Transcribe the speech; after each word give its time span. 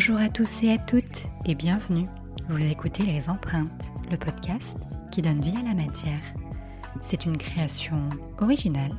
Bonjour 0.00 0.20
à 0.20 0.28
tous 0.28 0.62
et 0.62 0.70
à 0.70 0.78
toutes 0.78 1.26
et 1.44 1.56
bienvenue. 1.56 2.06
Vous 2.48 2.64
écoutez 2.64 3.02
Les 3.02 3.28
Empreintes, 3.28 3.84
le 4.12 4.16
podcast 4.16 4.76
qui 5.10 5.22
donne 5.22 5.40
vie 5.40 5.56
à 5.56 5.68
la 5.68 5.74
matière. 5.74 6.22
C'est 7.00 7.24
une 7.24 7.36
création 7.36 8.08
originale 8.40 8.92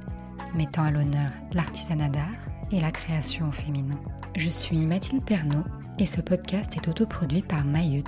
mettant 0.53 0.83
à 0.83 0.91
l'honneur 0.91 1.31
l'artisanat 1.53 2.09
d'art 2.09 2.49
et 2.73 2.81
la 2.81 2.91
création 2.91 3.47
au 3.47 3.53
féminin. 3.53 3.97
Je 4.35 4.49
suis 4.49 4.85
Mathilde 4.85 5.23
Pernaud 5.23 5.63
et 5.99 6.05
ce 6.05 6.19
podcast 6.19 6.75
est 6.75 6.89
autoproduit 6.89 7.43
par 7.43 7.63
Mayut, 7.63 8.03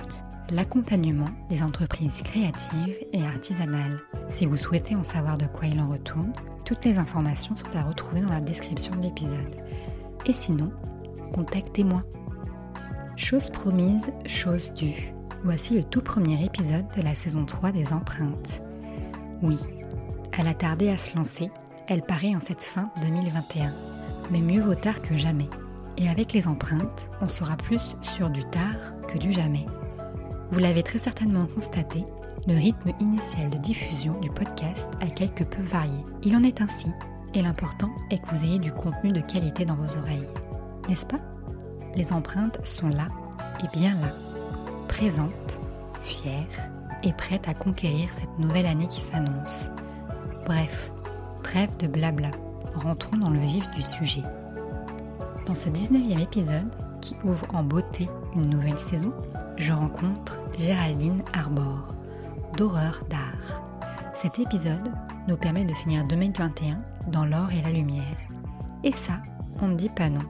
l'accompagnement 0.50 1.30
des 1.48 1.62
entreprises 1.62 2.20
créatives 2.22 2.98
et 3.14 3.24
artisanales. 3.24 4.00
Si 4.28 4.44
vous 4.44 4.58
souhaitez 4.58 4.94
en 4.96 5.04
savoir 5.04 5.38
de 5.38 5.46
quoi 5.46 5.66
il 5.66 5.80
en 5.80 5.88
retourne, 5.88 6.34
toutes 6.66 6.84
les 6.84 6.98
informations 6.98 7.56
sont 7.56 7.74
à 7.74 7.84
retrouver 7.84 8.20
dans 8.20 8.34
la 8.34 8.42
description 8.42 8.94
de 8.96 9.04
l'épisode. 9.04 9.56
Et 10.26 10.34
sinon, 10.34 10.70
contactez-moi. 11.32 12.04
Chose 13.16 13.50
promise, 13.50 14.10
chose 14.26 14.72
due. 14.72 15.12
Voici 15.44 15.74
le 15.74 15.82
tout 15.82 16.00
premier 16.00 16.42
épisode 16.42 16.86
de 16.96 17.02
la 17.02 17.14
saison 17.14 17.44
3 17.44 17.70
des 17.72 17.92
empreintes. 17.92 18.62
Oui, 19.42 19.58
elle 20.38 20.48
a 20.48 20.54
tardé 20.54 20.88
à 20.88 20.96
se 20.96 21.14
lancer, 21.14 21.50
elle 21.88 22.02
paraît 22.02 22.34
en 22.34 22.40
cette 22.40 22.62
fin 22.62 22.90
2021. 23.02 23.72
Mais 24.30 24.40
mieux 24.40 24.62
vaut 24.62 24.74
tard 24.74 25.02
que 25.02 25.16
jamais. 25.16 25.48
Et 25.98 26.08
avec 26.08 26.32
les 26.32 26.46
empreintes, 26.48 27.10
on 27.20 27.28
sera 27.28 27.56
plus 27.56 27.96
sur 28.00 28.30
du 28.30 28.44
tard 28.44 28.94
que 29.08 29.18
du 29.18 29.32
jamais. 29.32 29.66
Vous 30.50 30.58
l'avez 30.58 30.82
très 30.82 30.98
certainement 30.98 31.46
constaté, 31.46 32.04
le 32.48 32.54
rythme 32.54 32.92
initial 32.98 33.50
de 33.50 33.58
diffusion 33.58 34.18
du 34.20 34.30
podcast 34.30 34.90
a 35.00 35.06
quelque 35.06 35.44
peu 35.44 35.62
varié. 35.62 35.98
Il 36.22 36.34
en 36.34 36.42
est 36.42 36.62
ainsi, 36.62 36.88
et 37.34 37.42
l'important 37.42 37.90
est 38.10 38.18
que 38.18 38.34
vous 38.34 38.44
ayez 38.44 38.58
du 38.58 38.72
contenu 38.72 39.12
de 39.12 39.20
qualité 39.20 39.66
dans 39.66 39.76
vos 39.76 39.98
oreilles. 39.98 40.28
N'est-ce 40.88 41.06
pas? 41.06 41.20
Les 41.94 42.12
empreintes 42.12 42.64
sont 42.66 42.88
là, 42.88 43.06
et 43.62 43.68
bien 43.76 43.94
là, 43.94 44.08
présentes, 44.88 45.60
fières 46.02 46.70
et 47.02 47.12
prêtes 47.12 47.48
à 47.48 47.54
conquérir 47.54 48.12
cette 48.12 48.38
nouvelle 48.38 48.66
année 48.66 48.88
qui 48.88 49.00
s'annonce. 49.00 49.70
Bref, 50.46 50.90
trêve 51.42 51.76
de 51.78 51.86
blabla, 51.86 52.30
rentrons 52.74 53.16
dans 53.16 53.30
le 53.30 53.40
vif 53.40 53.68
du 53.70 53.82
sujet. 53.82 54.22
Dans 55.46 55.54
ce 55.54 55.68
19e 55.68 56.20
épisode, 56.20 56.70
qui 57.00 57.16
ouvre 57.24 57.46
en 57.52 57.62
beauté 57.62 58.08
une 58.34 58.48
nouvelle 58.48 58.78
saison, 58.78 59.12
je 59.56 59.72
rencontre 59.72 60.38
Géraldine 60.56 61.22
Arbor, 61.34 61.94
d'horreur 62.56 63.04
d'art. 63.10 63.62
Cet 64.14 64.38
épisode 64.38 64.90
nous 65.28 65.36
permet 65.36 65.64
de 65.64 65.74
finir 65.74 66.06
2021 66.06 66.80
dans 67.08 67.26
l'or 67.26 67.50
et 67.52 67.60
la 67.60 67.70
lumière. 67.70 68.16
Et 68.84 68.92
ça, 68.92 69.14
on 69.60 69.68
ne 69.68 69.76
dit 69.76 69.88
pas 69.88 70.08
non. 70.08 70.22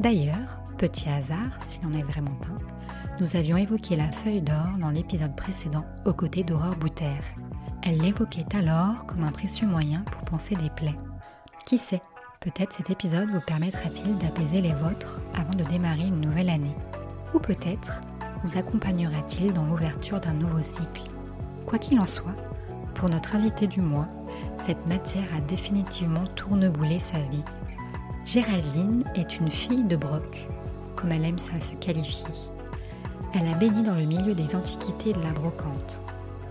D'ailleurs, 0.00 0.60
petit 0.78 1.08
hasard, 1.08 1.58
s'il 1.62 1.84
en 1.86 1.92
est 1.92 2.04
vraiment 2.04 2.38
un, 2.46 3.18
nous 3.20 3.34
avions 3.34 3.56
évoqué 3.56 3.96
la 3.96 4.12
feuille 4.12 4.40
d'or 4.40 4.68
dans 4.78 4.90
l'épisode 4.90 5.34
précédent 5.34 5.84
aux 6.06 6.12
côtés 6.12 6.44
d'Aurore 6.44 6.76
Bouter. 6.76 7.20
Elle 7.82 7.98
l'évoquait 7.98 8.46
alors 8.54 9.04
comme 9.06 9.24
un 9.24 9.32
précieux 9.32 9.66
moyen 9.66 10.02
pour 10.12 10.22
penser 10.22 10.54
des 10.54 10.70
plaies. 10.70 10.94
Qui 11.66 11.78
sait, 11.78 12.00
peut-être 12.38 12.76
cet 12.76 12.90
épisode 12.90 13.28
vous 13.28 13.40
permettra-t-il 13.40 14.16
d'apaiser 14.18 14.62
les 14.62 14.72
vôtres 14.72 15.20
avant 15.34 15.54
de 15.56 15.64
démarrer 15.64 16.06
une 16.06 16.20
nouvelle 16.20 16.48
année. 16.48 16.76
Ou 17.34 17.40
peut-être 17.40 18.00
vous 18.44 18.56
accompagnera-t-il 18.56 19.52
dans 19.52 19.66
l'ouverture 19.66 20.20
d'un 20.20 20.34
nouveau 20.34 20.62
cycle. 20.62 21.10
Quoi 21.66 21.80
qu'il 21.80 21.98
en 21.98 22.06
soit, 22.06 22.36
pour 22.94 23.08
notre 23.08 23.34
invité 23.34 23.66
du 23.66 23.80
mois, 23.80 24.06
cette 24.60 24.86
matière 24.86 25.26
a 25.36 25.40
définitivement 25.40 26.26
tourneboulé 26.36 27.00
sa 27.00 27.18
vie 27.18 27.44
Géraldine 28.24 29.04
est 29.16 29.40
une 29.40 29.50
fille 29.50 29.84
de 29.84 29.96
Broc, 29.96 30.46
comme 30.98 31.12
elle 31.12 31.24
aime 31.24 31.38
ça 31.38 31.60
se 31.60 31.74
qualifier. 31.74 32.26
Elle 33.34 33.46
a 33.46 33.54
baigné 33.54 33.82
dans 33.82 33.94
le 33.94 34.04
milieu 34.04 34.34
des 34.34 34.56
antiquités 34.56 35.12
de 35.12 35.20
la 35.20 35.30
brocante. 35.30 36.02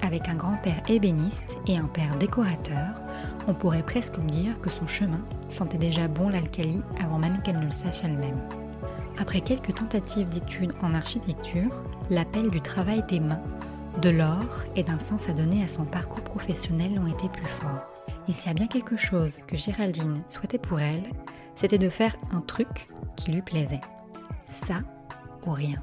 Avec 0.01 0.29
un 0.29 0.35
grand-père 0.35 0.81
ébéniste 0.87 1.57
et 1.67 1.77
un 1.77 1.85
père 1.85 2.15
décorateur, 2.17 3.01
on 3.47 3.53
pourrait 3.53 3.83
presque 3.83 4.19
dire 4.21 4.59
que 4.61 4.69
son 4.69 4.87
chemin 4.87 5.21
sentait 5.47 5.77
déjà 5.77 6.07
bon 6.07 6.29
l'alcali 6.29 6.81
avant 7.03 7.17
même 7.17 7.41
qu'elle 7.41 7.59
ne 7.59 7.65
le 7.65 7.71
sache 7.71 8.01
elle-même. 8.03 8.39
Après 9.19 9.41
quelques 9.41 9.73
tentatives 9.73 10.29
d'études 10.29 10.73
en 10.83 10.93
architecture, 10.93 11.71
l'appel 12.09 12.49
du 12.49 12.61
travail 12.61 13.03
des 13.09 13.19
mains, 13.19 13.41
de 14.01 14.09
l'or 14.11 14.63
et 14.75 14.83
d'un 14.83 14.99
sens 14.99 15.27
à 15.27 15.33
donner 15.33 15.63
à 15.63 15.67
son 15.67 15.83
parcours 15.83 16.23
professionnel 16.23 16.99
ont 16.99 17.07
été 17.07 17.27
plus 17.29 17.47
forts. 17.59 17.87
Et 18.29 18.33
s'il 18.33 18.49
y 18.49 18.51
a 18.51 18.53
bien 18.53 18.67
quelque 18.67 18.97
chose 18.97 19.33
que 19.47 19.57
Géraldine 19.57 20.21
souhaitait 20.27 20.59
pour 20.59 20.79
elle, 20.79 21.03
c'était 21.55 21.79
de 21.79 21.89
faire 21.89 22.15
un 22.31 22.41
truc 22.41 22.87
qui 23.15 23.31
lui 23.31 23.41
plaisait. 23.41 23.81
Ça 24.63 24.81
ou 25.45 25.51
rien. 25.51 25.81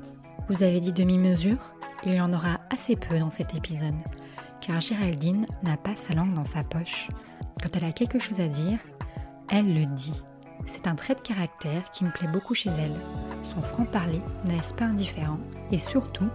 Vous 0.49 0.63
avez 0.63 0.81
dit 0.81 0.93
demi-mesure 0.93 1.59
Il 2.05 2.15
y 2.15 2.21
en 2.21 2.33
aura 2.33 2.61
assez 2.71 2.97
peu 2.97 3.19
dans 3.19 3.31
cet 3.31 3.55
épisode, 3.55 3.95
car 4.61 4.81
Géraldine 4.81 5.47
n'a 5.63 5.77
pas 5.77 5.97
sa 5.97 6.15
langue 6.15 6.35
dans 6.35 6.45
sa 6.45 6.65
poche. 6.65 7.09
Quand 7.63 7.69
elle 7.77 7.85
a 7.85 7.93
quelque 7.93 8.19
chose 8.19 8.41
à 8.41 8.49
dire, 8.49 8.79
elle 9.49 9.73
le 9.73 9.87
dit. 9.87 10.23
C'est 10.67 10.87
un 10.87 10.97
trait 10.97 11.15
de 11.15 11.21
caractère 11.21 11.91
qui 11.93 12.05
me 12.05 12.11
plaît 12.11 12.29
beaucoup 12.29 12.55
chez 12.55 12.71
elle. 12.71 12.97
Son 13.45 13.63
franc-parler 13.63 14.21
ne 14.45 14.51
laisse 14.51 14.73
pas 14.73 14.87
indifférent? 14.87 15.39
Et 15.71 15.79
surtout, 15.79 16.29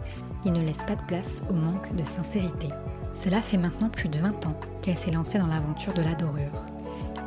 il 0.46 0.54
ne 0.54 0.64
laisse 0.64 0.84
pas 0.84 0.96
de 0.96 1.06
place 1.08 1.42
au 1.50 1.54
manque 1.54 1.94
de 1.96 2.04
sincérité. 2.04 2.70
Cela 3.14 3.42
fait 3.42 3.58
maintenant 3.58 3.90
plus 3.90 4.10
de 4.10 4.20
20 4.20 4.46
ans 4.46 4.60
qu'elle 4.82 4.98
s'est 4.98 5.12
lancée 5.12 5.40
dans 5.40 5.48
l'aventure 5.48 5.94
de 5.94 6.02
la 6.02 6.16
dorure. 6.16 6.66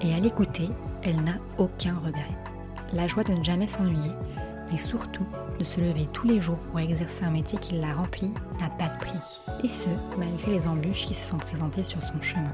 Et 0.00 0.14
à 0.14 0.20
l'écouter, 0.20 0.70
elle 1.02 1.22
n'a 1.22 1.36
aucun 1.58 1.96
regret. 1.98 2.36
La 2.92 3.06
joie 3.06 3.24
de 3.24 3.32
ne 3.32 3.44
jamais 3.44 3.66
s'ennuyer, 3.66 4.10
mais 4.72 4.78
surtout 4.78 5.26
de 5.58 5.64
se 5.64 5.80
lever 5.80 6.08
tous 6.12 6.26
les 6.26 6.40
jours 6.40 6.56
pour 6.56 6.80
exercer 6.80 7.24
un 7.24 7.30
métier 7.30 7.58
qui 7.58 7.74
la 7.74 7.92
remplit, 7.92 8.32
n'a 8.58 8.70
pas 8.70 8.88
de 8.88 8.98
prix. 8.98 9.18
Et 9.62 9.68
ce, 9.68 9.88
malgré 10.18 10.52
les 10.52 10.66
embûches 10.66 11.06
qui 11.06 11.14
se 11.14 11.24
sont 11.24 11.36
présentées 11.36 11.84
sur 11.84 12.02
son 12.02 12.20
chemin. 12.20 12.52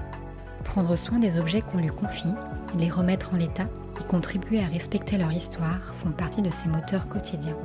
Prendre 0.64 0.96
soin 0.96 1.18
des 1.18 1.38
objets 1.38 1.62
qu'on 1.62 1.78
lui 1.78 1.88
confie, 1.88 2.34
les 2.76 2.90
remettre 2.90 3.32
en 3.32 3.36
l'état 3.36 3.68
et 4.00 4.04
contribuer 4.04 4.62
à 4.62 4.66
respecter 4.66 5.16
leur 5.16 5.32
histoire 5.32 5.94
font 6.02 6.10
partie 6.10 6.42
de 6.42 6.50
ses 6.50 6.68
moteurs 6.68 7.08
quotidiens. 7.08 7.56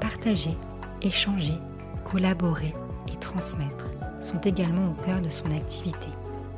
Partager, 0.00 0.56
échanger, 1.00 1.58
collaborer 2.04 2.74
et 3.12 3.16
transmettre 3.18 3.86
sont 4.20 4.40
également 4.40 4.90
au 4.90 5.04
cœur 5.04 5.22
de 5.22 5.30
son 5.30 5.50
activité. 5.52 6.08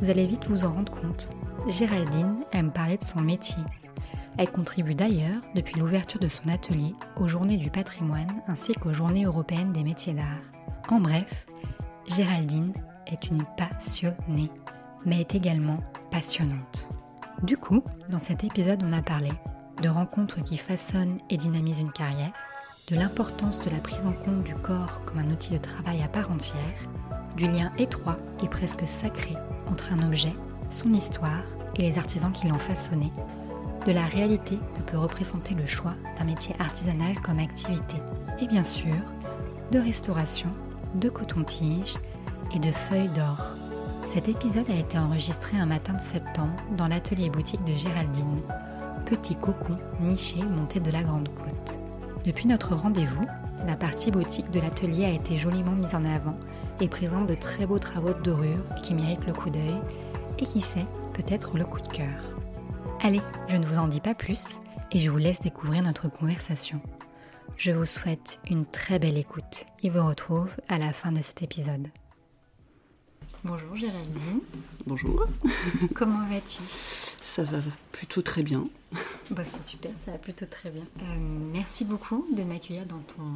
Vous 0.00 0.10
allez 0.10 0.26
vite 0.26 0.46
vous 0.48 0.64
en 0.64 0.72
rendre 0.72 0.92
compte, 0.92 1.30
Géraldine 1.68 2.36
aime 2.52 2.70
parler 2.70 2.96
de 2.96 3.04
son 3.04 3.20
métier. 3.20 3.56
Elle 4.38 4.50
contribue 4.50 4.94
d'ailleurs, 4.94 5.40
depuis 5.54 5.78
l'ouverture 5.80 6.20
de 6.20 6.28
son 6.28 6.48
atelier, 6.48 6.94
aux 7.16 7.28
Journées 7.28 7.56
du 7.56 7.70
patrimoine 7.70 8.42
ainsi 8.48 8.72
qu'aux 8.72 8.92
Journées 8.92 9.24
européennes 9.24 9.72
des 9.72 9.84
métiers 9.84 10.12
d'art. 10.12 10.42
En 10.90 11.00
bref, 11.00 11.46
Géraldine 12.06 12.72
est 13.06 13.28
une 13.28 13.44
passionnée, 13.56 14.50
mais 15.06 15.20
est 15.20 15.34
également 15.34 15.78
passionnante. 16.10 16.88
Du 17.42 17.56
coup, 17.56 17.82
dans 18.10 18.18
cet 18.18 18.44
épisode, 18.44 18.82
on 18.84 18.92
a 18.92 19.02
parlé 19.02 19.30
de 19.82 19.88
rencontres 19.88 20.42
qui 20.42 20.58
façonnent 20.58 21.18
et 21.30 21.36
dynamisent 21.36 21.80
une 21.80 21.92
carrière, 21.92 22.32
de 22.88 22.96
l'importance 22.96 23.60
de 23.64 23.70
la 23.70 23.78
prise 23.78 24.06
en 24.06 24.12
compte 24.12 24.44
du 24.44 24.54
corps 24.54 25.04
comme 25.04 25.18
un 25.18 25.30
outil 25.30 25.50
de 25.50 25.58
travail 25.58 26.02
à 26.02 26.08
part 26.08 26.30
entière, 26.30 26.88
du 27.36 27.46
lien 27.46 27.72
étroit 27.78 28.18
et 28.42 28.48
presque 28.48 28.86
sacré 28.86 29.34
entre 29.66 29.92
un 29.92 30.06
objet 30.06 30.32
son 30.70 30.92
histoire 30.92 31.44
et 31.76 31.82
les 31.82 31.98
artisans 31.98 32.32
qui 32.32 32.48
l'ont 32.48 32.58
façonné, 32.58 33.10
de 33.86 33.92
la 33.92 34.06
réalité 34.06 34.58
que 34.74 34.82
peut 34.82 34.98
représenter 34.98 35.54
le 35.54 35.64
choix 35.64 35.94
d'un 36.18 36.24
métier 36.24 36.56
artisanal 36.58 37.14
comme 37.22 37.38
activité, 37.38 37.96
et 38.40 38.48
bien 38.48 38.64
sûr, 38.64 38.94
de 39.70 39.78
restauration, 39.78 40.50
de 40.96 41.08
coton-tige 41.08 41.94
et 42.54 42.58
de 42.58 42.72
feuilles 42.72 43.10
d'or. 43.10 43.38
Cet 44.06 44.28
épisode 44.28 44.68
a 44.70 44.74
été 44.74 44.98
enregistré 44.98 45.56
un 45.56 45.66
matin 45.66 45.94
de 45.94 46.00
septembre 46.00 46.56
dans 46.76 46.88
l'atelier 46.88 47.30
boutique 47.30 47.64
de 47.64 47.74
Géraldine, 47.74 48.40
petit 49.04 49.36
cocon 49.36 49.76
niché 50.00 50.42
monté 50.44 50.80
de 50.80 50.90
la 50.90 51.02
Grande 51.02 51.28
Côte. 51.28 51.78
Depuis 52.24 52.48
notre 52.48 52.74
rendez-vous, 52.74 53.26
la 53.66 53.76
partie 53.76 54.10
boutique 54.10 54.50
de 54.50 54.60
l'atelier 54.60 55.04
a 55.04 55.10
été 55.10 55.38
joliment 55.38 55.72
mise 55.72 55.94
en 55.94 56.04
avant 56.04 56.36
et 56.80 56.88
présente 56.88 57.28
de 57.28 57.34
très 57.36 57.66
beaux 57.66 57.78
travaux 57.78 58.12
de 58.12 58.22
dorure 58.22 58.64
qui 58.82 58.94
méritent 58.94 59.26
le 59.26 59.32
coup 59.32 59.50
d'œil 59.50 59.80
et 60.40 60.46
qui 60.46 60.60
sait, 60.60 60.86
peut-être 61.14 61.56
le 61.56 61.64
coup 61.64 61.80
de 61.80 61.88
cœur. 61.88 62.36
Allez, 63.00 63.20
je 63.48 63.56
ne 63.56 63.66
vous 63.66 63.76
en 63.78 63.88
dis 63.88 64.00
pas 64.00 64.14
plus 64.14 64.60
et 64.90 65.00
je 65.00 65.10
vous 65.10 65.18
laisse 65.18 65.40
découvrir 65.40 65.82
notre 65.82 66.08
conversation. 66.08 66.80
Je 67.56 67.70
vous 67.70 67.86
souhaite 67.86 68.38
une 68.50 68.66
très 68.66 68.98
belle 68.98 69.18
écoute 69.18 69.66
et 69.82 69.90
vous 69.90 70.04
retrouve 70.04 70.48
à 70.68 70.78
la 70.78 70.92
fin 70.92 71.12
de 71.12 71.20
cet 71.20 71.42
épisode. 71.42 71.88
Bonjour 73.44 73.76
Géraldine. 73.76 74.40
Bonjour. 74.86 75.26
Comment 75.94 76.26
vas-tu? 76.26 76.62
Ça 77.22 77.44
va 77.44 77.58
plutôt 77.92 78.22
très 78.22 78.42
bien. 78.42 78.66
Bah, 79.30 79.42
c'est 79.44 79.62
super, 79.62 79.90
ça 80.04 80.12
va 80.12 80.18
plutôt 80.18 80.46
très 80.46 80.70
bien. 80.70 80.84
Euh, 81.02 81.16
merci 81.52 81.84
beaucoup 81.84 82.26
de 82.34 82.42
m'accueillir 82.42 82.86
dans 82.86 83.00
ton 83.00 83.30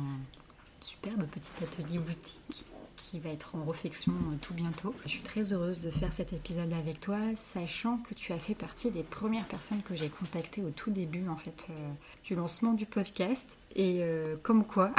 superbe 0.81 1.27
petit 1.27 1.65
atelier 1.65 1.99
boutique 1.99 2.65
qui 3.01 3.19
va 3.19 3.31
être 3.31 3.55
en 3.55 3.65
réflexion 3.65 4.13
euh, 4.13 4.37
tout 4.41 4.55
bientôt. 4.55 4.95
Je 5.05 5.11
suis 5.11 5.23
très 5.23 5.53
heureuse 5.53 5.81
de 5.81 5.91
faire 5.91 6.13
cet 6.13 6.33
épisode 6.33 6.73
avec 6.73 7.01
toi, 7.01 7.19
sachant 7.35 7.99
que 7.99 8.15
tu 8.15 8.33
as 8.33 8.39
fait 8.39 8.55
partie 8.55 8.91
des 8.91 9.03
premières 9.03 9.47
personnes 9.47 9.83
que 9.83 9.97
j'ai 9.97 10.09
contactées 10.09 10.63
au 10.63 10.71
tout 10.71 10.91
début 10.91 11.29
en 11.29 11.37
fait 11.37 11.69
euh, 11.71 11.91
du 12.25 12.35
lancement 12.35 12.73
du 12.73 12.87
podcast. 12.87 13.47
Et 13.77 14.01
euh, 14.03 14.35
comme 14.43 14.65
quoi, 14.65 14.91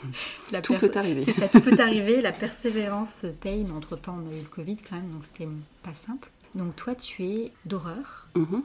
la 0.52 0.60
tout 0.60 0.74
peut 0.74 0.90
arriver. 0.94 1.24
C'est 1.24 1.32
ça, 1.32 1.48
tout 1.48 1.60
peut 1.60 1.78
arriver. 1.78 2.20
La 2.20 2.32
persévérance 2.32 3.24
paye, 3.40 3.64
mais 3.64 3.72
entre 3.72 3.96
temps 3.96 4.18
on 4.22 4.30
a 4.30 4.34
eu 4.34 4.40
le 4.40 4.48
Covid 4.48 4.76
quand 4.76 4.96
même, 4.96 5.10
donc 5.10 5.22
c'était 5.24 5.48
pas 5.82 5.94
simple. 5.94 6.28
Donc 6.54 6.74
toi, 6.74 6.94
tu 6.94 7.24
es 7.24 7.52
d'horreur. 7.64 8.26
Mhm. 8.34 8.62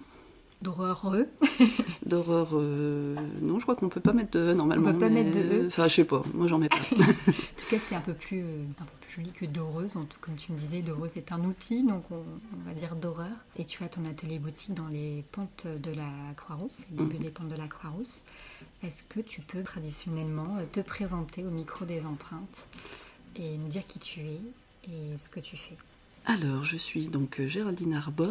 D'horreur 0.61 1.11
D'horreur. 2.05 2.49
Euh, 2.53 3.15
non, 3.41 3.57
je 3.57 3.63
crois 3.63 3.75
qu'on 3.75 3.89
peut 3.89 3.99
pas 3.99 4.13
mettre 4.13 4.37
de 4.39 4.53
normalement. 4.53 4.89
On 4.89 4.93
peut 4.93 4.99
pas 4.99 5.09
mettre 5.09 5.31
de 5.31 5.63
E. 5.63 5.67
Enfin, 5.67 5.87
je 5.87 5.95
sais 5.95 6.05
pas. 6.05 6.23
Moi, 6.35 6.47
j'en 6.47 6.59
mets 6.59 6.69
pas. 6.69 6.77
en 6.91 6.97
tout 7.31 7.65
cas, 7.69 7.77
c'est 7.79 7.95
un 7.95 8.01
peu 8.01 8.13
plus 8.13 8.41
euh, 8.41 8.63
un 8.79 8.83
peu 8.83 8.97
plus 9.01 9.15
joli 9.15 9.31
que 9.31 9.45
d'heureuse. 9.45 9.93
Comme 10.21 10.35
tu 10.35 10.51
me 10.51 10.57
disais, 10.57 10.81
d'heureuse 10.81 11.17
est 11.17 11.31
un 11.31 11.43
outil, 11.43 11.83
donc 11.83 12.03
on, 12.11 12.23
va 12.65 12.73
dire 12.75 12.95
d'horreur. 12.95 13.31
Et 13.57 13.65
tu 13.65 13.83
as 13.83 13.89
ton 13.89 14.05
atelier 14.05 14.37
boutique 14.37 14.75
dans 14.75 14.87
les 14.87 15.23
pentes 15.31 15.65
de 15.65 15.91
la 15.91 16.09
Croix-Rousse, 16.37 16.83
les 16.91 16.97
début 16.97 17.15
mhm. 17.15 17.23
des 17.23 17.29
pentes 17.31 17.49
de 17.49 17.57
la 17.57 17.67
Croix-Rousse. 17.67 18.21
Est-ce 18.83 19.03
que 19.03 19.19
tu 19.19 19.41
peux 19.41 19.63
traditionnellement 19.63 20.57
te 20.71 20.81
présenter 20.81 21.43
au 21.43 21.49
micro 21.49 21.85
des 21.85 22.01
empreintes 22.05 22.67
et 23.35 23.57
nous 23.57 23.67
dire 23.67 23.87
qui 23.87 23.97
tu 23.97 24.19
es 24.19 24.41
et 24.87 25.17
ce 25.17 25.27
que 25.27 25.39
tu 25.39 25.57
fais? 25.57 25.77
Alors, 26.25 26.63
je 26.63 26.77
suis 26.77 27.07
donc 27.07 27.39
euh, 27.39 27.47
Géraldine 27.47 27.95
Arbor. 27.95 28.29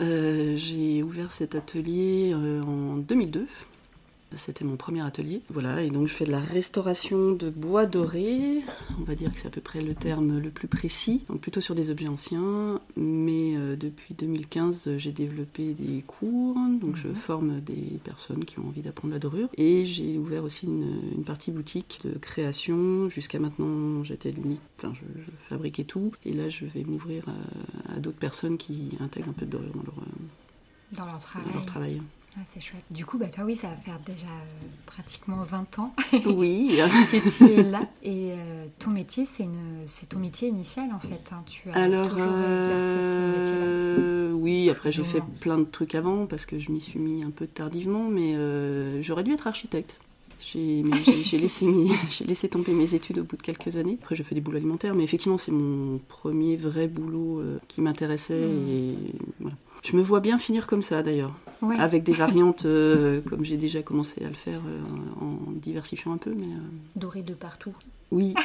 Euh, 0.00 0.56
j'ai 0.56 1.02
ouvert 1.04 1.30
cet 1.30 1.54
atelier 1.54 2.32
euh, 2.34 2.62
en 2.62 2.96
2002 2.96 3.46
c'était 4.36 4.64
mon 4.64 4.76
premier 4.76 5.02
atelier. 5.02 5.42
Voilà, 5.50 5.82
et 5.82 5.90
donc 5.90 6.06
je 6.06 6.14
fais 6.14 6.24
de 6.24 6.30
la 6.30 6.40
restauration 6.40 7.32
de 7.32 7.50
bois 7.50 7.86
doré. 7.86 8.62
On 9.00 9.04
va 9.04 9.14
dire 9.14 9.32
que 9.32 9.38
c'est 9.38 9.48
à 9.48 9.50
peu 9.50 9.60
près 9.60 9.80
le 9.80 9.94
terme 9.94 10.38
le 10.38 10.50
plus 10.50 10.68
précis. 10.68 11.24
Donc 11.28 11.40
plutôt 11.40 11.60
sur 11.60 11.74
des 11.74 11.90
objets 11.90 12.08
anciens. 12.08 12.80
Mais 12.96 13.56
euh, 13.56 13.76
depuis 13.76 14.14
2015, 14.14 14.96
j'ai 14.96 15.12
développé 15.12 15.74
des 15.74 16.02
cours. 16.02 16.56
Donc 16.80 16.96
je 16.96 17.08
mhm. 17.08 17.14
forme 17.14 17.60
des 17.60 17.98
personnes 18.04 18.44
qui 18.44 18.58
ont 18.58 18.66
envie 18.68 18.82
d'apprendre 18.82 19.14
la 19.14 19.20
dorure. 19.20 19.48
Et 19.56 19.84
j'ai 19.86 20.18
ouvert 20.18 20.44
aussi 20.44 20.66
une, 20.66 21.24
partie 21.24 21.50
boutique 21.50 22.00
de 22.04 22.18
création. 22.18 23.08
Jusqu'à 23.08 23.38
maintenant, 23.38 24.02
j'étais 24.04 24.32
l'unique. 24.32 24.60
Enfin, 24.78 24.92
je, 24.94 25.22
fabriquais 25.48 25.84
tout. 25.84 26.12
Et 26.24 26.32
là, 26.32 26.48
je 26.48 26.64
vais 26.64 26.84
m'ouvrir 26.84 27.24
à, 27.88 28.00
d'autres 28.00 28.18
personnes 28.18 28.58
qui 28.58 28.90
intègrent 29.00 29.30
un 29.30 29.32
peu 29.32 29.46
de 29.46 29.50
dorure 29.50 29.72
dans 29.74 29.82
leur, 29.82 29.98
euh, 29.98 30.96
dans 30.96 31.06
leur 31.06 31.18
travail. 31.18 31.48
Dans 31.48 31.54
leur 31.54 31.66
travail. 31.66 32.02
Ah, 32.36 32.40
c'est 32.52 32.60
chouette. 32.60 32.84
Du 32.90 33.04
coup, 33.04 33.18
bah, 33.18 33.26
toi, 33.26 33.44
oui, 33.44 33.56
ça 33.56 33.68
va 33.68 33.76
faire 33.76 33.98
déjà 34.06 34.26
euh, 34.26 34.66
pratiquement 34.86 35.44
20 35.44 35.78
ans 35.78 35.94
oui. 36.26 36.78
que 37.12 37.36
tu 37.36 37.52
es 37.52 37.62
là. 37.62 37.80
Et 38.02 38.32
euh, 38.32 38.66
ton 38.78 38.90
métier, 38.90 39.26
c'est, 39.26 39.46
c'est 39.86 40.08
ton 40.08 40.18
métier 40.18 40.48
initial, 40.48 40.90
en 40.94 40.98
fait. 40.98 41.30
Hein. 41.30 41.42
Tu 41.46 41.68
as 41.70 41.74
Alors, 41.74 42.08
toujours 42.08 42.24
exercé 42.24 43.02
ce 43.02 43.38
métier-là 43.38 43.66
euh, 43.66 44.32
Oui, 44.32 44.70
après, 44.70 44.90
j'ai 44.90 45.04
fait 45.04 45.22
plein 45.40 45.58
de 45.58 45.64
trucs 45.64 45.94
avant 45.94 46.24
parce 46.26 46.46
que 46.46 46.58
je 46.58 46.72
m'y 46.72 46.80
suis 46.80 46.98
mis 46.98 47.22
un 47.22 47.30
peu 47.30 47.46
tardivement, 47.46 48.04
mais 48.08 48.34
j'aurais 49.02 49.24
dû 49.24 49.32
être 49.32 49.46
architecte. 49.46 49.96
J'ai, 50.40 50.82
j'ai, 51.22 51.38
laissé 51.38 51.66
j'ai 52.10 52.24
laissé 52.24 52.48
tomber 52.48 52.72
mes 52.72 52.94
études 52.94 53.20
au 53.20 53.24
bout 53.24 53.36
de 53.36 53.42
quelques 53.42 53.76
années. 53.76 53.98
Après, 54.00 54.16
j'ai 54.16 54.24
fait 54.24 54.34
des 54.34 54.40
boulots 54.40 54.56
alimentaires, 54.56 54.94
mais 54.94 55.04
effectivement, 55.04 55.38
c'est 55.38 55.52
mon 55.52 55.98
premier 56.08 56.56
vrai 56.56 56.88
boulot 56.88 57.42
qui 57.68 57.82
m'intéressait. 57.82 58.46
Mmh. 58.46 58.68
Et 58.68 58.96
voilà. 59.38 59.56
Je 59.82 59.96
me 59.96 60.02
vois 60.02 60.20
bien 60.20 60.38
finir 60.38 60.66
comme 60.66 60.82
ça 60.82 61.02
d'ailleurs, 61.02 61.34
avec 61.78 62.04
des 62.04 62.12
variantes 62.24 62.64
euh, 62.66 63.20
comme 63.20 63.44
j'ai 63.44 63.56
déjà 63.56 63.82
commencé 63.82 64.24
à 64.24 64.28
le 64.28 64.34
faire 64.34 64.60
euh, 64.66 64.80
en 65.20 65.50
diversifiant 65.50 66.12
un 66.12 66.18
peu. 66.18 66.32
Mais, 66.34 66.46
euh, 66.46 66.60
Doré 66.96 67.22
de 67.22 67.34
partout. 67.34 67.74
Oui. 68.10 68.34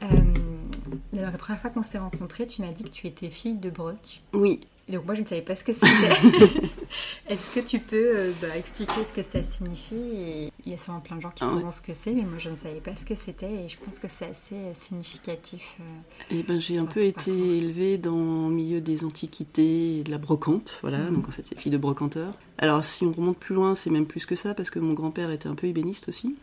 la 1.12 1.30
première 1.30 1.60
fois 1.60 1.70
qu'on 1.70 1.82
s'est 1.82 1.98
rencontrés, 1.98 2.46
tu 2.46 2.62
m'as 2.62 2.72
dit 2.72 2.84
que 2.84 2.90
tu 2.90 3.06
étais 3.06 3.30
fille 3.30 3.56
de 3.56 3.70
Broc. 3.70 4.22
Oui. 4.32 4.60
Donc 4.88 5.06
moi 5.06 5.14
je 5.14 5.22
ne 5.22 5.26
savais 5.26 5.42
pas 5.42 5.56
ce 5.56 5.64
que 5.64 5.72
c'était. 5.72 5.86
Est-ce 7.28 7.54
que 7.54 7.60
tu 7.60 7.78
peux 7.78 7.96
euh, 8.16 8.32
bah, 8.42 8.56
expliquer 8.56 9.02
ce 9.08 9.14
que 9.14 9.22
ça 9.22 9.42
signifie? 9.42 10.50
Il 10.66 10.70
y 10.70 10.74
a 10.74 10.78
sûrement 10.78 11.00
plein 11.00 11.16
de 11.16 11.22
gens 11.22 11.30
qui 11.30 11.42
ah 11.42 11.50
savent 11.50 11.74
ce 11.74 11.80
que 11.80 11.94
c'est, 11.94 12.12
mais 12.12 12.22
moi 12.22 12.38
je 12.38 12.50
ne 12.50 12.56
savais 12.56 12.80
pas 12.80 12.92
ce 12.98 13.06
que 13.06 13.14
c'était 13.14 13.64
et 13.64 13.68
je 13.68 13.78
pense 13.82 13.98
que 13.98 14.08
c'est 14.08 14.26
assez 14.26 14.54
euh, 14.54 14.74
significatif. 14.74 15.76
Euh, 15.80 15.84
eh 16.30 16.42
ben 16.42 16.60
j'ai 16.60 16.76
un 16.76 16.84
peu 16.84 17.00
été 17.00 17.30
élevée 17.30 17.96
dans 17.96 18.48
le 18.48 18.54
milieu 18.54 18.80
des 18.80 19.04
antiquités 19.04 20.00
et 20.00 20.04
de 20.04 20.10
la 20.10 20.18
brocante, 20.18 20.78
voilà. 20.82 20.98
Mhm. 20.98 21.14
Donc 21.14 21.28
en 21.28 21.32
fait 21.32 21.44
c'est 21.48 21.58
fille 21.58 21.72
de 21.72 21.78
brocanteur. 21.78 22.34
Alors 22.58 22.84
si 22.84 23.04
on 23.04 23.12
remonte 23.12 23.38
plus 23.38 23.54
loin, 23.54 23.74
c'est 23.74 23.90
même 23.90 24.06
plus 24.06 24.26
que 24.26 24.36
ça 24.36 24.54
parce 24.54 24.70
que 24.70 24.78
mon 24.78 24.92
grand-père 24.92 25.30
était 25.30 25.48
un 25.48 25.54
peu 25.54 25.66
ébéniste 25.66 26.08
aussi 26.08 26.36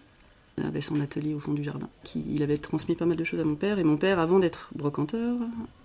avait 0.57 0.81
son 0.81 1.00
atelier 1.00 1.33
au 1.33 1.39
fond 1.39 1.53
du 1.53 1.63
jardin. 1.63 1.89
Il 2.15 2.44
avait 2.44 2.57
transmis 2.57 2.95
pas 2.95 3.06
mal 3.06 3.18
de 3.18 3.24
choses 3.24 3.39
à 3.39 3.45
mon 3.45 3.56
père, 3.56 3.80
et 3.80 3.83
mon 3.83 3.98
père, 3.98 4.19
avant 4.19 4.39
d'être 4.39 4.69
brocanteur, 4.75 5.38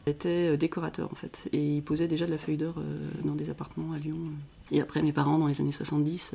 était 0.07 0.51
euh, 0.53 0.57
décorateur 0.57 1.11
en 1.13 1.15
fait. 1.15 1.41
Et 1.53 1.77
il 1.77 1.83
posait 1.83 2.09
déjà 2.09 2.27
de 2.27 2.31
la 2.31 2.39
feuille 2.39 2.57
d'or 2.57 2.75
euh, 2.79 2.99
dans 3.25 3.35
des 3.35 3.51
appartements 3.51 3.93
à 3.93 3.99
Lyon. 3.99 4.19
Et 4.73 4.81
après, 4.81 5.03
mes 5.03 5.13
parents, 5.13 5.39
dans 5.39 5.47
les 5.47 5.61
années 5.61 5.73
70, 5.73 6.33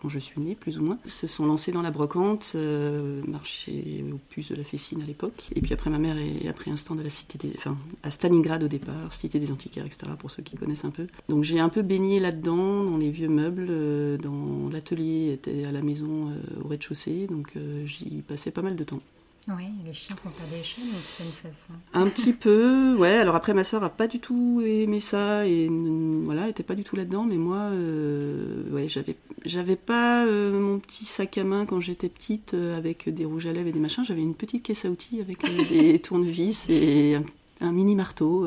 quand 0.00 0.08
je 0.08 0.18
suis 0.18 0.40
née, 0.40 0.54
plus 0.54 0.78
ou 0.78 0.84
moins, 0.84 0.98
se 1.04 1.26
sont 1.26 1.46
lancés 1.46 1.72
dans 1.72 1.82
la 1.82 1.90
brocante, 1.90 2.52
euh, 2.54 3.22
marché 3.26 4.04
au 4.12 4.18
puce 4.28 4.50
de 4.50 4.56
la 4.56 4.64
Fessine 4.64 5.02
à 5.02 5.06
l'époque. 5.06 5.48
Et 5.54 5.60
puis 5.60 5.72
après, 5.72 5.90
ma 5.90 5.98
mère 5.98 6.16
a 6.16 6.52
pris 6.52 6.70
un 6.70 6.76
stand 6.76 7.00
à 7.00 7.02
la 7.02 7.10
cité 7.10 7.38
enfin, 7.56 7.76
à 8.02 8.10
Stalingrad 8.10 8.62
au 8.62 8.68
départ, 8.68 9.12
cité 9.12 9.38
des 9.38 9.50
antiquaires, 9.50 9.86
etc., 9.86 10.12
pour 10.18 10.30
ceux 10.30 10.42
qui 10.42 10.56
connaissent 10.56 10.84
un 10.84 10.90
peu. 10.90 11.06
Donc 11.28 11.44
j'ai 11.44 11.60
un 11.60 11.68
peu 11.68 11.82
baigné 11.82 12.20
là-dedans, 12.20 12.84
dans 12.84 12.96
les 12.96 13.10
vieux 13.10 13.28
meubles, 13.28 13.66
euh, 13.70 14.16
dans 14.18 14.68
l'atelier 14.70 15.32
était 15.32 15.64
à 15.64 15.72
la 15.72 15.82
maison 15.82 16.28
euh, 16.28 16.62
au 16.64 16.68
rez-de-chaussée, 16.68 17.26
donc 17.26 17.52
j'y 17.84 18.22
passais 18.26 18.50
pas 18.50 18.62
mal 18.62 18.76
de 18.76 18.84
temps. 18.84 19.00
Oui, 19.48 19.64
les 19.86 19.94
chiens 19.94 20.14
font 20.22 20.28
pas 20.28 20.44
des 20.54 20.62
chaînes 20.62 20.84
d'une 20.84 20.94
certaine 20.94 21.50
façon. 21.50 21.72
Un 21.94 22.08
petit 22.08 22.34
peu, 22.34 22.96
ouais. 22.96 23.16
Alors 23.16 23.34
après, 23.34 23.54
ma 23.54 23.64
soeur 23.64 23.82
a 23.82 23.88
pas 23.88 24.06
du 24.06 24.20
tout 24.20 24.62
aimé 24.62 25.00
ça 25.00 25.46
et 25.46 25.70
voilà, 25.70 26.48
était 26.48 26.62
pas 26.62 26.74
du 26.74 26.84
tout 26.84 26.96
là-dedans. 26.96 27.24
Mais 27.24 27.36
moi, 27.36 27.70
euh, 27.72 28.70
ouais, 28.70 28.88
j'avais, 28.88 29.16
j'avais 29.46 29.76
pas 29.76 30.26
euh, 30.26 30.60
mon 30.60 30.78
petit 30.78 31.06
sac 31.06 31.38
à 31.38 31.44
main 31.44 31.64
quand 31.64 31.80
j'étais 31.80 32.10
petite 32.10 32.52
euh, 32.52 32.76
avec 32.76 33.08
des 33.08 33.24
rouges 33.24 33.46
à 33.46 33.52
lèvres 33.54 33.68
et 33.68 33.72
des 33.72 33.80
machins. 33.80 34.04
J'avais 34.04 34.20
une 34.20 34.34
petite 34.34 34.62
caisse 34.62 34.84
à 34.84 34.90
outils 34.90 35.20
avec 35.22 35.42
des 35.70 35.98
tournevis 36.02 36.66
et 36.68 37.14
un, 37.14 37.24
un 37.62 37.72
mini 37.72 37.94
marteau. 37.94 38.46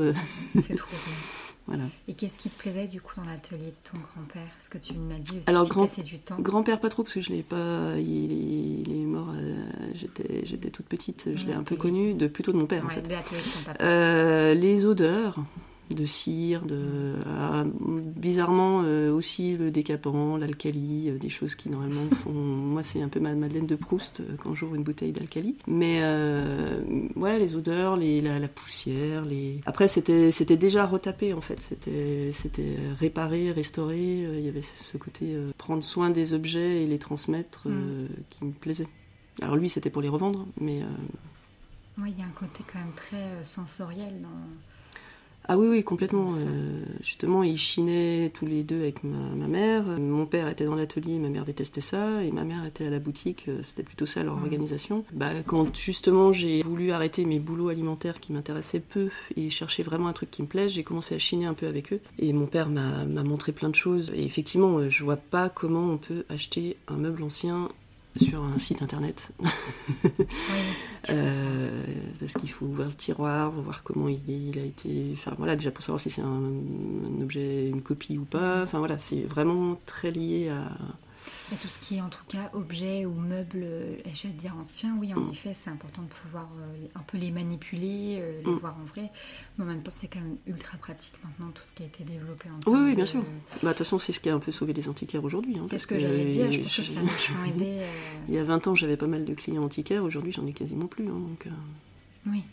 C'est 0.54 0.76
trop 0.76 0.92
bien. 0.92 1.41
Et 2.08 2.14
qu'est-ce 2.14 2.38
qui 2.38 2.50
te 2.50 2.60
plaisait 2.60 2.88
du 2.88 3.02
coup 3.02 3.14
dans 3.18 3.26
l'atelier 3.26 3.68
de 3.68 3.90
ton 3.90 3.98
grand-père? 3.98 4.48
Ce 4.62 4.70
que 4.70 4.78
tu 4.78 4.94
m'as 4.94 5.20
dit 5.20 5.38
aussi, 5.38 5.50
Alors, 5.50 5.68
grand, 5.68 5.88
du 6.02 6.20
temps. 6.20 6.36
Grand-père 6.40 6.80
pas 6.80 6.90
trop 6.90 7.04
parce 7.04 7.16
que 7.16 7.22
je 7.22 7.30
l'ai 7.30 7.44
pas. 7.44 7.98
Il, 7.98 8.92
est 8.92 9.06
mort. 9.06 9.30
Euh, 9.34 9.64
j'étais, 9.96 10.46
j'étais 10.46 10.70
toute 10.70 10.88
petite. 10.88 11.30
Je 11.36 11.46
l'ai 11.46 11.54
un 11.54 11.64
peu 11.64 11.76
connu 11.76 12.14
de 12.14 12.28
plutôt 12.28 12.52
de 12.52 12.58
mon 12.58 12.66
père 12.66 12.86
en 12.86 12.90
fait. 12.90 13.08
Euh, 13.82 14.54
les 14.54 14.86
odeurs 14.86 15.38
de 15.94 16.06
cire, 16.06 16.66
de 16.66 17.16
ah, 17.28 17.66
bizarrement 17.66 18.84
euh, 18.84 19.12
aussi 19.12 19.58
le 19.58 19.72
décapant, 19.72 20.38
l'alcali, 20.38 21.10
euh, 21.10 21.18
des 21.18 21.30
choses 21.30 21.56
qui 21.56 21.70
normalement 21.70 22.10
font. 22.24 22.32
moi, 22.32 22.84
c'est 22.84 23.02
un 23.02 23.10
peu 23.10 23.20
ma 23.20 23.34
Madeleine 23.34 23.68
de 23.68 23.76
Proust 23.76 24.22
euh, 24.22 24.36
quand 24.40 24.54
j'ouvre 24.54 24.76
une 24.76 24.84
bouteille 24.84 25.12
d'alcali. 25.12 25.58
Mais 25.68 26.02
ouais, 27.16 27.40
les 27.40 27.56
odeurs, 27.56 27.96
les, 27.96 28.22
la, 28.22 28.48
poussière, 28.48 29.26
les. 29.26 29.62
Après, 29.66 29.88
c'était 29.88 30.32
c'était 30.32 30.58
déjà 30.58 30.86
retapé 30.86 31.34
en 31.34 31.42
fait. 31.42 31.62
C'était 31.62 32.32
c'était 32.34 32.76
réparé, 33.00 33.52
restauré. 33.52 34.00
Il 34.00 34.42
y 34.42 34.50
avait 34.50 34.62
ce 34.62 34.98
côté 34.98 35.36
prendre 35.58 35.84
soin 35.84 36.10
des 36.10 36.34
objets 36.34 36.84
et 36.84 36.88
les 36.88 37.00
transmettre 37.00 37.68
mm. 37.68 38.08
qui 38.30 38.46
me 38.46 38.52
plaisait. 38.52 38.88
Alors 39.42 39.56
lui, 39.56 39.70
c'était 39.70 39.90
pour 39.90 40.02
les 40.02 40.10
revendre, 40.10 40.46
mais. 40.60 40.82
Oui, 41.98 42.14
il 42.16 42.20
y 42.20 42.24
a 42.24 42.26
un 42.26 42.30
côté 42.30 42.64
quand 42.72 42.80
même 42.80 42.94
très 42.94 43.44
sensoriel 43.44 44.22
dans 44.22 44.30
ah 45.48 45.58
oui, 45.58 45.68
oui, 45.68 45.84
complètement. 45.84 46.28
Euh, 46.32 46.84
justement, 47.02 47.44
ils 47.44 47.58
chinaient 47.58 48.32
tous 48.34 48.46
les 48.46 48.64
deux 48.64 48.82
avec 48.82 49.04
ma, 49.04 49.48
mère. 49.48 49.84
Mon 49.84 50.26
père 50.26 50.48
était 50.48 50.66
dans 50.66 50.76
l'atelier, 50.76 51.18
ma 51.18 51.30
mère 51.30 51.46
détestait 51.46 51.82
ça, 51.82 52.24
et 52.24 52.32
ma 52.32 52.44
mère 52.44 52.66
était 52.66 52.86
à 52.86 52.90
la 52.90 53.00
boutique. 53.00 53.46
Euh, 53.48 53.60
c'était 53.64 53.84
plutôt 53.84 54.06
ça 54.06 54.24
leur 54.24 54.36
organisation. 54.36 55.04
Bah, 55.14 55.32
quand 55.46 55.76
justement 55.76 56.32
j'ai 56.32 56.62
voulu 56.62 56.92
arrêter 56.92 57.26
mes 57.26 57.40
boulots 57.40 57.70
alimentaires 57.70 58.20
qui 58.20 58.34
m'intéressaient 58.34 58.80
peu 58.80 59.10
et 59.36 59.50
chercher 59.50 59.84
vraiment 59.84 60.08
un 60.08 60.14
truc 60.14 60.30
qui 60.30 60.44
me 60.44 60.48
plaise, 60.48 60.74
j'ai 60.74 60.84
commencé 60.84 61.16
à 61.16 61.20
chiner 61.20 61.48
un 61.48 61.54
peu 61.54 61.68
avec 61.68 61.92
eux. 61.92 62.00
Et 62.20 62.34
mon 62.34 62.46
père 62.46 62.70
m'a 62.70 63.06
montré 63.24 63.52
plein 63.52 63.70
de 63.70 63.76
choses. 63.76 64.12
Et 64.16 64.24
effectivement, 64.24 64.78
euh, 64.78 64.90
je 64.90 65.04
vois 65.04 65.18
pas 65.18 65.50
comment 65.50 65.86
on 65.92 65.98
peut 65.98 66.24
acheter 66.30 66.78
un 66.88 66.98
meuble 66.98 67.24
ancien 67.24 67.70
sur 68.16 68.44
un 68.44 68.58
site 68.58 68.82
internet. 68.82 69.30
Euh, 71.10 71.84
parce 72.20 72.34
qu'il 72.34 72.52
faut 72.52 72.68
ouvrir 72.68 72.88
le 72.88 72.94
tiroir, 72.94 73.50
voir 73.52 73.84
comment 73.84 74.08
il, 74.08 74.58
a 74.60 74.64
été. 74.64 75.10
Enfin 75.14 75.34
voilà, 75.36 75.56
déjà 75.56 75.72
pour 75.72 75.84
savoir 75.84 76.00
si 76.00 76.12
c'est 76.12 76.22
un, 76.22 76.44
objet, 77.22 77.68
une 77.68 77.82
copie 77.82 78.20
ou 78.20 78.24
pas. 78.24 78.62
Enfin 78.62 78.78
voilà, 78.78 79.00
c'est 79.00 79.22
vraiment 79.22 79.80
très 79.88 80.12
lié 80.12 80.50
à, 80.50 80.70
et 81.52 81.56
tout 81.56 81.68
ce 81.68 81.80
qui 81.80 81.98
est 81.98 82.02
en 82.02 82.10
tout 82.10 82.24
cas 82.28 82.50
objet 82.54 83.06
ou 83.06 83.14
meuble, 83.14 83.66
j'allais 84.14 84.34
dire 84.34 84.56
ancien, 84.58 84.96
oui, 85.00 85.14
en 85.14 85.20
mm. 85.20 85.32
effet, 85.32 85.54
c'est 85.54 85.70
important 85.70 86.02
de 86.02 86.08
pouvoir 86.08 86.50
euh, 86.60 86.88
un 86.96 87.02
peu 87.02 87.18
les 87.18 87.32
manipuler, 87.32 88.20
euh, 88.22 88.42
les 88.46 88.52
mm. 88.52 88.58
voir 88.58 88.78
en 88.82 88.86
vrai. 88.86 89.12
Mais 89.58 89.66
en 89.66 89.68
même 89.68 89.84
temps, 89.84 89.92
c'est 89.94 90.08
quand 90.08 90.22
même 90.22 90.38
ultra 90.48 90.78
pratique 90.78 91.14
maintenant, 91.24 91.52
tout 91.52 91.64
ce 91.64 91.74
qui 91.74 91.84
a 91.84 91.86
été 91.86 92.04
développé 92.04 92.50
en 92.50 92.72
Oui, 92.72 92.80
oui, 92.84 92.96
bien 92.96 93.06
sûr. 93.06 93.22
Bah, 93.22 93.28
de 93.62 93.68
toute 93.70 93.78
façon, 93.80 94.00
c'est 94.00 94.14
ce 94.14 94.20
qui 94.20 94.30
a 94.30 94.36
un 94.36 94.40
peu 94.40 94.52
sauvé 94.52 94.74
les 94.74 94.88
antiquaires 94.88 95.24
aujourd'hui. 95.24 95.58
Hein, 95.60 95.66
c'est 95.70 95.80
ce 95.80 95.88
que, 95.88 96.00
j'allais 96.00 96.32
dire, 96.32 96.52
je 96.52 96.62
pense 96.62 96.76
que 96.76 96.84
ça 96.84 97.00
a 97.00 97.04
vachement 97.04 97.44
aidé. 97.46 97.82
Il 98.28 98.34
y 98.34 98.38
a 98.38 98.44
20 98.44 98.68
ans, 98.68 98.76
j'avais 98.76 98.98
pas 98.98 99.08
mal 99.08 99.26
de 99.26 99.34
clients 99.34 99.64
antiquaires, 99.64 100.04
aujourd'hui, 100.04 100.32
j'en 100.32 100.46
ai 100.48 100.54
quasiment 100.54 100.88
plus. 100.88 101.08
Hein, 101.08 101.20
donc, 101.20 101.48
Oui. 102.26 102.44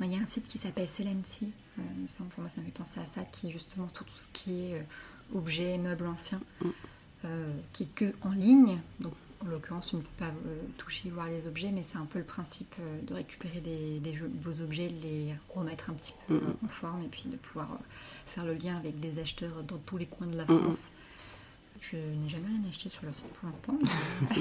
Il 0.00 0.12
y 0.12 0.16
a 0.16 0.20
un 0.20 0.26
site 0.26 0.46
qui 0.48 0.58
s'appelle 0.58 0.88
Selency, 0.88 1.52
euh, 1.78 1.82
pour 2.30 2.40
moi 2.40 2.50
ça 2.50 2.60
me 2.60 2.66
fait 2.66 2.72
penser 2.72 3.00
à 3.00 3.06
ça, 3.06 3.22
qui 3.24 3.48
est 3.48 3.50
justement 3.50 3.88
sur 3.94 4.04
tout 4.04 4.16
ce 4.16 4.26
qui 4.32 4.66
est 4.66 4.74
euh, 4.74 5.38
objets, 5.38 5.78
meubles 5.78 6.06
anciens, 6.06 6.40
Mm. 6.60 6.68
Euh, 7.24 7.52
qui 7.72 7.84
est 7.84 7.94
que 7.94 8.12
en 8.22 8.30
ligne. 8.30 8.78
Donc 9.00 9.12
en 9.44 9.46
l'occurrence, 9.48 9.90
tu 9.90 9.96
ne 9.96 10.00
peux 10.00 10.08
pas 10.18 10.26
euh, 10.46 10.58
toucher, 10.78 11.10
voir 11.10 11.26
les 11.26 11.46
objets, 11.46 11.70
mais 11.70 11.82
c'est 11.82 11.98
un 11.98 12.06
peu 12.06 12.18
le 12.18 12.24
principe 12.24 12.74
euh, 12.80 13.00
de 13.02 13.12
récupérer 13.14 13.60
des, 13.60 13.98
des 14.00 14.14
jeux- 14.14 14.28
beaux 14.28 14.60
objets, 14.62 14.88
de 14.88 15.02
les 15.02 15.34
remettre 15.54 15.90
un 15.90 15.94
petit 15.94 16.14
peu 16.26 16.34
Mm. 16.34 16.38
euh, 16.38 16.66
en 16.66 16.68
forme 16.68 17.02
et 17.02 17.08
puis 17.08 17.24
de 17.26 17.36
pouvoir 17.36 17.68
faire 18.26 18.44
le 18.44 18.54
lien 18.54 18.76
avec 18.76 18.98
des 19.00 19.20
acheteurs 19.20 19.62
dans 19.64 19.78
tous 19.78 19.98
les 19.98 20.06
coins 20.06 20.26
de 20.28 20.36
la 20.36 20.44
Mm. 20.44 20.60
France. 20.60 20.90
Je 21.80 21.96
n'ai 21.98 22.28
jamais 22.30 22.46
rien 22.46 22.62
acheté 22.66 22.88
sur 22.88 23.04
le 23.04 23.12
site 23.12 23.26
pour 23.34 23.46
l'instant. 23.48 23.76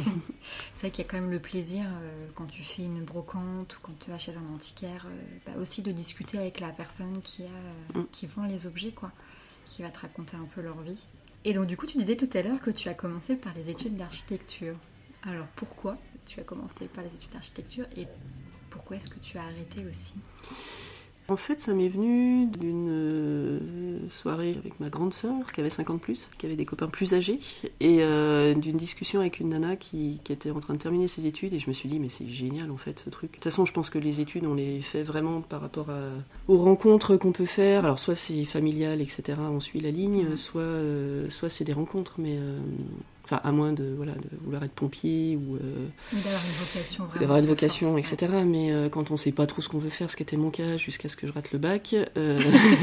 c'est 0.73 0.79
vrai 0.79 0.91
qu'il 0.91 1.03
y 1.03 1.07
a 1.07 1.11
quand 1.11 1.19
même 1.19 1.31
le 1.31 1.39
plaisir 1.39 1.83
euh, 1.85 2.27
quand 2.35 2.45
tu 2.45 2.63
fais 2.63 2.83
une 2.83 3.03
brocante 3.03 3.75
ou 3.75 3.79
quand 3.81 3.99
tu 3.99 4.11
vas 4.11 4.19
chez 4.19 4.33
un 4.35 4.53
antiquaire, 4.55 5.05
euh, 5.07 5.37
bah, 5.45 5.51
aussi 5.59 5.81
de 5.81 5.91
discuter 5.91 6.37
avec 6.37 6.61
la 6.61 6.69
personne 6.69 7.21
qui, 7.21 7.43
a, 7.43 7.47
euh, 7.47 7.99
Mm. 7.99 8.05
qui 8.13 8.27
vend 8.27 8.45
les 8.45 8.65
objets, 8.65 8.91
quoi, 8.91 9.11
qui 9.67 9.81
va 9.81 9.89
te 9.89 9.99
raconter 9.99 10.37
un 10.37 10.45
peu 10.55 10.61
leur 10.61 10.79
vie. 10.81 11.03
Et 11.45 11.53
donc 11.53 11.65
du 11.65 11.75
coup, 11.75 11.85
tu 11.85 11.97
disais 11.97 12.15
tout 12.15 12.29
à 12.33 12.41
l'heure 12.41 12.61
que 12.61 12.71
tu 12.71 12.87
as 12.89 12.93
commencé 12.93 13.35
par 13.35 13.53
les 13.53 13.69
études 13.69 13.97
d'architecture. 13.97 14.75
Alors 15.23 15.47
pourquoi 15.55 15.97
tu 16.25 16.39
as 16.39 16.43
commencé 16.43 16.87
par 16.87 17.03
les 17.03 17.09
études 17.09 17.31
d'architecture 17.31 17.85
et 17.97 18.07
pourquoi 18.69 18.97
est-ce 18.97 19.09
que 19.09 19.19
tu 19.19 19.37
as 19.37 19.43
arrêté 19.43 19.85
aussi? 19.85 20.13
En 21.29 21.37
fait, 21.37 21.61
ça 21.61 21.73
m'est 21.73 21.87
venu 21.87 22.47
d'une 22.47 22.89
euh, 22.89 23.59
soirée 24.09 24.55
avec 24.59 24.77
ma 24.81 24.89
grande 24.89 25.13
sœur 25.13 25.53
qui 25.53 25.61
avait 25.61 25.69
50 25.69 26.01
plus, 26.01 26.29
qui 26.37 26.45
avait 26.45 26.57
des 26.57 26.65
copains 26.65 26.89
plus 26.89 27.13
âgés, 27.13 27.39
et 27.79 27.99
euh, 28.03 28.53
d'une 28.53 28.75
discussion 28.75 29.21
avec 29.21 29.39
une 29.39 29.49
nana 29.49 29.77
qui, 29.77 30.19
qui 30.25 30.33
était 30.33 30.51
en 30.51 30.59
train 30.59 30.73
de 30.73 30.79
terminer 30.79 31.07
ses 31.07 31.25
études, 31.25 31.53
et 31.53 31.59
je 31.59 31.69
me 31.69 31.73
suis 31.73 31.87
dit, 31.87 31.97
mais 31.99 32.09
c'est 32.09 32.27
génial 32.27 32.69
en 32.71 32.77
fait 32.77 33.01
ce 33.05 33.09
truc. 33.09 33.31
De 33.31 33.35
toute 33.35 33.45
façon, 33.45 33.63
je 33.65 33.71
pense 33.71 33.89
que 33.89 33.99
les 33.99 34.19
études, 34.19 34.45
on 34.45 34.53
les 34.53 34.81
fait 34.81 35.03
vraiment 35.03 35.39
par 35.39 35.61
rapport 35.61 35.89
à- 35.91 36.11
aux 36.49 36.57
rencontres 36.57 37.15
qu'on 37.15 37.31
peut 37.31 37.45
faire. 37.45 37.85
Alors, 37.85 37.99
soit 37.99 38.15
c'est 38.15 38.43
familial, 38.43 38.99
etc., 38.99 39.39
on 39.49 39.61
suit 39.61 39.79
la 39.79 39.91
ligne, 39.91 40.35
soit, 40.35 40.59
euh, 40.61 41.29
soit 41.29 41.49
c'est 41.49 41.63
des 41.63 41.73
rencontres, 41.73 42.15
mais. 42.17 42.35
euh, 42.37 42.59
Enfin, 43.33 43.41
à 43.47 43.51
moins 43.51 43.73
de, 43.73 43.93
voilà, 43.95 44.13
de 44.13 44.37
vouloir 44.43 44.63
être 44.63 44.73
pompier 44.73 45.37
ou 45.37 45.55
euh, 45.55 45.59
D'avoir 46.11 46.41
une 46.45 46.65
vocation 46.65 47.03
vraiment. 47.05 47.19
d'avoir 47.19 47.37
une 47.39 47.45
très 47.45 47.53
vocation, 47.53 47.91
forte, 47.93 48.13
etc. 48.13 48.31
Mais 48.45 48.71
euh, 48.71 48.89
quand 48.89 49.11
on 49.11 49.17
sait 49.17 49.31
pas 49.31 49.47
trop 49.47 49.61
ce 49.61 49.69
qu'on 49.69 49.79
veut 49.79 49.89
faire, 49.89 50.11
ce 50.11 50.15
qui 50.15 50.23
était 50.23 50.37
mon 50.37 50.49
cas 50.51 50.77
jusqu'à 50.77 51.09
ce 51.09 51.15
que 51.15 51.25
je 51.27 51.31
rate 51.31 51.51
le 51.51 51.59
bac. 51.59 51.95
euh, 52.17 52.39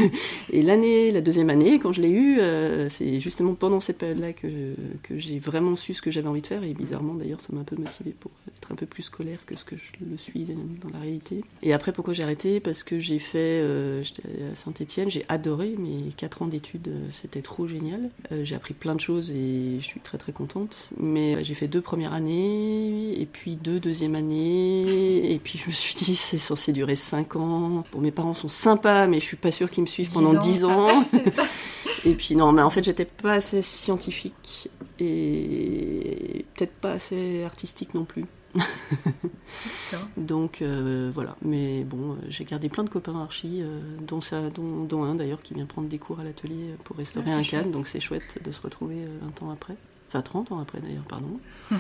et 0.52 0.62
l'année, 0.62 1.10
la 1.10 1.20
deuxième 1.20 1.50
année, 1.50 1.78
quand 1.78 1.92
je 1.92 2.00
l'ai 2.02 2.10
eu, 2.10 2.40
c'est 2.88 3.20
justement 3.20 3.54
pendant 3.54 3.80
cette 3.80 3.98
période-là 3.98 4.32
que, 4.32 4.74
j'ai 5.16 5.38
vraiment 5.38 5.76
su 5.76 5.94
ce 5.94 6.02
que 6.02 6.10
j'avais 6.10 6.28
envie 6.28 6.42
de 6.42 6.46
faire. 6.46 6.62
Et 6.64 6.74
bizarrement, 6.74 7.14
d'ailleurs, 7.14 7.40
ça 7.40 7.52
m'a 7.52 7.60
un 7.60 7.64
peu 7.64 7.76
motivé 7.76 8.14
pour 8.18 8.30
être 8.56 8.72
un 8.72 8.74
peu 8.76 8.86
plus 8.86 9.02
scolaire 9.02 9.38
que 9.46 9.56
ce 9.56 9.64
que 9.64 9.76
je 9.76 10.04
le 10.04 10.16
suis 10.16 10.46
dans 10.80 10.90
la 10.90 10.98
réalité. 10.98 11.44
Et 11.62 11.72
après, 11.72 11.92
pourquoi 11.92 12.14
j'ai 12.14 12.22
arrêté? 12.22 12.60
Parce 12.60 12.82
que 12.82 12.98
j'ai 12.98 13.18
fait, 13.18 13.64
j'étais 14.02 14.22
à 14.50 14.54
Saint-Étienne, 14.54 15.10
j'ai 15.10 15.24
adoré 15.28 15.74
mes 15.78 16.12
quatre 16.16 16.42
ans 16.42 16.46
d'études, 16.46 16.90
c'était 17.10 17.42
trop 17.42 17.68
génial. 17.68 18.10
J'ai 18.42 18.54
appris 18.54 18.74
plein 18.74 18.94
de 18.94 19.00
choses 19.00 19.30
et 19.30 19.78
je 19.80 19.84
suis 19.84 20.00
très 20.00 20.18
très 20.18 20.32
contente. 20.40 20.88
Mais 20.98 21.36
euh, 21.36 21.40
j'ai 21.42 21.54
fait 21.54 21.68
deux 21.68 21.80
premières 21.80 22.12
années, 22.12 23.20
et 23.20 23.26
puis 23.26 23.56
deux 23.56 23.80
deuxième 23.80 24.14
années, 24.14 25.32
et 25.32 25.38
puis 25.38 25.58
je 25.58 25.66
me 25.66 25.72
suis 25.72 25.94
dit, 25.94 26.16
c'est 26.16 26.38
censé 26.38 26.72
durer 26.72 26.96
cinq 26.96 27.36
ans. 27.36 27.84
Bon, 27.92 28.00
mes 28.00 28.10
parents 28.10 28.34
sont 28.34 28.48
sympas, 28.48 29.06
mais 29.06 29.20
je 29.20 29.24
suis 29.24 29.36
pas 29.36 29.50
sûre 29.50 29.70
qu'ils 29.70 29.82
me 29.82 29.88
suivent 29.88 30.12
pendant 30.12 30.34
dix 30.34 30.64
ans. 30.64 31.04
C'est 31.10 31.34
ça. 31.34 31.42
Et 32.06 32.14
puis 32.14 32.34
non, 32.34 32.52
mais 32.52 32.62
en 32.62 32.70
fait, 32.70 32.82
j'étais 32.82 33.04
pas 33.04 33.34
assez 33.34 33.60
scientifique 33.60 34.70
et 34.98 36.46
peut-être 36.54 36.72
pas 36.72 36.92
assez 36.92 37.44
artistique 37.44 37.92
non 37.94 38.04
plus. 38.04 38.24
Donc 40.16 40.62
euh, 40.62 41.10
voilà, 41.14 41.36
mais 41.42 41.84
bon, 41.84 42.12
euh, 42.12 42.16
j'ai 42.28 42.44
gardé 42.44 42.68
plein 42.68 42.84
de 42.84 42.90
copains 42.90 43.20
archi, 43.20 43.60
euh, 43.62 43.80
dont, 44.06 44.20
ça, 44.20 44.50
dont, 44.50 44.84
dont 44.84 45.04
un 45.04 45.14
d'ailleurs 45.14 45.42
qui 45.42 45.54
vient 45.54 45.66
prendre 45.66 45.88
des 45.88 45.98
cours 45.98 46.20
à 46.20 46.24
l'atelier 46.24 46.74
pour 46.84 46.96
restaurer 46.96 47.30
Ah, 47.30 47.36
un 47.36 47.42
chouette. 47.42 47.70
donc 47.70 47.86
c'est 47.86 48.00
chouette 48.00 48.38
de 48.44 48.50
se 48.50 48.60
retrouver 48.60 48.96
20 49.22 49.42
ans 49.46 49.50
après. 49.50 49.76
Enfin 50.10 50.22
30 50.22 50.50
ans 50.50 50.58
après 50.58 50.80
d'ailleurs, 50.80 51.04
pardon. 51.04 51.38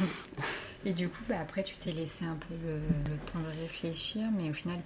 Et 0.86 0.92
du 0.92 1.08
coup, 1.08 1.22
bah, 1.28 1.40
après, 1.40 1.64
tu 1.64 1.74
t'es 1.76 1.90
laissé 1.90 2.24
un 2.24 2.36
peu 2.36 2.54
le, 2.64 2.76
le 2.76 3.18
temps 3.26 3.40
de 3.40 3.60
réfléchir, 3.62 4.28
mais 4.32 4.48
au 4.48 4.52
final, 4.52 4.78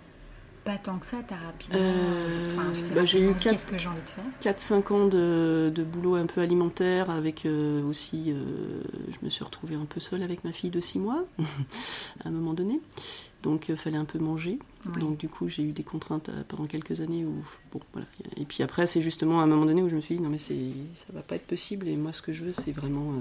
pas 0.65 0.77
tant 0.79 0.99
que 0.99 1.07
ça, 1.07 1.19
t'as 1.27 1.37
rapidement. 1.37 1.79
Euh, 1.81 2.55
enfin, 2.57 2.73
bah, 2.95 3.05
j'ai 3.05 3.21
eu 3.21 3.29
rapidement 3.29 3.33
dit, 3.39 3.45
quatre- 3.45 3.53
Qu'est-ce 3.53 3.67
que 3.67 3.79
j'ai 3.79 3.89
envie 3.89 4.01
de 4.01 4.09
faire 4.09 4.25
4-5 4.57 4.93
ans 4.93 5.07
de, 5.09 5.71
de 5.75 5.85
boulot 5.85 6.15
un 6.15 6.27
peu 6.27 6.41
alimentaire 6.41 7.11
avec 7.11 7.45
euh, 7.47 7.83
aussi, 7.85 8.33
euh, 8.33 8.83
je 9.11 9.25
me 9.25 9.31
suis 9.31 9.45
retrouvée 9.45 9.75
un 9.75 9.85
peu 9.85 10.01
seule 10.01 10.23
avec 10.23 10.43
ma 10.45 10.53
fille 10.53 10.71
de 10.71 10.81
6 10.81 10.99
mois 10.99 11.25
à 12.25 12.29
un 12.29 12.31
moment 12.31 12.55
donné. 12.55 12.81
Donc 13.43 13.69
il 13.69 13.77
fallait 13.77 13.99
un 13.99 14.07
peu 14.07 14.19
manger. 14.19 14.59
Oui. 14.87 15.01
Donc 15.03 15.19
du 15.19 15.29
coup 15.29 15.49
j'ai 15.51 15.63
eu 15.63 15.73
des 15.73 15.83
contraintes 15.83 16.31
pendant 16.49 16.65
quelques 16.67 17.03
années 17.03 17.27
où 17.27 17.35
bon 17.73 17.81
voilà. 17.93 18.07
Et 18.39 18.47
puis 18.47 18.63
après 18.63 18.87
c'est 18.87 19.03
justement 19.03 19.41
à 19.41 19.43
un 19.43 19.47
moment 19.47 19.67
donné 19.67 19.83
où 19.83 19.89
je 19.91 19.97
me 19.97 20.01
suis 20.01 20.17
dit 20.17 20.23
non 20.23 20.31
mais 20.31 20.39
c'est 20.39 20.57
ça 20.97 21.13
va 21.13 21.21
pas 21.21 21.35
être 21.37 21.47
possible 21.47 21.87
et 21.89 21.97
moi 21.99 22.11
ce 22.13 22.23
que 22.23 22.33
je 22.33 22.43
veux 22.43 22.53
c'est 22.53 22.73
vraiment 22.73 23.13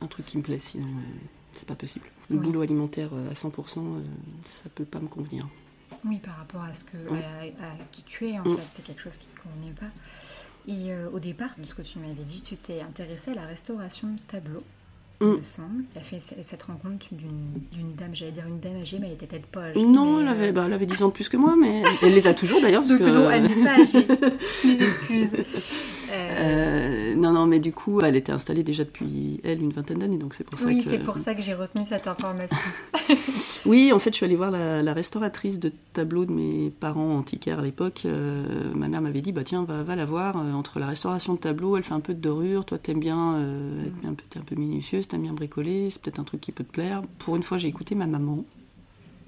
un 0.00 0.06
truc 0.08 0.26
qui 0.26 0.38
me 0.38 0.42
plaît 0.42 0.58
sinon 0.60 0.88
c'est 1.52 1.66
pas 1.68 1.76
possible. 1.76 2.06
Le 2.30 2.36
Oui. 2.36 2.42
boulot 2.46 2.62
alimentaire 2.62 3.10
à 3.30 3.34
100% 3.34 3.46
euh, 3.78 4.00
ça 4.44 4.68
peut 4.74 4.84
pas 4.84 4.98
me 4.98 5.06
convenir. 5.06 5.46
Oui, 6.04 6.18
par 6.18 6.36
rapport 6.36 6.62
à, 6.62 6.72
ce 6.74 6.84
que, 6.84 6.96
à, 7.12 7.64
à 7.66 7.70
qui 7.92 8.02
tu 8.04 8.28
es, 8.28 8.38
en 8.38 8.44
fait, 8.44 8.62
c'est 8.72 8.84
quelque 8.84 9.02
chose 9.02 9.16
qui 9.16 9.28
ne 9.34 9.40
convenait 9.42 9.74
pas. 9.74 9.86
Et 10.66 10.92
euh, 10.92 11.08
au 11.12 11.18
départ, 11.18 11.50
de 11.58 11.66
ce 11.66 11.74
que 11.74 11.82
tu 11.82 11.98
m'avais 11.98 12.24
dit, 12.24 12.42
tu 12.42 12.56
t'es 12.56 12.80
intéressée 12.80 13.30
à 13.32 13.34
la 13.34 13.46
restauration 13.46 14.08
de 14.08 14.18
tableaux, 14.28 14.62
il 15.20 15.26
Mm. 15.26 15.36
me 15.38 15.42
semble. 15.42 15.84
Tu 15.92 15.98
as 15.98 16.02
fait 16.02 16.20
ce- 16.20 16.34
cette 16.42 16.62
rencontre 16.62 17.06
d'une 17.12 17.94
dame, 17.96 18.14
j'allais 18.14 18.30
dire 18.32 18.46
une 18.46 18.60
dame 18.60 18.76
âgée, 18.80 18.98
mais 19.00 19.08
elle 19.08 19.14
était 19.14 19.26
peut-être 19.26 19.46
pas 19.46 19.62
âgée. 19.64 19.84
Non, 19.84 20.20
elle 20.20 20.28
avait, 20.28 20.48
euh, 20.48 20.52
bah, 20.52 20.64
elle 20.66 20.72
avait 20.74 20.86
10 20.86 21.02
ans 21.02 21.08
de 21.08 21.12
plus 21.12 21.28
que 21.28 21.36
moi, 21.36 21.56
mais 21.60 21.82
elle 22.02 22.14
les 22.14 22.26
a 22.28 22.34
toujours 22.34 22.60
d'ailleurs. 22.60 22.82
parce 22.86 22.98
Donc 22.98 23.08
que- 23.08 23.12
non, 23.12 23.28
elle 23.30 23.42
n'est 23.44 23.64
pas 23.64 23.80
âgée. 23.80 24.06
Mes 24.64 24.82
excuses. 24.84 25.32
Euh, 26.10 27.14
non, 27.14 27.32
non, 27.32 27.46
mais 27.46 27.58
du 27.58 27.72
coup, 27.72 28.00
elle 28.00 28.16
était 28.16 28.32
installée 28.32 28.62
déjà 28.62 28.84
depuis, 28.84 29.40
elle, 29.44 29.60
une 29.60 29.72
vingtaine 29.72 29.98
d'années, 29.98 30.16
donc 30.16 30.34
c'est 30.34 30.44
pour 30.44 30.58
ça 30.58 30.66
oui, 30.66 30.82
que... 30.82 30.90
c'est 30.90 30.98
pour 30.98 31.18
ça 31.18 31.34
que 31.34 31.42
j'ai 31.42 31.54
retenu 31.54 31.84
cette 31.86 32.06
information. 32.06 32.56
Oui, 33.66 33.92
en 33.92 33.98
fait, 33.98 34.10
je 34.10 34.16
suis 34.16 34.24
allée 34.24 34.36
voir 34.36 34.50
la, 34.50 34.82
la 34.82 34.92
restauratrice 34.92 35.58
de 35.58 35.72
tableaux 35.92 36.24
de 36.24 36.32
mes 36.32 36.70
parents 36.70 37.16
antiquaires 37.16 37.58
à 37.58 37.62
l'époque. 37.62 38.02
Euh, 38.04 38.72
ma 38.74 38.88
mère 38.88 39.00
m'avait 39.02 39.20
dit, 39.20 39.32
bah 39.32 39.42
tiens, 39.44 39.64
va, 39.64 39.82
va 39.82 39.96
la 39.96 40.04
voir. 40.04 40.36
euh, 40.36 40.52
entre 40.52 40.78
la 40.78 40.86
restauration 40.86 41.34
de 41.34 41.38
tableaux, 41.38 41.76
elle 41.76 41.82
fait 41.82 41.92
un 41.92 42.00
peu 42.00 42.14
de 42.14 42.20
dorure. 42.20 42.64
Toi, 42.64 42.78
t'aimes 42.78 43.00
bien, 43.00 43.38
être 43.86 44.06
un 44.08 44.14
peu, 44.14 44.24
t'es 44.30 44.38
un 44.38 44.42
peu 44.42 44.54
minutieuse, 44.56 45.08
t'aimes 45.08 45.22
bien 45.22 45.32
bricoler. 45.32 45.90
C'est 45.90 46.00
peut-être 46.00 46.20
un 46.20 46.24
truc 46.24 46.40
qui 46.40 46.52
peut 46.52 46.64
te 46.64 46.72
plaire. 46.72 47.02
Pour 47.18 47.36
une 47.36 47.42
fois, 47.42 47.58
j'ai 47.58 47.68
écouté 47.68 47.94
ma 47.94 48.06
maman. 48.06 48.44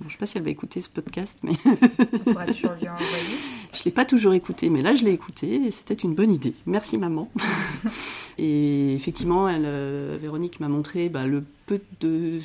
Bon, 0.00 0.08
je 0.08 0.12
sais 0.12 0.18
pas 0.18 0.26
si 0.26 0.38
elle 0.38 0.44
va 0.44 0.50
écouter 0.50 0.80
ce 0.80 0.88
podcast, 0.88 1.36
mais 1.42 1.52
tu 1.54 2.18
pourras 2.20 2.46
toujours 2.46 2.70
lui 2.80 2.88
envoyer. 2.88 3.36
Je 3.72 3.84
l'ai 3.84 3.90
pas 3.90 4.04
toujours 4.04 4.32
écouté. 4.34 4.70
Mais 4.70 4.82
là, 4.82 4.94
je 4.94 5.04
l'ai 5.04 5.12
écouté 5.12 5.54
et 5.66 5.70
c'était 5.70 5.94
une 5.94 6.14
bonne 6.14 6.30
idée. 6.32 6.54
Merci 6.66 6.98
maman. 6.98 7.30
et 8.38 8.94
effectivement, 8.94 9.48
elle, 9.48 9.64
euh, 9.66 10.18
Véronique 10.20 10.60
m'a 10.60 10.68
montré 10.68 11.08
bah, 11.08 11.26
le 11.26 11.44
peu 11.66 11.80
de 12.00 12.40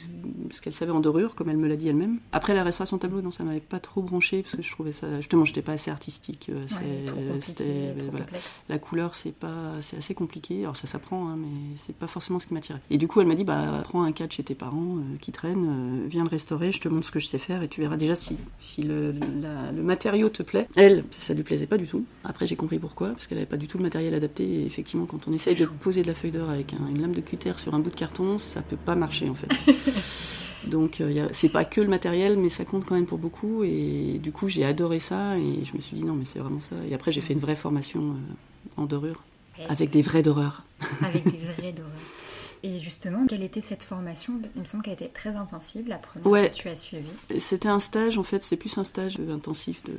ce 0.52 0.62
qu'elle 0.62 0.74
savait 0.76 0.92
en 0.92 1.00
dorure, 1.00 1.34
comme 1.34 1.50
elle 1.50 1.58
me 1.58 1.68
l'a 1.68 1.78
dit 1.78 1.88
elle-même. 1.88 2.20
Après 2.32 2.54
la 2.54 2.64
restauration 2.64 3.00
tableau, 3.00 3.22
non, 3.24 3.32
ça 3.32 3.44
m'avait 3.44 3.60
pas 3.60 3.80
trop 3.80 4.04
branché 4.04 4.44
parce 4.44 4.56
que 4.56 4.62
je 4.62 4.70
trouvais 4.70 4.92
ça 4.92 5.08
justement, 5.18 5.46
j'étais 5.46 5.64
pas 5.64 5.72
assez 5.72 5.90
artistique. 5.90 6.48
euh, 6.52 6.64
c'est- 6.68 6.76
Ouais, 6.76 7.06
trop 7.08 7.16
compliqué, 7.16 7.42
c'était- 7.42 7.94
trop 7.98 8.10
voilà. 8.12 8.26
complexe. 8.26 8.62
La 8.70 8.78
couleur, 8.78 9.16
c'est 9.16 9.34
pas, 9.34 9.72
c'est 9.82 9.98
assez 9.98 10.14
compliqué. 10.14 10.60
Alors 10.62 10.76
ça 10.78 10.86
s'apprend, 10.86 11.28
hein, 11.30 11.38
mais 11.40 11.48
c'est 11.78 11.96
pas 11.96 12.06
forcément 12.06 12.38
ce 12.38 12.46
qui 12.46 12.54
m'attirait. 12.54 12.82
Et 12.92 12.98
du 13.00 13.08
coup, 13.08 13.20
elle 13.20 13.26
m'a 13.28 13.34
dit, 13.34 13.44
bah 13.44 13.82
prends 13.84 14.04
un 14.04 14.12
cadre 14.12 14.32
chez 14.32 14.44
tes 14.44 14.54
parents 14.54 14.98
euh, 14.98 15.18
qui 15.22 15.32
traînent, 15.32 16.04
euh, 16.04 16.08
viens 16.08 16.24
le 16.24 16.30
restaurer, 16.30 16.72
je 16.72 16.80
te 16.82 16.88
montre 16.88 17.08
ce 17.08 17.12
que 17.12 17.20
je 17.20 17.26
sais 17.26 17.40
faire 17.40 17.64
et 17.64 17.68
tu 17.68 17.82
verras 17.82 17.98
déjà 17.98 18.14
si, 18.16 18.38
si 18.60 18.84
le, 18.84 19.12
la- 19.42 19.72
le 19.72 19.82
matériau 19.82 20.30
te 20.30 20.44
plaît. 20.44 20.68
Elle, 20.76 21.04
ça 21.22 21.34
lui 21.34 21.44
plaisait 21.44 21.68
pas 21.68 21.78
du 21.78 21.86
tout. 21.88 22.06
Après, 22.24 22.48
j'ai 22.48 22.56
compris 22.56 22.80
pourquoi, 22.80 23.10
parce 23.10 23.28
qu'elle 23.28 23.38
avait 23.38 23.48
pas 23.48 23.58
du 23.58 23.68
tout 23.68 23.78
le 23.78 23.84
matériel 23.84 24.14
adapté. 24.14 24.44
Et 24.44 24.66
effectivement, 24.66 25.06
quand 25.06 25.28
on 25.28 25.34
essaye 25.34 25.56
de 25.56 25.66
poser 25.66 26.02
de 26.02 26.08
la 26.08 26.14
feuille 26.14 26.32
d'or 26.32 26.50
avec 26.50 26.74
un- 26.74 26.88
une 26.90 27.02
lame 27.02 27.14
de 27.14 27.22
cutter 27.22 27.54
sur 27.58 27.74
un 27.74 27.80
bout 27.80 27.90
de 27.90 27.96
carton, 27.96 28.38
ça 28.38 28.62
peut 28.62 28.78
pas 28.78 28.96
marcher 28.96 29.30
en 29.30 29.36
fait. 29.36 29.48
Donc 30.68 31.00
euh, 31.02 31.28
c'est 31.32 31.50
pas 31.50 31.64
que 31.66 31.80
le 31.82 31.88
matériel, 31.88 32.38
mais 32.38 32.50
ça 32.50 32.66
compte 32.66 32.86
quand 32.86 32.96
même 32.96 33.06
pour 33.06 33.18
beaucoup. 33.20 33.64
Et 33.64 34.20
du 34.22 34.32
coup, 34.32 34.48
j'ai 34.48 34.66
adoré 34.66 35.00
ça 35.00 35.38
et 35.38 35.64
je 35.64 35.76
me 35.76 35.82
suis 35.82 35.96
dit 35.98 36.04
non, 36.04 36.14
mais 36.14 36.26
c'est 36.26 36.40
vraiment 36.40 36.62
ça. 36.62 36.76
Et 36.90 36.94
après, 36.96 37.12
j'ai 37.12 37.22
fait 37.22 37.34
une 37.34 37.40
vraie 37.40 37.56
formation 37.56 38.02
euh, 38.02 38.82
en 38.82 38.86
dorure 38.86 39.24
avec 39.70 39.92
des 39.92 40.02
vraies 40.02 40.24
doreurs. 40.24 40.64
Avec 41.02 41.24
des 41.24 41.38
vrais 41.58 41.72
doreurs. 41.72 41.92
Et 42.68 42.80
justement, 42.80 43.28
quelle 43.28 43.44
était 43.44 43.62
cette 43.62 43.84
formation? 43.84 44.34
Il 44.56 44.62
me 44.62 44.66
semble 44.66 44.84
qu'elle 44.84 44.94
était 44.94 45.08
très 45.10 45.36
intensive, 45.36 45.88
la 45.88 45.98
première 45.98 46.26
Ouais. 46.28 46.50
que 46.50 46.56
tu 46.56 46.68
as 46.68 46.76
suivie. 46.76 47.06
C'était 47.38 47.68
un 47.70 47.80
stage, 47.80 48.18
en 48.18 48.24
fait, 48.24 48.42
c'est 48.42 48.58
plus 48.58 48.76
un 48.80 48.84
stage 48.84 49.18
intensif 49.30 49.84
de 49.84 49.94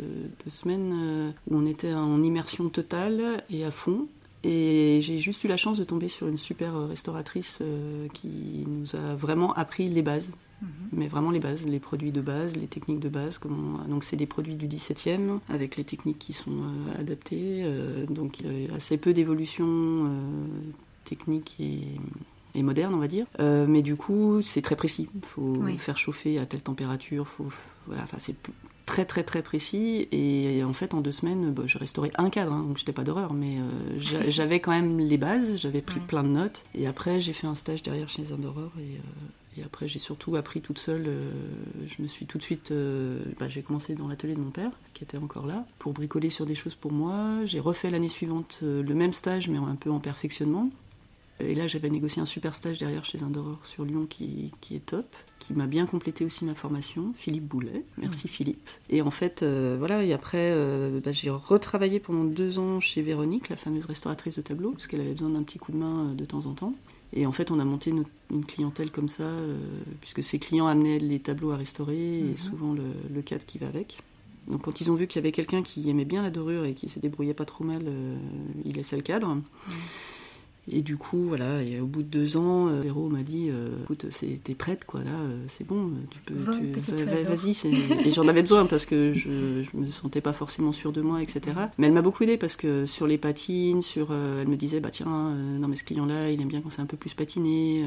deux 0.44 0.50
semaines 0.50 0.92
euh, 0.94 1.30
où 1.48 1.56
on 1.58 1.64
était 1.66 1.92
en 1.92 2.20
immersion 2.24 2.68
totale 2.68 3.42
et 3.50 3.64
à 3.64 3.70
fond. 3.70 4.08
Et 4.42 4.98
j'ai 5.02 5.20
juste 5.20 5.44
eu 5.44 5.48
la 5.48 5.56
chance 5.56 5.78
de 5.78 5.84
tomber 5.84 6.08
sur 6.08 6.26
une 6.26 6.38
super 6.38 6.88
restauratrice 6.88 7.58
euh, 7.60 8.08
qui 8.12 8.64
nous 8.66 8.96
a 8.96 9.14
vraiment 9.14 9.52
appris 9.54 9.88
les 9.88 10.02
bases. 10.02 10.30
Mhm. 10.62 10.68
Mais 10.92 11.06
vraiment 11.08 11.30
les 11.30 11.40
bases, 11.40 11.64
les 11.66 11.78
produits 11.80 12.12
de 12.12 12.20
base, 12.20 12.56
les 12.56 12.66
techniques 12.66 13.00
de 13.00 13.08
base. 13.08 13.38
Comment... 13.38 13.78
Donc 13.88 14.02
c'est 14.04 14.16
des 14.16 14.26
produits 14.26 14.54
du 14.56 14.66
17e 14.66 15.38
avec 15.48 15.76
les 15.76 15.84
techniques 15.84 16.18
qui 16.18 16.32
sont 16.32 16.50
euh, 16.52 17.00
adaptées. 17.00 17.62
euh, 17.64 18.06
donc 18.06 18.38
euh, 18.44 18.66
assez 18.74 18.96
peu 18.98 19.12
d'évolution 19.12 19.66
euh, 19.68 20.10
technique 21.04 21.54
et, 21.60 21.80
et 22.56 22.62
moderne, 22.62 22.94
on 22.94 22.98
va 22.98 23.08
dire. 23.08 23.26
Euh, 23.40 23.66
mais 23.68 23.82
du 23.82 23.96
coup, 23.96 24.42
c'est 24.42 24.62
très 24.62 24.76
précis. 24.76 25.08
Il 25.14 25.26
faut 25.26 25.56
Oui. 25.60 25.78
faire 25.78 25.98
chauffer 25.98 26.38
à 26.38 26.46
telle 26.46 26.62
température. 26.62 27.26
Faut, 27.28 27.48
voilà, 27.86 28.02
enfin, 28.02 28.16
c'est 28.18 28.34
très 28.86 29.04
très 29.04 29.22
très 29.22 29.42
précis. 29.42 30.08
Et, 30.12 30.62
en 30.64 30.72
fait, 30.72 30.94
en 30.94 31.00
deux 31.00 31.12
semaines, 31.12 31.52
bah, 31.52 31.64
je 31.66 31.78
restaurais 31.78 32.10
un 32.16 32.30
cadre, 32.30 32.52
hein, 32.52 32.64
donc 32.66 32.78
j'étais 32.78 32.92
pas 32.92 33.04
d'horreur, 33.04 33.34
mais 33.34 33.58
j'avais 34.28 34.60
quand 34.60 34.72
même 34.72 34.98
les 34.98 35.18
bases, 35.18 35.56
j'avais 35.56 35.82
pris 35.82 36.00
plein 36.00 36.22
de 36.22 36.28
notes. 36.28 36.64
Et 36.74 36.86
après, 36.86 37.20
j'ai 37.20 37.32
fait 37.32 37.46
un 37.46 37.54
stage 37.54 37.82
derrière 37.82 38.08
chez 38.08 38.22
les 38.22 38.32
Indoreurs 38.32 38.72
et 38.80 38.98
et 39.58 39.62
après, 39.62 39.88
j'ai 39.88 39.98
surtout 39.98 40.36
appris 40.36 40.60
toute 40.60 40.78
seule. 40.78 41.04
Euh, 41.06 41.30
je 41.86 42.02
me 42.02 42.06
suis 42.06 42.26
tout 42.26 42.36
de 42.36 42.42
suite. 42.42 42.72
Euh, 42.72 43.20
bah, 43.38 43.48
j'ai 43.48 43.62
commencé 43.62 43.94
dans 43.94 44.06
l'atelier 44.08 44.34
de 44.34 44.40
mon 44.40 44.50
père, 44.50 44.70
qui 44.92 45.02
était 45.02 45.16
encore 45.16 45.46
là, 45.46 45.64
pour 45.78 45.92
bricoler 45.92 46.28
sur 46.30 46.44
des 46.44 46.54
choses 46.54 46.74
pour 46.74 46.92
moi. 46.92 47.44
J'ai 47.46 47.60
refait 47.60 47.90
l'année 47.90 48.08
suivante 48.10 48.60
euh, 48.62 48.82
le 48.82 48.94
même 48.94 49.12
stage, 49.14 49.48
mais 49.48 49.56
un 49.56 49.76
peu 49.76 49.90
en 49.90 49.98
perfectionnement. 49.98 50.68
Et 51.40 51.54
là, 51.54 51.66
j'avais 51.66 51.90
négocié 51.90 52.22
un 52.22 52.26
super 52.26 52.54
stage 52.54 52.78
derrière 52.78 53.04
chez 53.04 53.22
Indoror 53.22 53.58
sur 53.64 53.84
Lyon 53.84 54.06
qui, 54.08 54.52
qui 54.60 54.74
est 54.74 54.86
top, 54.86 55.14
qui 55.38 55.52
m'a 55.52 55.66
bien 55.66 55.86
complété 55.86 56.24
aussi 56.24 56.44
ma 56.44 56.54
formation, 56.54 57.12
Philippe 57.16 57.44
Boulet. 57.44 57.84
Merci 57.98 58.26
Philippe. 58.26 58.68
Et 58.88 59.02
en 59.02 59.10
fait, 59.10 59.44
voilà, 59.44 60.02
et 60.02 60.14
après, 60.14 60.54
bah, 61.04 61.12
j'ai 61.12 61.28
retravaillé 61.28 62.00
pendant 62.00 62.24
deux 62.24 62.58
ans 62.58 62.80
chez 62.80 63.02
Véronique, 63.02 63.50
la 63.50 63.56
fameuse 63.56 63.84
restauratrice 63.84 64.36
de 64.36 64.42
tableaux, 64.42 64.70
parce 64.70 64.86
qu'elle 64.86 65.02
avait 65.02 65.12
besoin 65.12 65.30
d'un 65.30 65.42
petit 65.42 65.58
coup 65.58 65.72
de 65.72 65.76
main 65.76 66.14
de 66.14 66.24
temps 66.24 66.46
en 66.46 66.54
temps. 66.54 66.72
Et 67.12 67.26
en 67.26 67.32
fait, 67.32 67.50
on 67.50 67.58
a 67.58 67.64
monté 67.64 67.90
une, 67.90 68.44
clientèle 68.44 68.90
comme 68.90 69.08
ça, 69.08 69.24
euh, 69.24 69.56
puisque 70.00 70.22
ces 70.22 70.38
clients 70.38 70.66
amenaient 70.66 70.98
les 70.98 71.20
tableaux 71.20 71.52
à 71.52 71.56
restaurer 71.56 72.18
et 72.18 72.22
mhm. 72.22 72.36
souvent 72.36 72.74
le, 72.74 73.22
cadre 73.22 73.44
qui 73.46 73.58
va 73.58 73.68
avec. 73.68 73.98
Donc 74.48 74.62
quand 74.62 74.80
ils 74.80 74.90
ont 74.90 74.94
vu 74.94 75.06
qu'il 75.06 75.20
y 75.20 75.24
avait 75.24 75.32
quelqu'un 75.32 75.62
qui 75.62 75.88
aimait 75.88 76.04
bien 76.04 76.22
la 76.22 76.30
dorure 76.30 76.64
et 76.64 76.74
qui 76.74 76.88
se 76.88 76.98
débrouillait 76.98 77.34
pas 77.34 77.44
trop 77.44 77.64
mal, 77.64 77.82
euh, 77.86 78.16
il 78.64 78.76
laissait 78.76 78.96
le 78.96 79.02
cadre. 79.02 79.36
Et 80.68 80.82
du 80.82 80.96
coup, 80.96 81.28
voilà, 81.28 81.62
et 81.62 81.80
au 81.80 81.86
bout 81.86 82.02
de 82.02 82.08
deux 82.08 82.36
ans, 82.36 82.66
euh, 82.68 82.80
Véro 82.80 83.08
m'a 83.08 83.22
dit 83.22 83.50
euh, 83.50 83.68
écoute, 83.84 84.06
t'es 84.42 84.54
prête, 84.54 84.84
quoi, 84.84 85.00
là, 85.04 85.12
euh, 85.12 85.44
c'est 85.48 85.64
bon, 85.64 85.92
tu 86.10 86.18
peux. 86.20 86.34
Vas-y, 86.34 87.56
et 88.04 88.10
j'en 88.10 88.26
avais 88.26 88.42
besoin 88.42 88.66
parce 88.66 88.84
que 88.84 89.12
je, 89.12 89.62
je 89.62 89.76
me 89.76 89.86
sentais 89.92 90.20
pas 90.20 90.32
forcément 90.32 90.72
sûre 90.72 90.92
de 90.92 91.02
moi, 91.02 91.22
etc. 91.22 91.56
Mais 91.78 91.86
elle 91.86 91.92
m'a 91.92 92.02
beaucoup 92.02 92.24
aidé 92.24 92.36
parce 92.36 92.56
que 92.56 92.84
sur 92.84 93.06
les 93.06 93.16
patines, 93.16 93.80
sur, 93.80 94.12
elle 94.12 94.48
me 94.48 94.56
disait 94.56 94.80
bah 94.80 94.90
tiens, 94.90 95.06
non, 95.06 95.68
mais 95.68 95.76
ce 95.76 95.84
client-là, 95.84 96.30
il 96.30 96.42
aime 96.42 96.48
bien 96.48 96.60
quand 96.60 96.70
c'est 96.70 96.82
un 96.82 96.86
peu 96.86 96.96
plus 96.96 97.14
patiné, 97.14 97.84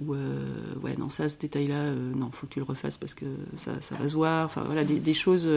ou 0.00 0.14
ouais, 0.14 0.96
non, 0.98 1.10
ça, 1.10 1.28
ce 1.28 1.38
détail-là, 1.38 1.92
non, 2.16 2.30
faut 2.32 2.46
que 2.46 2.54
tu 2.54 2.60
le 2.60 2.64
refasses 2.64 2.96
parce 2.96 3.14
que 3.14 3.26
ça, 3.54 3.72
ça 3.80 3.94
va 3.96 4.08
se 4.08 4.14
voir. 4.14 4.46
Enfin, 4.46 4.62
voilà, 4.64 4.84
des, 4.84 5.00
des 5.00 5.14
choses 5.14 5.48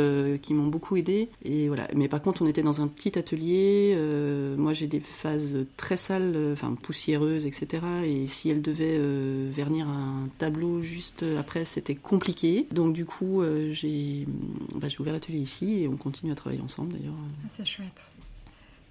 qui 0.41 0.53
m'ont 0.53 0.67
beaucoup 0.67 0.98
aidé. 0.98 1.29
Et 1.44 1.70
voilà. 1.70 1.88
Mais 1.96 2.10
par 2.10 2.22
contre, 2.22 2.41
on 2.41 2.48
était 2.48 2.63
dans 2.63 2.82
un 2.82 2.88
petit 2.88 3.17
atelier. 3.17 3.98
moi, 4.58 4.74
j'ai 4.74 4.88
des 4.88 5.00
phases 5.00 5.65
très 5.77 5.96
sales 5.96 6.55
poussiéreuse, 6.74 7.45
etc. 7.45 7.84
Et 8.05 8.27
si 8.27 8.50
elle 8.50 8.62
devait 8.62 8.98
euh, 8.98 9.50
vernir 9.51 9.88
un 9.88 10.29
tableau 10.38 10.81
juste 10.81 11.24
après, 11.38 11.65
c'était 11.65 11.95
compliqué. 11.95 12.67
Donc 12.72 12.93
du 12.93 13.05
coup, 13.05 13.41
euh, 13.41 13.74
bah, 14.75 14.89
j'ai 14.89 15.00
ouvert 15.00 15.13
l'atelier 15.13 15.39
ici 15.39 15.81
et 15.81 15.88
on 15.88 15.98
continue 15.98 16.31
à 16.31 16.36
travailler 16.36 16.62
ensemble 16.62 16.93
d'ailleurs. 16.93 17.13
Ah, 17.45 17.50
c'est 17.55 17.65
chouette. 17.65 18.12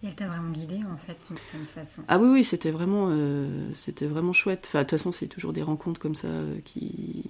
Et 0.04 0.08
elle 0.08 0.14
t'a 0.14 0.26
vraiment 0.26 0.50
guidée 0.50 0.80
en 0.84 0.98
fait 0.98 1.16
d'une 1.28 1.36
certaine 1.36 1.66
façon. 1.66 2.02
Ah 2.08 2.18
oui 2.18 2.28
oui 2.28 2.44
c'était 2.44 2.70
vraiment 2.70 3.08
euh, 3.10 3.70
c'était 3.74 4.04
vraiment 4.04 4.34
chouette. 4.34 4.64
Enfin 4.66 4.80
de 4.80 4.84
toute 4.84 4.98
façon 4.98 5.12
c'est 5.12 5.28
toujours 5.28 5.54
des 5.54 5.62
rencontres 5.62 5.98
comme 5.98 6.14
ça 6.14 6.28
qui 6.66 7.24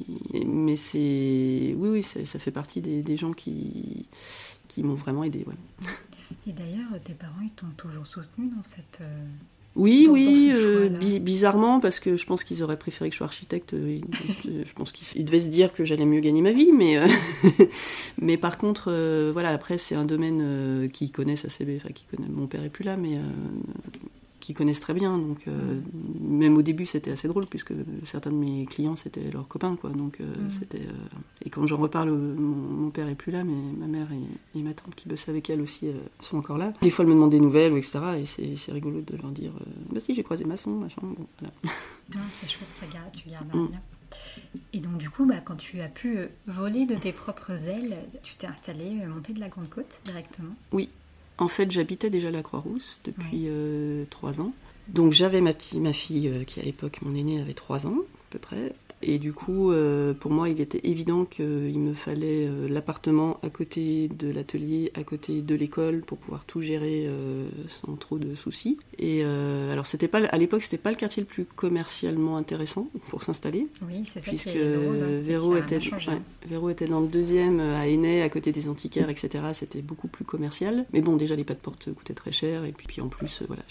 mais 0.44 0.74
c'est 0.74 1.74
oui 1.78 1.88
oui 1.88 2.02
ça, 2.02 2.38
fait 2.40 2.50
partie 2.50 2.80
des, 2.80 3.16
gens 3.16 3.32
qui 3.32 4.06
qui 4.66 4.82
m'ont 4.82 4.96
vraiment 4.96 5.22
aidé 5.22 5.44
ouais. 5.46 5.88
Et 6.48 6.52
d'ailleurs 6.52 6.88
tes 7.04 7.14
parents 7.14 7.42
ils 7.44 7.52
t'ont 7.52 7.70
toujours 7.76 8.08
soutenu 8.08 8.48
dans 8.48 8.64
cette 8.64 9.00
oui, 9.76 10.06
oui, 10.08 10.52
euh, 10.54 10.88
bizarrement, 11.18 11.80
parce 11.80 11.98
que 11.98 12.16
je 12.16 12.24
pense 12.26 12.44
qu'ils 12.44 12.62
auraient 12.62 12.78
préféré 12.78 13.10
que 13.10 13.14
je 13.14 13.18
sois 13.18 13.26
architecte. 13.26 13.74
Euh, 13.74 13.98
je 14.44 14.72
pense 14.72 14.92
qu'ils 14.92 15.24
devaient 15.24 15.40
se 15.40 15.48
dire 15.48 15.72
que 15.72 15.84
j'allais 15.84 16.06
mieux 16.06 16.20
gagner 16.20 16.42
ma 16.42 16.52
vie, 16.52 16.70
mais, 16.72 16.96
euh, 16.96 17.06
mais 18.20 18.36
par 18.36 18.56
contre, 18.56 18.92
voilà, 19.32 19.48
après, 19.48 19.76
c'est 19.78 19.96
un 19.96 20.04
domaine 20.04 20.88
qu'ils 20.92 21.10
connaissent 21.10 21.44
assez 21.44 21.64
bien. 21.64 21.76
Enfin, 21.76 21.90
qui 21.92 22.04
connaît, 22.04 22.28
mon 22.28 22.46
père 22.46 22.62
est 22.62 22.70
plus 22.70 22.84
là, 22.84 22.96
mais 22.96 23.18
qui 24.44 24.52
connaissent 24.52 24.80
très 24.80 24.92
bien. 24.92 25.16
Donc, 25.16 25.48
euh, 25.48 25.80
même 26.20 26.58
au 26.58 26.62
début, 26.62 26.84
c'était 26.84 27.10
assez 27.10 27.28
drôle, 27.28 27.46
puisque 27.46 27.72
certains 28.04 28.30
de 28.30 28.36
mes 28.36 28.66
clients, 28.66 28.94
c'était 28.94 29.30
leurs 29.30 29.48
copains. 29.48 29.74
Quoi. 29.74 29.88
Donc, 29.90 30.20
euh, 30.20 30.24
mhm. 30.24 30.50
c'était, 30.50 30.82
euh, 30.82 31.16
Et 31.46 31.48
quand 31.48 31.66
j'en 31.66 31.78
reparle, 31.78 32.10
mon, 32.10 32.90
père 32.90 33.08
est 33.08 33.14
plus 33.14 33.32
là, 33.32 33.42
mais 33.42 33.54
ma 33.54 33.86
mère 33.86 34.08
et, 34.12 34.62
ma 34.62 34.74
tante 34.74 34.94
qui 34.94 35.08
bossaient 35.08 35.30
avec 35.30 35.48
elle 35.48 35.62
aussi 35.62 35.86
sont 36.20 36.36
encore 36.36 36.58
là. 36.58 36.74
Des 36.82 36.90
fois, 36.90 37.04
elle 37.04 37.08
me 37.08 37.14
demande 37.14 37.30
des 37.30 37.40
nouvelles, 37.40 37.72
ou 37.72 37.78
etc. 37.78 38.00
Et 38.18 38.26
c'est, 38.56 38.72
rigolo 38.72 39.00
de 39.00 39.16
leur 39.16 39.30
dire 39.30 39.52
Bah, 39.90 40.00
si, 40.00 40.14
j'ai 40.14 40.22
croisé 40.22 40.44
maçon, 40.44 40.70
machin. 40.72 41.00
Bon, 41.02 41.26
voilà. 41.40 41.54
c'est 42.38 42.48
chouette, 42.48 42.68
ça 42.78 42.86
garde, 42.92 43.12
tu 43.12 43.30
gardes 43.30 43.48
un 43.50 43.56
mm. 43.56 43.68
lien. 43.68 43.80
Et 44.74 44.78
donc 44.78 44.98
du 44.98 45.08
coup, 45.08 45.24
bah, 45.24 45.40
quand 45.42 45.56
tu 45.56 45.80
as 45.80 45.88
pu 45.88 46.18
voler 46.46 46.84
de 46.84 46.94
tes 46.94 47.12
propres 47.12 47.66
ailes, 47.66 47.96
tu 48.22 48.34
t'es 48.34 48.46
installé, 48.46 48.92
monté 49.06 49.32
de 49.32 49.40
la 49.40 49.48
Grande 49.48 49.70
Côte 49.70 50.00
directement? 50.04 50.54
Oui, 50.70 50.90
en 51.38 51.48
fait, 51.48 51.70
j'habitais 51.70 52.10
déjà 52.10 52.30
la 52.30 52.42
Croix-Rousse 52.42 53.00
depuis 53.04 53.46
euh, 53.46 54.04
trois 54.10 54.40
ans. 54.40 54.52
Donc 54.88 55.12
j'avais 55.12 55.40
ma, 55.40 55.52
ma 55.74 55.92
fille, 55.92 56.28
euh, 56.28 56.44
qui 56.44 56.60
à 56.60 56.62
l'époque, 56.62 57.00
mon 57.02 57.14
aîné, 57.14 57.40
avait 57.40 57.54
trois 57.54 57.86
ans 57.86 57.98
à 57.98 58.30
peu 58.30 58.38
près. 58.38 58.72
Et 59.06 59.18
du 59.18 59.34
coup, 59.34 59.70
euh, 59.70 60.14
pour 60.14 60.30
moi, 60.30 60.48
il 60.48 60.62
était 60.62 60.80
évident 60.82 61.26
qu'il 61.26 61.78
me 61.78 61.92
fallait 61.92 62.46
euh, 62.46 62.68
l'appartement 62.68 63.38
à 63.42 63.50
côté 63.50 64.08
de 64.08 64.32
l'atelier, 64.32 64.90
à 64.94 65.04
côté 65.04 65.42
de 65.42 65.54
l'école, 65.54 66.00
pour 66.00 66.16
pouvoir 66.16 66.46
tout 66.46 66.62
gérer 66.62 67.04
euh, 67.06 67.46
sans 67.68 67.96
trop 67.96 68.18
de 68.18 68.34
soucis. 68.34 68.78
Et 68.98 69.22
alors, 69.22 69.86
c'était 69.86 70.08
pas 70.08 70.24
à 70.24 70.38
l'époque, 70.38 70.62
c'était 70.62 70.78
pas 70.78 70.90
le 70.90 70.96
quartier 70.96 71.22
le 71.22 71.26
plus 71.26 71.44
commercialement 71.44 72.36
intéressant 72.36 72.88
pour 73.08 73.22
s'installer. 73.22 73.66
Oui, 73.86 74.02
c'est 74.04 74.20
ça 74.20 74.30
puisque 74.30 74.50
qui 74.50 74.58
est 74.58 74.72
drôle, 74.72 74.96
hein, 74.96 75.18
Véro 75.20 75.56
était, 75.56 75.78
Véro 76.46 76.70
était 76.70 76.86
dans 76.86 77.00
le 77.00 77.08
deuxième 77.08 77.60
à 77.60 77.86
Aînay, 77.86 78.22
à 78.22 78.28
côté 78.28 78.52
des 78.52 78.68
antiquaires, 78.68 79.10
etc. 79.10 79.44
C'était 79.52 79.82
beaucoup 79.82 80.08
plus 80.08 80.24
commercial. 80.24 80.86
Mais 80.92 81.02
bon, 81.02 81.16
déjà 81.16 81.36
les 81.36 81.44
pas 81.44 81.54
de 81.54 81.58
porte 81.58 81.92
coûtaient 81.92 82.14
très 82.14 82.32
cher, 82.32 82.64
et 82.64 82.72
puis, 82.72 82.86
puis 82.86 83.00
en 83.02 83.08
plus, 83.08 83.42
voilà, 83.46 83.62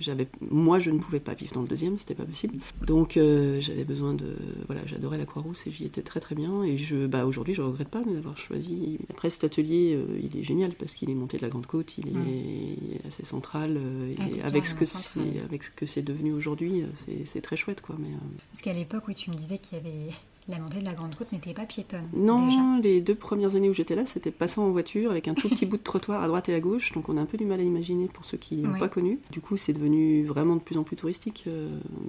j'avais, 0.00 0.26
moi, 0.50 0.78
je 0.78 0.90
ne 0.90 0.98
pouvais 0.98 1.20
pas 1.20 1.34
vivre 1.34 1.52
dans 1.52 1.62
le 1.62 1.68
deuxième, 1.68 1.98
c'était 1.98 2.14
pas 2.14 2.24
possible. 2.24 2.58
Donc, 2.84 3.12
j'avais 3.60 3.84
besoin 3.84 4.14
de 4.14 4.34
voilà, 4.66 4.82
j'adorais 4.86 5.18
la 5.18 5.26
Croix-Rousse 5.26 5.66
et 5.66 5.70
j'y 5.70 5.84
étais 5.84 6.02
très 6.02 6.20
très 6.20 6.34
bien. 6.34 6.62
Et 6.62 6.76
je, 6.76 7.06
bah, 7.06 7.26
aujourd'hui, 7.26 7.54
je 7.54 7.62
ne 7.62 7.66
regrette 7.66 7.88
pas 7.88 8.02
d'avoir 8.02 8.36
choisi. 8.36 8.98
Après, 9.10 9.30
cet 9.30 9.44
atelier, 9.44 9.94
euh, 9.94 10.20
il 10.22 10.38
est 10.38 10.44
génial 10.44 10.72
parce 10.74 10.94
qu'il 10.94 11.10
est 11.10 11.14
monté 11.14 11.36
de 11.36 11.42
la 11.42 11.48
Grande 11.48 11.66
Côte, 11.66 11.98
il 11.98 12.08
est, 12.08 13.06
assez 13.06 13.24
central. 13.24 13.76
Euh, 13.76 14.14
et 14.36 14.42
avec 14.42 14.66
ce, 14.66 14.74
que 14.74 14.84
c'est, 14.84 15.40
avec 15.44 15.64
ce 15.64 15.70
que 15.70 15.86
c'est 15.86 16.02
devenu 16.02 16.32
aujourd'hui, 16.32 16.82
euh, 16.82 16.86
c'est, 17.26 17.40
très 17.40 17.56
chouette. 17.56 17.80
Quoi, 17.80 17.96
mais, 17.98 18.08
Parce 18.52 18.62
qu'à 18.62 18.72
l'époque, 18.72 19.04
oui, 19.08 19.14
tu 19.14 19.30
me 19.30 19.36
disais 19.36 19.58
qu'il 19.58 19.78
y 19.78 19.80
avait 19.80 20.10
la 20.48 20.58
montée 20.58 20.80
de 20.80 20.84
la 20.84 20.92
Grande 20.92 21.14
Côte 21.14 21.32
n'était 21.32 21.54
pas 21.54 21.64
piétonne. 21.64 22.08
Non, 22.12 22.78
les 22.82 23.00
deux 23.00 23.14
premières 23.14 23.56
années 23.56 23.70
où 23.70 23.74
j'étais 23.74 23.94
là, 23.94 24.04
c'était 24.04 24.30
passant 24.30 24.64
en 24.64 24.70
voiture 24.70 25.10
avec 25.10 25.28
un 25.28 25.34
tout 25.34 25.48
petit 25.48 25.66
bout 25.66 25.78
de 25.78 25.82
trottoir 25.82 26.22
à 26.22 26.26
droite 26.26 26.48
et 26.48 26.54
à 26.54 26.60
gauche, 26.60 26.92
donc 26.92 27.08
on 27.08 27.16
a 27.16 27.20
un 27.20 27.26
peu 27.26 27.38
du 27.38 27.46
mal 27.46 27.60
à 27.60 27.62
imaginer 27.62 28.06
pour 28.06 28.24
ceux 28.24 28.36
qui 28.36 28.56
n'ont 28.56 28.78
pas 28.78 28.88
connu. 28.88 29.18
Du 29.30 29.40
coup, 29.40 29.56
c'est 29.56 29.72
devenu 29.72 30.24
vraiment 30.24 30.56
de 30.56 30.60
plus 30.60 30.76
en 30.76 30.82
plus 30.82 30.96
touristique, 30.96 31.48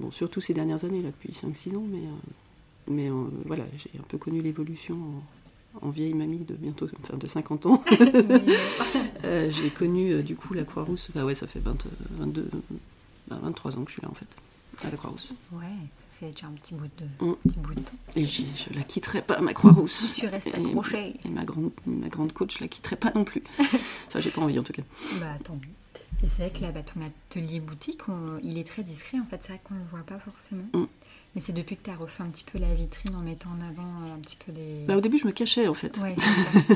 bon, 0.01 0.11
surtout 0.11 0.41
ces 0.41 0.53
dernières 0.53 0.83
années, 0.83 1.01
là, 1.01 1.09
depuis 1.09 1.31
5-6 1.31 1.77
ans, 1.77 1.83
mais 1.89 2.01
mais 2.87 3.09
euh, 3.09 3.25
voilà, 3.45 3.63
j'ai 3.77 3.99
un 3.99 4.03
peu 4.07 4.17
connu 4.17 4.41
l'évolution 4.41 4.97
en, 5.81 5.89
vieille 5.89 6.13
mamie 6.13 6.39
de 6.39 6.53
bientôt, 6.55 6.87
enfin 7.01 7.17
de 7.17 7.27
50 7.27 7.65
ans. 7.65 7.83
Euh, 9.23 9.49
j'ai 9.49 9.71
connu 9.71 10.11
euh, 10.11 10.21
du 10.21 10.35
coup 10.35 10.53
la 10.53 10.65
Croix-Rousse, 10.65 11.07
enfin 11.09 11.25
ouais, 11.25 11.33
ça 11.33 11.47
fait 11.47 11.59
20, 11.59 11.87
22, 12.11 12.47
23 13.29 13.75
ans 13.75 13.83
que 13.83 13.89
je 13.89 13.93
suis 13.93 14.01
là 14.03 14.09
en 14.11 14.13
fait, 14.13 14.27
à 14.83 14.91
la 14.91 14.97
Croix-Rousse. 14.97 15.33
Ouais, 15.51 15.65
ça 15.97 16.05
fait 16.19 16.31
déjà 16.31 16.47
un 16.47 16.51
petit 16.51 16.73
bout 16.73 16.89
de, 16.97 17.25
mm. 17.25 17.35
petit 17.35 17.57
bout 17.57 17.73
de 17.73 17.79
temps. 17.81 17.97
Et 18.15 18.25
je 18.25 18.43
la 18.73 18.83
quitterai 18.83 19.21
pas, 19.21 19.39
ma 19.39 19.53
Croix-Rousse. 19.53 20.13
tu 20.17 20.27
restes 20.27 20.53
accroché. 20.53 21.15
Et, 21.23 21.29
ma, 21.29 21.43
grande, 21.45 21.71
ma 21.85 22.09
grande 22.09 22.33
côte, 22.33 22.51
je 22.51 22.59
la 22.61 22.67
quitterai 22.67 22.95
pas 22.95 23.11
non 23.15 23.23
plus. 23.23 23.43
enfin, 23.59 24.19
j'ai 24.19 24.31
pas 24.31 24.41
envie 24.41 24.59
en 24.59 24.63
tout 24.63 24.73
cas. 24.73 24.83
Bah, 25.19 25.37
tant 25.43 25.55
mieux. 25.55 25.61
Et 26.23 26.27
c'est 26.29 26.47
vrai 26.47 26.51
que 26.51 26.61
là, 26.61 26.71
bah, 26.71 26.81
ton 26.81 27.01
atelier 27.01 27.59
boutique, 27.59 28.01
il 28.43 28.57
est 28.57 28.63
très 28.63 28.83
discret 28.83 29.19
en 29.19 29.25
fait, 29.25 29.39
c'est 29.41 29.49
vrai 29.49 29.61
qu'on 29.63 29.75
le 29.75 29.83
voit 29.91 30.03
pas 30.03 30.19
forcément. 30.19 30.65
Mm. 30.73 30.85
Mais 31.35 31.41
c'est 31.41 31.51
depuis 31.51 31.75
que 31.75 31.83
tu 31.83 31.89
as 31.89 31.97
refait 31.97 32.23
un 32.23 32.27
petit 32.27 32.45
peu 32.45 32.57
la 32.57 32.73
vitrine 32.73 33.13
en 33.13 33.19
mettant 33.19 33.49
en 33.49 33.59
avant 33.59 33.83
euh, 33.83 34.15
un 34.15 34.19
petit 34.19 34.37
peu 34.37 34.53
des... 34.53 34.85
Bah, 34.87 34.95
au 34.95 35.01
début, 35.01 35.17
je 35.17 35.27
me 35.27 35.33
cachais 35.33 35.67
en 35.67 35.73
fait. 35.73 35.99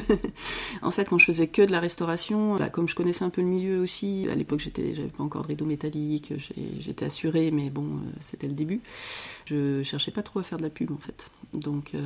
en 0.82 0.92
fait, 0.92 1.08
quand 1.08 1.18
je 1.18 1.26
faisais 1.26 1.48
que 1.48 1.62
de 1.62 1.72
la 1.72 1.80
restauration, 1.80 2.58
bah, 2.58 2.70
comme 2.70 2.90
je 2.90 2.94
connaissais 2.94 3.24
un 3.24 3.30
peu 3.30 3.42
le 3.42 3.48
milieu 3.48 3.80
aussi, 3.80 4.28
à 4.30 4.36
l'époque, 4.36 4.60
j'étais, 4.60 4.94
j'avais 4.94 5.08
pas 5.08 5.24
encore 5.24 5.44
de 5.44 5.48
rideau 5.48 5.66
métallique, 5.66 6.34
j'étais 6.82 7.06
assurée, 7.06 7.52
mais 7.52 7.70
bon, 7.70 7.86
euh, 7.86 8.10
c'était 8.30 8.48
le 8.48 8.54
début. 8.54 8.82
Je 9.46 9.82
cherchais 9.84 10.12
pas 10.12 10.24
trop 10.24 10.40
à 10.40 10.44
faire 10.44 10.58
de 10.58 10.64
la 10.64 10.70
pub 10.70 10.92
en 10.92 10.98
fait. 10.98 11.32
Donc 11.54 11.96
euh, 11.96 12.00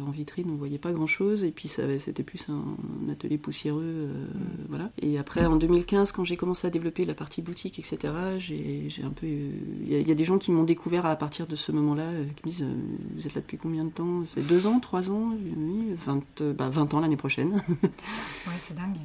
en 0.00 0.10
vitrine, 0.10 0.50
on 0.50 0.56
voyait 0.56 0.78
pas 0.78 0.92
grand 0.92 1.06
chose, 1.06 1.44
et 1.44 1.50
puis 1.50 1.68
c'était 1.68 2.22
plus 2.22 2.48
un, 2.48 3.12
atelier 3.12 3.36
poussiéreux. 3.36 4.08
Mm. 4.08 4.66
Voilà. 4.70 4.90
Et 5.02 5.18
après, 5.18 5.44
en 5.44 5.56
2015, 5.56 6.12
quand 6.12 6.24
j'ai 6.24 6.38
commencé 6.38 6.66
à 6.66 6.70
développer 6.70 7.04
la 7.04 7.14
partie 7.14 7.42
boutique, 7.42 7.78
etc., 7.78 8.14
j'ai, 8.38 8.90
un 9.04 9.10
peu. 9.10 9.26
Il 9.26 9.92
y, 9.92 10.02
y, 10.02 10.10
a 10.10 10.14
des 10.14 10.24
gens 10.24 10.38
qui 10.38 10.50
m'ont 10.50 10.64
découvert 10.64 11.04
à 11.04 11.14
partir 11.16 11.46
de 11.46 11.56
ce 11.56 11.72
moment 11.72 11.89
là 11.94 12.04
euh, 12.04 12.24
qui 12.36 12.46
me 12.46 12.50
disent 12.52 12.62
euh, 12.62 12.74
Vous 13.16 13.26
êtes 13.26 13.34
là 13.34 13.40
depuis 13.40 13.58
combien 13.58 13.84
de 13.84 13.90
temps? 13.90 14.24
Ça 14.26 14.34
fait 14.36 14.42
deux 14.42 14.66
ans, 14.66 14.80
trois 14.80 15.10
ans 15.10 15.30
Oui, 15.56 15.94
20, 16.06 16.22
euh, 16.40 16.52
bah, 16.52 16.70
ans 16.92 17.00
l'année 17.00 17.16
prochaine. 17.16 17.52
ouais, 17.82 18.52
c'est 18.66 18.74
dingue. 18.74 18.96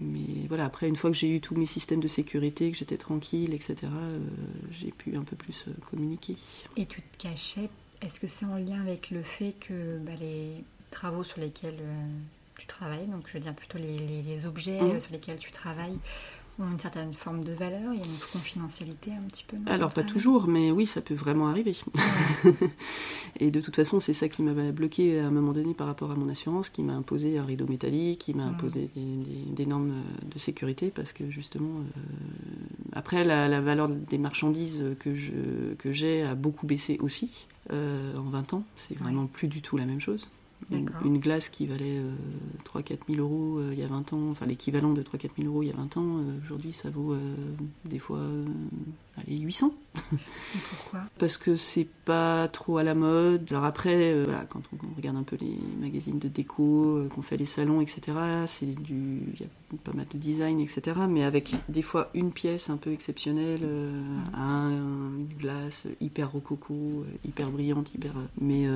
Mais 0.00 0.46
voilà, 0.48 0.64
après, 0.66 0.88
une 0.88 0.96
fois 0.96 1.10
que 1.10 1.16
j'ai 1.16 1.28
eu 1.34 1.40
tous 1.40 1.54
mes 1.54 1.66
systèmes 1.66 2.00
de 2.00 2.08
sécurité, 2.08 2.70
que 2.70 2.76
j'étais 2.76 2.96
tranquille, 2.96 3.54
etc., 3.54 3.76
j'ai 4.70 4.90
pu 4.92 5.16
un 5.16 5.22
peu 5.22 5.36
plus 5.36 5.64
communiquer. 5.90 6.36
Et 6.76 6.86
tu 6.86 7.00
te 7.02 7.22
cachais 7.22 7.68
Est-ce 8.02 8.20
que 8.20 8.26
c'est 8.26 8.44
en 8.46 8.56
lien 8.56 8.80
avec 8.80 9.10
le 9.10 9.22
fait 9.22 9.52
que 9.60 9.98
bah, 9.98 10.12
les 10.20 10.62
travaux 10.90 11.24
sur 11.24 11.40
lesquels 11.40 11.78
tu 12.56 12.66
travailles, 12.68 13.08
donc 13.08 13.24
je 13.26 13.32
veux 13.34 13.40
dire 13.40 13.52
plutôt 13.54 13.78
les, 13.78 13.98
les- 13.98 14.22
les 14.22 14.46
objets 14.46 14.80
euh, 14.80 15.00
sur 15.00 15.10
lesquels 15.12 15.38
tu 15.38 15.50
travailles 15.50 15.98
ont 16.60 16.70
une 16.70 16.78
certaine 16.78 17.12
forme 17.14 17.42
de 17.44 17.52
valeur, 17.52 17.92
il 17.92 17.98
y 17.98 18.02
a 18.02 18.06
une 18.06 18.18
confidentialité 18.32 19.10
un 19.12 19.22
petit 19.28 19.44
peu. 19.46 19.56
Alors 19.66 19.92
pas 19.92 20.02
toujours, 20.04 20.46
mais 20.46 20.70
oui, 20.70 20.86
ça 20.86 21.00
peut 21.00 21.14
vraiment 21.14 21.48
arriver. 21.48 21.74
et 23.40 23.50
de 23.50 23.60
toute 23.60 23.76
façon, 23.76 24.00
c'est 24.00 24.12
ça 24.14 24.28
qui 24.28 24.42
m'avait 24.42 24.72
bloqué 24.72 25.18
à 25.20 25.26
un 25.26 25.30
moment 25.30 25.52
donné 25.52 25.74
par 25.74 25.86
rapport 25.86 26.10
à 26.10 26.14
mon 26.14 26.28
assurance, 26.28 26.68
qui 26.70 26.82
m'a 26.82 26.94
imposé 26.94 27.38
un 27.38 27.44
rideau 27.44 27.66
métallique, 27.66 28.20
qui 28.20 28.34
m'a 28.34 28.46
Mm. 28.46 28.50
imposé 28.50 28.90
des, 28.94 29.00
des- 29.02 29.50
des 29.54 29.66
normes 29.66 29.90
euh, 29.90 30.26
de 30.32 30.38
sécurité, 30.38 30.90
parce 30.94 31.12
que 31.12 31.28
justement, 31.30 31.80
euh, 31.96 32.00
après, 32.92 33.24
la, 33.24 33.48
la 33.48 33.60
valeur 33.60 33.88
des 33.88 34.18
marchandises 34.18 34.84
que 35.00 35.14
je- 35.14 35.74
que 35.78 35.92
j'ai 35.92 36.22
a 36.22 36.34
beaucoup 36.34 36.66
baissé 36.66 36.98
aussi 37.00 37.46
euh, 37.72 38.16
en 38.16 38.24
20 38.30 38.54
ans. 38.54 38.64
C'est 38.76 38.96
vraiment 38.98 39.26
plus 39.26 39.48
du 39.48 39.60
tout 39.62 39.76
la 39.76 39.86
même 39.86 40.00
chose. 40.00 40.28
Une, 40.70 41.18
glace 41.18 41.48
qui 41.48 41.66
valait 41.66 42.00
3-4 42.64 42.98
000 43.08 43.20
euros 43.20 43.58
euh, 43.58 43.70
il 43.72 43.78
y 43.78 43.82
a 43.82 43.86
20 43.86 44.12
ans, 44.12 44.30
enfin 44.30 44.46
l'équivalent 44.46 44.92
de 44.92 45.02
3-4 45.02 45.30
000 45.38 45.48
euros 45.48 45.62
il 45.62 45.68
y 45.68 45.72
a 45.72 45.76
20 45.76 45.96
ans, 45.96 46.18
euh, 46.18 46.38
aujourd'hui 46.42 46.72
ça 46.72 46.90
vaut 46.90 47.12
euh, 47.12 47.34
des 47.84 47.98
fois 47.98 48.20
allez, 49.18 49.38
800 49.38 49.72
Et 49.96 50.00
pourquoi? 50.70 51.00
Parce 51.18 51.36
que 51.36 51.56
c'est 51.56 51.86
pas 52.04 52.48
trop 52.48 52.78
à 52.78 52.82
la 52.82 52.94
mode. 52.94 53.46
Alors 53.50 53.64
après, 53.64 54.12
euh, 54.12 54.24
voilà, 54.24 54.44
quand 54.46 54.60
on, 54.72 54.86
on 54.90 54.94
regarde 54.96 55.16
un 55.16 55.22
peu 55.22 55.36
les 55.40 55.56
magazines 55.80 56.18
de 56.18 56.28
déco, 56.28 56.96
euh, 56.98 57.08
qu'on 57.08 57.22
fait 57.22 57.36
les 57.36 57.46
salons, 57.46 57.80
etc., 57.80 58.00
c'est 58.46 58.66
du, 58.66 59.20
il 59.34 59.40
y 59.40 59.44
a 59.44 59.76
pas 59.84 59.92
mal 59.92 60.06
de 60.12 60.18
design, 60.18 60.60
etc., 60.60 60.96
mais 61.08 61.24
avec 61.24 61.54
des 61.68 61.82
fois 61.82 62.10
une 62.14 62.32
pièce 62.32 62.70
un 62.70 62.76
peu 62.76 62.92
exceptionnelle, 62.92 63.60
euh, 63.62 64.02
un- 64.34 64.70
une 64.70 65.28
glace 65.38 65.84
hyper 66.00 66.30
rococo, 66.32 67.04
hyper 67.24 67.50
brillante, 67.50 67.92
hyper. 67.94 68.12
Mais 68.40 68.66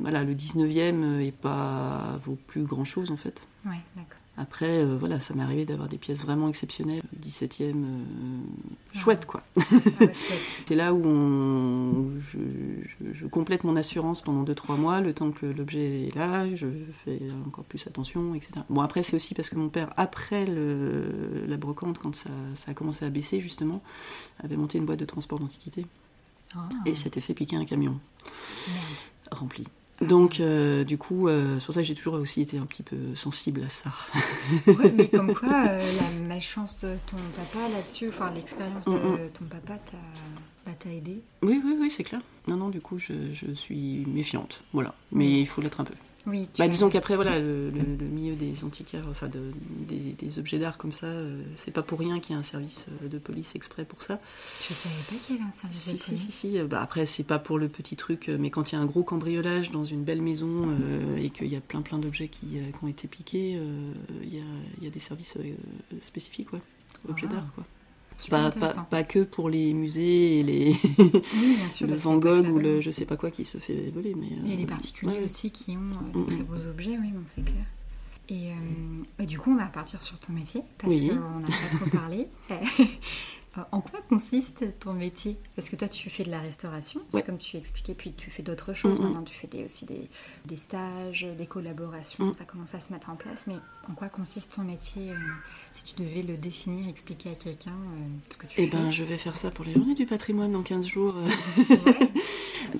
voilà, 0.00 0.24
le 0.24 0.34
19e 0.34 1.20
est 1.20 1.32
pas 1.36 2.18
vaut 2.24 2.38
plus 2.46 2.62
grand 2.64 2.84
chose 2.84 3.10
en 3.10 3.16
fait. 3.16 3.40
Ouais, 3.66 3.72
d'accord. 3.96 4.18
Après, 4.42 4.78
euh, 4.82 4.96
voilà, 4.98 5.20
ça 5.20 5.34
m'est 5.34 5.42
arrivé 5.42 5.64
d'avoir 5.64 5.88
des 5.88 5.98
pièces 5.98 6.22
vraiment 6.22 6.48
exceptionnelles. 6.48 7.02
Le 7.12 7.18
17e, 7.20 7.84
euh, 7.84 8.98
chouette 8.98 9.24
quoi. 9.24 9.42
Ah 9.56 9.62
c'est- 10.66 10.74
là 10.74 10.92
où 10.92 11.00
on, 11.06 12.10
je, 12.18 12.38
je- 12.82 13.12
je 13.12 13.26
complète 13.26 13.62
mon 13.62 13.76
assurance 13.76 14.20
pendant 14.20 14.42
2-3 14.42 14.76
mois, 14.76 15.00
le 15.00 15.14
temps 15.14 15.30
que 15.30 15.46
l'objet 15.46 16.08
est 16.08 16.14
là, 16.16 16.52
je 16.56 16.66
fais 17.04 17.20
encore 17.46 17.64
plus 17.64 17.86
attention, 17.86 18.34
etc. 18.34 18.50
Bon, 18.68 18.80
après, 18.80 19.02
c'est 19.04 19.14
aussi 19.14 19.34
parce 19.34 19.48
que 19.48 19.54
mon 19.56 19.68
père, 19.68 19.90
après 19.96 20.44
le- 20.46 21.44
la 21.46 21.56
brocante, 21.56 21.98
quand 21.98 22.14
ça, 22.16 22.30
ça 22.56 22.72
a 22.72 22.74
commencé 22.74 23.04
à 23.04 23.10
baisser, 23.10 23.40
justement, 23.40 23.80
avait 24.42 24.56
monté 24.56 24.78
une 24.78 24.86
boîte 24.86 24.98
de 25.00 25.04
transport 25.04 25.38
d'antiquité 25.38 25.86
Ah, 26.56 26.68
et 26.86 26.94
s'était 26.96 27.20
fait 27.20 27.34
piquer 27.34 27.56
un 27.56 27.64
camion 27.64 27.92
merde. 28.68 28.84
rempli. 29.30 29.64
Donc, 30.02 30.40
euh, 30.40 30.84
du 30.84 30.98
coup, 30.98 31.28
euh, 31.28 31.58
c'est 31.58 31.64
pour 31.66 31.74
ça 31.74 31.80
que 31.80 31.86
j'ai 31.86 31.94
toujours 31.94 32.14
aussi 32.14 32.40
été 32.40 32.58
un 32.58 32.66
petit 32.66 32.82
peu 32.82 32.96
sensible 33.14 33.62
à 33.62 33.68
ça. 33.68 33.90
Ouais, 34.66 34.92
mais 34.96 35.08
comme 35.08 35.32
quoi, 35.34 35.64
euh, 35.68 35.92
la 35.96 36.28
malchance 36.28 36.78
de 36.80 36.94
ton 37.10 37.16
papa 37.36 37.68
là-dessus, 37.68 38.08
enfin 38.08 38.32
l'expérience 38.34 38.84
de 38.84 38.92
Mm, 38.92 39.30
ton 39.38 39.44
papa 39.44 39.78
t'a 39.84 39.96
bah, 40.66 40.72
aidé. 40.90 41.22
Oui, 41.42 41.60
oui, 41.64 41.76
oui, 41.80 41.92
c'est 41.94 42.04
clair. 42.04 42.20
Non, 42.48 42.56
non, 42.56 42.68
du 42.68 42.80
coup, 42.80 42.98
je, 42.98 43.12
je 43.32 43.52
suis 43.52 44.04
méfiante. 44.06 44.62
Voilà. 44.72 44.94
Mais 45.12 45.40
il 45.40 45.46
faut 45.46 45.60
l'être 45.62 45.80
un 45.80 45.84
peu. 45.84 45.94
Oui, 46.24 46.48
Bah, 46.56 46.68
disons 46.68 46.88
qu'après, 46.88 47.16
voilà, 47.16 47.40
le, 47.40 47.70
le- 47.70 47.96
le 47.98 48.06
milieu 48.06 48.36
des 48.36 48.62
antiquaires, 48.64 49.04
enfin 49.10 49.26
de, 49.26 49.40
des, 49.88 50.12
des 50.12 50.38
objets 50.38 50.58
d'art 50.58 50.78
comme 50.78 50.92
ça, 50.92 51.06
euh, 51.06 51.42
c'est 51.56 51.72
pas 51.72 51.82
pour 51.82 51.98
rien 51.98 52.20
qu'il 52.20 52.34
y 52.34 52.36
a 52.36 52.38
un 52.38 52.44
service 52.44 52.86
euh, 53.02 53.08
de 53.08 53.18
police 53.18 53.56
exprès 53.56 53.84
pour 53.84 54.02
ça. 54.02 54.20
Je 54.68 54.72
savais 54.72 54.94
pas 55.08 55.16
qu'il 55.26 55.36
y 55.36 55.38
avait 55.40 55.48
un 55.48 55.52
service 55.52 55.78
Si, 55.80 55.92
de 55.92 55.96
si, 55.98 56.04
police. 56.10 56.22
si, 56.26 56.30
si. 56.32 56.58
euh, 56.58 56.66
Bah, 56.68 56.80
après, 56.80 57.06
c'est 57.06 57.24
pas 57.24 57.40
pour 57.40 57.58
le 57.58 57.68
petit 57.68 57.96
truc, 57.96 58.30
mais 58.38 58.50
quand 58.50 58.70
il 58.70 58.76
y 58.76 58.78
a 58.78 58.80
un 58.80 58.86
gros 58.86 59.02
cambriolage 59.02 59.72
dans 59.72 59.82
une 59.84 60.04
belle 60.04 60.22
maison 60.22 60.68
euh, 60.68 61.16
et 61.16 61.30
qu'il 61.30 61.48
y 61.48 61.56
a 61.56 61.60
plein 61.60 61.82
plein 61.82 61.98
d'objets 61.98 62.28
qui, 62.28 62.46
qui 62.46 62.84
ont 62.84 62.88
été 62.88 63.08
piqués, 63.08 63.56
euh, 63.56 63.92
il 64.22 64.32
y, 64.34 64.38
a, 64.38 64.84
y 64.84 64.86
a 64.86 64.90
des 64.90 65.00
services 65.00 65.36
spécifiques, 66.00 66.52
ouais, 66.52 66.60
objets 67.08 67.26
Ah. 67.30 67.34
d'art, 67.34 67.52
quoi. 67.54 67.64
Pas, 68.30 68.50
pas, 68.50 69.04
que 69.04 69.24
pour 69.24 69.48
les 69.50 69.72
musées 69.74 70.40
et 70.40 70.42
les 70.42 70.76
Oui, 70.98 71.56
bien 71.56 71.70
sûr. 71.70 71.86
le 71.86 71.96
Van 71.96 72.16
Gogh 72.18 72.48
ou 72.48 72.58
le 72.58 72.80
je 72.80 72.90
sais 72.90 73.04
pas 73.04 73.16
quoi 73.16 73.30
qui 73.30 73.44
se 73.44 73.58
fait 73.58 73.90
voler, 73.94 74.14
mais. 74.14 74.26
Il 74.30 74.48
y 74.48 74.52
a 74.52 74.54
euh, 74.54 74.58
des 74.58 74.66
particuliers 74.66 75.12
ouais. 75.18 75.24
aussi 75.24 75.50
qui 75.50 75.76
ont 75.76 75.80
euh, 75.80 76.18
Mm, 76.18 76.24
des 76.26 76.32
très 76.34 76.42
mm. 76.42 76.46
beaux 76.46 76.66
objets, 76.70 76.98
oui, 77.00 77.10
bon, 77.12 77.22
c'est 77.26 77.42
clair. 77.44 77.64
Et 78.28 78.50
euh, 78.50 78.54
bah, 79.18 79.24
du 79.26 79.38
coup, 79.38 79.50
on 79.52 79.56
va 79.56 79.66
partir 79.66 80.00
sur 80.00 80.18
ton 80.18 80.32
métier, 80.32 80.62
parce 80.78 80.92
Oui. 80.94 81.08
qu'on 81.08 81.40
n'a 81.40 81.46
pas 81.48 81.76
trop 81.78 81.90
parlé. 81.98 82.28
Euh, 82.50 83.60
en 83.70 83.82
quoi 83.82 84.00
consiste 84.08 84.64
ton 84.78 84.94
métier? 84.94 85.36
Parce 85.56 85.68
que 85.68 85.76
toi, 85.76 85.86
tu 85.86 86.08
fais 86.08 86.24
de 86.24 86.30
la 86.30 86.40
restauration, 86.40 87.02
Ouais. 87.12 87.22
comme 87.22 87.36
tu 87.36 87.58
expliquais, 87.58 87.92
puis 87.94 88.14
tu 88.16 88.30
fais 88.30 88.42
d'autres 88.42 88.72
choses. 88.72 88.98
Mm. 88.98 89.02
Maintenant, 89.02 89.22
tu 89.24 89.34
fais 89.34 89.46
des- 89.48 89.64
aussi 89.66 89.84
des, 89.84 90.08
des 90.46 90.56
stages, 90.56 91.26
des 91.36 91.46
collaborations, 91.46 92.26
Mm. 92.26 92.34
ça 92.38 92.44
commence 92.44 92.74
à 92.74 92.80
se 92.80 92.90
mettre 92.92 93.10
en 93.10 93.16
place. 93.16 93.44
Mais 93.46 93.56
en 93.90 93.94
quoi 93.94 94.08
consiste 94.08 94.52
ton 94.54 94.62
métier 94.62 95.10
euh, 95.10 95.14
Si 95.72 95.82
tu 95.84 96.00
devais 96.02 96.22
le 96.22 96.36
définir, 96.36 96.88
expliquer 96.88 97.30
à 97.30 97.34
quelqu'un 97.34 97.70
euh, 97.72 98.06
ce 98.30 98.36
que 98.36 98.46
tu 98.46 98.54
Eh 98.58 98.66
fais 98.68 98.76
ben, 98.76 98.90
je 98.90 99.04
vais 99.04 99.18
faire 99.18 99.34
ça 99.36 99.50
pour 99.50 99.64
les 99.64 99.74
journées 99.74 99.94
du 99.94 100.06
patrimoine 100.06 100.52
dans 100.52 100.62
15 100.62 100.86
jours. 100.86 101.14
Ouais. 101.68 101.94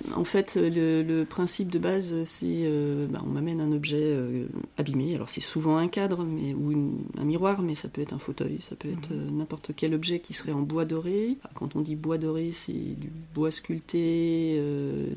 en 0.15 0.23
fait, 0.23 0.55
le, 0.55 1.03
le 1.03 1.25
principe 1.25 1.69
de 1.69 1.77
base, 1.77 2.23
c'est 2.23 2.45
euh, 2.65 3.05
bah, 3.07 3.21
on 3.23 3.29
m'amène 3.29 3.59
un 3.61 3.71
objet 3.73 3.99
euh, 4.01 4.47
abîmé. 4.77 5.13
Alors, 5.13 5.29
c'est 5.29 5.41
souvent 5.41 5.77
un 5.77 5.87
cadre 5.87 6.23
mais, 6.23 6.53
ou 6.53 6.71
une- 6.71 7.03
un 7.17 7.25
miroir, 7.25 7.61
mais 7.61 7.75
ça 7.75 7.89
peut 7.89 8.01
être 8.01 8.13
un 8.13 8.17
fauteuil, 8.19 8.59
ça 8.61 8.75
peut 8.75 8.89
être 8.89 9.11
Mhm. 9.13 9.37
n'importe 9.37 9.71
quel 9.75 9.93
objet 9.93 10.19
qui 10.19 10.33
serait 10.33 10.51
en 10.53 10.61
bois 10.61 10.85
doré. 10.85 11.37
Enfin, 11.43 11.49
Quand 11.53 11.75
on 11.75 11.81
dit 11.81 11.95
bois 11.95 12.17
doré, 12.17 12.51
c'est 12.53 12.71
du 12.71 13.11
bois 13.35 13.51
sculpté 13.51 14.61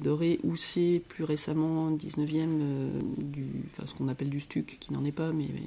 doré, 0.02 0.40
ou 0.42 0.56
c'est 0.56 1.00
plus 1.08 1.24
récemment, 1.24 1.90
19e, 1.92 2.58
euh, 2.60 2.90
du, 3.18 3.46
enfin, 3.70 3.86
ce 3.86 3.94
qu'on 3.94 4.08
appelle 4.08 4.30
du 4.30 4.40
stuc, 4.40 4.78
qui 4.80 4.92
n'en 4.92 5.04
est 5.04 5.12
pas, 5.12 5.32
mais. 5.32 5.46
mais- 5.54 5.60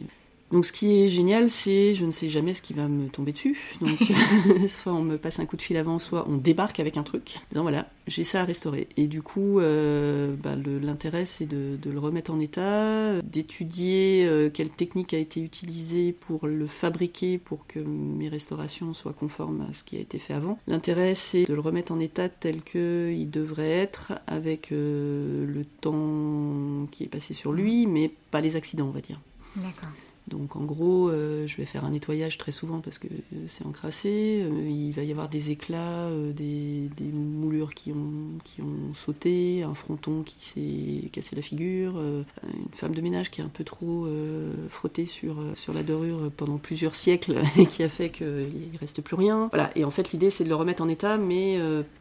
donc 0.51 0.65
ce 0.65 0.71
qui 0.71 1.03
est 1.03 1.07
génial, 1.07 1.49
c'est 1.49 1.93
je 1.93 2.05
ne 2.05 2.11
sais 2.11 2.27
jamais 2.27 2.53
ce 2.53 2.61
qui 2.61 2.73
va 2.73 2.87
me 2.87 3.07
tomber 3.07 3.33
dessus. 3.33 3.57
Donc 3.81 3.99
soit 4.67 4.93
on 4.93 5.01
me 5.01 5.17
passe 5.17 5.39
un 5.39 5.45
coup 5.45 5.57
de 5.57 5.61
fil 5.61 5.77
avant, 5.77 5.99
soit 5.99 6.25
on 6.27 6.37
débarque 6.37 6.79
avec 6.79 6.97
un 6.97 7.03
truc. 7.03 7.35
En 7.37 7.49
disant 7.51 7.61
voilà, 7.61 7.87
j'ai 8.07 8.23
ça 8.23 8.41
à 8.41 8.45
restaurer. 8.45 8.87
Et 8.97 9.07
du 9.07 9.21
coup, 9.21 9.59
euh, 9.59 10.35
bah, 10.35 10.55
l'intérêt 10.55 11.25
c'est 11.25 11.45
de, 11.45 11.77
de 11.79 11.91
le 11.91 11.99
remettre 11.99 12.31
en 12.31 12.39
état, 12.39 13.21
d'étudier 13.21 14.25
euh, 14.25 14.49
quelle 14.49 14.69
technique 14.69 15.13
a 15.13 15.19
été 15.19 15.41
utilisée 15.41 16.13
pour 16.13 16.47
le 16.47 16.65
fabriquer 16.65 17.37
pour 17.37 17.67
que 17.67 17.79
mes 17.79 18.29
restaurations 18.29 18.93
soient 18.93 19.13
conformes 19.13 19.67
à 19.69 19.73
ce 19.73 19.83
qui 19.83 19.97
a 19.97 19.99
été 19.99 20.17
fait 20.17 20.33
avant. 20.33 20.57
L'intérêt 20.67 21.13
c'est 21.13 21.45
de 21.45 21.53
le 21.53 21.61
remettre 21.61 21.91
en 21.91 21.99
état 21.99 22.27
tel 22.27 22.63
qu'il 22.63 23.29
devrait 23.29 23.69
être 23.69 24.13
avec 24.25 24.71
euh, 24.71 25.45
le 25.45 25.63
temps 25.63 26.87
qui 26.91 27.03
est 27.03 27.07
passé 27.07 27.35
sur 27.35 27.53
lui, 27.53 27.85
mais 27.85 28.11
pas 28.31 28.41
les 28.41 28.55
accidents 28.55 28.87
on 28.87 28.91
va 28.91 29.01
dire. 29.01 29.19
D'accord. 29.55 29.89
Donc 30.29 30.55
en 30.55 30.63
gros, 30.63 31.09
euh, 31.09 31.47
je 31.47 31.57
vais 31.57 31.65
faire 31.65 31.83
un 31.85 31.89
nettoyage 31.91 32.37
très 32.37 32.51
souvent 32.51 32.79
parce 32.79 32.99
que 32.99 33.07
euh, 33.07 33.37
c'est 33.47 33.65
encrassé. 33.65 34.41
Euh, 34.43 34.69
il 34.69 34.91
va 34.91 35.03
y 35.03 35.11
avoir 35.11 35.27
des 35.27 35.51
éclats, 35.51 36.05
euh, 36.07 36.31
des, 36.31 36.89
des 36.95 37.11
moulures 37.11 37.73
qui 37.73 37.91
ont, 37.91 38.37
qui 38.43 38.61
ont 38.61 38.93
sauté, 38.93 39.63
un 39.63 39.73
fronton 39.73 40.21
qui 40.23 40.37
s'est 40.39 41.09
cassé 41.09 41.35
la 41.35 41.41
figure, 41.41 41.99
une 41.99 42.73
femme 42.73 42.93
de 42.93 43.01
ménage 43.01 43.31
qui 43.31 43.41
est 43.41 43.43
un 43.43 43.49
peu 43.49 43.63
trop 43.63 44.07
frottée 44.69 45.05
sur, 45.05 45.37
sur 45.55 45.73
la 45.73 45.83
dorure 45.83 46.31
pendant 46.37 46.57
plusieurs 46.57 46.95
siècles 46.95 47.39
et 47.57 47.65
qui 47.65 47.83
a 47.83 47.89
fait 47.89 48.09
qu'il 48.09 48.71
reste 48.79 49.01
plus 49.01 49.15
rien. 49.15 49.49
Voilà. 49.51 49.71
Et 49.75 49.83
en 49.83 49.91
fait, 49.91 50.11
l'idée 50.11 50.29
c'est 50.29 50.43
de 50.43 50.49
le 50.49 50.55
remettre 50.55 50.83
en 50.83 50.89
état, 50.89 51.17
mais 51.17 51.57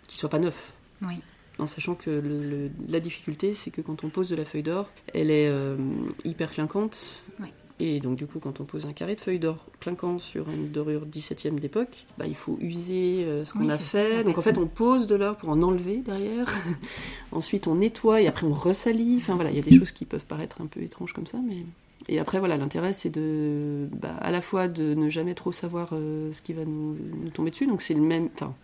qu'il 0.06 0.18
soit 0.18 0.28
pas 0.28 0.38
neuf. 0.38 0.72
Oui. 1.02 1.14
En 1.58 1.66
sachant 1.66 1.94
que 1.96 2.10
le- 2.10 2.70
la 2.88 3.00
difficulté, 3.00 3.52
c'est 3.52 3.70
que 3.72 3.80
quand 3.80 4.04
on 4.04 4.10
pose 4.10 4.28
de 4.30 4.36
la 4.36 4.44
feuille 4.44 4.62
d'or, 4.62 4.88
elle 5.12 5.30
est 5.30 5.48
euh, 5.48 5.76
hyper 6.24 6.52
clinquante. 6.52 6.96
Ouais. 7.40 7.52
Et 7.80 8.00
donc, 8.00 8.16
du 8.16 8.26
coup, 8.26 8.40
quand 8.40 8.60
on 8.60 8.64
pose 8.64 8.86
un 8.86 8.92
carré 8.92 9.14
de 9.14 9.20
feuille 9.20 9.38
d'or 9.38 9.64
clinquant 9.78 10.18
sur 10.18 10.48
une 10.50 10.68
dorure 10.70 11.06
17e 11.06 11.60
d'époque, 11.60 12.06
bah, 12.18 12.26
il 12.26 12.34
faut 12.34 12.58
user 12.60 13.24
euh, 13.24 13.44
ce 13.44 13.52
qu'on 13.52 13.60
Oui, 13.60 13.70
a 13.70 13.78
ça, 13.78 13.84
fait. 13.84 14.24
donc, 14.24 14.36
en 14.36 14.42
fait, 14.42 14.58
on 14.58 14.66
pose 14.66 15.06
de 15.06 15.14
l'or 15.14 15.36
pour 15.36 15.48
en 15.50 15.62
enlever 15.62 15.98
derrière. 15.98 16.48
Ensuite, 17.32 17.66
on 17.68 17.76
nettoie 17.76 18.20
et 18.20 18.26
après, 18.26 18.46
on 18.46 18.52
ressalit. 18.52 19.16
Enfin, 19.18 19.34
voilà, 19.36 19.50
il 19.50 19.56
y 19.56 19.60
a 19.60 19.62
des 19.62 19.76
choses 19.78 19.92
qui 19.92 20.04
peuvent 20.04 20.24
paraître 20.24 20.60
un 20.60 20.66
peu 20.66 20.80
étranges 20.82 21.12
comme 21.12 21.26
ça, 21.26 21.38
mais. 21.46 21.64
Et 22.08 22.18
après, 22.18 22.38
voilà, 22.38 22.56
l'intérêt, 22.56 22.92
c'est 22.92 23.10
de, 23.10 23.86
bah, 23.92 24.14
à 24.20 24.30
la 24.30 24.40
fois 24.40 24.66
de 24.66 24.94
ne 24.94 25.08
jamais 25.10 25.34
trop 25.34 25.52
savoir 25.52 25.90
euh, 25.92 26.32
ce 26.32 26.42
qui 26.42 26.54
va 26.54 26.64
nous, 26.64 26.96
nous 27.22 27.30
tomber 27.30 27.50
dessus. 27.50 27.66
Donc, 27.66 27.82
c'est 27.82 27.94
le 27.94 28.00
même. 28.00 28.28
Enfin, 28.34 28.54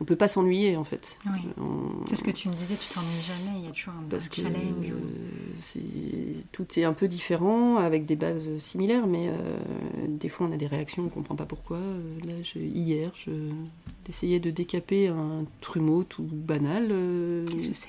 on 0.00 0.04
peut 0.04 0.16
pas 0.16 0.28
s'ennuyer, 0.28 0.76
en 0.76 0.84
fait. 0.84 1.16
Oui. 1.26 1.40
On- 1.60 2.04
C'est 2.08 2.16
ce 2.16 2.24
que 2.24 2.30
tu 2.32 2.48
me 2.48 2.54
disais, 2.54 2.74
tu 2.74 2.92
t'ennuies 2.92 3.22
jamais, 3.26 3.58
il 3.60 3.64
y 3.64 3.68
a 3.68 3.70
toujours 3.70 3.94
un, 3.94 4.02
parce 4.10 4.26
un 4.26 4.28
que 4.28 4.34
challenge. 4.36 4.86
euh, 4.90 6.34
tout 6.52 6.66
est 6.78 6.84
un 6.84 6.92
peu 6.92 7.08
différent 7.08 7.76
avec 7.76 8.06
des 8.06 8.16
bases 8.16 8.58
similaires, 8.58 9.06
mais 9.06 9.28
euh, 9.28 9.32
des 10.08 10.28
fois 10.28 10.46
on 10.48 10.52
a 10.52 10.56
des 10.56 10.66
réactions, 10.66 11.04
on 11.04 11.08
comprend 11.08 11.36
pas 11.36 11.46
pourquoi. 11.46 11.76
Euh, 11.78 12.00
Là, 12.26 12.34
je- 12.42 12.58
hier, 12.58 13.12
je 13.24 13.30
essayais 14.08 14.40
de 14.40 14.50
décaper 14.50 15.08
un 15.08 15.44
trumeau 15.60 16.02
tout 16.04 16.22
banal. 16.30 16.88
euh, 16.90 17.46
Qu'est-ce 17.46 17.68
que 17.68 17.74
c'est? 17.74 17.88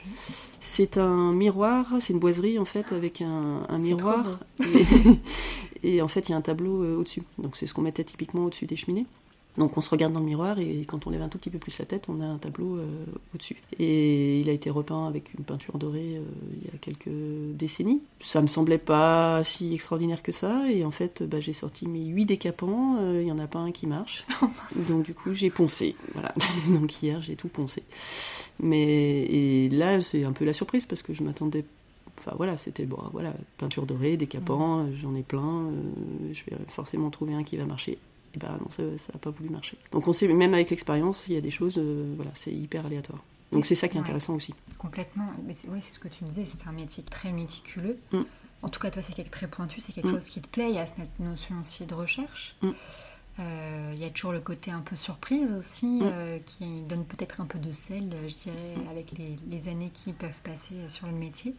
c'est 0.59 0.97
un 0.97 1.33
miroir, 1.33 1.87
c'est 2.01 2.13
une 2.13 2.19
boiserie 2.19 2.57
en 2.59 2.65
fait 2.65 2.91
avec 2.93 3.21
un, 3.21 3.65
miroir 3.79 4.39
et, 4.61 4.85
et 5.83 6.01
en 6.01 6.07
fait 6.07 6.29
il 6.29 6.31
y 6.31 6.35
a 6.35 6.37
un 6.37 6.41
tableau 6.41 6.83
euh, 6.83 6.97
au-dessus. 6.97 7.23
Donc 7.37 7.55
c'est 7.55 7.67
ce 7.67 7.73
qu'on 7.73 7.81
mettait 7.81 8.03
typiquement 8.03 8.45
au-dessus 8.45 8.65
des 8.65 8.75
cheminées. 8.75 9.05
Donc 9.57 9.77
on 9.77 9.81
se 9.81 9.89
regarde 9.89 10.11
dans 10.11 10.19
le 10.19 10.25
miroir 10.25 10.59
et 10.59 10.83
quand 10.85 11.07
on 11.07 11.09
lève 11.09 11.21
un 11.21 11.29
tout 11.29 11.37
petit 11.37 11.49
peu 11.49 11.59
plus 11.59 11.77
la 11.79 11.85
tête, 11.85 12.05
on 12.09 12.19
a 12.21 12.25
un 12.25 12.37
tableau 12.37 12.75
euh, 12.75 12.85
au-dessus. 13.33 13.55
Et 13.79 14.41
il 14.41 14.49
a 14.49 14.51
été 14.51 14.69
repeint 14.69 15.07
avec 15.07 15.33
une 15.33 15.45
peinture 15.45 15.77
dorée 15.77 16.17
euh, 16.17 16.23
il 16.61 16.65
y 16.65 16.75
a 16.75 16.77
quelques 16.79 17.13
décennies. 17.55 18.01
Ça 18.19 18.41
me 18.41 18.47
semblait 18.47 18.77
pas 18.77 19.43
si 19.43 19.73
extraordinaire 19.73 20.23
que 20.23 20.31
ça 20.31 20.69
et 20.69 20.83
en 20.83 20.91
fait 20.91 21.23
bah, 21.23 21.39
j'ai 21.39 21.53
sorti 21.53 21.87
mes 21.87 22.05
huit 22.05 22.25
décapants, 22.25 22.97
euh, 22.99 23.21
il 23.21 23.27
y 23.27 23.31
en 23.31 23.39
a 23.39 23.47
pas 23.47 23.59
un 23.59 23.71
qui 23.71 23.87
marche. 23.87 24.25
Donc 24.89 25.03
du 25.03 25.13
coup 25.13 25.33
j'ai 25.33 25.49
poncé. 25.49 25.95
Voilà. 26.13 26.33
Donc 26.69 27.01
hier 27.01 27.21
j'ai 27.21 27.35
tout 27.35 27.49
poncé. 27.49 27.83
Mais 28.59 29.21
et 29.23 29.69
là 29.69 30.01
c'est 30.01 30.25
un 30.25 30.33
peu 30.33 30.43
la 30.43 30.53
surprise 30.53 30.85
parce 30.85 31.01
que 31.01 31.13
je 31.13 31.23
m'attendais 31.23 31.63
Enfin 32.17 32.31
voilà, 32.37 32.55
c'était 32.55 32.85
bon, 32.85 32.97
voilà, 33.11 33.33
peinture 33.57 33.85
dorée, 33.85 34.15
décapant, 34.15 34.87
j'en 35.01 35.13
ai 35.15 35.21
plein, 35.21 35.65
je 36.31 36.43
vais 36.45 36.55
forcément 36.69 37.09
trouver 37.09 37.33
un 37.33 37.43
qui 37.43 37.57
va 37.57 37.65
marcher 37.65 37.99
et 38.35 38.39
bah 38.39 38.57
non, 38.59 38.69
ça 38.71 38.83
n'a 38.83 39.19
pas 39.19 39.29
voulu 39.29 39.49
marcher. 39.49 39.77
Donc 39.91 40.07
on 40.07 40.13
sait, 40.13 40.27
même 40.27 40.53
avec 40.53 40.69
l'expérience, 40.69 41.25
il 41.27 41.33
y 41.33 41.37
a 41.37 41.41
des 41.41 41.51
choses, 41.51 41.77
euh, 41.77 42.13
voilà, 42.15 42.31
c'est 42.33 42.51
hyper 42.51 42.85
aléatoire. 42.85 43.23
Donc 43.51 43.65
c'est 43.65 43.75
ça 43.75 43.87
qui 43.87 43.97
est 43.97 43.99
intéressant 43.99 44.35
aussi. 44.35 44.53
Complètement. 44.77 45.31
Oui, 45.47 45.53
c'est 45.81 45.93
ce 45.93 45.99
que 45.99 46.07
tu 46.07 46.23
me 46.25 46.29
disais, 46.29 46.45
c'est 46.57 46.67
un 46.67 46.73
métier 46.73 47.03
très 47.03 47.31
méticuleux. 47.31 47.97
Mm. 48.11 48.21
En 48.63 48.69
tout 48.69 48.79
cas, 48.79 48.89
toi, 48.89 49.01
c'est 49.01 49.13
quelque 49.13 49.31
très 49.31 49.47
pointu, 49.47 49.79
c'est 49.79 49.93
quelque 49.93 50.07
mm. 50.07 50.15
chose 50.15 50.27
qui 50.27 50.41
te 50.41 50.47
plaît. 50.47 50.69
Il 50.69 50.75
y 50.75 50.79
a 50.79 50.87
cette 50.87 51.19
notion 51.19 51.55
aussi 51.61 51.85
de 51.85 51.93
recherche. 51.93 52.55
Mm. 52.61 52.69
Euh, 53.37 53.91
il 53.93 53.99
y 53.99 54.05
a 54.05 54.09
toujours 54.09 54.31
le 54.31 54.39
côté 54.39 54.71
un 54.71 54.79
peu 54.79 54.95
surprise 54.95 55.51
aussi, 55.51 55.99
euh, 56.03 56.39
qui 56.45 56.81
donne 56.83 57.05
peut-être 57.05 57.41
un 57.41 57.45
peu 57.45 57.59
de 57.59 57.71
sel, 57.73 58.15
je 58.27 58.33
dirais, 58.33 58.75
avec 58.89 59.11
les, 59.17 59.35
les, 59.49 59.69
années 59.69 59.91
qui 59.93 60.13
peuvent 60.13 60.41
passer 60.43 60.75
sur 60.87 61.07
le 61.07 61.13
métier. 61.13 61.53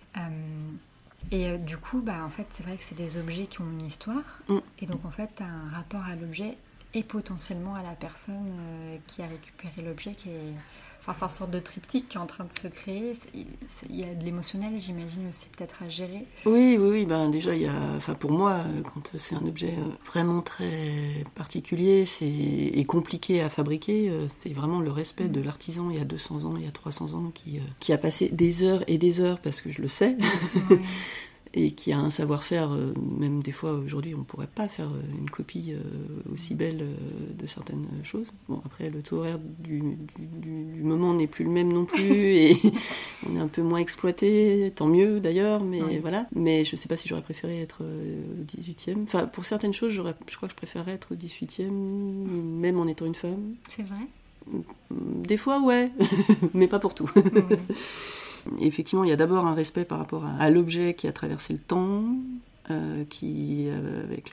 Et 1.30 1.58
du 1.58 1.76
coup, 1.76 2.00
bah, 2.00 2.24
en 2.24 2.30
fait, 2.30 2.46
c'est 2.50 2.62
vrai 2.62 2.76
que 2.76 2.84
c'est 2.84 2.94
des 2.94 3.18
objets 3.18 3.46
qui 3.46 3.60
ont 3.60 3.70
une 3.70 3.86
histoire. 3.86 4.42
Et 4.78 4.86
donc, 4.86 5.04
en 5.04 5.10
fait, 5.10 5.30
tu 5.36 5.42
as 5.42 5.46
un 5.46 5.68
rapport 5.70 6.02
à 6.02 6.14
l'objet 6.14 6.56
et 6.96 7.02
potentiellement 7.02 7.74
à 7.74 7.82
la 7.82 7.90
personne 7.90 8.56
euh, 8.58 8.96
qui 9.06 9.20
a 9.20 9.26
récupéré 9.26 9.82
l'objet 9.82 10.14
qui 10.14 10.30
est 10.30 10.54
enfin 11.00 11.12
c'est 11.12 11.24
une 11.26 11.38
sorte 11.38 11.50
de 11.50 11.60
triptyque 11.60 12.08
qui 12.08 12.16
est 12.16 12.20
en 12.20 12.26
train 12.26 12.44
de 12.44 12.52
se 12.52 12.66
créer. 12.68 13.12
Il 13.34 13.96
y 13.96 14.02
a 14.02 14.14
de 14.14 14.24
l'émotionnel 14.24 14.72
j'imagine 14.80 15.28
aussi 15.28 15.48
peut-être 15.50 15.82
à 15.82 15.90
gérer. 15.90 16.26
Oui 16.46 16.78
oui 16.80 16.88
oui 16.90 17.06
ben 17.06 17.28
déjà 17.28 17.54
il 17.54 17.62
y 17.62 17.66
a 17.66 17.92
enfin 17.96 18.14
pour 18.14 18.32
moi 18.32 18.64
quand 18.94 19.12
c'est 19.18 19.34
un 19.34 19.46
objet 19.46 19.74
euh, 19.78 19.90
vraiment 20.06 20.40
très 20.40 21.22
particulier 21.34 22.06
c'est 22.06 22.26
et 22.26 22.84
compliqué 22.86 23.42
à 23.42 23.50
fabriquer 23.50 24.08
euh, 24.08 24.26
c'est 24.28 24.54
vraiment 24.54 24.80
le 24.80 24.90
respect 24.90 25.28
de 25.28 25.40
mm. 25.40 25.44
l'artisan. 25.44 25.90
Il 25.90 25.98
y 25.98 26.00
a 26.00 26.06
200 26.06 26.44
ans 26.44 26.54
il 26.56 26.64
y 26.64 26.68
a 26.68 26.72
300 26.72 27.12
ans 27.12 27.30
qui 27.34 27.60
qui 27.78 27.92
a 27.92 27.98
passé 27.98 28.30
des 28.30 28.64
heures 28.64 28.82
et 28.86 28.96
des 28.96 29.20
heures 29.20 29.38
parce 29.38 29.60
que 29.60 29.68
je 29.68 29.82
le 29.82 29.88
sais 29.88 30.16
et 31.54 31.70
qui 31.72 31.92
a 31.92 31.98
un 31.98 32.10
savoir-faire, 32.10 32.72
euh, 32.72 32.92
même 33.18 33.42
des 33.42 33.52
fois 33.52 33.72
aujourd'hui 33.72 34.14
on 34.14 34.18
ne 34.18 34.24
pourrait 34.24 34.48
pas 34.52 34.68
faire 34.68 34.88
euh, 34.88 35.18
une 35.18 35.30
copie 35.30 35.72
euh, 35.72 36.32
aussi 36.32 36.54
belle 36.54 36.84
de 37.38 37.46
certaines 37.46 37.86
choses. 38.02 38.32
Bon 38.48 38.60
après 38.64 38.90
le 38.90 39.02
taux 39.02 39.18
horaire 39.18 39.38
du, 39.58 39.82
moment 40.82 41.14
n'est 41.14 41.26
plus 41.26 41.44
le 41.44 41.50
même 41.50 41.72
non 41.72 41.84
plus 41.84 42.12
et 42.12 42.56
on 43.28 43.36
est 43.36 43.40
un 43.40 43.48
peu 43.48 43.62
moins 43.62 43.78
exploité, 43.78 44.72
tant 44.74 44.86
mieux 44.86 45.20
d'ailleurs, 45.20 45.62
mais 45.62 45.98
voilà. 46.00 46.26
Mais 46.34 46.64
je 46.64 46.72
ne 46.72 46.76
sais 46.76 46.88
pas 46.88 46.96
si 46.96 47.08
j'aurais 47.08 47.22
préféré 47.22 47.60
être 47.60 47.82
18e. 48.56 49.02
Enfin 49.02 49.26
pour 49.26 49.44
certaines 49.44 49.74
choses 49.74 49.92
je 49.92 50.00
crois 50.00 50.48
que 50.48 50.52
je 50.52 50.56
préférerais 50.56 50.92
être 50.92 51.14
18e 51.14 51.70
même 51.70 52.78
en 52.78 52.86
étant 52.86 53.06
une 53.06 53.14
femme. 53.14 53.54
C'est 53.68 53.82
vrai? 53.82 54.06
Des 54.90 55.36
fois 55.36 55.60
ouais, 55.60 55.90
mais 56.54 56.68
pas 56.68 56.78
pour 56.78 56.94
tout 56.94 57.10
effectivement, 58.60 59.04
il 59.04 59.10
y 59.10 59.12
a 59.12 59.16
d'abord 59.16 59.46
un 59.46 59.54
respect 59.54 59.84
par 59.84 59.98
rapport 59.98 60.24
à, 60.38 60.50
l'objet 60.50 60.94
qui 60.94 61.08
a 61.08 61.12
traversé 61.12 61.52
le 61.52 61.58
temps, 61.58 62.04
euh, 62.70 63.04
qui, 63.08 63.66
euh, 63.68 64.02
avec 64.02 64.32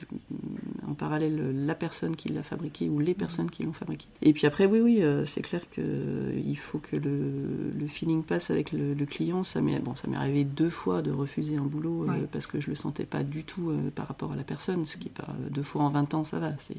en 0.88 0.94
parallèle 0.94 1.64
la 1.66 1.74
personne 1.76 2.16
qui 2.16 2.30
l'a 2.30 2.42
fabriqué 2.42 2.88
ou 2.88 2.98
les 2.98 3.14
personnes 3.14 3.48
qui 3.48 3.62
l'ont 3.62 3.72
fabriqué. 3.72 4.06
Et 4.22 4.32
puis 4.32 4.46
après, 4.46 4.66
oui, 4.66 4.80
oui, 4.80 5.02
euh, 5.02 5.24
c'est 5.24 5.40
clair 5.42 5.68
qu'il 5.70 6.58
faut 6.58 6.78
que 6.78 6.96
le, 6.96 7.86
feeling 7.86 8.24
passe 8.24 8.50
avec 8.50 8.72
le, 8.72 8.94
client. 9.06 9.44
Ça 9.44 9.60
m'est 9.60 9.78
bon, 9.78 9.94
ça 9.94 10.08
m'est 10.08 10.16
arrivé 10.16 10.42
deux 10.42 10.70
fois 10.70 11.00
de 11.00 11.12
refuser 11.12 11.56
un 11.56 11.64
boulot 11.64 12.06
parce 12.32 12.46
que 12.46 12.58
je 12.58 12.70
le 12.70 12.76
sentais 12.76 13.04
pas 13.04 13.22
du 13.22 13.44
tout 13.44 13.72
par 13.94 14.08
rapport 14.08 14.32
à 14.32 14.36
la 14.36 14.42
personne, 14.42 14.84
ce 14.84 14.96
qui 14.96 15.08
est 15.08 15.12
pas 15.16 15.28
deux 15.50 15.62
fois 15.62 15.82
en 15.82 15.90
20 15.90 16.14
ans, 16.14 16.24
ça 16.24 16.38
va. 16.38 16.52
C'est 16.66 16.76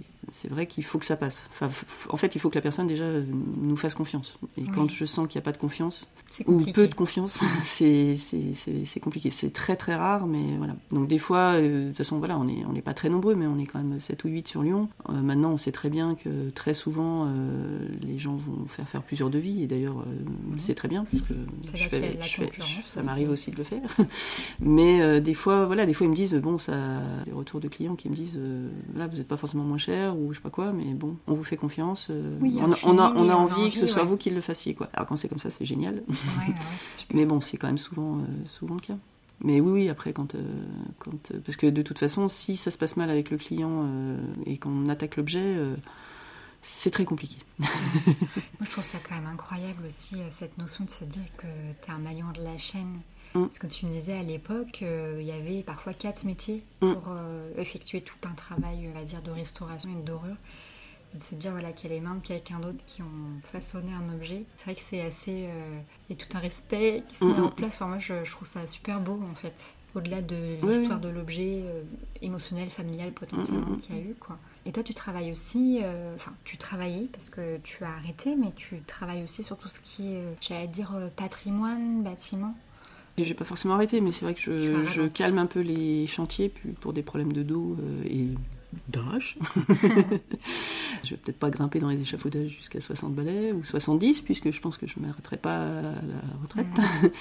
vrai 0.50 0.68
qu'il 0.68 0.84
faut 0.84 1.00
que 1.00 1.06
ça 1.06 1.16
passe. 1.16 1.48
Enfin, 1.52 1.70
en 2.10 2.18
fait, 2.18 2.36
il 2.36 2.42
faut 2.42 2.50
que 2.50 2.56
la 2.56 2.62
personne 2.62 2.88
déjà 2.88 3.06
nous 3.62 3.78
fasse 3.78 3.94
confiance. 3.94 4.38
Et 4.58 4.64
quand 4.64 4.90
je 4.90 5.06
sens 5.06 5.28
qu'il 5.28 5.40
n'y 5.40 5.44
a 5.44 5.46
pas 5.46 5.52
de 5.52 5.58
confiance 5.58 6.08
ou 6.48 6.62
peu 6.74 6.88
de 6.88 6.96
confiance, 6.96 7.40
c'est 7.64 9.00
compliqué. 9.02 9.30
C'est 9.30 9.54
très 9.54 9.76
très 9.76 9.96
rare, 9.96 10.28
mais 10.28 10.58
voilà. 10.58 10.76
Donc 10.92 11.08
des 11.08 11.20
fois 11.20 11.56
euh, 11.56 11.84
de 11.84 11.88
toute 11.90 11.98
façon, 11.98 12.20
voilà, 12.20 12.38
on 12.38 12.46
n'est 12.46 12.66
on 12.66 12.74
pas 12.82 12.94
très 12.94 13.10
nombreux, 13.10 13.36
mais 13.36 13.48
on 13.48 13.58
est 13.58 13.66
quand 13.66 13.80
même 13.80 14.00
7 14.00 14.24
ou 14.26 14.28
8 14.28 14.48
sur 14.48 14.64
Lyon. 14.64 14.90
Euh, 15.10 15.14
maintenant, 15.22 15.52
on 15.52 15.58
sait 15.58 15.72
très 15.72 15.90
bien 15.90 16.16
que 16.16 16.50
très 16.50 16.74
souvent, 16.74 17.26
euh, 17.28 17.88
les 18.02 18.20
gens 18.20 18.36
vont 18.36 18.66
faire 18.68 18.88
faire 18.88 19.02
plusieurs 19.02 19.30
devis, 19.30 19.64
et 19.64 19.68
d'ailleurs, 19.68 19.98
mhm. 19.98 20.60
c'est 20.60 20.76
très 20.76 20.88
bien, 20.88 21.06
puisque 21.06 21.34
je 21.74 21.88
fais, 21.88 22.20
ça 22.84 23.02
m'arrive 23.02 23.30
aussi 23.30 23.52
de 23.52 23.58
le 23.58 23.64
faire. 23.64 23.96
mais 24.60 25.22
des 25.22 25.34
fois, 25.34 25.66
voilà, 25.66 25.86
des 25.86 25.94
fois, 25.94 26.06
ils 26.06 26.12
me 26.12 26.16
disent, 26.16 26.36
bon, 26.36 26.58
ça, 26.58 26.74
des 27.26 27.32
retours 27.32 27.60
de 27.60 27.68
clients 27.68 27.96
qui 27.96 28.10
me 28.10 28.16
disent, 28.16 28.40
là, 28.96 29.08
vous 29.08 29.18
n'êtes 29.18 29.28
pas 29.28 29.38
forcément 29.38 29.64
moins 29.64 29.78
cher, 29.78 30.15
ou 30.16 30.34
je 30.34 30.38
sais 30.38 30.44
pas 30.44 30.50
quoi, 30.50 30.72
mais 30.74 30.94
bon, 30.94 31.18
on 31.28 31.34
vous 31.34 31.44
fait 31.44 31.58
confiance. 31.58 32.10
on, 32.12 32.72
a, 32.72 33.14
on, 33.14 33.30
a, 33.30 33.36
envie, 33.36 33.72
que 33.72 33.78
ce 33.78 33.88
soit 33.88 34.04
vous 34.04 34.18
qui 34.18 34.30
le 34.30 34.42
fassiez, 34.42 34.74
quoi. 34.74 34.90
Alors 34.94 35.08
quand 35.08 35.16
c'est 35.16 35.28
comme 35.30 35.40
ça, 35.40 35.50
c'est 35.50 35.66
génial. 35.66 36.04
mais 37.14 37.26
bon, 37.26 37.42
c'est 37.42 37.58
quand 37.58 37.68
même 37.68 37.78
souvent, 37.78 38.20
souvent 38.48 38.76
le 38.76 38.82
cas. 38.82 38.98
Mais 39.42 39.60
oui, 39.60 39.72
oui, 39.72 39.90
après, 39.90 40.14
quand, 40.14 40.36
euh, 40.36 40.42
quand, 41.00 41.32
euh, 41.32 41.40
parce 41.44 41.58
que 41.58 41.68
de 41.68 41.82
toute 41.82 42.00
façon, 42.00 42.30
si 42.30 42.58
ça 42.58 42.72
se 42.72 42.78
passe 42.78 42.96
mal 42.96 43.10
avec 43.10 43.30
le 43.30 43.38
client 43.38 43.84
euh, 43.86 44.18
et 44.46 44.58
qu'on 44.58 44.88
attaque 44.90 45.18
l'objet, 45.18 45.58
c'est 46.62 46.92
très 46.92 47.06
compliqué. 47.06 47.38
Moi, 47.60 47.68
je 48.64 48.72
trouve 48.72 48.86
ça 48.86 48.98
quand 49.08 49.16
même 49.16 49.28
incroyable 49.28 49.84
aussi, 49.88 50.18
cette 50.32 50.58
notion 50.58 50.86
de 50.86 50.90
se 50.90 51.04
dire 51.04 51.26
que 51.38 51.48
tu 51.84 51.90
es 51.90 51.94
un 51.94 52.00
maillon 52.00 52.32
de 52.34 52.42
la 52.42 52.58
chaîne. 52.58 53.00
Mm. 53.36 53.46
Parce 53.46 53.60
que 53.60 53.68
tu 53.68 53.86
me 53.86 53.92
disais 53.92 54.18
à 54.18 54.24
l'époque, 54.24 54.82
il 54.82 55.24
y 55.24 55.32
avait 55.32 55.62
parfois 55.62 55.94
quatre 55.94 56.24
métiers 56.24 56.64
mm. 56.82 56.94
pour 56.94 57.16
effectuer 57.58 58.02
tout 58.02 58.18
un 58.28 58.34
travail, 58.34 58.90
on 58.90 58.98
va 58.98 59.06
dire, 59.06 59.22
de 59.22 59.32
restauration 59.32 59.90
et 59.92 59.96
de 59.96 60.02
dorure 60.02 60.38
de 61.16 61.22
se 61.22 61.36
dire 61.36 61.52
voilà, 61.52 61.72
qu'il 61.72 61.90
y 61.90 61.94
a 61.94 61.96
les 61.96 62.02
mains 62.02 62.16
de 62.16 62.26
quelqu'un 62.26 62.60
d'autre 62.60 62.84
qui 62.86 63.02
ont 63.02 63.42
façonné 63.44 63.92
un 63.94 64.14
objet. 64.14 64.44
C'est 64.58 64.64
vrai 64.66 64.76
que 64.76 64.82
c'est 64.88 65.02
assez. 65.02 65.48
Euh, 65.48 65.80
il 66.10 66.16
y 66.16 66.22
a 66.22 66.26
tout 66.26 66.38
un 66.38 66.40
respect 66.40 67.04
qui 67.10 67.16
se 67.16 67.26
met 67.26 67.40
en 67.40 67.50
place. 67.50 67.76
Enfin, 67.76 67.88
moi, 67.88 68.00
je, 68.00 68.30
trouve 68.30 68.48
ça 68.48 68.66
super 68.68 69.00
beau 69.00 69.20
en 69.32 69.36
fait. 69.36 69.74
Au-delà 69.96 70.22
de 70.22 70.58
l'histoire 70.62 71.00
de 71.00 71.08
l'objet 71.08 71.62
euh, 71.64 71.84
émotionnel, 72.22 72.70
familial 72.70 73.14
potentiellement 73.14 73.78
qu'il 73.78 73.96
y 73.96 74.00
a 74.00 74.02
eu. 74.02 74.16
Quoi. 74.20 74.38
Et 74.66 74.74
toi, 74.74 74.84
tu 74.84 74.94
travailles 74.94 75.32
aussi. 75.32 75.80
Euh, 75.82 76.16
enfin, 76.16 76.34
tu 76.44 76.58
travaillais 76.58 77.08
parce 77.14 77.30
que 77.30 77.58
tu 77.60 77.84
as 77.86 77.92
arrêté, 77.92 78.36
mais 78.36 78.52
tu 78.56 78.82
travailles 78.82 79.24
aussi 79.24 79.44
sur 79.44 79.58
tout 79.58 79.70
ce 79.70 79.80
qui 79.80 80.14
est, 80.14 80.24
j'allais 80.42 80.68
dire, 80.68 80.92
patrimoine, 81.16 82.04
bâtiment. 82.04 82.56
J'ai 83.18 83.34
pas 83.34 83.46
forcément 83.46 83.76
arrêté, 83.76 84.02
mais 84.02 84.12
c'est 84.12 84.26
vrai 84.26 84.34
que 84.34 84.42
je, 84.42 84.86
je, 84.86 85.04
calme 85.04 85.38
un 85.38 85.46
peu 85.46 85.62
les 85.62 86.06
chantiers 86.06 86.52
pour 86.82 86.92
des 86.92 87.02
problèmes 87.02 87.32
de 87.32 87.44
dos 87.44 87.78
et 88.06 88.28
d'âge. 88.88 89.38
je 91.04 91.12
vais 91.12 91.18
peut-être 91.18 91.40
pas 91.40 91.50
grimper 91.50 91.80
dans 91.80 91.90
les 91.90 92.02
échafaudages 92.02 92.50
jusqu'à 92.50 92.80
60 92.80 93.14
balais 93.14 93.52
ou 93.52 93.64
70, 93.64 94.22
puisque 94.22 94.52
je 94.52 94.62
pense 94.62 94.78
que 94.78 94.88
je 94.88 95.00
ne 95.00 95.08
m'arrêterai 95.08 95.38
pas 95.38 95.56
à 95.56 95.82
la 95.82 96.42
retraite. 96.42 96.68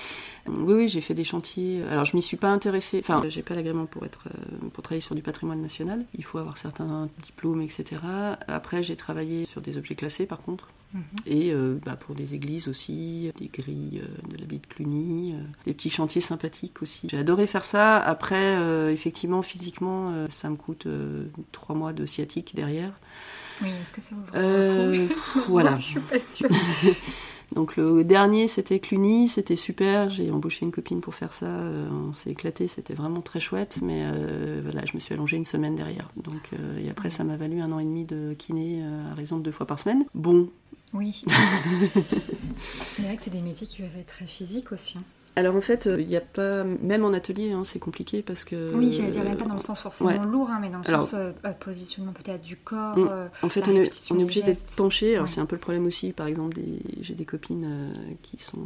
oui, 0.48 0.74
oui, 0.74 0.88
j'ai 0.88 1.00
fait 1.00 1.14
des 1.14 1.24
chantiers. 1.24 1.82
Alors, 1.90 2.04
je 2.04 2.16
m'y 2.16 2.22
suis 2.22 2.36
pas 2.36 2.48
intéressée. 2.48 3.00
Enfin, 3.00 3.22
j'ai 3.28 3.42
pas 3.42 3.54
l'agrément 3.54 3.86
pour 3.86 4.04
être 4.04 4.28
euh, 4.28 4.68
pour 4.72 4.82
travailler 4.82 5.02
sur 5.02 5.14
du 5.14 5.22
patrimoine 5.22 5.60
national. 5.60 6.04
Il 6.16 6.24
faut 6.24 6.38
avoir 6.38 6.58
certains 6.58 7.08
diplômes, 7.22 7.60
etc. 7.60 8.00
Après, 8.48 8.82
j'ai 8.82 8.96
travaillé 8.96 9.46
sur 9.46 9.60
des 9.60 9.76
objets 9.76 9.94
classés, 9.94 10.26
par 10.26 10.42
contre. 10.42 10.68
Mhm. 10.94 11.02
Et 11.26 11.52
euh, 11.52 11.78
bah, 11.84 11.96
pour 11.96 12.14
des 12.14 12.34
églises 12.34 12.68
aussi, 12.68 13.30
des 13.36 13.48
grilles 13.48 14.02
euh, 14.02 14.32
de 14.32 14.40
l'abbaye 14.40 14.60
de 14.60 14.66
Cluny, 14.66 15.34
des 15.66 15.74
petits 15.74 15.90
chantiers 15.90 16.20
sympathiques 16.20 16.82
aussi. 16.82 17.08
J'ai 17.10 17.18
adoré 17.18 17.46
faire 17.46 17.64
ça. 17.64 17.98
Après, 17.98 18.56
effectivement, 18.92 19.42
physiquement, 19.42 20.28
ça 20.30 20.48
me 20.48 20.56
coûte 20.56 20.86
trois 21.52 21.74
mois 21.74 21.92
de 21.92 22.06
sciatique 22.06 22.54
derrière. 22.54 22.92
Oui, 23.62 23.68
est-ce 23.82 23.92
que 23.92 24.00
ça 24.00 24.10
vous 24.12 24.38
euh, 24.38 25.06
Voilà. 25.48 25.76
je 25.80 25.84
suis 25.84 26.00
pas 26.00 26.18
sûre. 26.18 26.48
Donc 27.54 27.76
le 27.76 28.04
dernier 28.04 28.48
c'était 28.48 28.80
Cluny, 28.80 29.28
c'était 29.28 29.56
super, 29.56 30.10
j'ai 30.10 30.30
embauché 30.30 30.64
une 30.64 30.72
copine 30.72 31.00
pour 31.00 31.14
faire 31.14 31.32
ça, 31.32 31.46
euh, 31.46 31.88
on 32.08 32.12
s'est 32.12 32.30
éclaté, 32.30 32.66
c'était 32.66 32.94
vraiment 32.94 33.20
très 33.20 33.40
chouette, 33.40 33.78
mais 33.80 34.02
euh, 34.04 34.60
voilà, 34.62 34.84
je 34.84 34.94
me 34.94 35.00
suis 35.00 35.14
allongée 35.14 35.36
une 35.36 35.44
semaine 35.44 35.76
derrière. 35.76 36.10
Donc, 36.16 36.50
et 36.82 36.90
après 36.90 37.10
ça 37.10 37.24
m'a 37.24 37.36
valu 37.36 37.60
un 37.60 37.70
an 37.72 37.78
et 37.78 37.84
demi 37.84 38.04
de 38.04 38.34
kiné 38.36 38.82
à 39.10 39.14
raison 39.14 39.38
de 39.38 39.42
deux 39.42 39.52
fois 39.52 39.66
par 39.66 39.78
semaine. 39.78 40.04
Bon. 40.14 40.48
Oui. 40.92 41.24
c'est 42.86 43.02
vrai 43.02 43.16
que 43.16 43.22
c'est 43.22 43.30
des 43.30 43.40
métiers 43.40 43.66
qui 43.66 43.82
peuvent 43.82 43.96
être 43.98 44.06
très 44.06 44.26
physiques 44.26 44.70
aussi. 44.70 44.98
Hein. 44.98 45.02
Alors 45.36 45.56
en 45.56 45.60
fait, 45.60 45.88
il 45.98 46.06
n'y 46.06 46.16
a 46.16 46.20
pas, 46.20 46.64
même 46.64 47.04
en 47.04 47.12
atelier, 47.12 47.52
hein, 47.52 47.62
c'est 47.64 47.78
compliqué 47.78 48.22
parce 48.22 48.44
que. 48.44 48.72
Oui, 48.74 48.92
j'allais 48.92 49.10
dire 49.10 49.24
même 49.24 49.36
pas 49.36 49.46
dans 49.46 49.54
le 49.54 49.60
sens 49.60 49.80
forcément 49.80 50.22
lourd, 50.24 50.48
hein, 50.50 50.58
mais 50.60 50.70
dans 50.70 50.78
le 50.78 50.84
sens 50.84 51.14
euh, 51.14 51.32
positionnement 51.60 52.12
peut-être 52.12 52.42
du 52.42 52.56
corps. 52.56 52.98
En 53.42 53.48
fait, 53.48 53.66
on 53.68 53.74
est, 53.74 53.90
on 54.10 54.18
est, 54.18 54.22
obligé 54.22 54.42
d'être 54.42 54.66
penché. 54.76 55.14
Alors 55.14 55.28
c'est 55.28 55.40
un 55.40 55.46
peu 55.46 55.56
le 55.56 55.60
problème 55.60 55.86
aussi. 55.86 56.12
Par 56.12 56.26
exemple, 56.26 56.58
j'ai 57.00 57.14
des 57.14 57.24
copines 57.24 57.92
qui 58.22 58.38
sont 58.38 58.60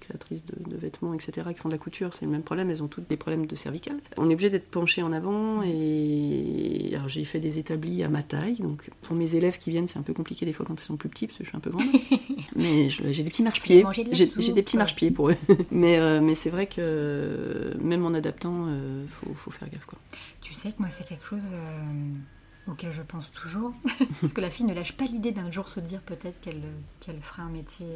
créatrices 0.00 0.46
de, 0.46 0.54
de, 0.68 0.76
vêtements, 0.76 1.14
etc., 1.14 1.48
qui 1.52 1.60
font 1.60 1.68
de 1.68 1.74
la 1.74 1.78
couture. 1.78 2.12
C'est 2.14 2.24
le 2.24 2.30
même 2.30 2.42
problème. 2.42 2.70
Elles 2.70 2.82
ont 2.82 2.88
toutes 2.88 3.08
des 3.08 3.16
problèmes 3.16 3.46
de 3.46 3.54
cervical. 3.54 3.96
On 4.16 4.28
est 4.30 4.34
obligé 4.34 4.50
d'être 4.50 4.68
penché 4.70 5.02
en 5.02 5.12
avant. 5.12 5.62
Et 5.62 6.92
alors 6.94 7.08
j'ai 7.08 7.24
fait 7.24 7.40
des 7.40 7.58
établis 7.58 8.02
à 8.02 8.08
ma 8.08 8.22
taille. 8.22 8.56
Donc 8.56 8.90
pour 9.02 9.14
mes 9.14 9.34
élèves 9.34 9.58
qui 9.58 9.70
viennent, 9.70 9.86
c'est 9.86 9.98
un 9.98 10.02
peu 10.02 10.14
compliqué 10.14 10.46
des 10.46 10.52
fois 10.52 10.66
quand 10.66 10.80
ils 10.80 10.84
sont 10.84 10.96
plus 10.96 11.08
petits 11.08 11.26
parce 11.26 11.38
que 11.38 11.44
je 11.44 11.48
suis 11.48 11.56
un 11.56 11.60
peu 11.60 11.70
grande. 11.70 11.86
mais 12.56 12.88
j'ai 12.90 13.22
des 13.22 13.30
petits 13.30 13.42
marche-pieds. 13.42 13.84
J'ai 14.12 14.52
des 14.52 14.62
petits 14.62 14.76
marche-pieds 14.76 15.10
pour 15.10 15.30
eux. 15.30 15.36
mais 15.70 15.98
euh, 16.08 16.20
mais 16.20 16.34
c'est 16.34 16.50
vrai 16.50 16.66
que 16.66 17.74
même 17.80 18.04
en 18.04 18.14
adaptant, 18.14 18.66
il 18.68 18.72
euh, 18.72 19.06
faut, 19.06 19.34
faut, 19.34 19.50
faire 19.50 19.68
gaffe. 19.68 19.84
Quoi. 19.84 19.98
Tu 20.40 20.54
sais 20.54 20.72
que 20.72 20.78
moi, 20.78 20.88
c'est 20.90 21.06
quelque 21.06 21.24
chose 21.24 21.40
euh, 21.52 22.70
auquel 22.70 22.92
je 22.92 23.02
pense 23.02 23.30
toujours. 23.32 23.72
Parce 24.20 24.32
que 24.32 24.40
la 24.40 24.50
fille 24.50 24.66
ne 24.66 24.74
lâche 24.74 24.92
pas 24.92 25.04
l'idée 25.04 25.32
d'un 25.32 25.50
jour 25.50 25.68
se 25.68 25.80
dire 25.80 26.00
peut-être 26.00 26.40
qu'elle 26.40 26.62
qu'elle 27.00 27.20
fera 27.20 27.42
un 27.42 27.50
métier 27.50 27.86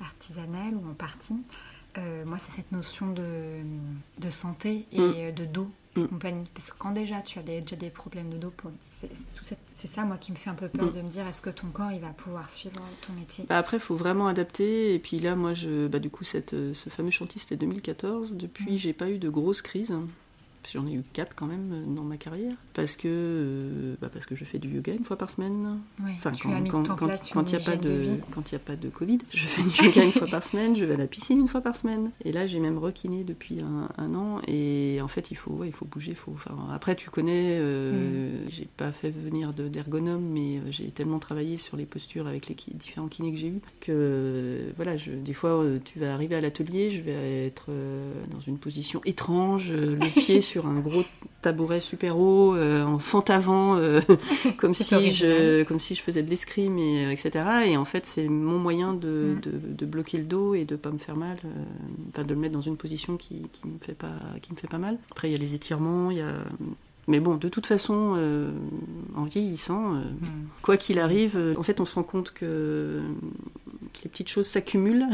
artisanal 0.00 0.74
ou 0.74 0.90
en 0.90 0.94
partie. 0.94 1.36
moi, 2.24 2.38
c'est 2.38 2.52
cette 2.56 2.72
notion 2.72 3.10
de, 3.10 3.60
de 4.18 4.30
santé 4.30 4.86
et 4.92 5.30
mm. 5.30 5.34
de 5.34 5.44
dos 5.44 5.70
mm. 5.96 6.06
compagnie. 6.06 6.44
Parce 6.54 6.70
que 6.70 6.76
quand 6.78 6.92
déjà 6.92 7.20
tu 7.20 7.38
as 7.38 7.42
déjà 7.42 7.76
des 7.76 7.90
problèmes 7.90 8.30
de 8.30 8.38
dos, 8.38 8.52
c'est 8.90 9.86
ça 9.86 10.04
moi 10.04 10.16
qui 10.16 10.32
me 10.32 10.36
fait 10.36 10.50
un 10.50 10.54
peu 10.54 10.68
peur 10.68 10.86
mm. 10.86 10.92
de 10.92 11.02
me 11.02 11.08
dire 11.08 11.26
est-ce 11.26 11.40
que 11.42 11.50
ton 11.50 11.68
corps 11.68 11.92
il 11.92 12.00
va 12.00 12.10
pouvoir 12.10 12.50
suivre 12.50 12.80
ton 13.06 13.12
métier? 13.12 13.44
Bah 13.48 13.58
Après, 13.58 13.76
il 13.76 13.80
faut 13.80 13.96
vraiment 13.96 14.26
adapter. 14.26 14.94
Et 14.94 14.98
puis 14.98 15.18
là, 15.18 15.34
moi, 15.36 15.54
je, 15.54 15.88
bah, 15.88 15.98
du 15.98 16.10
coup, 16.10 16.24
cette, 16.24 16.50
ce 16.50 16.90
fameux 16.90 17.10
chantier 17.10 17.40
c'était 17.40 17.56
2014. 17.56 18.34
Depuis, 18.34 18.74
mm. 18.74 18.78
j'ai 18.78 18.92
pas 18.92 19.10
eu 19.10 19.18
de 19.18 19.28
grosses 19.28 19.62
crises. 19.62 19.94
J'en 20.70 20.86
ai 20.86 20.92
eu 20.92 21.02
quatre 21.12 21.34
quand 21.34 21.46
même 21.46 21.70
euh, 21.72 21.94
dans 21.94 22.02
ma 22.02 22.16
carrière. 22.16 22.54
Parce 22.74 22.96
que, 22.96 23.08
euh, 23.08 23.94
bah 24.00 24.08
parce 24.12 24.26
que 24.26 24.34
je 24.34 24.44
fais 24.44 24.58
du 24.58 24.68
yoga 24.68 24.92
une 24.92 25.04
fois 25.04 25.18
par 25.18 25.30
semaine. 25.30 25.78
enfin, 26.02 26.32
quand 26.40 26.48
il 26.48 27.56
n'y 27.56 27.62
a, 27.62 27.64
pas 27.64 27.76
de, 27.76 28.18
quand 28.32 28.52
a 28.52 28.58
pas 28.58 28.76
de 28.76 28.88
Covid, 28.88 29.18
je 29.32 29.46
fais 29.46 29.62
du 29.62 29.88
yoga 29.88 30.04
une 30.04 30.12
fois 30.12 30.26
par 30.26 30.42
semaine, 30.42 30.74
je 30.76 30.84
vais 30.84 30.94
à 30.94 30.96
la 30.96 31.06
piscine 31.06 31.40
une 31.40 31.48
fois 31.48 31.60
par 31.60 31.76
semaine. 31.76 32.10
Et 32.24 32.32
là, 32.32 32.46
j'ai 32.46 32.60
même 32.60 32.78
requiné 32.78 33.24
depuis 33.24 33.60
un, 33.60 34.14
an. 34.14 34.40
Et 34.46 35.00
en 35.02 35.08
fait, 35.08 35.30
il 35.30 35.36
faut, 35.36 35.64
il 35.64 35.72
faut 35.72 35.84
bouger. 35.84 36.14
Faut, 36.14 36.36
après, 36.72 36.94
tu 36.96 37.10
connais, 37.10 37.58
euh, 37.58 38.46
mm. 38.46 38.50
j'ai 38.50 38.68
pas 38.76 38.92
fait 38.92 39.10
venir 39.10 39.52
d'ergonome, 39.52 40.22
mais 40.22 40.60
j'ai 40.70 40.90
tellement 40.90 41.18
travaillé 41.18 41.58
sur 41.58 41.76
les 41.76 41.86
postures 41.86 42.26
avec 42.26 42.48
les 42.48 42.56
différents 42.74 43.08
kinés 43.08 43.32
que 43.32 43.38
j'ai 43.38 43.48
eu 43.48 43.60
que, 43.80 44.72
voilà, 44.76 44.96
je, 44.96 45.10
des 45.10 45.32
fois, 45.32 45.64
tu 45.84 45.98
vas 45.98 46.14
arriver 46.14 46.36
à 46.36 46.40
l'atelier, 46.40 46.90
je 46.90 47.02
vais 47.02 47.46
être 47.46 47.70
dans 48.30 48.40
une 48.40 48.58
position 48.58 49.00
étrange, 49.04 49.72
le 49.72 49.96
pied 50.16 50.40
sur 50.40 50.51
sur 50.52 50.66
un 50.66 50.80
gros 50.80 51.04
tabouret 51.40 51.80
super 51.80 52.18
haut, 52.18 52.54
euh, 52.54 52.84
en 52.84 52.98
fente 52.98 53.30
avant, 53.30 53.76
euh, 53.76 54.00
comme, 54.58 54.74
si 54.74 55.10
je, 55.10 55.62
comme 55.64 55.80
si 55.80 55.94
je 55.94 56.02
faisais 56.02 56.22
de 56.22 56.28
l'escrime, 56.28 56.78
et, 56.78 57.10
etc. 57.10 57.44
Et 57.66 57.76
en 57.78 57.86
fait, 57.86 58.04
c'est 58.04 58.28
mon 58.28 58.58
moyen 58.58 58.92
de, 58.92 59.36
mm. 59.36 59.74
de, 59.74 59.86
bloquer 59.86 60.18
le 60.18 60.24
dos 60.24 60.54
et 60.54 60.64
de 60.64 60.76
pas 60.76 60.90
me 60.90 60.98
faire 60.98 61.16
mal, 61.16 61.38
euh, 61.44 61.48
enfin 62.10 62.24
de 62.24 62.34
le 62.34 62.40
mettre 62.40 62.52
dans 62.52 62.60
une 62.60 62.76
position 62.76 63.16
qui, 63.16 63.46
qui, 63.52 63.66
me 63.66 63.78
fait 63.80 63.94
pas, 63.94 64.18
qui 64.42 64.52
me 64.52 64.58
fait 64.58 64.68
pas 64.68 64.78
mal. 64.78 64.98
Après, 65.10 65.30
il 65.30 65.32
y 65.32 65.34
a 65.34 65.38
les 65.38 65.54
étirements, 65.54 66.10
il 66.10 66.18
y 66.18 66.22
a 66.22 66.34
mais 67.08 67.18
bon, 67.18 67.34
de 67.34 67.48
toute 67.48 67.66
façon, 67.66 68.14
euh, 68.16 68.52
en 69.16 69.24
vieillissant, 69.24 69.96
euh, 69.96 69.98
hmm. 69.98 70.46
quoi 70.62 70.76
qu'il 70.76 71.00
arrive, 71.00 71.36
euh, 71.36 71.54
en 71.56 71.64
fait, 71.64 71.80
on 71.80 71.84
se 71.84 71.96
rend 71.96 72.04
compte 72.04 72.30
que, 72.30 73.00
les 74.04 74.08
petites 74.08 74.28
choses 74.28 74.46
s'accumulent 74.46 75.06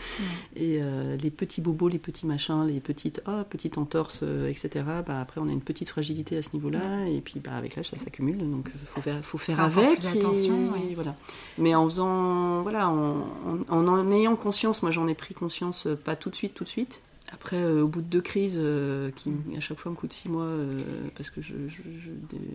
et 0.56 0.80
les 1.20 1.30
petits 1.30 1.60
bobos, 1.60 1.88
les 1.88 1.98
petits 1.98 2.26
machins, 2.26 2.66
les 2.66 2.80
petites, 2.80 3.22
oh, 3.28 3.42
petites 3.48 3.78
entorses, 3.78 4.24
etc. 4.48 4.84
Bah, 5.06 5.20
après, 5.20 5.40
on 5.40 5.48
a 5.48 5.52
une 5.52 5.60
petite 5.60 5.88
fragilité 5.88 6.36
à 6.38 6.42
ce 6.42 6.48
niveau-là 6.54 7.06
et 7.06 7.20
puis 7.20 7.38
bah, 7.38 7.52
avec 7.52 7.76
l'âge, 7.76 7.90
ça 7.90 7.98
s'accumule. 7.98 8.38
Donc, 8.38 8.70
faut 8.86 9.02
faire, 9.02 9.24
faut 9.24 9.38
faire 9.38 9.60
avec. 9.60 10.00
Et, 10.04 10.94
voilà. 10.94 11.14
Mais 11.58 11.74
en 11.74 11.86
faisant, 11.86 12.62
voilà, 12.62 12.88
en, 12.88 13.24
en 13.68 14.10
ayant 14.10 14.36
conscience, 14.36 14.82
moi, 14.82 14.90
j'en 14.90 15.06
ai 15.06 15.14
pris 15.14 15.34
conscience, 15.34 15.86
pas 16.02 16.16
tout 16.16 16.30
de 16.30 16.36
suite, 16.36 16.54
tout 16.54 16.64
de 16.64 16.68
suite. 16.68 17.02
Après, 17.32 17.56
euh, 17.56 17.82
au 17.82 17.88
bout 17.88 18.02
de 18.02 18.06
deux 18.06 18.20
crises, 18.20 18.58
euh, 18.58 19.10
qui 19.10 19.32
à 19.56 19.60
chaque 19.60 19.78
fois 19.78 19.90
me 19.90 19.96
coûtent 19.96 20.12
six 20.12 20.28
mois, 20.28 20.44
euh, 20.44 20.82
parce 21.16 21.30
que 21.30 21.40
je, 21.40 21.54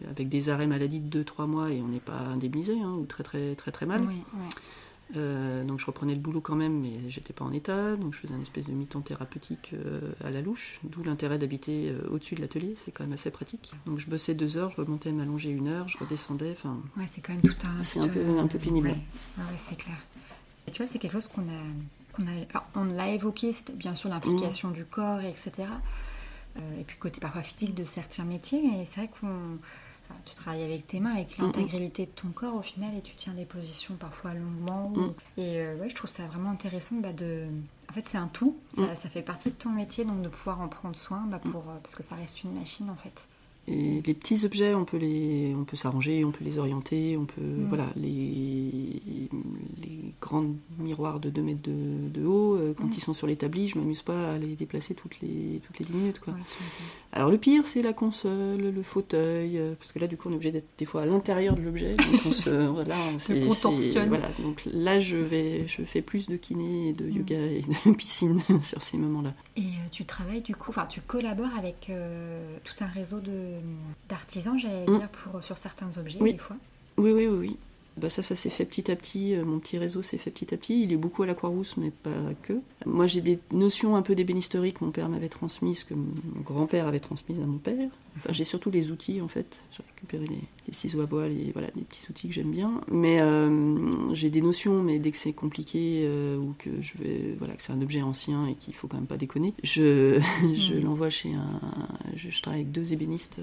avec 0.09 0.29
des 0.29 0.49
arrêts 0.49 0.67
maladie 0.67 0.99
de 0.99 1.23
2-3 1.23 1.47
mois 1.47 1.71
et 1.71 1.81
on 1.81 1.87
n'est 1.87 1.99
pas 1.99 2.19
indemnisé, 2.19 2.79
hein, 2.79 2.93
ou 2.93 3.05
très 3.05 3.23
très 3.23 3.55
très 3.55 3.71
très 3.71 3.85
mal. 3.85 4.07
donc 5.15 5.79
je 5.79 5.85
reprenais 5.87 6.13
le 6.13 6.19
boulot 6.19 6.39
quand 6.39 6.55
même, 6.55 6.81
mais 6.81 7.09
j'étais 7.09 7.33
pas 7.33 7.43
en 7.43 7.51
état, 7.51 7.95
donc 7.95 8.13
je 8.13 8.19
faisais 8.19 8.35
un 8.35 8.41
espèce 8.41 8.67
de 8.67 8.73
mi-temps 8.73 9.01
thérapeutique 9.01 9.73
à 10.23 10.29
la 10.29 10.41
louche, 10.41 10.79
d'où 10.83 11.01
l'intérêt 11.03 11.39
d'habiter 11.39 11.91
au-dessus 12.11 12.35
de 12.35 12.41
l'atelier, 12.41 12.75
c'est 12.85 12.91
quand 12.91 13.03
même 13.03 13.13
assez 13.13 13.31
pratique. 13.31 13.73
Donc 13.87 13.97
je 13.97 14.07
bossais 14.07 14.35
deux 14.35 14.57
heures, 14.57 14.71
je 14.71 14.81
remontais 14.81 15.11
m'allonger 15.11 15.49
une 15.49 15.67
heure, 15.67 15.87
je 15.87 15.97
redescendais, 15.97 16.51
enfin... 16.51 16.77
Ouais, 16.95 17.05
c'est 17.09 17.21
quand 17.21 17.33
même 17.33 17.41
tout 17.41 17.67
un... 17.67 17.81
C'est 17.81 17.99
un 17.99 18.07
peu, 18.07 18.21
un 18.37 18.47
peu 18.47 18.59
pénible. 18.59 18.89
Ouais, 18.89 19.43
c'est 19.57 19.77
clair. 19.77 19.97
Et 20.67 20.71
tu 20.71 20.83
vois, 20.83 20.91
c'est 20.91 20.99
quelque 20.99 21.13
chose 21.13 21.27
qu'on 21.27 21.41
a 21.41 21.63
on, 22.75 22.85
l'a 22.85 23.09
évoqué, 23.09 23.53
c'était 23.53 23.73
bien 23.73 23.95
sûr 23.95 24.09
l'implication 24.09 24.69
du 24.69 24.85
corps, 24.85 25.21
etc. 25.21 25.67
Euh, 26.57 26.79
et 26.79 26.83
puis 26.83 26.97
côté 26.97 27.19
parfois 27.19 27.43
physique 27.43 27.75
de 27.75 27.85
certains 27.85 28.25
métiers, 28.25 28.61
mais 28.63 28.85
c'est 28.85 29.01
vrai 29.01 29.09
qu'on 29.19 29.59
tu 30.25 30.35
travailles 30.35 30.63
avec 30.63 30.87
tes 30.87 30.99
mains, 30.99 31.13
avec 31.13 31.37
l'intégralité 31.37 32.05
de 32.05 32.11
ton 32.11 32.29
corps 32.29 32.55
au 32.55 32.61
final, 32.61 32.95
et 32.97 33.01
tu 33.01 33.15
tiens 33.15 33.33
des 33.33 33.45
positions 33.45 33.95
parfois 33.95 34.33
longuement. 34.33 34.89
Mm. 34.89 35.13
Et 35.37 35.59
euh, 35.59 35.77
ouais, 35.77 35.89
je 35.89 35.95
trouve 35.95 36.09
ça 36.09 36.23
vraiment 36.25 36.51
intéressant 36.51 36.95
bah, 36.95 37.13
de. 37.13 37.47
En 37.89 37.93
fait, 37.93 38.07
c'est 38.07 38.17
un 38.17 38.27
tout, 38.27 38.57
ça, 38.69 38.95
fait 38.95 39.23
partie 39.23 39.49
de 39.49 39.55
ton 39.55 39.69
métier, 39.69 40.05
donc 40.05 40.21
de 40.21 40.29
pouvoir 40.29 40.61
en 40.61 40.67
prendre 40.67 40.95
soin, 40.95 41.25
bah, 41.27 41.39
pour, 41.39 41.61
euh, 41.61 41.79
parce 41.81 41.95
que 41.95 42.03
ça 42.03 42.15
reste 42.15 42.43
une 42.43 42.53
machine 42.53 42.89
en 42.89 42.95
fait. 42.95 43.27
Et 43.71 44.01
les 44.03 44.13
petits 44.13 44.45
objets, 44.45 44.73
on 44.73 44.83
peut 44.83 44.97
les, 44.97 45.53
on 45.55 45.63
peut 45.63 45.77
s'arranger, 45.77 46.25
on 46.25 46.31
peut 46.31 46.43
les 46.43 46.57
orienter, 46.57 47.17
on 47.17 47.25
peut, 47.25 47.41
mm. 47.41 47.67
voilà, 47.67 47.87
les, 47.95 48.99
les 49.81 50.13
grands 50.21 50.45
miroirs 50.79 51.19
de 51.19 51.29
2 51.29 51.41
mètres 51.41 51.61
de, 51.63 52.25
haut, 52.25 52.55
euh, 52.55 52.73
quand 52.77 52.87
mm. 52.87 52.93
ils 52.97 53.01
sont 53.01 53.13
sur 53.13 53.27
l'établi, 53.27 53.67
je 53.67 53.77
m'amuse 53.77 54.01
pas 54.01 54.33
à 54.33 54.37
les 54.37 54.55
déplacer 54.55 54.95
toutes 54.95 55.19
les, 55.21 55.61
toutes 55.65 55.79
les 55.79 55.85
10 55.85 55.93
minutes, 55.93 56.19
quoi. 56.19 56.33
Alors 57.11 57.29
le 57.29 57.37
pire, 57.37 57.65
c'est 57.65 57.81
la 57.81 57.93
console, 57.93 58.61
le 58.61 58.83
fauteuil, 58.83 59.57
euh, 59.57 59.75
parce 59.75 59.91
que 59.91 59.99
là, 59.99 60.07
du 60.07 60.17
coup, 60.17 60.29
on 60.29 60.31
est 60.31 60.35
obligé 60.35 60.51
d'être 60.51 60.69
des 60.77 60.85
fois 60.85 61.03
à 61.03 61.05
l'intérieur 61.05 61.55
de 61.55 61.61
l'objet, 61.61 61.95
donc 61.95 62.21
on 62.25 62.31
se, 62.31 62.49
voilà, 62.67 62.97
Voilà, 64.07 64.29
donc 64.39 64.61
là, 64.65 64.99
je 64.99 65.17
vais, 65.17 65.67
je 65.67 65.83
fais 65.83 66.01
plus 66.01 66.27
de 66.27 66.37
kiné, 66.37 66.93
de 66.93 67.05
mm. 67.05 67.17
yoga 67.17 67.37
et 67.37 67.61
de 67.61 67.91
piscine 67.95 68.41
sur 68.63 68.81
ces 68.81 68.97
moments-là. 68.97 69.33
Et 69.57 69.61
euh, 69.61 69.87
tu 69.91 70.05
travailles 70.05 70.41
du 70.41 70.55
coup, 70.55 70.69
enfin, 70.69 70.85
tu 70.87 71.01
collabores 71.01 71.55
avec 71.57 71.91
tout 72.63 72.83
un 72.83 72.87
réseau 72.87 73.19
de 73.19 73.58
d'artisans, 74.07 74.57
j'allais 74.57 74.85
mm. 74.87 74.99
dire, 74.99 75.09
pour, 75.09 75.43
sur 75.43 75.57
certains 75.57 75.97
objets, 75.97 76.19
des 76.19 76.37
fois. 76.37 76.55
Oui, 76.97 77.11
oui, 77.11 77.27
oui, 77.27 77.37
oui. 77.37 77.57
Bah 77.99 78.09
ça, 78.09 78.23
ça 78.23 78.35
s'est 78.35 78.49
fait 78.49 78.65
petit 78.65 78.89
à 78.91 78.95
petit. 78.95 79.35
Euh, 79.35 79.43
mon 79.43 79.59
petit 79.59 79.77
réseau 79.77 80.01
s'est 80.01 80.17
fait 80.17 80.31
petit 80.31 80.53
à 80.53 80.57
petit. 80.57 80.83
Il 80.83 80.93
est 80.93 80.97
beaucoup 80.97 81.23
à 81.23 81.25
la 81.25 81.33
Croix-Rousse, 81.33 81.75
mais 81.77 81.91
pas 81.91 82.09
que. 82.41 82.53
Moi, 82.85 83.07
j'ai 83.07 83.19
des 83.19 83.39
notions 83.51 83.95
un 83.95 84.01
peu 84.01 84.15
d'ébénisterie 84.15 84.73
que 84.73 84.85
mon 84.85 84.91
père 84.91 85.09
m'avait 85.09 85.29
transmises, 85.29 85.83
que 85.83 85.93
mon 85.93 86.41
grand-père 86.41 86.87
avait 86.87 87.01
transmises 87.01 87.39
à 87.39 87.45
mon 87.45 87.57
père. 87.57 87.89
Enfin, 88.17 88.31
j'ai 88.31 88.45
surtout 88.45 88.71
les 88.71 88.91
outils, 88.91 89.19
en 89.19 89.27
fait. 89.27 89.59
J'ai 89.71 89.83
récupéré 89.95 90.25
les, 90.27 90.73
ciseaux 90.73 91.01
à 91.01 91.05
bois, 91.05 91.27
les, 91.27 91.51
voilà, 91.51 91.69
des 91.75 91.81
petits 91.81 92.09
outils 92.09 92.29
que 92.29 92.33
j'aime 92.33 92.51
bien. 92.51 92.81
Mais 92.89 93.19
euh, 93.19 93.91
j'ai 94.13 94.29
des 94.29 94.41
notions, 94.41 94.81
mais 94.81 94.99
dès 94.99 95.11
que 95.11 95.17
c'est 95.17 95.33
compliqué 95.33 96.03
euh, 96.05 96.37
ou 96.37 96.53
que 96.57 96.69
je 96.81 96.97
vais, 96.97 97.35
voilà, 97.37 97.55
que 97.55 97.63
c'est 97.63 97.73
un 97.73 97.81
objet 97.81 98.01
ancien 98.01 98.47
et 98.47 98.55
qu'il 98.55 98.75
faut 98.75 98.87
quand 98.87 98.97
même 98.97 99.07
pas 99.07 99.17
déconner, 99.17 99.53
je, 99.63 100.19
je 100.53 100.73
mm. 100.73 100.83
l'envoie 100.83 101.09
chez 101.09 101.33
un. 101.33 101.59
Je, 102.15 102.29
je, 102.29 102.41
travaille 102.41 102.61
avec 102.61 102.71
deux 102.71 102.93
ébénistes 102.93 103.39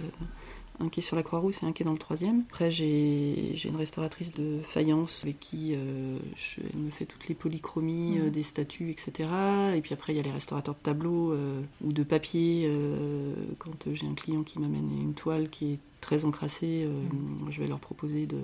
un 0.80 0.88
qui 0.88 1.00
est 1.00 1.02
sur 1.02 1.16
la 1.16 1.22
Croix-Rousse 1.22 1.62
et 1.62 1.66
un 1.66 1.72
qui 1.72 1.82
est 1.82 1.86
dans 1.86 1.92
le 1.92 1.98
troisième. 1.98 2.44
Après, 2.50 2.70
j'ai 2.70 3.58
une 3.64 3.76
restauratrice 3.76 4.32
de 4.32 4.60
faïence 4.62 5.20
avec 5.22 5.40
qui 5.40 5.74
euh, 5.74 6.18
je, 6.36 6.60
elle 6.72 6.80
me 6.80 6.90
fait 6.90 7.06
toutes 7.06 7.28
les 7.28 7.34
polychromies 7.34 8.18
euh, 8.18 8.30
des 8.30 8.42
statues, 8.42 8.90
etc. 8.90 9.28
Et 9.74 9.80
puis 9.80 9.94
après, 9.94 10.12
il 10.12 10.16
y 10.16 10.20
a 10.20 10.22
les 10.22 10.30
restaurateurs 10.30 10.74
de 10.74 10.80
tableaux 10.80 11.32
euh, 11.32 11.60
ou 11.84 11.92
de 11.92 12.02
papier. 12.02 12.70
quand 13.58 13.92
j'ai 13.92 14.06
un 14.06 14.14
client 14.14 14.42
qui 14.42 14.58
m'amène 14.58 14.90
une 15.00 15.14
toile 15.14 15.48
qui 15.48 15.72
est 15.72 15.78
très 16.00 16.24
encrassés, 16.24 16.84
euh, 16.84 16.90
je 17.50 17.60
vais 17.60 17.68
leur 17.68 17.80
proposer 17.80 18.26
de. 18.26 18.36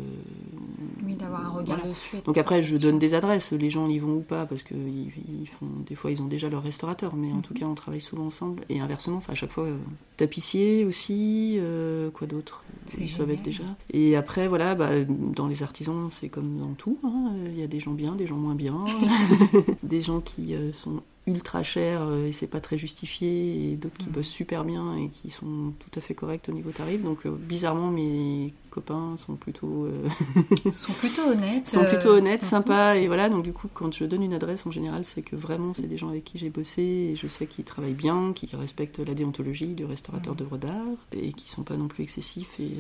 Oui, 1.05 1.15
d'avoir 1.15 1.47
un 1.47 1.51
regard 1.51 1.79
dessus. 1.87 2.17
Donc 2.25 2.37
après, 2.37 2.62
je 2.62 2.77
donne 2.77 2.99
des 2.99 3.15
adresses, 3.15 3.53
les 3.53 3.71
gens 3.71 3.88
y 3.88 3.99
vont 3.99 4.17
ou 4.17 4.21
pas, 4.21 4.47
parce 4.47 4.62
que 4.62 4.75
ils, 4.75 5.49
font, 5.49 5.67
des 5.87 5.95
fois, 5.95 6.11
ils 6.11 6.21
ont 6.23 6.27
déjà 6.27 6.49
leur 6.49 6.62
restaurateur, 6.62 7.15
mais 7.15 7.31
en 7.31 7.37
mm-hmm. 7.37 7.43
tout 7.43 7.55
cas, 7.55 7.67
on 7.67 7.75
travaille 7.75 8.01
souvent 8.01 8.27
ensemble. 8.27 8.65
Et 8.69 8.81
inversement, 8.81 9.19
enfin, 9.19 9.33
à 9.33 9.37
chaque 9.37 9.53
fois, 9.53 9.65
euh, 9.65 9.77
tapissier 10.17 10.85
aussi, 10.85 11.57
euh, 11.59 12.11
quoi 12.11 12.27
d'autre? 12.27 12.65
Ils 12.99 13.09
savent 13.09 13.31
être 13.31 13.43
déjà. 13.43 13.65
Et 13.93 14.17
après, 14.17 14.49
voilà, 14.49 14.75
bah, 14.75 14.91
dans 15.09 15.47
les 15.47 15.62
artisans, 15.62 16.09
c'est 16.11 16.29
comme 16.29 16.59
dans 16.59 16.75
tout. 16.75 16.99
Hein. 17.05 17.33
Il 17.47 17.59
y 17.59 17.62
a 17.62 17.69
des 17.69 17.81
gens 17.81 17.93
bien, 17.93 18.15
des 18.15 18.27
gens 18.27 18.37
moins 18.37 18.55
bien, 18.55 18.85
des 19.83 20.01
gens 20.01 20.21
qui 20.21 20.55
sont 20.73 21.03
ultra 21.29 21.63
cher 21.63 22.03
euh, 22.03 22.27
et 22.27 22.33
c'est 22.33 22.49
pas 22.49 22.61
très 22.61 22.77
justifié, 22.77 23.73
et 23.73 23.77
d'autres 23.77 23.97
qui 23.97 24.07
Mhm. 24.09 24.13
bossent 24.13 24.27
super 24.27 24.65
bien 24.65 24.96
et 24.96 25.09
qui 25.09 25.31
sont 25.31 25.73
tout 25.79 25.96
à 25.96 26.01
fait 26.01 26.15
corrects 26.15 26.49
au 26.49 26.53
niveau 26.53 26.71
tarif. 26.73 27.01
Donc, 27.03 27.25
euh, 27.27 27.31
bizarrement, 27.31 27.90
mes 27.92 28.53
copains 28.71 29.17
sont 29.25 29.37
plutôt, 29.37 29.85
euh, 29.85 30.09
sont 30.75 30.92
plutôt 30.94 31.23
honnêtes. 31.31 31.69
sont 31.69 31.85
plutôt 31.85 32.09
honnêtes, 32.11 32.42
mhm. 32.42 32.49
sympas, 32.49 32.94
et 32.96 33.07
voilà. 33.07 33.29
Donc, 33.29 33.44
du 33.44 33.53
coup, 33.53 33.69
quand 33.73 33.94
je 33.94 34.05
donne 34.05 34.23
une 34.25 34.35
adresse, 34.35 34.67
en 34.67 34.73
général, 34.73 35.05
c'est 35.05 35.23
que 35.23 35.37
vraiment, 35.37 35.73
c'est 35.75 35.87
des 35.87 35.96
gens 35.96 36.09
avec 36.09 36.25
qui 36.25 36.38
j'ai 36.38 36.51
bossé 36.51 36.83
et 36.83 37.17
je 37.17 37.29
sais 37.29 37.46
qu'ils 37.46 37.65
travaillent 37.65 37.92
bien, 37.94 38.33
qu'ils 38.33 38.57
respectent 38.57 38.99
la 38.99 39.15
déontologie 39.15 39.75
du 39.75 39.85
restaurateur 39.85 40.33
Mhm. 40.33 40.38
d'œuvres 40.38 40.59
d'art 40.59 40.87
et 41.13 41.33
qui 41.33 41.49
sont 41.49 41.63
pas 41.63 41.77
non 41.77 41.87
plus 41.87 42.03
excessifs. 42.03 42.59
Et 42.59 42.71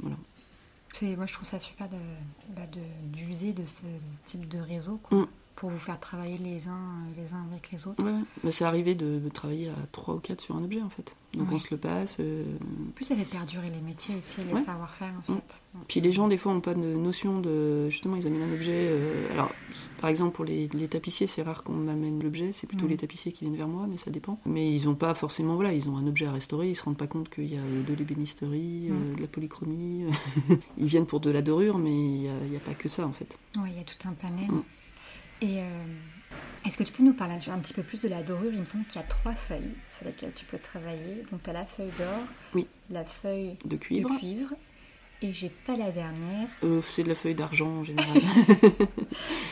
voilà. 0.00 0.16
C'est- 0.94 1.16
Moi, 1.16 1.26
je 1.26 1.32
trouve 1.34 1.48
ça 1.48 1.58
super 1.60 1.88
de 1.88 1.96
bah, 2.56 2.62
de- 2.72 3.16
d'user 3.16 3.52
de, 3.52 3.62
ce 3.66 3.82
type 4.30 4.48
de 4.48 4.58
réseau 4.58 4.98
quoi, 5.02 5.18
Mm. 5.18 5.26
Pour 5.56 5.70
vous 5.70 5.78
faire 5.78 5.98
travailler 6.00 6.38
les 6.38 6.68
uns, 6.68 6.72
euh, 6.72 7.22
les 7.22 7.32
uns 7.32 7.44
avec 7.50 7.70
les 7.70 7.86
autres. 7.86 8.02
Ouais. 8.04 8.18
Bah, 8.42 8.50
c'est 8.52 8.64
arrivé 8.64 8.94
de, 8.94 9.18
de 9.20 9.28
travailler 9.28 9.68
à 9.68 9.86
3 9.92 10.14
ou 10.14 10.18
4 10.18 10.40
sur 10.40 10.56
un 10.56 10.64
objet, 10.64 10.82
en 10.82 10.88
fait. 10.88 11.14
Donc, 11.34 11.48
Ouais. 11.48 11.54
on 11.54 11.58
se 11.58 11.68
le 11.72 11.76
passe. 11.78 12.16
euh, 12.20 12.44
En 12.88 12.90
plus, 12.92 13.04
ça 13.06 13.16
fait 13.16 13.24
perdurer 13.24 13.68
les 13.70 13.80
métiers 13.80 14.14
aussi, 14.16 14.40
les 14.44 14.52
Ouais. 14.52 14.62
savoir-faire 14.64 15.12
en 15.28 15.32
Mm. 15.32 15.36
fait. 15.36 15.62
Puis 15.88 16.00
les 16.00 16.12
gens, 16.12 16.28
des 16.28 16.36
fois, 16.38 16.52
n'ont 16.54 16.60
pas 16.60 16.74
de 16.74 16.80
notion 16.80 17.40
de. 17.40 17.88
Justement, 17.90 18.14
ils 18.16 18.26
amènent 18.26 18.42
un 18.48 18.52
objet. 18.52 18.72
euh, 18.88 19.28
Alors, 19.32 19.52
par 20.00 20.10
exemple, 20.10 20.32
pour 20.36 20.44
les, 20.44 20.68
les 20.68 20.86
tapissiers, 20.88 21.26
c'est 21.26 21.42
rare 21.42 21.64
qu'on 21.64 21.72
m'amène 21.72 22.22
l'objet. 22.22 22.52
C'est 22.52 22.66
plutôt 22.68 22.84
Mhm. 22.84 22.90
les 22.90 22.96
tapissiers 22.98 23.32
qui 23.32 23.44
viennent 23.44 23.56
vers 23.56 23.66
moi, 23.68 23.86
mais 23.88 23.96
ça 23.96 24.10
dépend. 24.12 24.38
Mais 24.46 24.72
ils 24.74 24.84
n'ont 24.86 24.94
pas 24.94 25.14
forcément. 25.14 25.54
Voilà, 25.56 25.72
ils 25.72 25.88
ont 25.88 25.96
un 25.96 26.06
objet 26.06 26.26
à 26.26 26.32
restaurer. 26.32 26.70
Ils 26.70 26.76
se 26.76 26.84
rendent 26.84 26.96
pas 26.96 27.08
compte 27.08 27.28
qu'il 27.28 27.52
y 27.52 27.56
a 27.56 27.60
euh, 27.60 27.82
de 27.82 27.94
l'ébénisterie, 27.94 28.88
euh, 28.90 28.94
Mhm. 29.10 29.16
de 29.16 29.20
la 29.22 29.26
polychromie. 29.26 30.04
ils 30.78 30.86
viennent 30.86 31.06
pour 31.06 31.18
de 31.20 31.30
la 31.30 31.42
dorure, 31.42 31.78
mais 31.78 31.90
il 31.94 32.20
n'y 32.50 32.56
a, 32.56 32.60
pas 32.60 32.74
que 32.74 32.88
ça, 32.88 33.06
en 33.06 33.12
fait. 33.12 33.36
Oui, 33.56 33.70
il 33.72 33.76
y 33.76 33.80
a 33.80 33.84
tout 33.84 34.08
un 34.08 34.12
panel. 34.12 34.48
Et 35.44 35.58
euh, 35.60 35.68
est-ce 36.66 36.78
que 36.78 36.84
tu 36.84 36.92
peux 36.92 37.02
nous 37.02 37.12
parler 37.12 37.34
un 37.48 37.58
petit 37.58 37.74
peu 37.74 37.82
plus 37.82 38.00
de 38.00 38.08
la 38.08 38.22
dorure? 38.22 38.50
Il 38.54 38.60
me 38.60 38.64
semble 38.64 38.84
qu'il 38.86 38.98
y 39.00 39.04
a 39.04 39.06
trois 39.06 39.34
feuilles 39.34 39.74
sur 39.96 40.06
lesquelles 40.06 40.32
tu 40.34 40.46
peux 40.46 40.58
travailler. 40.58 41.24
Donc, 41.30 41.42
tu 41.42 41.50
as 41.50 41.52
la 41.52 41.66
feuille 41.66 41.92
d'or, 41.98 42.20
Oui. 42.54 42.66
la 42.90 43.04
feuille 43.04 43.56
De 43.66 43.76
cuivre. 43.76 44.08
de 44.10 44.16
cuivre, 44.18 44.48
et 45.20 45.32
j'ai 45.32 45.50
pas 45.66 45.76
la 45.76 45.90
dernière. 45.90 46.48
Euh, 46.64 46.80
c'est 46.90 47.02
de 47.02 47.08
la 47.08 47.14
feuille 47.14 47.34
d'argent 47.34 47.68
en 47.68 47.84
général. 47.84 48.16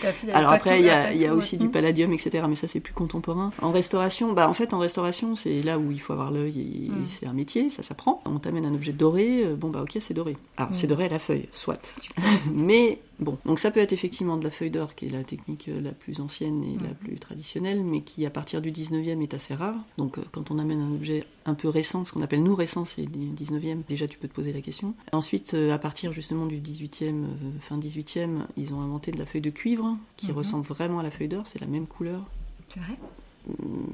Alors 0.32 0.52
après, 0.52 0.80
il 0.80 0.86
y 0.86 0.90
a, 0.90 1.12
y 1.14 1.28
aussi 1.30 1.56
du 1.56 1.68
palladium, 1.68 2.12
etc. 2.12 2.44
Mais 2.48 2.56
ça, 2.56 2.66
c'est 2.66 2.80
plus 2.80 2.92
contemporain. 2.94 3.52
En 3.60 3.70
restauration, 3.72 4.32
bah 4.32 4.48
en 4.48 4.54
fait, 4.54 4.72
en 4.74 4.78
restauration, 4.78 5.34
c'est 5.34 5.62
là 5.62 5.78
où 5.78 5.90
il 5.92 6.00
faut 6.00 6.12
avoir 6.14 6.30
l'œil. 6.30 6.58
et 6.60 6.90
Mm. 6.90 7.06
C'est 7.06 7.26
un 7.26 7.32
métier, 7.32 7.70
ça 7.70 7.82
s'apprend. 7.82 8.22
On 8.26 8.38
t'amène 8.38 8.64
un 8.66 8.74
objet 8.74 8.92
doré, 8.92 9.44
euh, 9.44 9.54
bon 9.56 9.70
bah 9.70 9.82
ok, 9.82 9.96
c'est 10.00 10.14
doré. 10.14 10.36
Alors 10.56 10.70
Mm. 10.70 10.74
c'est 10.74 10.86
doré 10.88 11.04
à 11.06 11.08
la 11.10 11.18
feuille, 11.18 11.48
soit. 11.52 12.02
mais 12.52 12.98
bon, 13.22 13.38
donc 13.46 13.58
ça 13.58 13.70
peut 13.70 13.80
être 13.80 13.92
effectivement 13.92 14.36
de 14.36 14.44
la 14.44 14.50
feuille 14.50 14.70
d'or, 14.70 14.94
qui 14.94 15.06
est 15.06 15.10
la 15.10 15.24
technique 15.24 15.68
euh, 15.68 15.80
la 15.80 15.92
plus 15.92 16.20
ancienne 16.20 16.62
et 16.64 16.76
la 16.82 16.90
Mm. 16.90 16.94
plus 16.94 17.16
traditionnelle, 17.16 17.82
mais 17.84 18.02
qui 18.02 18.26
à 18.26 18.30
partir 18.30 18.60
du 18.60 18.70
19e 18.70 19.22
est 19.22 19.34
assez 19.34 19.54
rare. 19.54 19.76
Donc 19.98 20.18
euh, 20.18 20.22
quand 20.32 20.50
on 20.50 20.58
amène 20.58 20.80
un 20.80 20.92
objet 20.92 21.24
un 21.46 21.54
peu 21.54 21.68
récent, 21.68 22.04
ce 22.04 22.12
qu'on 22.12 22.22
appelle 22.22 22.42
nous 22.42 22.54
récent, 22.54 22.84
c'est 22.84 23.06
du 23.06 23.30
19e, 23.30 23.82
déjà 23.88 24.06
tu 24.08 24.18
peux 24.18 24.28
te 24.28 24.34
poser 24.34 24.52
la 24.52 24.60
question. 24.60 24.94
Ensuite, 25.12 25.54
euh, 25.54 25.72
à 25.72 25.78
partir 25.78 26.12
justement 26.12 26.46
du 26.46 26.58
18e, 26.60 27.24
euh, 27.24 27.26
fin 27.60 27.78
18e, 27.78 28.46
ils 28.56 28.74
ont 28.74 28.80
inventé 28.80 29.10
de 29.12 29.18
la 29.18 29.26
feuille 29.26 29.40
de 29.40 29.50
cuivre, 29.50 29.96
qui 30.16 30.28
Mhm. 30.30 30.36
ressemble 30.36 30.64
vraiment 30.66 30.98
à 30.98 31.02
la 31.02 31.10
feuille 31.10 31.28
d'or, 31.28 31.46
c'est 31.46 31.60
la 31.60 31.66
même 31.66 31.86
couleur. 31.86 32.24
C'est 32.68 32.80
vrai? 32.80 32.94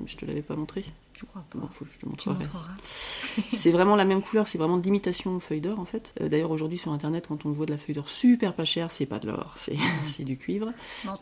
Je 0.06 0.16
te 0.16 0.26
l'avais 0.26 0.42
pas 0.42 0.56
montré 0.56 0.84
Je 1.14 1.24
crois 1.24 1.44
pas. 1.50 1.58
Bon, 1.58 1.68
faut 1.68 1.84
que 1.84 1.90
je 1.92 2.00
te 2.00 2.06
montrerai. 2.06 2.44
C'est 3.52 3.70
vraiment 3.70 3.96
la 3.96 4.04
même 4.04 4.22
couleur, 4.22 4.46
c'est 4.46 4.58
vraiment 4.58 4.76
de 4.76 4.82
l'imitation 4.82 5.38
feuille 5.40 5.60
d'or 5.60 5.78
en 5.78 5.84
fait. 5.84 6.12
Euh, 6.20 6.28
D'ailleurs 6.28 6.50
aujourd'hui 6.50 6.78
sur 6.78 6.92
internet 6.92 7.26
quand 7.28 7.46
on 7.46 7.50
voit 7.50 7.66
de 7.66 7.70
la 7.70 7.78
feuille 7.78 7.94
d'or 7.94 8.08
super 8.08 8.54
pas 8.54 8.64
chère, 8.64 8.90
c'est 8.90 9.06
pas 9.06 9.18
de 9.18 9.28
l'or, 9.28 9.54
c'est 9.56 10.24
du 10.24 10.36
cuivre. 10.36 10.72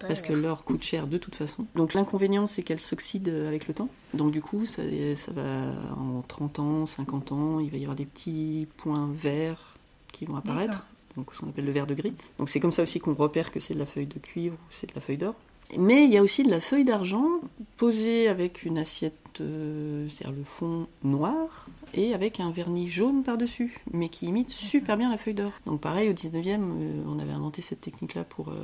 Parce 0.00 0.22
que 0.22 0.32
l'or 0.32 0.64
coûte 0.64 0.82
cher 0.82 1.06
de 1.06 1.18
toute 1.18 1.34
façon. 1.34 1.66
Donc 1.74 1.94
l'inconvénient 1.94 2.46
c'est 2.46 2.62
qu'elle 2.62 2.80
s'oxyde 2.80 3.28
avec 3.28 3.68
le 3.68 3.74
temps. 3.74 3.88
Donc 4.14 4.32
du 4.32 4.40
coup 4.40 4.66
ça, 4.66 4.82
ça 5.16 5.32
va 5.32 5.72
en 5.96 6.22
30 6.26 6.58
ans, 6.58 6.86
50 6.86 7.32
ans, 7.32 7.60
il 7.60 7.70
va 7.70 7.76
y 7.76 7.82
avoir 7.82 7.96
des 7.96 8.06
petits 8.06 8.66
points 8.78 9.08
verts 9.12 9.76
qui 10.12 10.24
vont 10.24 10.36
apparaître. 10.36 10.86
Donc 11.16 11.34
ce 11.34 11.40
qu'on 11.40 11.48
appelle 11.48 11.64
le 11.64 11.72
vert 11.72 11.86
de 11.86 11.94
gris. 11.94 12.14
Donc 12.38 12.48
c'est 12.48 12.60
comme 12.60 12.72
ça 12.72 12.82
aussi 12.82 13.00
qu'on 13.00 13.14
repère 13.14 13.50
que 13.50 13.60
c'est 13.60 13.74
de 13.74 13.78
la 13.78 13.86
feuille 13.86 14.06
de 14.06 14.18
cuivre 14.18 14.54
ou 14.54 14.70
c'est 14.70 14.88
de 14.88 14.94
la 14.94 15.00
feuille 15.00 15.16
d'or. 15.16 15.34
Mais 15.78 16.04
il 16.04 16.10
y 16.10 16.16
a 16.16 16.22
aussi 16.22 16.42
de 16.42 16.50
la 16.50 16.60
feuille 16.60 16.84
d'argent 16.84 17.40
posée 17.76 18.28
avec 18.28 18.64
une 18.64 18.78
assiette, 18.78 19.40
euh, 19.40 20.08
c'est-à-dire 20.08 20.36
le 20.36 20.44
fond 20.44 20.86
noir, 21.02 21.66
et 21.92 22.14
avec 22.14 22.40
un 22.40 22.50
vernis 22.50 22.88
jaune 22.88 23.22
par-dessus, 23.22 23.78
mais 23.92 24.08
qui 24.08 24.26
imite 24.26 24.50
super 24.50 24.96
bien 24.96 25.10
la 25.10 25.18
feuille 25.18 25.34
d'or. 25.34 25.52
Donc 25.66 25.80
pareil, 25.80 26.08
au 26.08 26.12
19e, 26.12 26.60
euh, 26.60 27.02
on 27.06 27.18
avait 27.18 27.32
inventé 27.32 27.62
cette 27.62 27.80
technique-là 27.80 28.24
pour 28.24 28.50
euh, 28.50 28.54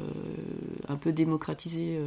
un 0.89 0.97
peu 0.97 1.13
démocratiser 1.13 1.99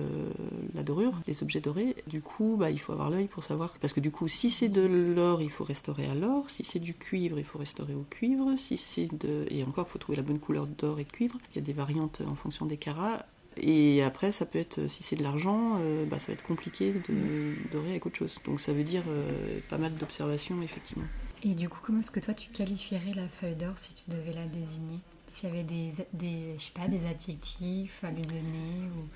la 0.74 0.84
dorure, 0.84 1.14
les 1.28 1.44
objets 1.44 1.60
dorés. 1.60 1.96
Du 2.08 2.22
coup, 2.22 2.56
bah, 2.58 2.72
il 2.72 2.80
faut 2.80 2.94
avoir 2.94 3.10
l'œil 3.10 3.28
pour 3.28 3.44
savoir, 3.44 3.74
parce 3.82 3.94
que 3.94 4.00
du 4.00 4.12
coup, 4.12 4.28
si 4.28 4.50
c'est 4.50 4.70
de 4.70 4.82
l'or, 4.82 5.42
il 5.42 5.52
faut 5.52 5.64
restaurer 5.64 6.08
à 6.08 6.16
l'or, 6.16 6.50
si 6.50 6.64
c'est 6.64 6.80
du 6.80 6.94
cuivre, 6.94 7.38
il 7.38 7.46
faut 7.46 7.60
restaurer 7.60 7.94
au 7.94 8.06
cuivre, 8.10 8.56
si 8.58 8.78
c'est 8.78 9.08
de... 9.14 9.46
Et 9.50 9.64
encore, 9.64 9.88
il 9.90 9.92
faut 9.92 10.00
trouver 10.00 10.16
la 10.16 10.24
bonne 10.24 10.40
couleur 10.40 10.68
d'or 10.68 11.00
et 11.00 11.04
de 11.04 11.12
cuivre. 11.12 11.38
Il 11.52 11.58
y 11.58 11.60
a 11.60 11.62
des 11.62 11.74
variantes 11.74 12.22
en 12.28 12.36
fonction 12.36 12.66
des 12.66 12.78
carats. 12.78 13.26
Et 13.58 14.04
après, 14.04 14.32
ça 14.32 14.46
peut 14.46 14.60
être, 14.60 14.88
si 14.90 15.02
c'est 15.04 15.16
de 15.16 15.24
l'argent, 15.24 15.78
euh, 15.80 16.06
bah, 16.06 16.20
ça 16.20 16.28
va 16.28 16.34
être 16.34 16.44
compliqué 16.44 16.94
de 17.08 17.56
dorer 17.72 17.92
avec 17.92 18.06
autre 18.06 18.18
chose. 18.18 18.38
Donc 18.46 18.60
ça 18.60 18.74
veut 18.74 18.84
dire 18.84 19.04
euh, 19.08 19.60
pas 19.70 19.78
mal 19.78 19.94
d'observations, 19.96 20.62
effectivement. 20.62 21.06
Et 21.44 21.54
du 21.54 21.70
coup, 21.70 21.80
comment 21.84 22.00
est-ce 22.00 22.12
que 22.12 22.20
toi 22.20 22.34
tu 22.34 22.50
qualifierais 22.50 23.14
la 23.16 23.28
feuille 23.28 23.56
d'or 23.56 23.74
si 23.78 23.94
tu 23.94 24.04
devais 24.10 24.34
la 24.34 24.46
désigner? 24.48 25.00
S'il 25.30 25.50
y 25.50 25.52
avait 25.52 25.64
des, 25.64 25.92
des, 26.14 26.56
je 26.58 26.64
sais 26.64 26.72
pas, 26.74 26.88
des 26.88 27.06
adjectifs 27.08 28.00
à 28.04 28.12
lui 28.12 28.22
donner 28.22 28.90
ou 28.98 29.08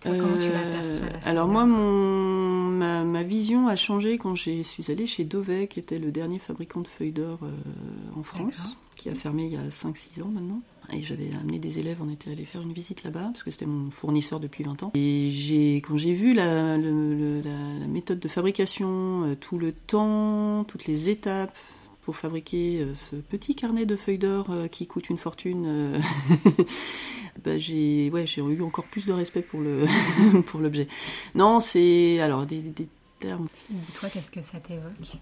toi, 0.00 0.12
comment 0.12 0.36
tu 0.36 0.42
Euh, 0.42 0.52
l'aperçois 0.52 1.06
la 1.06 1.10
feuille 1.20 1.20
Alors 1.30 1.48
moi, 1.48 1.64
mon, 1.66 2.70
ma, 2.70 3.04
ma 3.04 3.22
vision 3.22 3.66
a 3.68 3.76
changé 3.76 4.16
quand 4.18 4.34
je 4.34 4.62
suis 4.62 4.90
allée 4.92 5.06
chez 5.06 5.24
Dovet, 5.24 5.66
qui 5.68 5.80
était 5.80 5.98
le 5.98 6.10
dernier 6.12 6.38
fabricant 6.38 6.80
de 6.80 6.88
feuilles 6.88 7.12
d'or 7.12 7.38
euh, 7.42 7.50
en 8.18 8.22
France. 8.22 8.76
Qui 9.06 9.12
a 9.12 9.14
fermé 9.14 9.44
il 9.44 9.52
y 9.52 9.56
a 9.56 9.68
5-6 9.68 10.22
ans 10.22 10.28
maintenant. 10.32 10.60
Et 10.92 11.02
j'avais 11.02 11.30
amené 11.40 11.58
des 11.58 11.78
élèves, 11.78 11.98
on 12.00 12.10
était 12.10 12.30
allé 12.30 12.44
faire 12.44 12.62
une 12.62 12.72
visite 12.72 13.02
là-bas, 13.04 13.30
parce 13.32 13.42
que 13.44 13.50
c'était 13.50 13.66
mon 13.66 13.90
fournisseur 13.90 14.38
depuis 14.40 14.64
20 14.64 14.82
ans. 14.84 14.92
Et 14.94 15.30
j'ai, 15.32 15.76
quand 15.76 15.96
j'ai 15.96 16.12
vu 16.12 16.32
la, 16.34 16.76
le- 16.76 17.14
le- 17.14 17.40
la- 17.40 17.78
la 17.80 17.86
méthode 17.86 18.18
de 18.20 18.28
fabrication, 18.28 19.24
euh, 19.24 19.34
tout 19.36 19.58
le 19.58 19.72
temps, 19.72 20.64
toutes 20.64 20.86
les 20.86 21.08
étapes 21.08 21.56
pour 22.02 22.16
fabriquer 22.16 22.80
euh, 22.82 22.94
ce 22.94 23.16
petit 23.16 23.54
carnet 23.56 23.84
de 23.84 23.96
feuilles 23.96 24.18
d'or 24.18 24.46
euh, 24.50 24.68
qui 24.68 24.86
coûte 24.86 25.08
une 25.10 25.18
fortune, 25.18 26.00
bah, 27.44 27.58
j'ai, 27.58 28.10
ouais, 28.10 28.26
j'ai 28.26 28.40
eu 28.42 28.62
encore 28.62 28.84
plus 28.86 29.06
de 29.06 29.12
respect 29.12 29.42
pour, 29.42 29.60
le, 29.60 29.86
pour 30.46 30.60
l'objet. 30.60 30.86
Non, 31.34 31.58
c'est 31.60 32.20
alors 32.20 32.46
des, 32.46 32.60
des 32.60 32.86
termes, 33.20 33.48
Dis-toi, 33.70 34.08
qu'est-ce 34.08 34.30
que 34.30 34.42
ça 34.42 34.58
t'évoque? 34.60 35.16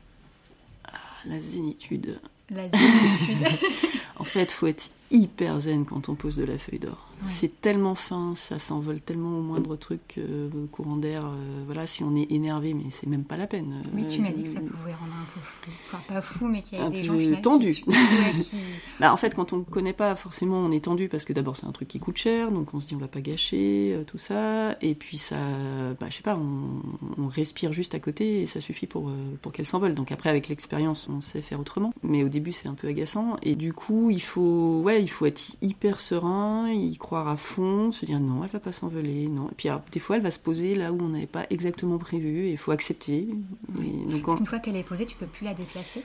La 1.27 1.41
zénitude. 1.41 2.21
En 4.17 4.25
fait, 4.25 4.53
faut 4.53 4.67
être 4.67 4.91
hyper 5.11 5.61
zen 5.61 5.85
quand 5.85 6.09
on 6.09 6.15
pose 6.15 6.37
de 6.37 6.45
la 6.45 6.57
feuille 6.59 6.79
d'or. 6.79 7.09
Ouais. 7.21 7.29
C'est 7.29 7.61
tellement 7.61 7.95
fin, 7.95 8.35
ça 8.37 8.59
s'envole 8.59 9.01
tellement 9.01 9.39
au 9.39 9.43
moindre 9.43 9.77
truc, 9.77 10.15
euh, 10.19 10.49
courant 10.73 10.97
d'air. 10.97 11.25
euh, 11.27 11.63
voilà, 11.67 11.87
si 11.87 12.03
on 12.05 12.15
est 12.17 12.31
énervé, 12.31 12.75
mais 12.75 12.85
c'est 12.91 13.07
même 13.07 13.25
pas 13.25 13.37
la 13.37 13.47
peine. 13.47 13.83
oui, 13.95 14.05
tu 14.11 14.19
Euh, 14.21 14.23
m'as 14.23 14.31
dit 14.31 14.43
que 14.43 14.49
ça 14.51 14.61
pouvait 14.61 14.95
rendre 14.95 15.13
un 15.13 15.25
peu 15.35 15.41
fou. 15.41 15.71
Enfin, 15.87 16.03
pas 16.15 16.21
fou, 16.21 16.47
mais 16.47 16.63
qu'il 16.63 16.79
y 16.79 16.81
avait 16.83 16.91
des 16.91 17.05
gens 17.05 17.41
tendu. 17.41 17.73
Qui, 17.75 17.85
ouais, 17.89 17.95
qui- 18.43 18.57
Bah, 19.01 19.13
en 19.13 19.17
fait, 19.17 19.35
quand 19.35 19.53
on 19.53 19.59
ne 19.59 19.65
connaît 19.65 19.93
pas, 19.93 20.15
forcément, 20.17 20.59
on 20.59 20.71
est 20.73 20.85
tendu 20.85 21.09
parce 21.09 21.25
que 21.25 21.33
d'abord, 21.33 21.57
c'est 21.57 21.67
un 21.67 21.73
truc 21.73 21.89
qui 21.89 21.99
coûte 21.99 22.17
cher, 22.17 22.51
donc 22.51 22.75
on 22.75 22.81
se 22.81 22.89
dit 22.89 22.95
on 22.95 22.99
va 22.99 23.09
pas 23.09 23.21
gâcher 23.21 23.93
euh, 23.95 24.05
tout 24.05 24.19
ça. 24.19 24.77
Et 24.83 24.95
puis, 24.95 25.19
ça, 25.19 25.37
bah, 26.01 26.07
je 26.11 26.17
sais 26.17 26.23
pas, 26.23 26.37
on, 26.37 27.23
on 27.23 27.29
respire 27.29 27.73
juste 27.73 27.95
à 27.95 28.01
côté 28.01 28.43
et 28.43 28.47
ça 28.47 28.61
suffit 28.61 28.87
pour, 28.87 29.09
euh, 29.09 29.13
pour 29.43 29.53
qu'elle 29.53 29.67
s'envole. 29.67 29.95
Donc 29.95 30.13
après, 30.13 30.31
avec 30.31 30.49
l'expérience, 30.49 31.09
on 31.09 31.21
sait 31.21 31.43
faire 31.43 31.61
autrement. 31.61 31.93
Mais 32.03 32.23
au 32.25 32.29
début, 32.29 32.53
c'est 32.53 32.69
un 32.69 32.75
peu 32.75 32.89
agaçant. 32.89 33.37
Et 33.43 33.55
du 33.55 33.73
coup, 33.73 34.11
il 34.11 34.23
faut, 34.23 34.81
ouais, 34.83 35.03
il 35.03 35.09
faut 35.09 35.27
être 35.27 35.43
hyper 35.63 36.01
serein, 36.01 36.69
croire 37.05 37.29
à 37.29 37.37
fond, 37.37 37.93
se 37.93 38.07
dire 38.07 38.19
non, 38.19 38.43
elle 38.45 38.51
va 38.51 38.61
pas 38.61 38.73
s'envoler, 38.73 39.29
non. 39.29 39.49
Et 39.51 39.55
puis, 39.57 39.69
alors, 39.69 39.83
des 39.93 40.01
fois, 40.01 40.17
elle 40.17 40.23
va 40.23 40.31
se 40.31 40.39
poser 40.39 40.75
là 40.75 40.91
où 40.93 40.99
on 41.03 41.09
n'avait 41.11 41.27
pas 41.27 41.45
exactement 41.51 41.99
prévu 41.99 42.47
et 42.47 42.53
il 42.53 42.57
faut 42.57 42.71
accepter. 42.73 43.29
Et 43.83 44.11
donc, 44.11 44.37
qu'une 44.37 44.47
fois 44.47 44.59
qu'elle 44.59 44.77
est 44.77 44.83
posée, 44.83 45.05
tu 45.05 45.15
peux 45.17 45.27
plus 45.27 45.45
la 45.45 45.53
déplacer? 45.55 46.03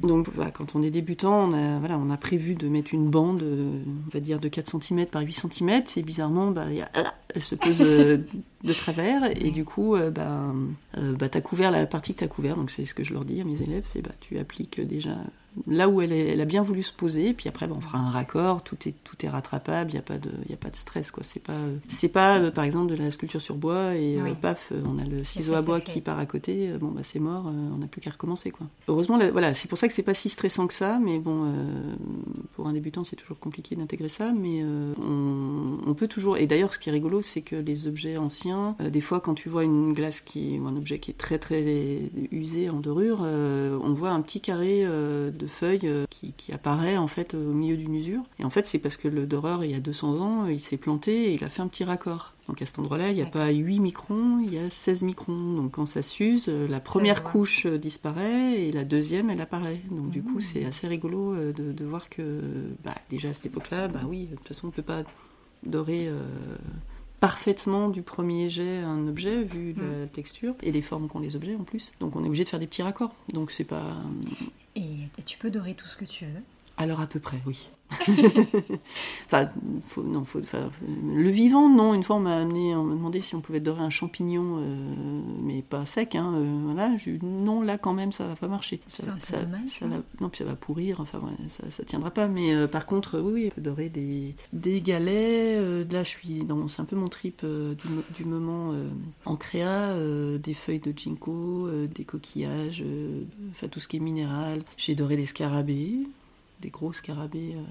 donc 0.00 0.28
voilà, 0.34 0.50
quand 0.50 0.74
on 0.76 0.82
est 0.82 0.90
débutant, 0.90 1.48
on 1.48 1.52
a, 1.54 1.78
voilà, 1.78 1.96
on 1.98 2.10
a 2.10 2.16
prévu 2.16 2.54
de 2.54 2.68
mettre 2.68 2.92
une 2.94 3.08
bande, 3.08 3.42
euh, 3.42 3.80
on 4.06 4.10
va 4.12 4.20
dire 4.20 4.38
de 4.38 4.48
4 4.48 4.80
cm 4.82 5.06
par 5.06 5.22
8 5.22 5.32
cm, 5.50 5.82
et 5.96 6.02
bizarrement, 6.02 6.50
bah, 6.50 6.66
il 6.68 6.76
y 6.76 6.82
a- 6.82 6.90
elle 7.34 7.42
se 7.42 7.54
pose 7.54 7.78
euh, 7.80 8.18
de 8.64 8.72
travers, 8.72 9.24
et 9.40 9.50
du 9.50 9.64
coup, 9.64 9.94
euh, 9.94 10.10
bah, 10.10 10.52
euh, 10.98 11.12
bah, 11.14 11.28
tu 11.28 11.38
as 11.38 11.40
couvert 11.40 11.70
la 11.70 11.86
partie 11.86 12.14
que 12.14 12.18
tu 12.18 12.24
as 12.24 12.28
couvert, 12.28 12.56
donc 12.56 12.70
c'est 12.70 12.84
ce 12.86 12.94
que 12.94 13.04
je 13.04 13.12
leur 13.12 13.24
dis 13.24 13.40
à 13.40 13.44
mes 13.44 13.62
élèves, 13.62 13.84
c'est 13.84 14.02
bah, 14.02 14.12
tu 14.20 14.38
appliques 14.38 14.80
déjà 14.80 15.16
là 15.68 15.88
où 15.88 16.00
elle, 16.02 16.10
est- 16.10 16.30
elle 16.30 16.40
a 16.40 16.46
bien 16.46 16.62
voulu 16.62 16.82
se 16.82 16.92
poser, 16.92 17.32
puis 17.32 17.48
après 17.48 17.68
bah, 17.68 17.76
on 17.78 17.80
fera 17.80 17.98
un 17.98 18.10
raccord, 18.10 18.64
tout 18.64 18.76
est, 18.88 18.94
tout 19.04 19.24
est 19.24 19.28
rattrapable, 19.28 19.90
il 19.90 19.94
n'y 19.94 19.98
a, 20.00 20.02
pas 20.02 20.18
de- 20.18 20.32
y 20.50 20.52
a 20.52 20.56
pas 20.56 20.70
de 20.70 20.74
stress. 20.74 21.12
quoi. 21.12 21.22
C'est 21.22 21.38
pas, 21.38 21.52
c'est 21.86 22.08
pas 22.08 22.38
euh, 22.40 22.50
par 22.50 22.64
exemple 22.64 22.90
de 22.90 22.96
la 22.96 23.12
sculpture 23.12 23.40
sur 23.40 23.54
bois, 23.54 23.94
et 23.94 24.18
euh, 24.18 24.24
Oui. 24.24 24.30
paf, 24.40 24.72
on 24.84 24.98
a 24.98 25.04
le 25.04 25.22
ciseau 25.22 25.54
à 25.54 25.62
bois 25.62 25.80
qui 25.80 26.00
part 26.00 26.18
à 26.18 26.26
côté, 26.26 26.72
bon 26.80 26.88
bah 26.88 27.02
c'est 27.04 27.20
mort, 27.20 27.44
on 27.46 27.76
n'a 27.78 27.86
plus 27.86 28.00
qu'à 28.00 28.10
recommencer. 28.10 28.50
quoi. 28.50 28.66
Heureusement, 28.88 29.16
voilà, 29.30 29.54
c'est 29.54 29.68
pour 29.68 29.78
ça 29.78 29.82
ça 29.84 29.88
que 29.88 29.94
c'est 29.94 30.02
pas 30.02 30.14
si 30.14 30.28
stressant 30.30 30.66
que 30.66 30.72
ça, 30.74 30.98
mais 31.04 31.18
bon, 31.18 31.52
pour 32.52 32.66
un 32.66 32.72
débutant, 32.72 33.04
c'est 33.04 33.16
toujours 33.16 33.38
compliqué 33.38 33.76
d'intégrer 33.76 34.08
ça, 34.08 34.32
mais 34.32 34.64
on, 34.64 35.94
peut 35.94 36.08
toujours. 36.08 36.36
Et 36.38 36.46
d'ailleurs, 36.46 36.72
ce 36.74 36.78
qui 36.78 36.88
est 36.88 36.92
rigolo, 36.92 37.22
c'est 37.22 37.42
que 37.42 37.54
les 37.56 37.86
objets 37.86 38.16
anciens, 38.16 38.53
des 38.80 39.00
fois, 39.00 39.20
quand 39.20 39.34
tu 39.34 39.48
vois 39.48 39.64
une 39.64 39.92
glace 39.92 40.20
qui, 40.20 40.58
ou 40.58 40.66
un 40.66 40.76
objet 40.76 40.98
qui 40.98 41.10
est 41.10 41.18
très 41.18 41.38
très 41.38 42.10
usé 42.30 42.70
en 42.70 42.80
dorure, 42.80 43.20
on 43.22 43.92
voit 43.92 44.10
un 44.10 44.20
petit 44.20 44.40
carré 44.40 44.84
de 44.84 45.46
feuilles 45.46 45.90
qui, 46.10 46.32
qui, 46.36 46.52
apparaît 46.52 46.96
en 46.96 47.08
fait 47.08 47.34
au 47.34 47.52
milieu 47.52 47.76
d'une 47.76 47.94
usure. 47.94 48.22
Et 48.38 48.44
en 48.44 48.50
fait, 48.50 48.66
c'est 48.66 48.78
parce 48.78 48.96
que 48.96 49.08
le 49.08 49.26
doreur, 49.26 49.64
il 49.64 49.70
y 49.70 49.74
a 49.74 49.80
200 49.80 50.20
ans, 50.20 50.46
il 50.46 50.60
s'est 50.60 50.76
planté 50.76 51.30
et 51.30 51.34
il 51.34 51.44
a 51.44 51.48
fait 51.48 51.62
un 51.62 51.68
petit 51.68 51.84
raccord. 51.84 52.34
Donc 52.48 52.60
à 52.60 52.66
cet 52.66 52.78
endroit-là, 52.78 53.10
il 53.10 53.14
n'y 53.14 53.22
a 53.22 53.26
pas 53.26 53.50
8 53.50 53.80
microns, 53.80 54.40
il 54.40 54.52
y 54.52 54.58
a 54.58 54.68
16 54.68 55.02
microns. 55.02 55.54
Donc 55.54 55.72
quand 55.72 55.86
ça 55.86 56.02
s'use, 56.02 56.48
euh, 56.48 56.68
la 56.68 56.80
première 56.80 57.24
couche 57.24 57.64
euh, 57.64 57.78
disparaît 57.78 58.60
et 58.60 58.72
la 58.72 58.84
deuxième, 58.84 59.30
elle 59.30 59.40
apparaît. 59.40 59.80
Donc 59.90 60.10
du 60.10 60.22
coup, 60.22 60.38
mmh. 60.38 60.42
c'est 60.42 60.64
assez 60.66 60.86
rigolo 60.86 61.34
euh, 61.34 61.52
de, 61.52 61.84
voir 61.84 62.10
que 62.10 62.40
bah, 62.84 62.94
déjà 63.08 63.30
à 63.30 63.32
cette 63.32 63.46
époque-là, 63.46 63.88
bah 63.88 64.00
oui, 64.06 64.26
de 64.26 64.36
toute 64.36 64.48
façon, 64.48 64.66
on 64.66 64.70
ne 64.70 64.74
peut 64.74 64.82
pas 64.82 65.04
dorer 65.64 66.10
parfaitement 67.26 67.88
du 67.88 68.02
premier 68.02 68.50
jet 68.50 68.78
un 68.78 69.08
objet 69.08 69.42
vu 69.44 69.74
mmh. 69.74 70.00
la 70.02 70.06
texture 70.08 70.54
et 70.62 70.72
les 70.72 70.82
formes 70.82 71.08
qu'ont 71.08 71.20
les 71.20 71.36
objets 71.36 71.54
en 71.54 71.64
plus. 71.64 71.92
Donc 72.00 72.16
on 72.16 72.24
est 72.24 72.26
obligé 72.26 72.44
de 72.44 72.48
faire 72.50 72.60
des 72.60 72.66
petits 72.66 72.82
raccords. 72.82 73.14
Donc 73.32 73.50
c'est 73.50 73.64
pas. 73.64 73.96
et 74.76 75.08
tu 75.24 75.38
peux 75.38 75.50
dorer 75.50 75.74
tout 75.74 75.86
ce 75.86 75.96
que 75.96 76.04
tu 76.04 76.26
veux 76.26 76.42
alors 76.76 77.00
à 77.00 77.06
peu 77.06 77.20
près, 77.20 77.38
oui. 77.46 77.68
enfin, 79.26 79.50
non, 79.96 80.24
faut, 80.24 80.40
le 80.40 81.30
vivant, 81.30 81.68
non. 81.68 81.94
Une 81.94 82.02
fois, 82.02 82.16
on 82.16 82.20
m'a 82.20 82.36
amené, 82.36 82.74
on 82.74 82.84
m'a 82.84 82.94
demandé 82.94 83.20
si 83.20 83.34
on 83.34 83.40
pouvait 83.40 83.60
dorer 83.60 83.82
un 83.82 83.90
champignon, 83.90 84.58
euh, 84.58 85.20
mais 85.42 85.62
pas 85.62 85.84
sec. 85.84 86.14
Hein, 86.14 86.32
euh, 86.36 86.60
voilà, 86.64 86.92
non, 87.22 87.62
là 87.62 87.78
quand 87.78 87.92
même, 87.92 88.12
ça 88.12 88.26
va 88.26 88.36
pas 88.36 88.48
marcher. 88.48 88.80
Ça, 88.86 89.02
ça, 89.02 89.12
ça 89.20 89.86
va, 89.86 89.96
non, 90.20 90.28
puis 90.28 90.38
ça 90.38 90.44
va 90.44 90.56
pourrir. 90.56 91.00
Enfin, 91.00 91.20
ça, 91.50 91.70
ça 91.70 91.84
tiendra 91.84 92.10
pas. 92.10 92.28
Mais 92.28 92.54
euh, 92.54 92.66
par 92.66 92.86
contre, 92.86 93.18
oui, 93.18 93.32
oui, 93.32 93.48
on 93.50 93.54
peut 93.54 93.60
dorer 93.60 93.88
des, 93.88 94.34
des 94.52 94.80
galets. 94.80 95.90
là, 95.90 96.02
je 96.02 96.08
suis 96.08 96.44
dans, 96.44 96.68
c'est 96.68 96.82
un 96.82 96.86
peu 96.86 96.96
mon 96.96 97.08
trip 97.08 97.44
du, 97.44 97.88
du, 98.14 98.24
moment 98.24 98.74
en 99.24 99.36
créa, 99.36 99.94
des 100.38 100.54
feuilles 100.54 100.80
de 100.80 100.92
ginkgo, 100.96 101.68
des 101.94 102.04
coquillages, 102.04 102.84
enfin 103.50 103.68
tout 103.68 103.80
ce 103.80 103.88
qui 103.88 103.96
est 103.96 104.00
minéral. 104.00 104.60
J'ai 104.76 104.94
doré 104.94 105.16
des 105.16 105.26
scarabées 105.26 106.06
des 106.64 106.70
gros 106.70 106.94
scarabées 106.94 107.52
euh, 107.56 107.62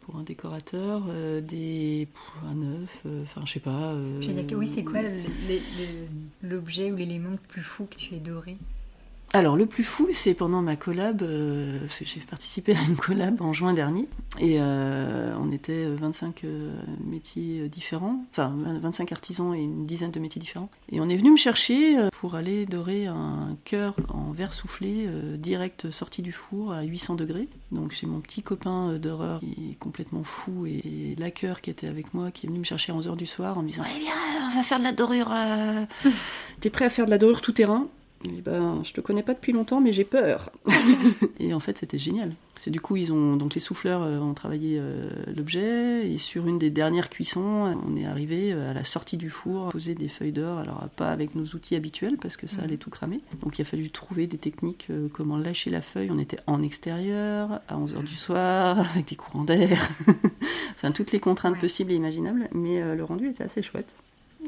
pour 0.00 0.16
un 0.16 0.22
décorateur, 0.22 1.02
euh, 1.10 1.42
des 1.42 2.08
un 2.46 2.62
œuf, 2.62 3.02
euh, 3.04 3.22
enfin 3.24 3.42
je 3.44 3.52
sais 3.52 3.60
pas. 3.60 3.94
oui, 4.54 4.66
c'est 4.66 4.82
quoi 4.82 5.00
l'objet 6.42 6.90
ou 6.90 6.96
l'élément 6.96 7.30
le 7.30 7.36
plus 7.36 7.62
fou 7.62 7.84
que 7.84 7.96
tu 7.96 8.14
aies 8.14 8.20
doré? 8.20 8.56
Alors 9.34 9.56
le 9.56 9.66
plus 9.66 9.84
fou, 9.84 10.08
c'est 10.10 10.32
pendant 10.32 10.62
ma 10.62 10.76
collab, 10.76 11.20
euh, 11.22 11.80
parce 11.80 11.98
que 11.98 12.06
j'ai 12.06 12.20
participé 12.20 12.74
à 12.74 12.80
une 12.88 12.96
collab 12.96 13.42
en 13.42 13.52
juin 13.52 13.74
dernier, 13.74 14.08
et 14.38 14.56
euh, 14.58 15.34
on 15.38 15.52
était 15.52 15.86
25 15.86 16.44
euh, 16.44 16.72
métiers 17.04 17.68
différents, 17.68 18.24
enfin 18.30 18.54
25 18.80 19.12
artisans 19.12 19.54
et 19.54 19.60
une 19.60 19.84
dizaine 19.84 20.10
de 20.10 20.18
métiers 20.18 20.40
différents. 20.40 20.70
Et 20.90 21.00
on 21.00 21.10
est 21.10 21.16
venu 21.16 21.30
me 21.30 21.36
chercher 21.36 21.96
pour 22.12 22.36
aller 22.36 22.64
dorer 22.64 23.06
un 23.06 23.58
cœur 23.64 23.94
en 24.08 24.32
verre 24.32 24.54
soufflé 24.54 25.06
direct 25.36 25.90
sorti 25.90 26.22
du 26.22 26.32
four 26.32 26.72
à 26.72 26.82
800 26.82 27.14
degrés. 27.14 27.48
Donc 27.70 27.92
j'ai 27.92 28.06
mon 28.06 28.20
petit 28.20 28.42
copain 28.42 28.94
d'horreur 28.94 29.40
qui 29.40 29.72
est 29.72 29.78
complètement 29.78 30.24
fou 30.24 30.64
et 30.66 31.14
la 31.18 31.30
cœur 31.30 31.60
qui 31.60 31.68
était 31.68 31.88
avec 31.88 32.14
moi 32.14 32.30
qui 32.30 32.46
est 32.46 32.48
venu 32.48 32.60
me 32.60 32.64
chercher 32.64 32.92
à 32.92 32.94
11h 32.94 33.16
du 33.16 33.26
soir 33.26 33.58
en 33.58 33.62
me 33.62 33.68
disant 33.68 33.84
Eh 33.94 33.98
bien, 33.98 34.14
on 34.50 34.56
va 34.56 34.62
faire 34.62 34.78
de 34.78 34.84
la 34.84 34.92
dorure. 34.92 35.34
T'es 36.60 36.70
prêt 36.70 36.86
à 36.86 36.90
faire 36.90 37.04
de 37.04 37.10
la 37.10 37.18
dorure 37.18 37.42
tout 37.42 37.52
terrain? 37.52 37.88
Il 38.24 38.42
ben, 38.42 38.82
je 38.84 38.92
te 38.92 39.00
connais 39.00 39.22
pas 39.22 39.34
depuis 39.34 39.52
longtemps, 39.52 39.80
mais 39.80 39.92
j'ai 39.92 40.04
peur. 40.04 40.50
et 41.40 41.54
en 41.54 41.60
fait, 41.60 41.78
c'était 41.78 41.98
génial. 41.98 42.34
C'est 42.56 42.70
du 42.70 42.80
coup, 42.80 42.96
ils 42.96 43.12
ont 43.12 43.36
donc 43.36 43.54
les 43.54 43.60
souffleurs 43.60 44.02
euh, 44.02 44.18
ont 44.18 44.34
travaillé 44.34 44.78
euh, 44.80 45.08
l'objet 45.34 46.10
et 46.10 46.18
sur 46.18 46.48
une 46.48 46.58
des 46.58 46.70
dernières 46.70 47.08
cuissons, 47.08 47.78
on 47.86 47.96
est 47.96 48.04
arrivé 48.04 48.52
euh, 48.52 48.72
à 48.72 48.74
la 48.74 48.82
sortie 48.82 49.16
du 49.16 49.30
four, 49.30 49.68
poser 49.68 49.94
des 49.94 50.08
feuilles 50.08 50.32
d'or. 50.32 50.58
Alors 50.58 50.88
pas 50.96 51.10
avec 51.10 51.36
nos 51.36 51.44
outils 51.44 51.76
habituels 51.76 52.16
parce 52.20 52.36
que 52.36 52.48
ça 52.48 52.58
mhm. 52.58 52.64
allait 52.64 52.76
tout 52.76 52.90
cramer. 52.90 53.20
Donc 53.42 53.58
il 53.58 53.62
a 53.62 53.64
fallu 53.64 53.90
trouver 53.90 54.26
des 54.26 54.38
techniques, 54.38 54.88
comment 55.12 55.36
lâcher 55.36 55.70
la 55.70 55.80
feuille. 55.80 56.10
On 56.10 56.18
était 56.18 56.40
en 56.48 56.60
extérieur 56.62 57.60
à 57.68 57.78
11 57.78 57.94
h 57.94 58.04
du 58.04 58.16
soir 58.16 58.78
avec 58.94 59.08
des 59.08 59.16
courants 59.16 59.44
d'air. 59.44 59.88
enfin 60.72 60.90
toutes 60.90 61.12
les 61.12 61.20
contraintes 61.20 61.58
possibles 61.60 61.92
et 61.92 61.96
imaginables, 61.96 62.48
mais 62.52 62.96
le 62.96 63.04
rendu 63.04 63.28
était 63.28 63.44
assez 63.44 63.62
chouette. 63.62 63.88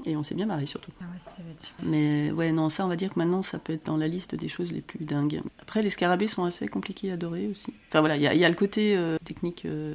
Et 0.07 0.17
on 0.17 0.23
s'est 0.23 0.35
bien 0.35 0.47
marré 0.47 0.67
surtout. 0.67 0.93
Ah 1.01 1.05
ouais, 1.05 1.55
Mais 1.83 2.31
ouais, 2.33 2.53
non, 2.53 2.69
ça 2.69 2.85
on 2.85 2.89
va 2.89 2.97
dire 2.97 3.13
que 3.13 3.19
maintenant 3.19 3.43
ça 3.43 3.59
peut 3.59 3.75
être 3.75 3.87
dans 3.87 3.97
la 3.97 4.09
liste 4.09 4.35
des 4.35 4.49
choses 4.49 4.73
les 4.73 4.81
plus 4.81 5.05
dingues. 5.05 5.43
Après, 5.61 5.83
les 5.83 5.91
scarabées 5.91 6.29
sont 6.29 6.45
assez 6.45 6.69
compliqués 6.69 7.11
à 7.11 7.15
adorer 7.15 7.47
aussi. 7.49 7.73
Enfin 7.89 8.01
voilà, 8.01 8.17
il 8.17 8.23
y, 8.23 8.45
a 8.45 8.49
le 8.49 8.55
côté 8.55 8.97
euh, 8.97 9.17
technique 9.25 9.65
euh, 9.67 9.95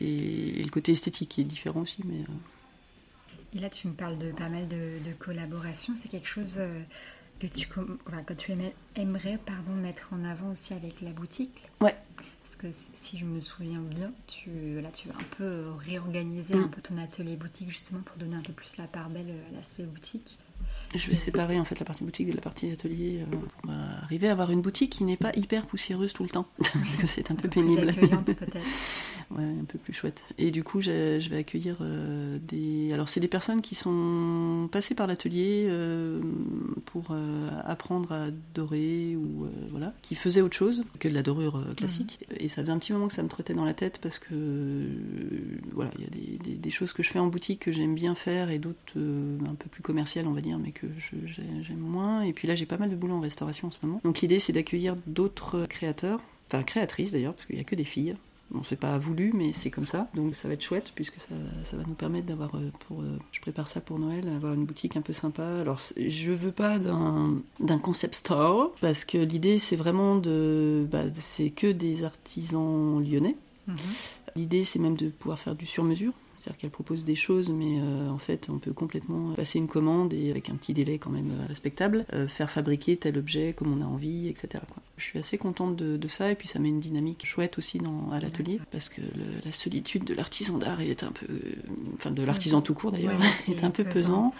et, 0.00 0.62
le 0.62 0.70
côté 0.70 0.92
esthétique 0.92 1.28
qui 1.28 1.40
est 1.40 1.44
différent 1.44 1.80
aussi. 1.80 2.02
Mais, 2.04 2.20
euh. 2.20 3.56
Et 3.56 3.60
là, 3.60 3.70
tu 3.70 3.88
me 3.88 3.94
parles 3.94 4.18
de 4.18 4.32
pas 4.32 4.48
mal 4.48 4.68
de, 4.68 4.98
de 5.04 5.12
collaborations. 5.18 5.94
C'est 6.00 6.08
quelque 6.08 6.28
chose 6.28 6.58
que 7.38 7.46
tu, 7.46 7.68
enfin, 8.06 8.22
que 8.22 8.34
tu 8.34 8.52
aimerais 8.96 9.38
pardon, 9.44 9.72
mettre 9.72 10.12
en 10.12 10.24
avant 10.24 10.52
aussi 10.52 10.74
avec 10.74 11.00
la 11.00 11.10
boutique? 11.10 11.62
Ouais 11.80 11.96
que 12.58 12.68
si 12.72 13.18
je 13.18 13.24
me 13.24 13.40
souviens 13.40 13.80
bien, 13.80 14.12
tu, 14.26 14.80
là, 14.80 14.90
tu 14.90 15.08
vas 15.08 15.14
un 15.14 15.36
peu 15.36 15.70
réorganiser 15.78 16.54
un 16.54 16.66
mm. 16.66 16.70
peu 16.70 16.82
ton 16.82 16.98
atelier 16.98 17.36
boutique 17.36 17.70
justement 17.70 18.00
pour 18.02 18.16
donner 18.16 18.36
un 18.36 18.42
peu 18.42 18.52
plus 18.52 18.76
la 18.76 18.86
part 18.86 19.10
belle 19.10 19.34
à 19.50 19.54
l'aspect 19.54 19.84
boutique. 19.84 20.38
Je 20.94 21.10
vais 21.10 21.16
séparer 21.16 21.58
en 21.58 21.64
fait 21.64 21.78
la 21.78 21.84
partie 21.84 22.04
boutique 22.04 22.30
de 22.30 22.34
la 22.34 22.40
partie 22.40 22.70
atelier. 22.70 23.20
Euh, 23.20 23.36
on 23.64 23.68
va 23.68 23.74
arriver 24.02 24.28
à 24.28 24.32
avoir 24.32 24.50
une 24.50 24.60
boutique 24.60 24.92
qui 24.92 25.04
n'est 25.04 25.16
pas 25.16 25.32
hyper 25.34 25.66
poussiéreuse 25.66 26.12
tout 26.12 26.22
le 26.22 26.28
temps, 26.28 26.46
que 27.00 27.06
c'est 27.06 27.30
un 27.30 27.34
peu 27.34 27.48
pénible. 27.48 27.86
peut-être. 28.24 28.56
ouais, 29.32 29.44
un 29.44 29.64
peu 29.66 29.78
plus 29.78 29.92
chouette. 29.92 30.22
Et 30.38 30.50
du 30.50 30.62
coup, 30.62 30.80
je, 30.80 31.28
vais 31.28 31.38
accueillir 31.38 31.78
euh, 31.80 32.38
des. 32.40 32.92
Alors, 32.92 33.08
c'est 33.08 33.20
des 33.20 33.28
personnes 33.28 33.62
qui 33.62 33.74
sont 33.74 34.68
passées 34.70 34.94
par 34.94 35.06
l'atelier 35.06 35.66
euh, 35.68 36.20
pour 36.86 37.14
apprendre 37.64 38.12
à 38.12 38.28
dorer 38.54 39.16
ou 39.16 39.48
voilà, 39.70 39.92
qui 40.02 40.14
faisaient 40.14 40.40
autre 40.40 40.56
chose 40.56 40.84
que 40.98 41.08
de 41.08 41.14
la 41.14 41.22
dorure 41.22 41.62
classique. 41.76 42.18
Mhm. 42.30 42.36
Et 42.40 42.48
ça 42.48 42.62
faisait 42.62 42.72
un 42.72 42.78
petit 42.78 42.92
moment 42.92 43.08
que 43.08 43.14
ça 43.14 43.22
me 43.22 43.28
trottait 43.28 43.54
dans 43.54 43.64
la 43.64 43.74
tête 43.74 43.98
parce 44.00 44.18
que 44.18 44.86
voilà, 45.72 45.90
il 45.98 46.04
y 46.04 46.06
a 46.06 46.38
des, 46.38 46.54
des, 46.54 46.70
choses 46.70 46.92
que 46.92 47.02
je 47.02 47.10
fais 47.10 47.18
en 47.18 47.26
boutique 47.26 47.60
que 47.60 47.72
j'aime 47.72 47.94
bien 47.94 48.14
faire 48.14 48.50
et 48.50 48.58
d'autres 48.58 48.96
un 48.96 49.54
peu 49.54 49.68
plus 49.68 49.82
commerciales, 49.82 50.26
on 50.26 50.32
va 50.32 50.40
dire, 50.40 50.45
mais 50.62 50.72
que 50.72 50.86
j'aime 51.62 51.78
moins. 51.78 52.22
Et 52.22 52.32
puis 52.32 52.48
là, 52.48 52.54
j'ai 52.54 52.66
pas 52.66 52.78
mal 52.78 52.90
de 52.90 52.96
boulot 52.96 53.14
en 53.14 53.20
restauration 53.20 53.68
en 53.68 53.70
ce 53.70 53.78
moment. 53.82 54.00
Donc 54.04 54.20
l'idée, 54.20 54.38
c'est 54.38 54.52
d'accueillir 54.52 54.96
d'autres 55.06 55.66
créateurs, 55.66 56.20
enfin 56.46 56.62
créatrices 56.62 57.12
d'ailleurs, 57.12 57.34
parce 57.34 57.46
qu'il 57.46 57.56
n'y 57.56 57.62
a 57.62 57.64
que 57.64 57.74
des 57.74 57.84
filles. 57.84 58.16
Bon, 58.50 58.62
c'est 58.62 58.78
pas 58.78 58.96
voulu, 58.96 59.32
mais 59.34 59.52
c'est 59.52 59.70
comme 59.70 59.86
ça. 59.86 60.08
Donc 60.14 60.36
ça 60.36 60.46
va 60.46 60.54
être 60.54 60.62
chouette, 60.62 60.92
puisque 60.94 61.18
ça, 61.20 61.34
ça 61.64 61.76
va 61.76 61.82
nous 61.84 61.94
permettre 61.94 62.26
d'avoir, 62.26 62.54
euh, 62.54 62.70
pour, 62.86 63.00
euh, 63.00 63.18
je 63.32 63.40
prépare 63.40 63.66
ça 63.66 63.80
pour 63.80 63.98
Noël, 63.98 64.28
avoir 64.28 64.54
une 64.54 64.64
boutique 64.64 64.96
un 64.96 65.00
peu 65.00 65.12
sympa. 65.12 65.44
Alors, 65.44 65.80
je 65.96 66.32
veux 66.32 66.52
pas 66.52 66.78
d'un 66.78 67.78
concept 67.82 68.14
store, 68.14 68.72
parce 68.80 69.04
que 69.04 69.18
l'idée, 69.18 69.58
c'est 69.58 69.76
vraiment 69.76 70.16
de. 70.16 70.86
Bah, 70.90 71.02
c'est 71.18 71.50
que 71.50 71.66
des 71.66 72.04
artisans 72.04 73.04
lyonnais. 73.04 73.36
Mhm. 73.66 73.76
L'idée, 74.36 74.64
c'est 74.64 74.78
même 74.78 74.96
de 74.96 75.08
pouvoir 75.08 75.40
faire 75.40 75.56
du 75.56 75.66
sur-mesure. 75.66 76.12
C'est-à-dire 76.46 76.60
qu'elle 76.60 76.70
propose 76.70 77.04
des 77.04 77.16
choses, 77.16 77.50
mais 77.50 77.80
euh, 77.80 78.08
en 78.08 78.18
fait, 78.18 78.46
on 78.48 78.58
peut 78.58 78.72
complètement 78.72 79.32
passer 79.32 79.58
une 79.58 79.66
commande 79.66 80.12
et 80.12 80.30
avec 80.30 80.48
un 80.48 80.54
petit 80.54 80.74
délai 80.74 80.96
quand 80.96 81.10
même 81.10 81.32
euh, 81.32 81.46
respectable, 81.48 82.06
euh, 82.12 82.28
faire 82.28 82.48
fabriquer 82.48 82.96
tel 82.96 83.18
objet 83.18 83.52
comme 83.52 83.76
on 83.76 83.82
a 83.82 83.84
envie, 83.84 84.28
etc. 84.28 84.62
Je 84.96 85.02
suis 85.02 85.18
assez 85.18 85.38
contente 85.38 85.74
de, 85.74 86.06
ça 86.06 86.30
et 86.30 86.36
puis 86.36 86.46
ça 86.46 86.60
met 86.60 86.68
une 86.68 86.78
dynamique 86.78 87.26
chouette 87.26 87.58
aussi 87.58 87.78
dans, 87.78 88.12
à 88.12 88.20
l'atelier 88.20 88.60
parce 88.70 88.88
que 88.88 89.00
la 89.44 89.50
solitude 89.50 90.04
de 90.04 90.14
l'artisan 90.14 90.56
d'art 90.56 90.80
est 90.80 91.02
un 91.02 91.10
peu, 91.10 91.26
enfin 91.94 92.12
de 92.12 92.22
l'artisan 92.22 92.62
tout 92.62 92.74
court 92.74 92.92
d'ailleurs, 92.92 93.20
est 93.48 93.64
un 93.64 93.70
peu 93.70 93.82
pesant. 93.82 94.30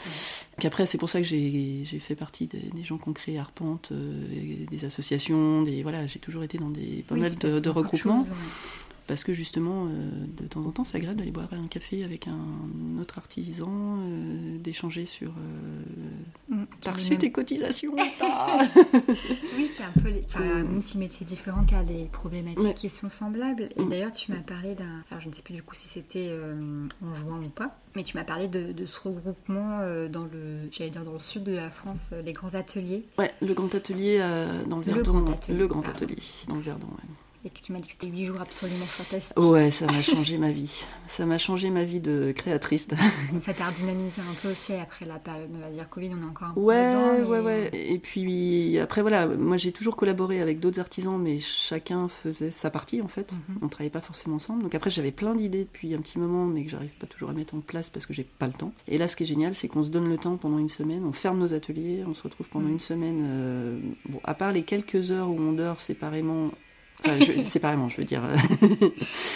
Après, 0.62 0.86
c'est 0.86 0.98
pour 0.98 1.10
ça 1.10 1.20
que 1.20 1.26
j'ai 1.26 1.84
fait 1.98 2.14
partie 2.14 2.46
des, 2.46 2.84
gens 2.84 2.98
qui 2.98 3.08
ont 3.08 3.12
créé 3.12 3.36
Arpente, 3.36 3.92
des 3.92 4.84
associations, 4.84 5.62
des 5.62 5.82
voilà, 5.82 6.06
j'ai 6.06 6.20
toujours 6.20 6.44
été 6.44 6.56
dans 6.56 6.70
des 6.70 7.04
pas 7.08 7.16
mal 7.16 7.34
de, 7.34 7.68
regroupements 7.68 8.24
parce 9.06 9.22
que 9.22 9.32
justement, 9.32 9.86
euh, 9.86 10.10
de 10.40 10.46
temps 10.46 10.64
en 10.64 10.70
temps, 10.70 10.84
c'est 10.84 10.96
agréable 10.96 11.18
d'aller 11.18 11.30
boire 11.30 11.48
un 11.52 11.66
café 11.66 12.02
avec 12.04 12.26
un 12.26 13.00
autre 13.00 13.18
artisan, 13.18 13.68
euh, 13.70 14.58
d'échanger 14.58 15.06
sur 15.06 15.30
euh, 15.30 16.54
mm, 16.54 16.64
t'as 16.80 16.92
reçu 16.92 17.16
tes 17.16 17.30
cotisations 17.30 17.94
Oui, 19.56 19.70
qui 19.76 19.82
a 19.82 19.86
un 19.86 20.00
peu, 20.02 20.10
mm. 20.10 20.62
même 20.64 20.80
si 20.80 20.98
métier 20.98 21.24
différent, 21.24 21.64
qui 21.64 21.74
a 21.74 21.84
des 21.84 22.06
problématiques 22.12 22.74
qui 22.74 22.88
sont 22.88 23.08
semblables. 23.08 23.68
Et 23.76 23.82
mm. 23.82 23.88
d'ailleurs, 23.88 24.12
tu 24.12 24.32
m'as 24.32 24.40
parlé 24.40 24.74
d'un, 24.74 25.04
alors 25.10 25.20
je 25.20 25.28
ne 25.28 25.32
sais 25.32 25.42
plus 25.42 25.54
du 25.54 25.62
coup 25.62 25.74
si 25.74 25.86
c'était 25.86 26.32
en 27.04 27.14
juin 27.14 27.40
ou 27.44 27.48
pas, 27.48 27.78
mais 27.94 28.02
tu 28.02 28.16
m'as 28.16 28.24
parlé 28.24 28.48
de, 28.48 28.86
ce 28.86 29.00
regroupement 29.00 29.80
dans 30.10 30.24
le, 30.24 30.68
j'allais 30.72 30.90
dire 30.90 31.04
dans 31.04 31.12
le 31.12 31.20
sud 31.20 31.44
de 31.44 31.52
la 31.52 31.70
France, 31.70 32.10
les 32.24 32.32
grands 32.32 32.54
ateliers. 32.54 33.04
Ouais, 33.18 33.32
le 33.40 33.54
grand 33.54 33.72
atelier 33.74 34.18
dans 34.66 34.78
le 34.78 34.82
Verdon. 34.82 35.24
Le 35.48 35.66
grand 35.66 35.86
atelier, 35.88 36.16
dans 36.48 36.56
le 36.56 36.62
Verdon, 36.62 36.88
ouais. 36.88 37.25
Et 37.46 37.50
que 37.50 37.60
tu 37.60 37.72
m'as 37.72 37.78
dit 37.78 37.86
que 37.86 37.92
c'était 37.92 38.08
8 38.08 38.26
jours 38.26 38.40
absolument 38.40 38.84
fantastiques. 38.84 39.38
Ouais, 39.38 39.70
ça 39.70 39.86
m'a 39.86 40.02
changé 40.02 40.36
ma 40.36 40.50
vie. 40.50 40.82
Ça 41.06 41.26
m'a 41.26 41.38
changé 41.38 41.70
ma 41.70 41.84
vie 41.84 42.00
de 42.00 42.32
créatrice. 42.32 42.88
ça 43.40 43.54
t'a 43.54 43.66
redynamisé 43.66 44.20
un 44.20 44.34
peu 44.42 44.50
aussi 44.50 44.74
après 44.74 45.06
la 45.06 45.18
période, 45.20 45.48
on 45.54 45.60
va 45.60 45.70
dire 45.70 45.88
Covid, 45.88 46.10
on 46.18 46.22
est 46.22 46.28
encore 46.28 46.48
un 46.48 46.54
peu 46.54 46.60
ouais, 46.60 46.90
dedans. 46.90 47.30
Ouais, 47.30 47.40
ouais, 47.40 47.70
Et 47.72 47.98
puis 48.00 48.78
après, 48.78 49.02
voilà, 49.02 49.28
moi 49.28 49.56
j'ai 49.56 49.70
toujours 49.70 49.94
collaboré 49.96 50.40
avec 50.40 50.58
d'autres 50.58 50.80
artisans, 50.80 51.18
mais 51.18 51.38
chacun 51.38 52.08
faisait 52.08 52.50
sa 52.50 52.70
partie 52.70 53.00
en 53.00 53.08
fait. 53.08 53.32
Mhm. 53.32 53.58
On 53.62 53.68
travaillait 53.68 53.90
pas 53.90 54.00
forcément 54.00 54.36
ensemble. 54.36 54.64
Donc 54.64 54.74
après, 54.74 54.90
j'avais 54.90 55.12
plein 55.12 55.34
d'idées 55.36 55.64
depuis 55.64 55.94
un 55.94 56.00
petit 56.00 56.18
moment, 56.18 56.46
mais 56.46 56.64
que 56.64 56.70
j'arrive 56.70 56.94
pas 56.98 57.06
toujours 57.06 57.30
à 57.30 57.32
mettre 57.32 57.54
en 57.54 57.60
place 57.60 57.90
parce 57.90 58.06
que 58.06 58.12
j'ai 58.12 58.24
pas 58.24 58.48
le 58.48 58.54
temps. 58.54 58.72
Et 58.88 58.98
là, 58.98 59.06
ce 59.06 59.14
qui 59.14 59.22
est 59.22 59.26
génial, 59.26 59.54
c'est 59.54 59.68
qu'on 59.68 59.84
se 59.84 59.90
donne 59.90 60.08
le 60.08 60.18
temps 60.18 60.36
pendant 60.36 60.58
une 60.58 60.68
semaine, 60.68 61.04
on 61.04 61.12
ferme 61.12 61.38
nos 61.38 61.54
ateliers, 61.54 62.02
on 62.08 62.14
se 62.14 62.24
retrouve 62.24 62.48
pendant 62.48 62.66
mhm. 62.66 62.72
une 62.72 62.80
semaine. 62.80 63.20
Euh, 63.22 63.78
bon, 64.08 64.20
à 64.24 64.34
part 64.34 64.52
les 64.52 64.64
quelques 64.64 65.12
heures 65.12 65.30
où 65.30 65.38
on 65.38 65.52
dort 65.52 65.80
séparément 65.80 66.50
Enfin, 67.04 67.18
séparément, 67.44 67.88
je 67.88 67.98
veux 67.98 68.04
dire. 68.04 68.22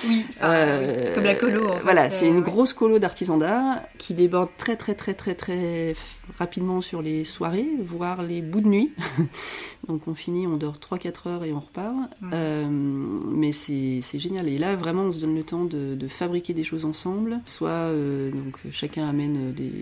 oui, 0.06 0.24
euh, 0.42 0.94
c'est 1.04 1.14
comme 1.14 1.24
la 1.24 1.34
colo. 1.34 1.68
En 1.68 1.78
voilà, 1.82 2.10
c'est 2.10 2.26
une 2.26 2.38
euh, 2.38 2.42
grosse 2.42 2.72
colo 2.72 2.98
d'artisans 2.98 3.38
d'art 3.38 3.80
qui 3.98 4.14
déborde 4.14 4.50
très 4.56 4.76
très 4.76 4.94
très 4.94 5.14
très 5.14 5.34
très 5.34 5.94
rapidement 6.38 6.80
sur 6.80 7.02
les 7.02 7.24
soirées, 7.24 7.68
voire 7.80 8.22
les 8.22 8.42
bouts 8.42 8.60
de 8.60 8.68
nuit. 8.68 8.92
Donc 9.88 10.06
on 10.06 10.14
finit, 10.14 10.46
on 10.46 10.56
dort 10.56 10.76
3-4 10.76 11.28
heures 11.28 11.44
et 11.44 11.52
on 11.52 11.60
repart. 11.60 11.96
Euh, 12.32 12.66
mais 12.68 13.52
c'est 13.52 14.00
génial. 14.18 14.48
Et 14.48 14.58
là, 14.58 14.76
vraiment, 14.76 15.04
on 15.04 15.12
se 15.12 15.20
donne 15.20 15.34
le 15.34 15.42
temps 15.42 15.64
de, 15.64 15.96
fabriquer 16.08 16.54
des 16.54 16.64
choses 16.64 16.84
ensemble. 16.84 17.40
Soit 17.46 17.90
donc 18.32 18.58
chacun 18.70 19.08
amène 19.08 19.52
des, 19.52 19.72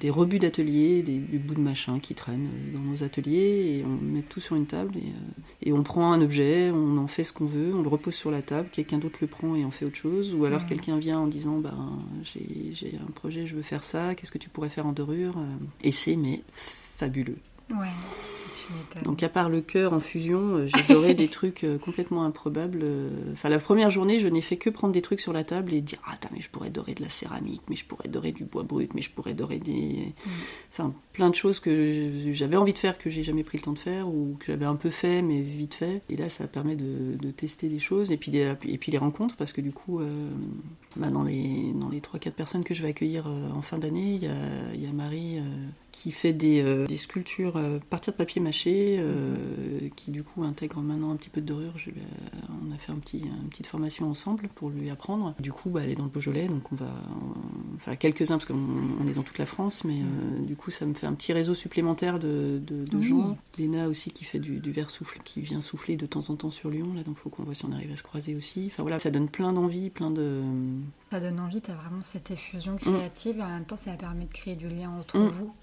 des 0.00 0.10
rebuts 0.10 0.38
d'atelier, 0.38 1.02
des, 1.02 1.18
bouts 1.38 1.54
de 1.54 1.60
machin 1.60 1.98
qui 1.98 2.14
traînent 2.14 2.48
dans 2.72 2.80
nos 2.80 3.02
ateliers 3.02 3.78
et 3.78 3.84
on 3.84 4.04
met 4.04 4.22
tout 4.22 4.40
sur 4.40 4.56
une 4.56 4.66
table 4.66 4.94
et, 4.96 5.68
et 5.68 5.72
on 5.72 5.82
prend 5.82 6.12
un 6.12 6.20
objet, 6.20 6.70
on 6.70 6.93
on 6.94 7.02
en 7.02 7.06
fait 7.06 7.24
ce 7.24 7.32
qu'on 7.32 7.46
veut, 7.46 7.74
on 7.74 7.82
le 7.82 7.88
repose 7.88 8.14
sur 8.14 8.30
la 8.30 8.42
table, 8.42 8.68
quelqu'un 8.70 8.98
d'autre 8.98 9.18
le 9.20 9.26
prend 9.26 9.54
et 9.54 9.64
en 9.64 9.70
fait 9.70 9.84
autre 9.84 9.96
chose, 9.96 10.34
ou 10.34 10.44
alors 10.44 10.66
quelqu'un 10.66 10.98
vient 10.98 11.18
en 11.18 11.26
disant 11.26 11.58
ben 11.58 11.98
j'ai 12.22 12.98
un 13.00 13.10
projet, 13.12 13.46
je 13.46 13.54
veux 13.54 13.62
faire 13.62 13.84
ça, 13.84 14.14
qu'est-ce 14.14 14.30
que 14.30 14.38
tu 14.38 14.48
pourrais 14.48 14.70
faire 14.70 14.86
en 14.86 14.92
dorure? 14.92 15.36
Et 15.82 15.92
c'est 15.92 16.16
mais 16.16 16.42
fabuleux. 16.96 17.38
Ouais. 17.70 17.88
Donc 19.02 19.22
à 19.22 19.28
part 19.28 19.48
le 19.48 19.60
cœur 19.60 19.92
en 19.92 20.00
fusion, 20.00 20.56
euh, 20.56 20.66
j'ai 20.66 20.94
doré 20.94 21.14
des 21.14 21.28
trucs 21.28 21.64
euh, 21.64 21.78
complètement 21.78 22.24
improbables. 22.24 22.80
Euh. 22.82 23.10
Enfin 23.32 23.48
la 23.48 23.58
première 23.58 23.90
journée, 23.90 24.20
je 24.20 24.28
n'ai 24.28 24.40
fait 24.40 24.56
que 24.56 24.70
prendre 24.70 24.92
des 24.92 25.02
trucs 25.02 25.20
sur 25.20 25.32
la 25.32 25.44
table 25.44 25.72
et 25.72 25.80
dire 25.80 25.98
ah 26.06 26.16
mais 26.32 26.40
je 26.40 26.48
pourrais 26.50 26.70
dorer 26.70 26.94
de 26.94 27.02
la 27.02 27.08
céramique, 27.08 27.62
mais 27.68 27.76
je 27.76 27.84
pourrais 27.84 28.08
dorer 28.08 28.32
du 28.32 28.44
bois 28.44 28.62
brut, 28.62 28.94
mais 28.94 29.02
je 29.02 29.10
pourrais 29.10 29.34
dorer 29.34 29.58
des, 29.58 30.12
mm. 30.26 30.30
enfin 30.72 30.94
plein 31.12 31.30
de 31.30 31.34
choses 31.34 31.60
que 31.60 32.32
j'avais 32.32 32.56
envie 32.56 32.72
de 32.72 32.78
faire 32.78 32.98
que 32.98 33.10
j'ai 33.10 33.22
jamais 33.22 33.44
pris 33.44 33.58
le 33.58 33.64
temps 33.64 33.72
de 33.72 33.78
faire 33.78 34.08
ou 34.08 34.36
que 34.40 34.46
j'avais 34.46 34.64
un 34.64 34.76
peu 34.76 34.90
fait 34.90 35.22
mais 35.22 35.40
vite 35.40 35.74
fait. 35.74 36.02
Et 36.08 36.16
là 36.16 36.28
ça 36.28 36.46
permet 36.46 36.76
de, 36.76 37.30
tester 37.36 37.68
des 37.68 37.80
choses 37.80 38.12
et 38.12 38.16
puis 38.16 38.36
et 38.36 38.78
puis 38.78 38.92
les 38.92 38.98
rencontres 38.98 39.36
parce 39.36 39.52
que 39.52 39.60
du 39.60 39.72
coup 39.72 40.00
bah, 40.96 41.10
dans 41.10 41.22
les 41.22 41.72
dans 41.74 41.88
les 41.88 42.00
trois 42.00 42.18
quatre 42.20 42.34
personnes 42.34 42.64
que 42.64 42.74
je 42.74 42.82
vais 42.82 42.88
accueillir 42.88 43.26
en 43.26 43.62
fin 43.62 43.78
d'année, 43.78 44.14
il 44.14 44.22
y 44.22 44.26
a, 44.26 44.74
y 44.74 44.86
a 44.86 44.92
Marie 44.92 45.40
qui 45.94 46.10
fait 46.10 46.32
des, 46.32 46.60
euh, 46.60 46.88
des 46.88 46.96
sculptures 46.96 47.56
à 47.56 47.60
euh, 47.60 47.78
partir 47.88 48.12
de 48.12 48.18
papier 48.18 48.40
mâché, 48.40 48.96
euh, 48.98 49.88
qui 49.94 50.10
du 50.10 50.24
coup 50.24 50.42
intègre 50.42 50.80
maintenant 50.80 51.12
un 51.12 51.16
petit 51.16 51.30
peu 51.30 51.40
de 51.40 51.46
dorure. 51.46 51.74
A 52.74 52.78
fait 52.78 52.92
un 52.92 52.96
petit, 52.96 53.20
une 53.20 53.48
petite 53.48 53.66
formation 53.66 54.10
ensemble 54.10 54.48
pour 54.54 54.70
lui 54.70 54.90
apprendre. 54.90 55.34
Du 55.38 55.52
coup, 55.52 55.70
bah, 55.70 55.82
elle 55.84 55.90
est 55.90 55.94
dans 55.94 56.04
le 56.04 56.10
Beaujolais, 56.10 56.48
donc 56.48 56.72
on 56.72 56.76
va, 56.76 56.90
enfin 57.76 57.96
quelques-uns 57.96 58.38
parce 58.38 58.46
qu'on 58.46 59.06
est 59.08 59.12
dans 59.12 59.22
toute 59.22 59.38
la 59.38 59.46
France, 59.46 59.84
mais 59.84 59.98
du 60.40 60.56
coup 60.56 60.70
ça 60.70 60.86
me 60.86 60.94
fait 60.94 61.06
un 61.06 61.14
petit 61.14 61.32
réseau 61.32 61.54
supplémentaire 61.54 62.18
de, 62.18 62.60
de, 62.64 63.00
gens. 63.00 63.36
Léna 63.58 63.88
aussi 63.88 64.10
qui 64.10 64.24
fait 64.24 64.38
du, 64.38 64.58
du 64.58 64.72
verre 64.72 64.90
souffle, 64.90 65.20
qui 65.24 65.40
vient 65.40 65.60
souffler 65.60 65.96
de 65.96 66.06
temps 66.06 66.30
en 66.30 66.36
temps 66.36 66.50
sur 66.50 66.70
Lyon, 66.70 66.92
là, 66.94 67.02
donc 67.02 67.16
faut 67.18 67.30
qu'on 67.30 67.44
voit 67.44 67.54
si 67.54 67.64
on 67.64 67.72
arrive 67.72 67.92
à 67.92 67.96
se 67.96 68.02
croiser 68.02 68.34
aussi. 68.34 68.68
Enfin 68.70 68.82
voilà, 68.82 68.98
ça 68.98 69.10
donne 69.10 69.28
plein 69.28 69.52
d'envie, 69.52 69.90
plein 69.90 70.10
de. 70.10 70.42
Ça 71.10 71.20
donne 71.20 71.40
envie, 71.40 71.60
tu 71.60 71.70
as 71.70 71.74
vraiment 71.74 72.02
cette 72.02 72.30
effusion 72.30 72.76
créative, 72.76 73.38
et 73.38 73.42
en 73.42 73.48
même 73.48 73.64
temps 73.64 73.76
ça 73.76 73.92
permet 73.92 74.24
de 74.24 74.32
créer 74.32 74.56
du 74.56 74.68
lien 74.68 74.90
entre 74.90 75.18
mm. 75.18 75.28
vous. 75.28 75.54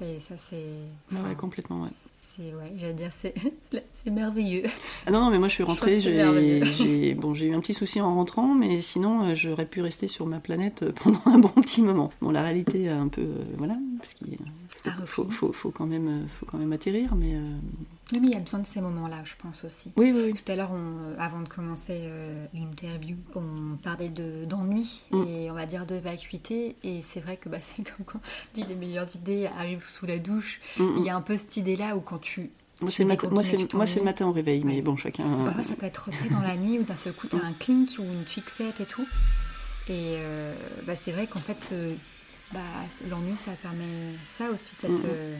Et 0.00 0.20
ça, 0.20 0.34
c'est. 0.38 0.76
Ah 1.14 1.22
ouais, 1.22 1.34
complètement, 1.34 1.82
ouais. 1.82 1.90
C'est, 2.36 2.54
ouais, 2.54 2.72
j'allais 2.76 2.94
dire, 2.94 3.10
c'est, 3.12 4.10
merveilleux. 4.10 4.62
Ah 5.06 5.10
non, 5.10 5.20
non, 5.20 5.30
mais 5.30 5.38
moi 5.38 5.48
je 5.48 5.54
suis 5.54 5.64
rentrée, 5.64 6.00
j'ai, 6.00 7.14
bon, 7.14 7.34
j'ai 7.34 7.46
eu 7.46 7.54
un 7.54 7.60
petit 7.60 7.74
souci 7.74 8.00
en 8.00 8.14
rentrant, 8.14 8.54
mais 8.54 8.80
sinon 8.80 9.24
euh, 9.24 9.34
j'aurais 9.34 9.66
pu 9.66 9.80
rester 9.80 10.06
sur 10.06 10.26
ma 10.26 10.38
planète 10.38 10.82
euh, 10.82 10.92
pendant 10.92 11.22
un 11.26 11.38
bon 11.38 11.48
petit 11.48 11.82
moment. 11.82 12.10
Bon, 12.20 12.30
la 12.30 12.42
réalité, 12.42 12.88
un 12.88 13.08
peu, 13.08 13.22
euh, 13.22 13.44
voilà, 13.56 13.76
parce 13.98 14.14
qu'il 14.14 14.38
ah, 14.84 14.96
faut, 15.06 15.24
faut, 15.24 15.52
faut, 15.52 15.70
quand 15.70 15.86
même, 15.86 16.26
faut 16.38 16.46
quand 16.46 16.58
même 16.58 16.72
atterrir, 16.72 17.14
mais. 17.16 17.36
Oui, 18.12 18.18
mais 18.20 18.28
il 18.28 18.32
y 18.32 18.36
a 18.36 18.40
besoin 18.40 18.60
de 18.60 18.66
ces 18.66 18.80
moments-là, 18.80 19.22
je 19.24 19.34
pense 19.40 19.64
aussi. 19.64 19.92
Oui, 19.96 20.12
oui, 20.14 20.32
oui. 20.32 20.40
Tout 20.44 20.52
à 20.52 20.56
l'heure, 20.56 20.72
avant 21.18 21.40
de 21.40 21.48
commencer 21.48 22.10
l'interview, 22.54 23.16
on 23.34 23.76
parlait 23.82 24.08
de, 24.08 24.44
d'ennui 24.44 25.02
mm. 25.10 25.22
et 25.28 25.50
on 25.50 25.54
va 25.54 25.66
dire 25.66 25.86
de 25.86 25.94
vacuité. 25.94 26.76
Et 26.82 27.02
c'est 27.02 27.20
vrai 27.20 27.36
que 27.36 27.48
bah, 27.48 27.58
c'est 27.76 27.82
comme 27.82 28.04
quand 28.04 28.18
on 28.18 28.60
dit 28.60 28.64
les 28.68 28.74
meilleures 28.74 29.14
idées 29.14 29.46
arrivent 29.46 29.86
sous 29.86 30.06
la 30.06 30.18
douche. 30.18 30.60
Mm, 30.78 30.82
mm. 30.82 30.96
Il 30.98 31.04
y 31.04 31.10
a 31.10 31.16
un 31.16 31.20
peu 31.20 31.36
cette 31.36 31.56
idée-là 31.56 31.96
où 31.96 32.00
quand 32.00 32.18
tu 32.18 32.50
moi, 32.80 32.90
c'est 32.90 33.02
le, 33.02 33.08
matin, 33.08 33.28
moi, 33.30 33.42
le 33.42 34.02
matin 34.02 34.26
au 34.26 34.32
réveil, 34.32 34.64
mais 34.64 34.80
bon, 34.80 34.96
chacun. 34.96 35.24
Parfois, 35.44 35.64
ça 35.64 35.74
peut 35.74 35.86
être 35.86 36.08
dans 36.30 36.40
la 36.40 36.56
nuit 36.56 36.78
où 36.78 36.82
d'un 36.82 36.96
seul 36.96 37.12
coup, 37.12 37.26
tu 37.28 37.36
as 37.36 37.44
un 37.44 37.52
clink 37.52 37.90
ou 37.98 38.02
une 38.02 38.24
fixette 38.24 38.80
et 38.80 38.86
tout. 38.86 39.06
Et 39.88 40.16
euh, 40.16 40.54
bah, 40.86 40.94
c'est 41.00 41.12
vrai 41.12 41.26
qu'en 41.26 41.40
fait, 41.40 41.68
euh, 41.72 41.94
bah, 42.52 42.60
l'ennui, 43.08 43.36
ça 43.36 43.52
permet 43.62 44.14
ça 44.26 44.50
aussi, 44.50 44.74
cette. 44.74 45.04
Euh, 45.04 45.36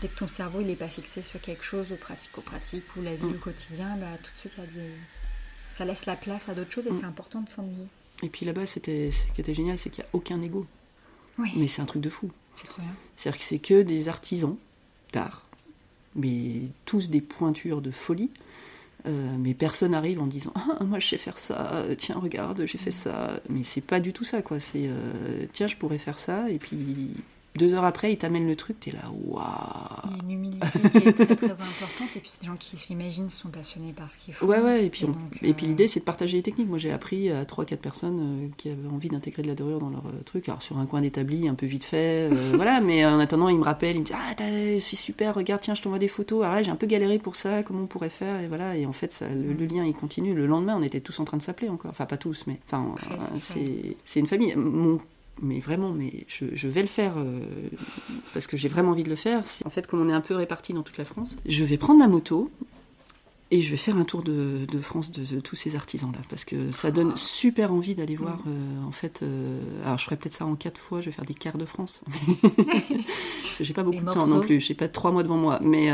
dès 0.00 0.08
que 0.08 0.18
ton 0.18 0.28
cerveau 0.28 0.60
il 0.60 0.66
n'est 0.66 0.76
pas 0.76 0.88
fixé 0.88 1.22
sur 1.22 1.40
quelque 1.40 1.64
chose, 1.64 1.92
au 1.92 1.96
pratico-pratique 1.96 2.84
ou 2.96 3.02
la 3.02 3.16
vie, 3.16 3.26
au 3.26 3.38
quotidien, 3.38 3.96
bah, 3.98 4.18
tout 4.22 4.30
de 4.32 4.38
suite, 4.38 4.52
y 4.58 4.60
a 4.60 4.66
des... 4.66 4.90
ça 5.70 5.84
laisse 5.84 6.06
la 6.06 6.16
place 6.16 6.48
à 6.48 6.54
d'autres 6.54 6.72
choses 6.72 6.86
et 6.86 6.92
c'est 6.98 7.06
important 7.06 7.40
de 7.40 7.48
s'ennuyer. 7.48 7.86
Et 8.22 8.28
puis 8.28 8.44
là-bas, 8.44 8.66
c'était, 8.66 9.10
ce 9.12 9.32
qui 9.32 9.40
était 9.40 9.54
génial, 9.54 9.78
c'est 9.78 9.90
qu'il 9.90 10.04
n'y 10.04 10.08
a 10.08 10.10
aucun 10.12 10.40
ego. 10.42 10.66
Oui. 11.38 11.52
Mais 11.56 11.68
c'est 11.68 11.80
un 11.80 11.86
truc 11.86 12.02
de 12.02 12.10
fou. 12.10 12.30
C'est 12.54 12.66
trop 12.66 12.82
bien. 12.82 12.94
C'est-à-dire 13.16 13.40
que 13.40 13.46
c'est 13.46 13.58
que 13.58 13.82
des 13.82 14.08
artisans 14.08 14.56
d'art 15.12 15.46
mais 16.14 16.62
tous 16.84 17.10
des 17.10 17.20
pointures 17.20 17.80
de 17.80 17.90
folie. 17.90 18.30
Euh, 19.06 19.36
mais 19.38 19.54
personne 19.54 19.92
n'arrive 19.92 20.20
en 20.20 20.26
disant 20.26 20.52
ah 20.54 20.84
moi 20.84 20.98
je 20.98 21.06
sais 21.06 21.16
faire 21.16 21.38
ça 21.38 21.84
tiens 21.96 22.16
regarde 22.18 22.66
j'ai 22.66 22.76
fait 22.76 22.90
ça 22.90 23.40
mais 23.48 23.64
c'est 23.64 23.80
pas 23.80 23.98
du 23.98 24.12
tout 24.12 24.24
ça 24.24 24.42
quoi 24.42 24.60
c'est 24.60 24.88
euh, 24.88 25.46
tiens 25.54 25.66
je 25.66 25.76
pourrais 25.76 25.96
faire 25.96 26.18
ça 26.18 26.50
et 26.50 26.58
puis 26.58 27.14
deux 27.56 27.74
heures 27.74 27.84
après, 27.84 28.12
ils 28.12 28.16
t'amènent 28.16 28.46
le 28.46 28.54
truc, 28.54 28.78
t'es 28.78 28.92
là, 28.92 29.00
waouh 29.24 29.42
Il 30.04 30.16
y 30.16 30.20
a 30.20 30.22
une 30.22 30.30
humilité 30.30 30.66
qui 30.68 31.08
est 31.08 31.12
très 31.12 31.36
très 31.36 31.50
importante, 31.50 32.08
et 32.14 32.20
puis 32.20 32.30
c'est 32.30 32.42
des 32.42 32.46
gens 32.46 32.56
qui, 32.56 32.76
j'imagine, 32.76 33.28
sont 33.28 33.48
passionnés 33.48 33.92
par 33.92 34.08
ce 34.08 34.16
qu'ils 34.16 34.34
font. 34.34 34.46
Ouais, 34.46 34.60
ouais, 34.60 34.86
et 34.86 34.90
puis, 34.90 35.04
euh, 35.04 35.52
l'idée, 35.62 35.88
c'est 35.88 35.98
de 36.00 36.04
partager 36.04 36.36
les 36.36 36.42
techniques. 36.44 36.68
Moi, 36.68 36.78
j'ai 36.78 36.92
appris 36.92 37.28
à 37.28 37.44
trois, 37.44 37.64
quatre 37.64 37.80
personnes 37.80 38.44
euh, 38.44 38.48
qui 38.56 38.68
avaient 38.68 38.88
envie 38.88 39.08
d'intégrer 39.08 39.42
de 39.42 39.48
la 39.48 39.56
dorure 39.56 39.80
dans 39.80 39.90
leur 39.90 40.06
euh, 40.06 40.22
truc, 40.24 40.48
alors 40.48 40.62
sur 40.62 40.78
un 40.78 40.86
coin 40.86 41.00
d'établi, 41.00 41.48
un 41.48 41.54
peu 41.54 41.66
vite 41.66 41.84
fait, 41.84 42.28
voilà, 42.54 42.80
mais 42.80 43.04
en 43.04 43.18
attendant, 43.18 43.48
ils 43.48 43.58
me 43.58 43.64
rappellent, 43.64 43.96
ils 43.96 44.00
me 44.00 44.04
disent, 44.04 44.16
ah, 44.16 44.34
c'est 44.38 44.96
super, 44.96 45.34
regarde, 45.34 45.60
tiens, 45.60 45.74
je 45.74 45.82
t'envoie 45.82 45.98
des 45.98 46.08
photos, 46.08 46.44
ah, 46.44 46.62
j'ai 46.62 46.70
un 46.70 46.76
peu 46.76 46.86
galéré 46.86 47.18
pour 47.18 47.34
ça, 47.34 47.64
comment 47.64 47.82
on 47.82 47.86
pourrait 47.86 48.10
faire, 48.10 48.40
et 48.40 48.46
voilà, 48.46 48.76
et 48.76 48.86
en 48.86 48.92
fait, 48.92 49.10
ça, 49.10 49.26
le, 49.28 49.66
lien, 49.66 49.84
il 49.84 49.94
continue. 49.94 50.34
Le 50.34 50.46
lendemain, 50.46 50.76
on 50.78 50.82
était 50.82 51.00
tous 51.00 51.18
en 51.18 51.24
train 51.24 51.36
de 51.36 51.42
s'appeler 51.42 51.68
encore, 51.68 51.90
enfin, 51.90 52.06
pas 52.06 52.16
tous, 52.16 52.44
mais 52.46 52.60
enfin, 52.66 52.94
c'est 53.38 54.20
une 54.20 54.28
famille. 54.28 54.54
Mon 54.54 55.00
mais 55.40 55.60
vraiment, 55.60 55.92
mais 55.92 56.26
je, 56.28 56.68
vais 56.68 56.82
le 56.82 56.88
faire 56.88 57.14
euh, 57.16 57.40
parce 58.32 58.46
que 58.46 58.56
j'ai 58.56 58.68
vraiment 58.68 58.92
envie 58.92 59.04
de 59.04 59.08
le 59.08 59.16
faire. 59.16 59.42
En 59.64 59.70
fait, 59.70 59.86
comme 59.86 60.00
on 60.00 60.08
est 60.08 60.12
un 60.12 60.20
peu 60.20 60.34
répartis 60.34 60.72
dans 60.72 60.82
toute 60.82 60.98
la 60.98 61.04
France, 61.04 61.36
je 61.46 61.64
vais 61.64 61.76
prendre 61.78 61.98
ma 61.98 62.08
moto 62.08 62.50
et 63.52 63.62
je 63.62 63.70
vais 63.70 63.76
faire 63.76 63.96
un 63.96 64.04
tour 64.04 64.22
de, 64.22 64.66
France 64.80 65.10
de, 65.10 65.40
tous 65.40 65.56
ces 65.56 65.74
artisans-là 65.74 66.20
parce 66.28 66.44
que 66.44 66.70
ça 66.70 66.92
donne 66.92 67.16
super 67.16 67.72
envie 67.72 67.94
d'aller 67.94 68.14
voir. 68.14 68.36
Mm. 68.38 68.48
Euh, 68.48 68.88
en 68.88 68.92
fait, 68.92 69.20
euh, 69.22 69.60
alors 69.84 69.98
je 69.98 70.04
ferai 70.04 70.16
peut-être 70.16 70.34
ça 70.34 70.46
en 70.46 70.54
quatre 70.54 70.78
fois. 70.78 71.00
Je 71.00 71.06
vais 71.06 71.12
faire 71.12 71.24
des 71.24 71.34
quarts 71.34 71.58
de 71.58 71.64
France 71.64 72.02
parce 72.42 73.58
que 73.58 73.64
j'ai 73.64 73.74
pas 73.74 73.82
beaucoup 73.82 74.04
de 74.04 74.10
temps 74.10 74.26
non 74.26 74.40
plus. 74.40 74.60
J'ai 74.60 74.74
pas 74.74 74.88
trois 74.88 75.10
mois 75.10 75.22
devant 75.22 75.38
moi, 75.38 75.58
mais 75.62 75.90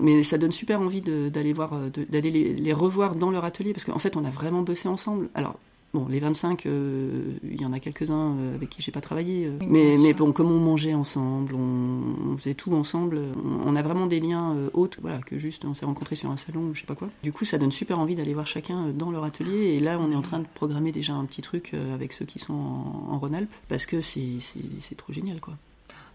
mais 0.00 0.22
ça 0.22 0.38
donne 0.38 0.52
super 0.52 0.80
envie 0.80 1.02
d'aller 1.02 1.52
voir, 1.52 1.72
d'aller 2.08 2.30
les, 2.30 2.54
les, 2.54 2.72
revoir 2.72 3.16
dans 3.16 3.30
leur 3.30 3.44
atelier 3.44 3.72
parce 3.72 3.84
qu'en 3.84 3.98
fait, 3.98 4.16
on 4.16 4.24
a 4.24 4.30
vraiment 4.30 4.62
bossé 4.62 4.88
ensemble. 4.88 5.28
Alors 5.34 5.56
Bon, 5.94 6.06
les 6.06 6.20
25, 6.20 6.66
euh, 6.66 7.38
il 7.42 7.60
y 7.60 7.64
en 7.64 7.72
a 7.72 7.80
quelques-uns 7.80 8.36
euh, 8.36 8.54
avec 8.54 8.68
qui 8.68 8.82
j'ai 8.82 8.92
pas 8.92 9.00
travaillé. 9.00 9.46
Euh. 9.46 9.58
mais, 9.66 9.96
mais 9.98 10.12
bon, 10.12 10.32
comme 10.32 10.52
on 10.52 10.58
mangeait 10.58 10.92
ensemble, 10.92 11.54
on, 11.54 12.36
faisait 12.36 12.54
tout 12.54 12.74
ensemble, 12.74 13.20
on, 13.64 13.74
a 13.74 13.82
vraiment 13.82 14.06
des 14.06 14.20
liens 14.20 14.54
autres, 14.74 14.98
voilà, 15.00 15.18
que 15.18 15.38
juste 15.38 15.64
on 15.64 15.72
s'est 15.72 15.86
rencontrés 15.86 16.14
sur 16.14 16.30
un 16.30 16.36
salon 16.36 16.60
ou 16.60 16.74
je 16.74 16.80
sais 16.80 16.86
pas 16.86 16.94
quoi. 16.94 17.08
Du 17.22 17.32
coup, 17.32 17.44
ça 17.44 17.58
donne 17.58 17.72
super 17.72 17.98
envie 17.98 18.14
d'aller 18.14 18.34
voir 18.34 18.46
chacun 18.46 18.88
dans 18.88 19.10
leur 19.10 19.24
atelier. 19.24 19.74
Et 19.74 19.80
là, 19.80 19.98
on 19.98 20.12
est 20.12 20.16
en 20.16 20.22
train 20.22 20.40
de 20.40 20.46
programmer 20.54 20.92
déjà 20.92 21.14
un 21.14 21.24
petit 21.24 21.42
truc 21.42 21.74
avec 21.94 22.12
ceux 22.12 22.26
qui 22.26 22.38
sont 22.38 22.52
en, 22.52 23.18
Rhône-Alpes, 23.18 23.52
parce 23.68 23.86
que 23.86 24.00
c'est 24.00 24.96
trop 24.96 25.12
génial, 25.12 25.40
quoi. 25.40 25.54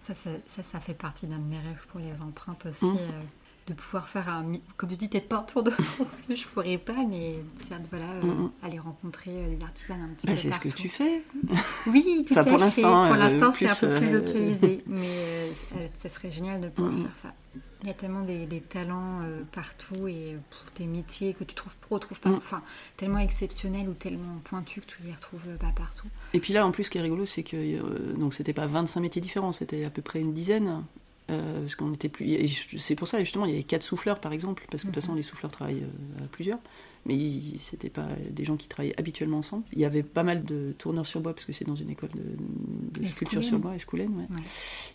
Ça 0.01 0.13
ça, 0.13 0.63
ça, 0.63 0.79
fait 0.81 0.93
partie 0.93 1.27
d'un 1.27 1.39
de 1.39 1.45
mes 1.45 1.59
rêves 1.59 1.85
pour 1.87 1.99
les 1.99 2.21
empreintes 2.21 2.65
aussi. 2.65 2.85
Mmh 2.85 2.97
de 3.67 3.73
pouvoir 3.73 4.09
faire 4.09 4.27
un, 4.29 4.45
comme 4.77 4.89
tu 4.89 4.97
dis, 4.97 5.07
peut-être 5.07 5.29
pas 5.29 5.37
un 5.39 5.43
tour 5.43 5.63
de 5.63 5.69
France, 5.71 6.15
que 6.27 6.35
je 6.35 6.45
pourrais 6.47 6.77
pas, 6.77 7.05
mais 7.09 7.35
voilà, 7.89 8.11
euh, 8.11 8.21
Mm, 8.23 8.43
mm. 8.43 8.51
aller 8.63 8.79
rencontrer 8.79 9.31
euh, 9.31 9.55
des 9.55 9.63
artisans 9.63 10.01
un 10.01 10.09
petit 10.13 10.27
Bah, 10.27 10.33
peu 10.33 10.39
c'est 10.39 10.51
ce 10.51 10.59
que 10.59 10.69
tu 10.69 10.89
fais. 10.89 11.23
Oui, 11.87 12.25
tout 12.27 12.33
Enfin, 12.33 12.41
à 12.41 12.43
pour 12.43 12.59
fait. 12.71 12.81
Pour 12.81 12.91
euh, 12.91 13.15
l'instant, 13.15 13.51
c'est 13.57 13.69
un 13.85 13.89
peu 13.89 13.97
plus 13.99 14.11
localisé, 14.11 14.83
mais 14.87 15.51
ça 15.95 16.09
serait 16.09 16.31
génial 16.31 16.61
de 16.61 16.69
pouvoir 16.69 16.93
Mm, 16.93 17.03
faire 17.05 17.15
ça. 17.15 17.33
Il 17.81 17.87
y 17.87 17.91
a 17.91 17.93
tellement 17.93 18.21
des, 18.21 18.45
des 18.45 18.61
talents 18.61 19.19
euh, 19.23 19.41
partout 19.51 20.07
et 20.07 20.37
pour 20.49 20.71
des 20.77 20.85
métiers 20.85 21.33
que 21.33 21.43
tu 21.43 21.53
trouves, 21.53 21.75
retrouves 21.89 22.19
pas, 22.21 22.29
enfin, 22.29 22.61
tellement 22.95 23.17
exceptionnels 23.19 23.89
ou 23.89 23.93
tellement 23.93 24.37
pointus 24.45 24.85
que 24.85 24.89
tu 24.89 25.03
les 25.03 25.11
retrouves 25.13 25.41
euh, 25.49 25.57
pas 25.57 25.71
partout. 25.75 26.07
Et 26.33 26.39
puis 26.39 26.53
là, 26.53 26.65
en 26.65 26.71
plus, 26.71 26.85
ce 26.85 26.89
qui 26.91 26.97
est 26.97 27.01
rigolo, 27.01 27.25
c'est 27.25 27.43
que 27.43 27.57
euh, 27.57 28.13
donc 28.17 28.33
c'était 28.33 28.53
pas 28.53 28.67
25 28.67 29.01
métiers 29.01 29.21
différents, 29.21 29.51
c'était 29.51 29.83
à 29.83 29.89
peu 29.89 30.01
près 30.01 30.21
une 30.21 30.33
dizaine. 30.33 30.83
Euh, 31.31 31.61
parce 31.61 31.75
qu'on 31.75 31.93
était 31.93 32.09
plus. 32.09 32.37
C'est 32.77 32.95
pour 32.95 33.07
ça, 33.07 33.19
justement, 33.19 33.45
il 33.45 33.51
y 33.51 33.53
avait 33.55 33.63
quatre 33.63 33.83
souffleurs, 33.83 34.19
par 34.19 34.33
exemple, 34.33 34.65
parce 34.69 34.83
que 34.83 34.87
de 34.89 34.93
toute 34.93 34.97
Mhm. 34.97 35.07
façon, 35.07 35.15
les 35.15 35.23
souffleurs 35.23 35.51
travaillent 35.51 35.83
euh, 35.83 36.23
à 36.25 36.27
plusieurs. 36.27 36.59
Mais 37.05 37.17
c'était 37.59 37.89
pas 37.89 38.07
des 38.29 38.45
gens 38.45 38.55
qui 38.55 38.67
travaillaient 38.69 38.97
habituellement 38.97 39.39
ensemble. 39.39 39.63
Il 39.73 39.79
y 39.79 39.83
avait 39.85 40.03
pas 40.03 40.23
mal 40.23 40.45
de 40.45 40.73
tourneurs 40.77 41.05
sur 41.05 41.19
bois, 41.19 41.33
parce 41.33 41.45
que 41.45 41.51
c'est 41.51 41.65
dans 41.67 41.75
une 41.75 41.89
école 41.89 42.11
de, 42.15 43.05
sculpture 43.09 43.43
sur 43.43 43.59
bois, 43.59 43.75
Escoulène, 43.75 44.15
ouais. 44.15 44.37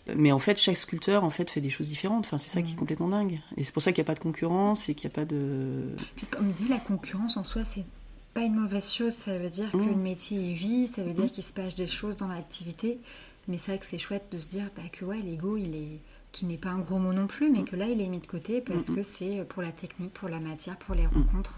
Ouais. 0.07 0.15
Mais 0.15 0.31
en 0.31 0.39
fait, 0.39 0.57
chaque 0.57 0.77
sculpteur 0.77 1.23
en 1.23 1.29
fait 1.29 1.49
fait 1.51 1.61
des 1.61 1.69
choses 1.69 1.87
différentes. 1.87 2.25
Enfin, 2.25 2.39
c'est 2.39 2.49
ça 2.49 2.63
qui 2.63 2.69
est 2.69 2.73
Mhm. 2.73 2.79
complètement 2.79 3.09
dingue. 3.09 3.39
Et 3.57 3.63
c'est 3.63 3.71
pour 3.71 3.83
ça 3.83 3.91
qu'il 3.91 4.01
n'y 4.01 4.05
a 4.07 4.09
pas 4.11 4.15
de 4.15 4.19
concurrence 4.21 4.89
et 4.89 4.95
qu'il 4.95 5.07
n'y 5.07 5.13
a 5.13 5.15
pas 5.17 5.25
de. 5.25 5.83
Puis 6.15 6.25
comme 6.27 6.51
dit, 6.51 6.67
la 6.67 6.79
concurrence 6.79 7.37
en 7.37 7.43
soi, 7.43 7.63
c'est 7.63 7.85
pas 8.33 8.41
une 8.41 8.55
mauvaise 8.55 8.91
chose. 8.91 9.13
Ça 9.13 9.37
veut 9.37 9.49
dire 9.51 9.71
que 9.71 9.77
le 9.77 9.93
métier 9.95 10.49
est 10.51 10.53
vie, 10.55 10.87
ça 10.87 11.03
veut 11.03 11.13
dire 11.13 11.25
Mm. 11.25 11.29
qu'il 11.29 11.43
se 11.43 11.53
passe 11.53 11.75
des 11.75 11.85
choses 11.87 12.17
dans 12.17 12.27
l'activité. 12.27 12.97
Mais 13.47 13.59
c'est 13.59 13.71
vrai 13.71 13.79
que 13.79 13.85
c'est 13.85 13.97
chouette 13.99 14.25
de 14.31 14.39
se 14.39 14.49
dire 14.49 14.69
bah, 14.75 14.81
que 14.91 15.05
ouais, 15.05 15.17
l'ego, 15.23 15.57
il 15.57 15.75
est 15.75 15.99
qui 16.31 16.45
n'est 16.45 16.57
pas 16.57 16.69
un 16.69 16.79
gros 16.79 16.99
mot 16.99 17.11
non 17.13 17.27
plus, 17.27 17.51
mais 17.51 17.63
que 17.63 17.75
là, 17.75 17.85
il 17.87 18.01
est 18.01 18.07
mis 18.07 18.19
de 18.19 18.27
côté 18.27 18.61
parce 18.61 18.89
Mm. 18.89 18.95
que 18.95 19.03
c'est 19.03 19.45
pour 19.49 19.61
la 19.63 19.71
technique, 19.71 20.13
pour 20.13 20.29
la 20.29 20.39
matière, 20.39 20.77
pour 20.77 20.95
les 20.95 21.05
rencontres, 21.07 21.57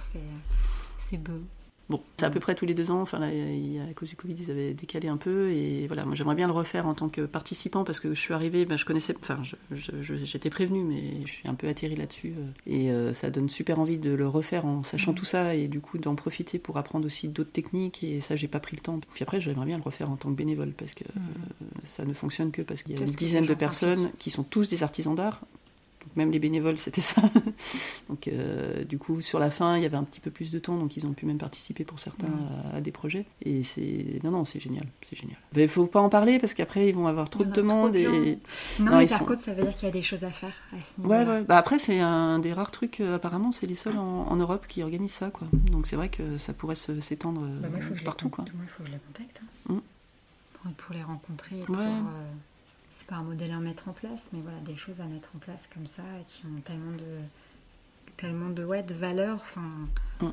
c'est 0.99 1.17
beau. 1.17 1.41
Bon, 1.91 2.01
c'est 2.17 2.25
à 2.25 2.29
peu 2.29 2.39
près 2.39 2.55
tous 2.55 2.65
les 2.65 2.73
deux 2.73 2.89
ans. 2.89 3.01
Enfin, 3.01 3.19
là, 3.19 3.27
à 3.27 3.93
cause 3.93 4.09
du 4.09 4.15
Covid, 4.15 4.33
ils 4.39 4.49
avaient 4.49 4.73
décalé 4.73 5.09
un 5.09 5.17
peu. 5.17 5.51
Et 5.51 5.85
voilà, 5.87 6.05
moi, 6.05 6.15
j'aimerais 6.15 6.35
bien 6.35 6.47
le 6.47 6.53
refaire 6.53 6.87
en 6.87 6.93
tant 6.93 7.09
que 7.09 7.21
participant 7.21 7.83
parce 7.83 7.99
que 7.99 8.13
je 8.13 8.19
suis 8.19 8.33
arrivée, 8.33 8.65
ben, 8.65 8.77
je 8.77 8.85
connaissais, 8.85 9.13
enfin, 9.19 9.41
j'étais 10.23 10.49
prévenue, 10.49 10.83
mais 10.83 11.25
je 11.25 11.31
suis 11.31 11.47
un 11.47 11.53
peu 11.53 11.67
atterrie 11.67 11.95
là-dessus. 11.95 12.33
euh, 12.37 12.45
Et 12.65 12.91
euh, 12.91 13.13
ça 13.13 13.29
donne 13.29 13.49
super 13.49 13.79
envie 13.79 13.97
de 13.97 14.11
le 14.11 14.27
refaire 14.27 14.65
en 14.65 14.83
sachant 14.83 15.11
Mhm. 15.11 15.17
tout 15.17 15.25
ça 15.25 15.53
et 15.55 15.67
du 15.67 15.81
coup 15.81 15.97
d'en 15.97 16.15
profiter 16.15 16.59
pour 16.59 16.77
apprendre 16.77 17.05
aussi 17.05 17.27
d'autres 17.27 17.51
techniques. 17.51 18.03
Et 18.03 18.21
ça, 18.21 18.35
j'ai 18.35 18.47
pas 18.47 18.59
pris 18.59 18.75
le 18.77 18.81
temps. 18.81 18.99
Puis 19.13 19.23
après, 19.23 19.41
j'aimerais 19.41 19.65
bien 19.65 19.77
le 19.77 19.83
refaire 19.83 20.09
en 20.09 20.15
tant 20.15 20.29
que 20.29 20.35
bénévole 20.35 20.71
parce 20.71 20.93
que 20.93 21.03
euh, 21.03 21.19
ça 21.83 22.05
ne 22.05 22.13
fonctionne 22.13 22.51
que 22.51 22.61
parce 22.61 22.83
qu'il 22.83 22.93
y 22.95 22.97
a 22.97 23.05
une 23.05 23.11
dizaine 23.11 23.45
de 23.45 23.53
personnes 23.53 24.11
qui 24.17 24.29
sont 24.29 24.43
tous 24.43 24.69
des 24.69 24.83
artisans 24.83 25.15
d'art. 25.15 25.41
Même 26.15 26.31
les 26.31 26.39
bénévoles, 26.39 26.77
c'était 26.79 27.01
ça. 27.01 27.21
donc 28.09 28.27
euh, 28.27 28.83
du 28.83 28.97
coup, 28.97 29.21
sur 29.21 29.39
la 29.39 29.49
fin, 29.51 29.77
il 29.77 29.83
y 29.83 29.85
avait 29.85 29.97
un 29.97 30.03
petit 30.03 30.19
peu 30.19 30.31
plus 30.31 30.51
de 30.51 30.59
temps, 30.59 30.77
donc 30.77 30.97
ils 30.97 31.05
ont 31.07 31.13
pu 31.13 31.25
même 31.25 31.37
participer 31.37 31.83
pour 31.83 31.99
certains 31.99 32.27
à, 32.73 32.77
à 32.77 32.81
des 32.81 32.91
projets. 32.91 33.25
Et 33.43 33.63
c'est 33.63 34.19
non, 34.23 34.31
non, 34.31 34.45
c'est 34.45 34.59
génial, 34.59 34.85
c'est 35.09 35.17
génial. 35.17 35.37
Mais 35.55 35.63
il 35.63 35.69
faut 35.69 35.85
pas 35.85 35.99
en 36.01 36.09
parler 36.09 36.39
parce 36.39 36.53
qu'après 36.53 36.89
ils 36.89 36.95
vont 36.95 37.07
avoir 37.07 37.29
trop 37.29 37.43
de 37.45 37.51
demandes 37.51 37.95
et. 37.95 38.05
Non, 38.07 38.91
Non, 38.91 38.97
mais 38.97 39.05
par 39.07 39.19
sont- 39.19 39.25
contre, 39.25 39.41
ça 39.41 39.53
veut 39.53 39.63
dire 39.63 39.75
qu'il 39.75 39.85
y 39.87 39.91
a 39.91 39.93
des 39.93 40.03
choses 40.03 40.23
à 40.23 40.31
faire 40.31 40.53
à 40.73 40.75
ce 40.81 40.99
Ouais, 41.01 41.17
niveau-là. 41.19 41.39
ouais. 41.39 41.43
Bah 41.45 41.57
après, 41.57 41.79
c'est 41.79 41.99
un 41.99 42.39
des 42.39 42.53
rares 42.53 42.71
trucs, 42.71 42.99
euh, 42.99 43.15
apparemment, 43.15 43.51
c'est 43.51 43.67
les 43.67 43.75
seuls 43.75 43.97
en, 43.97 44.27
en 44.29 44.35
Europe 44.35 44.65
qui 44.67 44.83
organisent 44.83 45.11
ça, 45.11 45.29
quoi. 45.31 45.47
Donc 45.71 45.87
c'est 45.87 45.95
vrai 45.95 46.09
que 46.09 46.37
ça 46.37 46.53
pourrait 46.53 46.75
s'étendre 46.75 47.41
euh, 47.43 47.59
Bah, 47.61 47.67
les 47.95 48.03
partout, 48.03 48.29
quoi. 48.29 48.43
moi, 48.53 48.63
il 48.63 48.69
faut 48.69 48.83
que 48.83 48.89
je 48.89 48.93
les 48.93 48.99
contacte. 48.99 49.41
hein. 49.69 49.73
Mm. 49.73 49.79
Pour, 50.61 50.71
pour 50.73 50.95
les 50.95 51.03
rencontrer. 51.03 51.55
et 51.55 51.59
Ouais. 51.61 51.65
pour, 51.67 51.77
euh, 51.77 52.31
pas 53.11 53.17
un 53.17 53.23
modèle 53.23 53.51
à 53.51 53.59
mettre 53.59 53.89
en 53.89 53.93
place, 53.93 54.29
mais 54.31 54.39
voilà, 54.41 54.57
des 54.61 54.77
choses 54.77 55.01
à 55.01 55.05
mettre 55.05 55.29
en 55.35 55.39
place 55.39 55.67
comme 55.73 55.85
ça 55.85 56.03
qui 56.27 56.45
ont 56.45 56.61
tellement 56.61 56.93
de 56.93 57.19
tellement 58.15 58.49
de 58.49 58.63
ouais, 58.63 58.83
de 58.83 58.93
valeur. 58.93 59.39
Enfin, 59.41 59.87
Mm. 60.21 60.29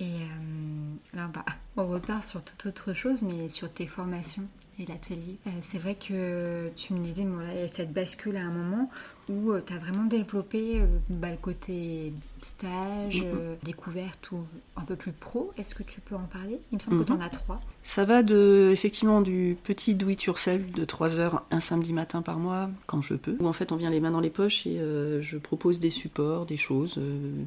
Et 0.00 0.04
euh, 0.04 1.16
là, 1.16 1.30
bah, 1.32 1.44
on 1.76 1.86
repart 1.86 2.24
sur 2.24 2.42
toute 2.42 2.66
autre 2.66 2.92
chose, 2.94 3.22
mais 3.22 3.48
sur 3.48 3.72
tes 3.72 3.86
formations 3.86 4.42
et 4.78 4.86
l'atelier. 4.86 5.38
Euh, 5.46 5.50
c'est 5.62 5.78
vrai 5.78 5.94
que 5.94 6.70
tu 6.74 6.94
me 6.94 6.98
disais, 6.98 7.24
bon, 7.24 7.36
là, 7.36 7.54
il 7.54 7.60
y 7.60 7.62
a 7.62 7.68
cette 7.68 7.92
bascule 7.92 8.36
à 8.36 8.42
un 8.42 8.50
moment 8.50 8.90
où 9.28 9.52
tu 9.66 9.72
as 9.72 9.78
vraiment 9.78 10.04
développé 10.04 10.80
euh, 10.80 10.86
bah, 11.08 11.30
le 11.30 11.36
côté 11.36 12.12
stage, 12.42 13.22
Mhm. 13.22 13.22
euh, 13.34 13.54
découverte 13.64 14.30
ou 14.32 14.38
un 14.76 14.82
peu 14.82 14.96
plus 14.96 15.12
pro. 15.12 15.52
Est-ce 15.56 15.74
que 15.74 15.82
tu 15.82 16.00
peux 16.00 16.14
en 16.14 16.24
parler? 16.24 16.58
Il 16.72 16.76
me 16.76 16.80
semble 16.80 16.98
que 16.98 17.04
tu 17.04 17.12
en 17.12 17.20
as 17.20 17.28
trois. 17.30 17.60
Ça 17.82 18.04
va 18.04 18.22
de, 18.22 18.70
effectivement, 18.72 19.20
du 19.20 19.56
petit 19.64 19.94
do 19.94 20.08
it 20.08 20.22
yourself 20.24 20.70
de 20.72 20.84
3 20.84 21.18
heures 21.18 21.42
un 21.50 21.60
samedi 21.60 21.92
matin 21.92 22.22
par 22.22 22.38
mois, 22.38 22.70
quand 22.86 23.02
je 23.02 23.14
peux, 23.14 23.36
où 23.40 23.46
en 23.46 23.52
fait 23.52 23.72
on 23.72 23.76
vient 23.76 23.90
les 23.90 24.00
mains 24.00 24.10
dans 24.10 24.20
les 24.20 24.30
poches 24.30 24.66
et 24.66 24.78
euh, 24.80 25.20
je 25.22 25.36
propose 25.38 25.80
des 25.80 25.90
supports, 25.90 26.46
des 26.46 26.56
choses. 26.56 26.94
euh, 26.98 27.42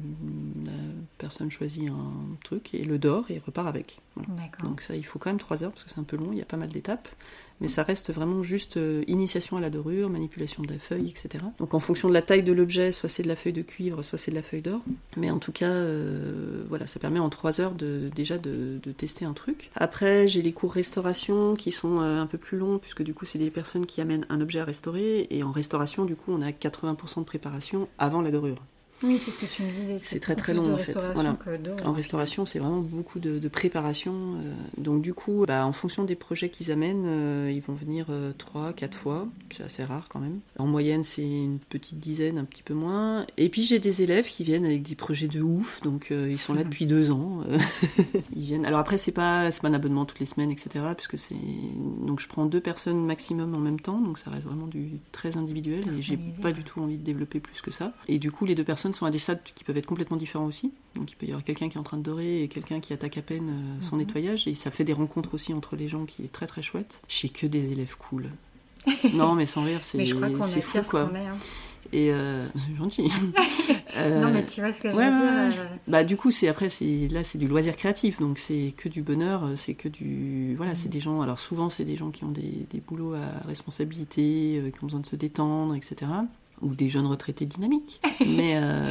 la 0.64 0.72
personne 1.18 1.50
choisit 1.50 1.88
un 1.88 2.12
truc 2.44 2.74
et 2.74 2.84
le 2.84 2.98
dort 2.98 3.30
et 3.30 3.40
repart 3.44 3.66
avec. 3.68 3.98
Voilà. 4.16 4.30
Donc 4.64 4.80
ça, 4.80 4.94
il 4.96 5.04
faut 5.04 5.18
quand 5.18 5.30
même 5.30 5.38
3 5.38 5.64
heures 5.64 5.72
parce 5.72 5.84
que 5.84 5.90
c'est 5.90 5.98
un 6.00 6.04
peu 6.04 6.16
long, 6.16 6.28
il 6.32 6.38
y 6.38 6.42
a 6.42 6.46
pas 6.46 6.56
mal 6.56 6.68
d'étapes. 6.68 7.08
Mais 7.60 7.68
ça 7.68 7.82
reste 7.82 8.12
vraiment 8.12 8.42
juste 8.42 8.76
euh, 8.76 9.02
initiation 9.08 9.56
à 9.56 9.60
la 9.60 9.70
dorure, 9.70 10.08
manipulation 10.10 10.62
de 10.62 10.72
la 10.72 10.78
feuille, 10.78 11.08
etc. 11.08 11.44
Donc 11.58 11.74
en 11.74 11.80
fonction 11.80 12.08
de 12.08 12.14
la 12.14 12.22
taille 12.22 12.42
de 12.42 12.52
l'objet, 12.52 12.92
soit 12.92 13.08
c'est 13.08 13.22
de 13.22 13.28
la 13.28 13.36
feuille 13.36 13.52
de 13.52 13.62
cuivre, 13.62 14.02
soit 14.02 14.18
c'est 14.18 14.30
de 14.30 14.36
la 14.36 14.42
feuille 14.42 14.62
d'or. 14.62 14.80
Mais 15.16 15.30
en 15.30 15.38
tout 15.38 15.52
cas, 15.52 15.70
euh, 15.70 16.64
voilà, 16.68 16.86
ça 16.86 17.00
permet 17.00 17.18
en 17.18 17.28
3 17.28 17.60
heures 17.60 17.74
déjà 17.74 18.38
de, 18.38 18.78
de 18.82 18.92
tester 18.92 19.24
un 19.24 19.32
truc. 19.32 19.70
Après, 19.74 20.28
j'ai 20.28 20.42
les 20.42 20.52
cours 20.52 20.72
restauration 20.72 21.54
qui 21.54 21.72
sont 21.72 22.00
euh, 22.00 22.20
un 22.20 22.26
peu 22.26 22.38
plus 22.38 22.58
longs, 22.58 22.78
puisque 22.78 23.02
du 23.02 23.14
coup, 23.14 23.24
c'est 23.24 23.38
des 23.38 23.50
personnes 23.50 23.86
qui 23.86 24.00
amènent 24.00 24.26
un 24.28 24.40
objet 24.40 24.60
à 24.60 24.64
restaurer. 24.64 25.26
Et 25.30 25.42
en 25.42 25.50
restauration, 25.50 26.04
du 26.04 26.16
coup, 26.16 26.32
on 26.32 26.42
a 26.42 26.50
80% 26.50 27.20
de 27.20 27.24
préparation 27.24 27.88
avant 27.98 28.22
la 28.22 28.30
dorure. 28.30 28.62
Oui, 29.02 29.20
c'est 29.24 29.30
ce 29.30 29.40
que 29.40 29.46
tu 29.46 29.62
me 29.62 29.68
disais. 29.70 29.98
C'est 30.00 30.20
très, 30.20 30.34
très 30.34 30.54
long, 30.54 30.74
en 30.74 30.78
fait. 30.78 30.96
Voilà. 31.14 31.36
En 31.84 31.92
restauration, 31.92 32.44
c'est 32.46 32.58
vraiment 32.58 32.80
beaucoup 32.80 33.20
de, 33.20 33.38
de 33.38 33.48
préparation. 33.48 34.12
euh, 34.12 34.52
donc 34.76 35.02
du 35.02 35.14
coup, 35.14 35.44
bah, 35.46 35.64
en 35.64 35.72
fonction 35.72 36.04
des 36.04 36.16
projets 36.16 36.48
qu'ils 36.48 36.72
amènent, 36.72 37.04
euh, 37.06 37.52
ils 37.52 37.60
vont 37.60 37.74
venir 37.74 38.06
euh, 38.10 38.32
trois, 38.36 38.72
quatre 38.72 38.96
fois. 38.96 39.28
C'est 39.54 39.62
assez 39.62 39.84
rare 39.84 40.08
quand 40.08 40.18
même. 40.18 40.40
En 40.58 40.66
moyenne, 40.66 41.04
c'est 41.04 41.22
une 41.22 41.58
petite 41.58 42.00
dizaine, 42.00 42.38
un 42.38 42.44
petit 42.44 42.62
peu 42.62 42.74
moins. 42.74 43.24
Et 43.36 43.48
puis 43.48 43.64
j'ai 43.64 43.78
des 43.78 44.02
élèves 44.02 44.26
qui 44.28 44.42
viennent 44.44 44.64
avec 44.64 44.82
des 44.82 44.94
projets 44.96 45.28
de 45.28 45.40
ouf. 45.42 45.80
Donc 45.82 46.08
euh, 46.10 46.28
ils 46.30 46.38
sont 46.38 46.54
là 46.54 46.64
depuis 46.64 46.86
deux 46.86 47.10
ans. 47.10 47.42
euh, 47.48 47.58
ils 48.36 48.42
viennent. 48.44 48.66
Alors 48.66 48.80
après, 48.80 48.98
c'est 48.98 49.12
pas, 49.12 49.50
c'est 49.52 49.62
pas 49.62 49.68
un 49.68 49.74
abonnement 49.74 50.04
toutes 50.06 50.20
les 50.20 50.26
semaines, 50.26 50.50
etc. 50.50 50.84
Puisque 50.96 51.18
c'est 51.18 51.36
donc 52.04 52.20
je 52.20 52.28
prends 52.28 52.46
deux 52.46 52.60
personnes 52.60 53.04
maximum 53.04 53.54
en 53.54 53.58
même 53.58 53.78
temps. 53.80 54.00
Donc 54.00 54.18
ça 54.18 54.30
reste 54.30 54.44
vraiment 54.46 54.66
du 54.66 54.90
très 55.12 55.36
individuel. 55.36 55.84
Et 55.96 56.02
j'ai 56.02 56.18
pas 56.42 56.52
du 56.52 56.64
tout 56.64 56.80
envie 56.80 56.96
de 56.96 57.04
développer 57.04 57.38
plus 57.40 57.60
que 57.60 57.70
ça. 57.70 57.92
Et 58.08 58.18
du 58.18 58.30
coup, 58.32 58.44
les 58.44 58.54
deux 58.54 58.64
personnes 58.64 58.87
sont 58.94 59.06
à 59.06 59.10
des 59.10 59.18
stades 59.18 59.40
qui 59.54 59.64
peuvent 59.64 59.76
être 59.76 59.86
complètement 59.86 60.16
différents 60.16 60.46
aussi. 60.46 60.72
Donc 60.94 61.10
il 61.10 61.16
peut 61.16 61.26
y 61.26 61.30
avoir 61.30 61.44
quelqu'un 61.44 61.68
qui 61.68 61.76
est 61.76 61.80
en 61.80 61.84
train 61.84 61.96
de 61.98 62.02
dorer 62.02 62.42
et 62.42 62.48
quelqu'un 62.48 62.80
qui 62.80 62.92
attaque 62.92 63.18
à 63.18 63.22
peine 63.22 63.48
euh, 63.50 63.80
son 63.80 63.96
Mhm. 63.96 64.02
nettoyage. 64.02 64.48
Et 64.48 64.54
ça 64.54 64.70
fait 64.70 64.84
des 64.84 64.92
rencontres 64.92 65.34
aussi 65.34 65.52
entre 65.54 65.76
les 65.76 65.88
gens 65.88 66.04
qui 66.04 66.22
est 66.24 66.32
très 66.32 66.46
très 66.46 66.62
chouette. 66.62 67.00
J'ai 67.08 67.28
que 67.28 67.46
des 67.46 67.72
élèves 67.72 67.96
cool. 67.98 68.30
non, 69.12 69.34
mais 69.34 69.46
sans 69.46 69.62
rire, 69.64 69.80
c'est 69.82 69.98
fou 70.04 70.78
ce 70.82 70.90
quoi. 70.90 71.10
est. 71.14 71.26
hein. 71.26 71.36
Et 71.92 72.12
euh, 72.12 72.46
c'est 72.56 72.76
gentil. 72.76 73.10
Euh, 73.96 74.20
Non, 74.20 74.30
mais 74.30 74.44
tu 74.44 74.60
vois 74.60 74.72
ce 74.72 74.82
que 74.82 74.90
je 74.90 74.96
ouais, 74.96 75.10
veux 75.10 75.16
ouais, 75.16 75.50
dire. 75.50 75.60
euh, 75.60 75.76
Bah 75.88 76.04
du 76.04 76.16
coup 76.16 76.30
c'est 76.30 76.46
après 76.46 76.68
c'est 76.68 77.08
là 77.10 77.24
c'est 77.24 77.38
du 77.38 77.48
loisir 77.48 77.74
créatif 77.76 78.20
donc 78.20 78.38
c'est 78.38 78.74
que 78.76 78.88
du 78.88 79.02
bonheur 79.02 79.48
c'est 79.56 79.74
que 79.74 79.88
du 79.88 80.54
voilà 80.56 80.74
c'est 80.74 80.84
Mhm. 80.86 80.90
des 80.92 81.00
gens 81.00 81.20
alors 81.22 81.38
souvent 81.38 81.68
c'est 81.70 81.84
des 81.84 81.96
gens 81.96 82.10
qui 82.10 82.22
ont 82.24 82.30
des, 82.30 82.66
des 82.70 82.80
boulots 82.80 83.14
à 83.14 83.46
responsabilité 83.46 84.62
qui 84.76 84.84
ont 84.84 84.86
besoin 84.86 85.00
de 85.00 85.06
se 85.06 85.16
détendre 85.16 85.74
etc 85.74 86.10
ou 86.62 86.74
des 86.74 86.88
jeunes 86.88 87.06
retraités 87.06 87.46
dynamiques 87.46 88.00
mais 88.20 88.56
euh, 88.56 88.90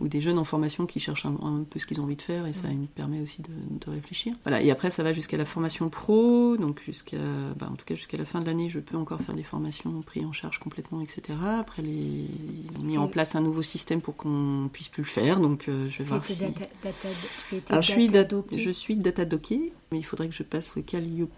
ou 0.00 0.08
des 0.08 0.20
jeunes 0.20 0.38
en 0.38 0.44
formation 0.44 0.86
qui 0.86 1.00
cherchent 1.00 1.26
un, 1.26 1.36
un 1.42 1.64
peu 1.68 1.78
ce 1.78 1.86
qu'ils 1.86 2.00
ont 2.00 2.04
envie 2.04 2.16
de 2.16 2.22
faire 2.22 2.46
et 2.46 2.52
ça 2.52 2.68
me 2.68 2.86
permet 2.86 3.20
aussi 3.20 3.42
de, 3.42 3.50
de 3.84 3.90
réfléchir 3.90 4.34
voilà 4.44 4.60
et 4.62 4.70
après 4.70 4.90
ça 4.90 5.02
va 5.02 5.12
jusqu'à 5.12 5.36
la 5.36 5.44
formation 5.44 5.88
pro 5.88 6.56
donc 6.56 6.80
jusqu'à 6.84 7.16
bah, 7.58 7.68
en 7.70 7.76
tout 7.76 7.84
cas 7.84 7.94
jusqu'à 7.94 8.16
la 8.16 8.24
fin 8.24 8.40
de 8.40 8.46
l'année 8.46 8.68
je 8.68 8.80
peux 8.80 8.96
encore 8.96 9.20
faire 9.20 9.34
des 9.34 9.42
formations 9.42 10.02
prises 10.02 10.24
en 10.24 10.32
charge 10.32 10.58
complètement 10.58 11.00
etc 11.00 11.38
après 11.58 11.82
les 11.82 11.92
ils 11.92 12.80
ont 12.80 12.82
mis 12.84 12.98
en 12.98 13.06
place 13.08 13.34
un 13.34 13.40
nouveau 13.40 13.62
système 13.62 14.00
pour 14.00 14.16
qu'on 14.16 14.68
puisse 14.72 14.88
plus 14.88 15.02
le 15.02 15.08
faire 15.08 15.40
donc 15.40 15.68
euh, 15.68 15.88
je 15.88 15.98
vais 15.98 16.04
voir 16.04 16.24
si 16.24 16.36
data, 16.36 16.66
data, 16.82 17.08
tu 17.48 17.56
étais 17.56 17.70
alors, 17.72 17.82
je 17.82 17.90
suis, 17.92 18.08
data 18.08 18.36
je 18.56 18.70
suis 18.70 18.96
data 18.96 19.24
docké, 19.24 19.72
mais 19.90 19.98
il 19.98 20.02
faudrait 20.02 20.28
que 20.28 20.34
je 20.34 20.42
passe 20.42 20.74
le 20.76 20.82
Calliope. 20.82 21.30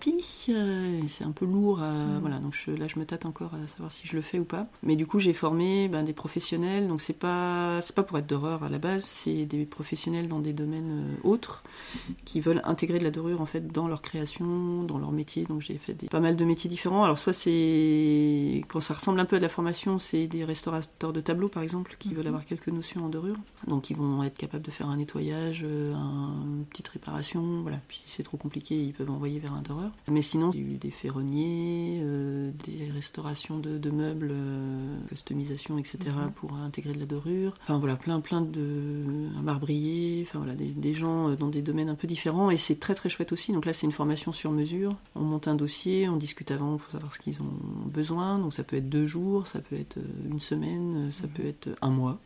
euh, 0.49 1.01
c'est 1.09 1.25
un 1.25 1.33
peu 1.33 1.45
lourd. 1.45 1.81
à- 1.83 1.93
Mm. 1.93 2.19
Voilà, 2.21 2.39
donc 2.39 2.55
je- 2.55 2.71
là, 2.73 2.87
je 2.89 2.99
me 2.99 3.05
tâte 3.05 3.27
encore 3.27 3.53
à 3.55 3.67
savoir 3.69 3.93
si 3.93 4.07
je 4.07 4.15
le 4.17 4.23
fais 4.23 4.39
ou 4.39 4.45
pas. 4.45 4.67
Mais 4.83 4.97
du 4.97 5.07
coup, 5.07 5.19
j'ai 5.19 5.33
formé 5.35 5.89
ben, 5.89 6.03
des 6.03 6.13
professionnels. 6.15 6.89
Donc, 6.89 7.01
c'est 7.03 7.13
pas, 7.19 7.81
c'est 7.83 7.95
pas 7.95 8.03
pour 8.03 8.17
être 8.19 8.27
doreur 8.27 8.63
à 8.65 8.69
la 8.69 8.79
base, 8.79 9.05
c'est 9.05 9.45
des 9.47 9.67
professionnels 9.67 10.29
dans 10.29 10.41
des 10.41 10.53
domaines 10.53 11.05
euh, 11.25 11.29
autres 11.29 11.63
qui 12.25 12.41
veulent 12.41 12.63
intégrer 12.65 12.99
de 12.99 13.05
la 13.05 13.11
dorure 13.11 13.41
en 13.41 13.47
fait 13.47 13.67
dans 13.71 13.87
leur 13.89 14.01
création, 14.03 14.83
dans 14.85 14.99
leur 14.99 15.13
métier. 15.13 15.45
Donc, 15.45 15.61
j'ai 15.63 15.77
fait 15.79 15.95
des, 15.95 16.09
pas 16.09 16.21
mal 16.21 16.37
de 16.37 16.45
métiers 16.45 16.71
différents. 16.71 17.05
Alors, 17.05 17.19
soit 17.19 17.33
c'est 17.33 18.63
quand 18.69 18.81
ça 18.81 18.95
ressemble 18.95 19.21
un 19.21 19.25
peu 19.25 19.37
à 19.37 19.39
de 19.39 19.45
la 19.45 19.49
formation, 19.49 19.99
c'est 19.99 20.27
des 20.27 20.45
restaurateurs 20.45 21.13
de 21.13 21.21
tableaux 21.21 21.49
par 21.49 21.63
exemple 21.63 21.97
qui 21.99 22.09
Mhm. 22.11 22.15
veulent 22.17 22.27
avoir 22.29 22.45
quelques 22.47 22.69
notions 22.69 23.05
en 23.05 23.09
dorure. 23.09 23.37
Donc, 23.67 23.91
ils 23.91 23.97
vont 23.97 24.23
être 24.23 24.37
capables 24.39 24.65
de 24.65 24.71
faire 24.71 24.89
un 24.89 24.97
nettoyage, 24.97 25.63
euh, 25.65 25.95
un- 25.95 26.35
une 26.59 26.65
petite 26.67 26.89
réparation. 26.89 27.61
Voilà. 27.63 27.79
Puis 27.89 28.03
si 28.07 28.13
c'est 28.17 28.23
trop 28.23 28.37
compliqué, 28.37 28.75
ils 28.81 28.93
peuvent 28.93 29.11
envoyer 29.11 29.39
vers 29.39 29.53
un 29.55 29.63
doreur. 29.63 29.91
Mais 30.09 30.23
sinon, 30.23 30.51
il 30.55 30.61
y 30.61 30.63
a 30.63 30.75
eu 30.75 30.77
des 30.77 30.91
ferronniers, 30.91 31.99
euh, 32.03 32.51
des 32.67 32.91
restaurations 32.91 33.59
de, 33.59 33.79
de 33.79 33.91
meubles, 33.91 34.29
euh, 34.33 34.97
customisation, 35.25 35.79
etc. 35.79 35.99
Mhm. 36.07 36.33
pour 36.33 36.55
intégrer 36.55 36.93
de 36.93 37.01
la 37.01 37.07
dorure. 37.07 37.55
Enfin 37.63 37.79
voilà, 37.79 37.97
plein 37.97 38.21
plein 38.21 38.41
de 38.41 39.31
un 39.37 39.43
marbrier, 39.43 40.25
enfin 40.27 40.39
voilà, 40.39 40.55
des, 40.55 40.67
des 40.69 40.95
gens 40.95 41.31
euh, 41.31 41.37
dans 41.37 41.49
des 41.49 41.63
domaines 41.63 41.89
un 41.89 41.95
peu 41.95 42.07
différents 42.07 42.51
et 42.51 42.57
c'est 42.57 42.79
très 42.79 42.95
très 42.95 43.09
chouette 43.09 43.33
aussi. 43.33 43.53
Donc 43.53 43.65
là 43.65 43.73
c'est 43.73 43.87
une 43.87 43.93
formation 43.93 44.33
sur 44.33 44.53
mesure. 44.53 44.97
On 45.15 45.23
monte 45.23 45.49
un 45.49 45.55
dossier, 45.55 46.09
on 46.09 46.17
discute 46.17 46.51
avant 46.51 46.77
pour 46.77 46.91
savoir 46.91 47.15
ce 47.15 47.21
qu'ils 47.21 47.41
ont 47.41 47.87
besoin. 47.87 48.39
Donc 48.39 48.53
ça 48.53 48.65
peut 48.65 48.77
être 48.77 48.89
deux 48.89 49.07
jours, 49.07 49.47
ça 49.47 49.61
peut 49.61 49.77
être 49.77 49.99
euh, 49.99 50.31
une 50.31 50.41
semaine, 50.41 51.09
euh, 51.09 51.11
ça 51.11 51.27
peut 51.27 51.47
être 51.47 51.71
un 51.81 51.91
mois. 51.91 52.19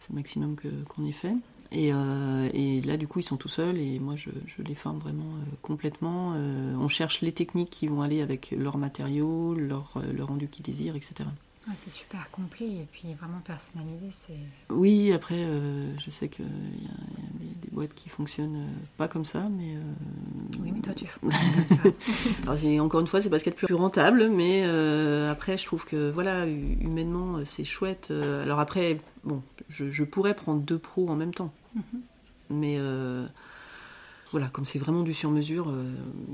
C'est 0.00 0.10
le 0.10 0.16
maximum 0.16 0.56
qu'on 0.88 1.04
ait 1.04 1.12
fait. 1.12 1.34
Et, 1.72 1.90
euh, 1.92 2.48
et 2.52 2.80
là, 2.80 2.96
du 2.96 3.06
coup, 3.06 3.20
ils 3.20 3.24
sont 3.24 3.36
tout 3.36 3.48
seuls 3.48 3.78
et 3.78 4.00
moi, 4.00 4.16
je, 4.16 4.30
je 4.46 4.62
les 4.62 4.74
forme 4.74 4.98
vraiment 4.98 5.22
euh, 5.22 5.54
complètement. 5.62 6.32
Euh, 6.34 6.74
on 6.74 6.88
cherche 6.88 7.20
les 7.20 7.32
techniques 7.32 7.70
qui 7.70 7.86
vont 7.86 8.02
aller 8.02 8.22
avec 8.22 8.52
leurs 8.56 8.76
matériaux, 8.76 9.54
leur, 9.54 9.92
euh, 9.96 10.12
le 10.12 10.24
rendu 10.24 10.48
qu'ils 10.48 10.64
désirent, 10.64 10.96
etc. 10.96 11.28
Ouais, 11.70 11.76
c'est 11.84 11.90
super 11.90 12.28
complet 12.32 12.66
et 12.66 12.88
puis 12.90 13.14
vraiment 13.14 13.38
personnalisé. 13.40 14.10
C'est 14.10 14.74
Oui, 14.74 15.12
après, 15.12 15.36
euh, 15.38 15.96
je 15.98 16.10
sais 16.10 16.28
qu'il 16.28 16.44
y 16.44 16.48
y 16.84 16.86
a 16.88 16.90
des, 17.38 17.46
des 17.46 17.70
boîtes 17.70 17.94
qui 17.94 18.08
fonctionnent 18.08 18.56
euh, 18.56 18.72
pas 18.96 19.06
comme 19.06 19.24
ça, 19.24 19.48
mais. 19.48 19.76
euh, 19.76 19.80
oui, 20.60 20.72
mais 20.74 20.80
toi 20.80 20.94
tu 20.94 21.04
comme 21.20 21.30
ça. 21.30 22.52
Alors, 22.74 22.84
encore 22.84 23.00
une 23.00 23.06
fois, 23.06 23.20
c'est 23.20 23.30
parce 23.30 23.44
qu'elle 23.44 23.52
est 23.52 23.56
plus 23.56 23.72
rentable, 23.74 24.28
mais 24.30 24.62
euh, 24.64 25.30
après, 25.30 25.56
je 25.58 25.64
trouve 25.64 25.84
que 25.84 26.10
voilà, 26.10 26.44
hu- 26.48 26.76
humainement, 26.80 27.44
c'est 27.44 27.62
chouette. 27.64 28.10
Alors 28.10 28.58
après, 28.58 29.00
bon, 29.22 29.40
je, 29.68 29.90
je 29.90 30.02
pourrais 30.02 30.34
prendre 30.34 30.60
deux 30.62 30.78
pros 30.78 31.08
en 31.08 31.14
même 31.14 31.32
temps, 31.34 31.52
Mhm. 31.76 32.00
mais 32.50 32.78
voilà, 34.32 34.48
comme 34.48 34.64
c'est 34.64 34.78
vraiment 34.80 35.02
du 35.04 35.14
sur-mesure, 35.14 35.72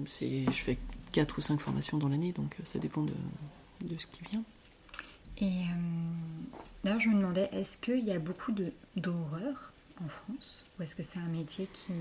je 0.07 0.51
fais 0.51 0.79
quatre 1.13 1.37
ou 1.37 1.41
cinq 1.43 1.61
formations 1.61 1.99
dans 1.99 2.09
l'année, 2.09 2.33
donc 2.33 2.57
ça 2.65 2.79
dépend 2.79 3.03
de, 3.03 3.13
de 3.85 3.97
ce 3.99 4.07
qui 4.07 4.23
vient. 4.31 4.43
Et 5.39 5.45
euh, 5.45 5.75
d'ailleurs, 6.85 7.01
je 7.01 7.09
me 7.09 7.15
demandais, 7.17 7.49
est-ce 7.53 7.77
qu'il 7.79 8.05
y 8.05 8.13
a 8.13 8.19
beaucoup 8.19 8.53
d'horreur 8.97 9.73
en 10.03 10.09
France 10.09 10.65
Ou 10.79 10.83
est-ce 10.83 10.97
que 10.97 11.03
c'est 11.03 11.19
un 11.19 11.29
métier 11.29 11.69
qui, 11.73 11.93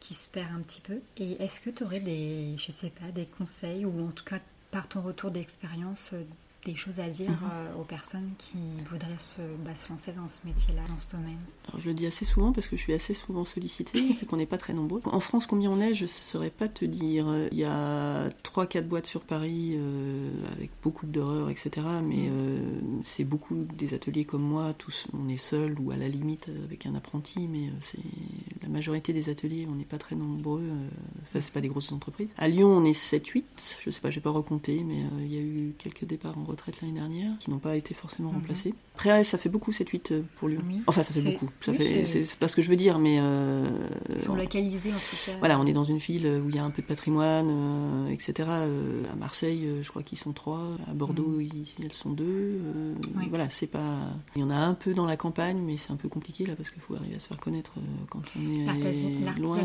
qui 0.00 0.14
se 0.14 0.28
perd 0.28 0.52
un 0.54 0.60
petit 0.60 0.80
peu? 0.80 1.00
Et 1.16 1.42
est-ce 1.42 1.60
que 1.60 1.70
tu 1.70 1.84
aurais 1.84 2.00
des, 2.00 2.56
je 2.58 2.70
sais 2.70 2.90
pas, 2.90 3.10
des 3.12 3.26
conseils 3.26 3.84
ou 3.84 4.06
en 4.06 4.12
tout 4.12 4.24
cas 4.24 4.40
par 4.70 4.88
ton 4.88 5.02
retour 5.02 5.30
d'expérience, 5.30 6.10
des 6.64 6.76
choses 6.76 6.98
à 6.98 7.08
dire 7.08 7.30
Mhm. 7.30 7.38
euh, 7.52 7.80
aux 7.80 7.84
personnes 7.84 8.30
qui 8.38 8.56
voudraient 8.90 9.18
se, 9.18 9.40
bah, 9.64 9.74
se 9.74 9.88
lancer 9.90 10.12
dans 10.12 10.28
ce 10.28 10.38
métier-là, 10.46 10.82
dans 10.88 10.98
ce 10.98 11.16
domaine 11.16 11.38
Alors, 11.68 11.80
je 11.80 11.88
le 11.88 11.94
dis 11.94 12.06
assez 12.06 12.24
souvent 12.24 12.52
parce 12.52 12.68
que 12.68 12.76
je 12.76 12.82
suis 12.82 12.92
assez 12.94 13.14
souvent 13.14 13.44
sollicitée, 13.44 14.00
vu 14.20 14.26
qu'on 14.26 14.36
n'est 14.36 14.46
pas 14.46 14.58
très 14.58 14.72
nombreux. 14.72 15.00
En 15.04 15.20
France, 15.20 15.46
combien 15.46 15.70
on 15.70 15.80
est, 15.80 15.94
je 15.94 16.02
ne 16.04 16.08
saurais 16.08 16.50
pas 16.50 16.68
te 16.68 16.84
dire. 16.84 17.26
Il 17.52 17.58
y 17.58 17.64
a 17.64 18.28
3-4 18.42 18.88
boîtes 18.88 19.06
sur 19.06 19.20
Paris 19.22 19.74
euh, 19.76 20.30
avec 20.52 20.70
beaucoup 20.82 21.06
d'horreur, 21.06 21.50
etc. 21.50 21.86
Mais 22.02 22.28
euh, 22.28 22.58
c'est 23.02 23.24
beaucoup 23.24 23.64
des 23.76 23.94
ateliers 23.94 24.24
comme 24.24 24.42
moi, 24.42 24.72
tous 24.74 25.06
on 25.12 25.28
est 25.28 25.36
seul 25.36 25.78
ou 25.80 25.90
à 25.90 25.96
la 25.96 26.08
limite 26.08 26.48
avec 26.64 26.86
un 26.86 26.94
apprenti, 26.94 27.46
mais 27.48 27.70
c'est 27.80 27.98
la 28.62 28.68
majorité 28.68 29.12
des 29.12 29.28
ateliers, 29.28 29.66
on 29.70 29.74
n'est 29.74 29.84
pas 29.84 29.98
très 29.98 30.16
nombreux. 30.16 30.62
Enfin, 31.22 31.40
c'est 31.40 31.52
pas 31.52 31.60
des 31.60 31.68
grosses 31.68 31.92
entreprises. 31.92 32.28
À 32.38 32.48
Lyon, 32.48 32.68
on 32.68 32.84
est 32.84 32.92
7-8. 32.98 33.44
Je 33.84 33.90
sais 33.90 34.00
pas, 34.00 34.10
j'ai 34.10 34.20
pas 34.20 34.30
recompté, 34.30 34.82
mais 34.84 35.02
euh, 35.02 35.24
il 35.24 35.32
y 35.32 35.36
a 35.38 35.40
eu 35.40 35.74
quelques 35.78 36.04
départs 36.04 36.36
en 36.38 36.44
retraite 36.54 36.80
l'année 36.80 36.94
dernière 36.94 37.38
qui 37.38 37.50
n'ont 37.50 37.58
pas 37.58 37.76
été 37.76 37.94
forcément 37.94 38.30
Mhm. 38.30 38.36
remplacés. 38.36 38.74
Après, 38.94 39.24
ça 39.24 39.38
fait 39.38 39.48
beaucoup 39.48 39.72
7-8 39.72 40.12
pour 40.36 40.48
Lyon. 40.48 40.60
Oui. 40.66 40.82
Enfin, 40.86 41.02
ça 41.02 41.12
fait 41.12 41.20
beaucoup. 41.22 41.48
Oui, 41.68 41.76
c'est- 42.06 42.36
pas 42.38 42.46
ce 42.48 42.54
que 42.56 42.62
je 42.62 42.70
veux 42.70 42.76
dire, 42.76 42.98
mais 42.98 43.18
euh, 43.20 43.66
Ils 44.14 44.20
sont 44.22 44.36
localisés 44.36 44.90
en 44.92 44.96
tout 44.96 45.16
cas. 45.26 45.32
voilà, 45.40 45.58
on 45.58 45.66
est 45.66 45.72
dans 45.72 45.82
une 45.84 45.98
ville 45.98 46.26
où 46.44 46.48
il 46.48 46.54
y 46.54 46.58
a 46.58 46.64
un 46.64 46.70
peu 46.70 46.80
de 46.82 46.86
patrimoine, 46.86 47.48
euh, 47.50 48.08
etc. 48.08 48.48
Euh, 48.50 49.02
à 49.12 49.16
Marseille, 49.16 49.62
euh, 49.66 49.82
je 49.82 49.88
crois 49.90 50.02
qu'ils 50.04 50.18
sont 50.18 50.32
trois. 50.32 50.62
À 50.88 50.94
Bordeaux, 50.94 51.40
ils- 51.40 51.66
elles 51.82 51.92
sont 51.92 52.10
deux. 52.10 52.24
Euh, 52.24 52.94
Oui. 53.16 53.26
Voilà, 53.28 53.50
c'est 53.50 53.66
pas. 53.66 53.98
Il 54.36 54.40
y 54.42 54.44
en 54.44 54.50
a 54.50 54.56
un 54.56 54.74
peu 54.74 54.94
dans 54.94 55.06
la 55.06 55.16
campagne, 55.16 55.58
mais 55.60 55.76
c'est 55.76 55.90
un 55.90 55.96
peu 55.96 56.08
compliqué 56.08 56.46
là 56.46 56.54
parce 56.56 56.70
qu'il 56.70 56.80
faut 56.80 56.94
arriver 56.94 57.16
à 57.16 57.20
se 57.20 57.26
faire 57.28 57.40
connaître 57.40 57.72
euh, 57.78 57.80
quand 58.10 58.22
on 58.36 58.40
est 58.42 59.40
loin. 59.40 59.58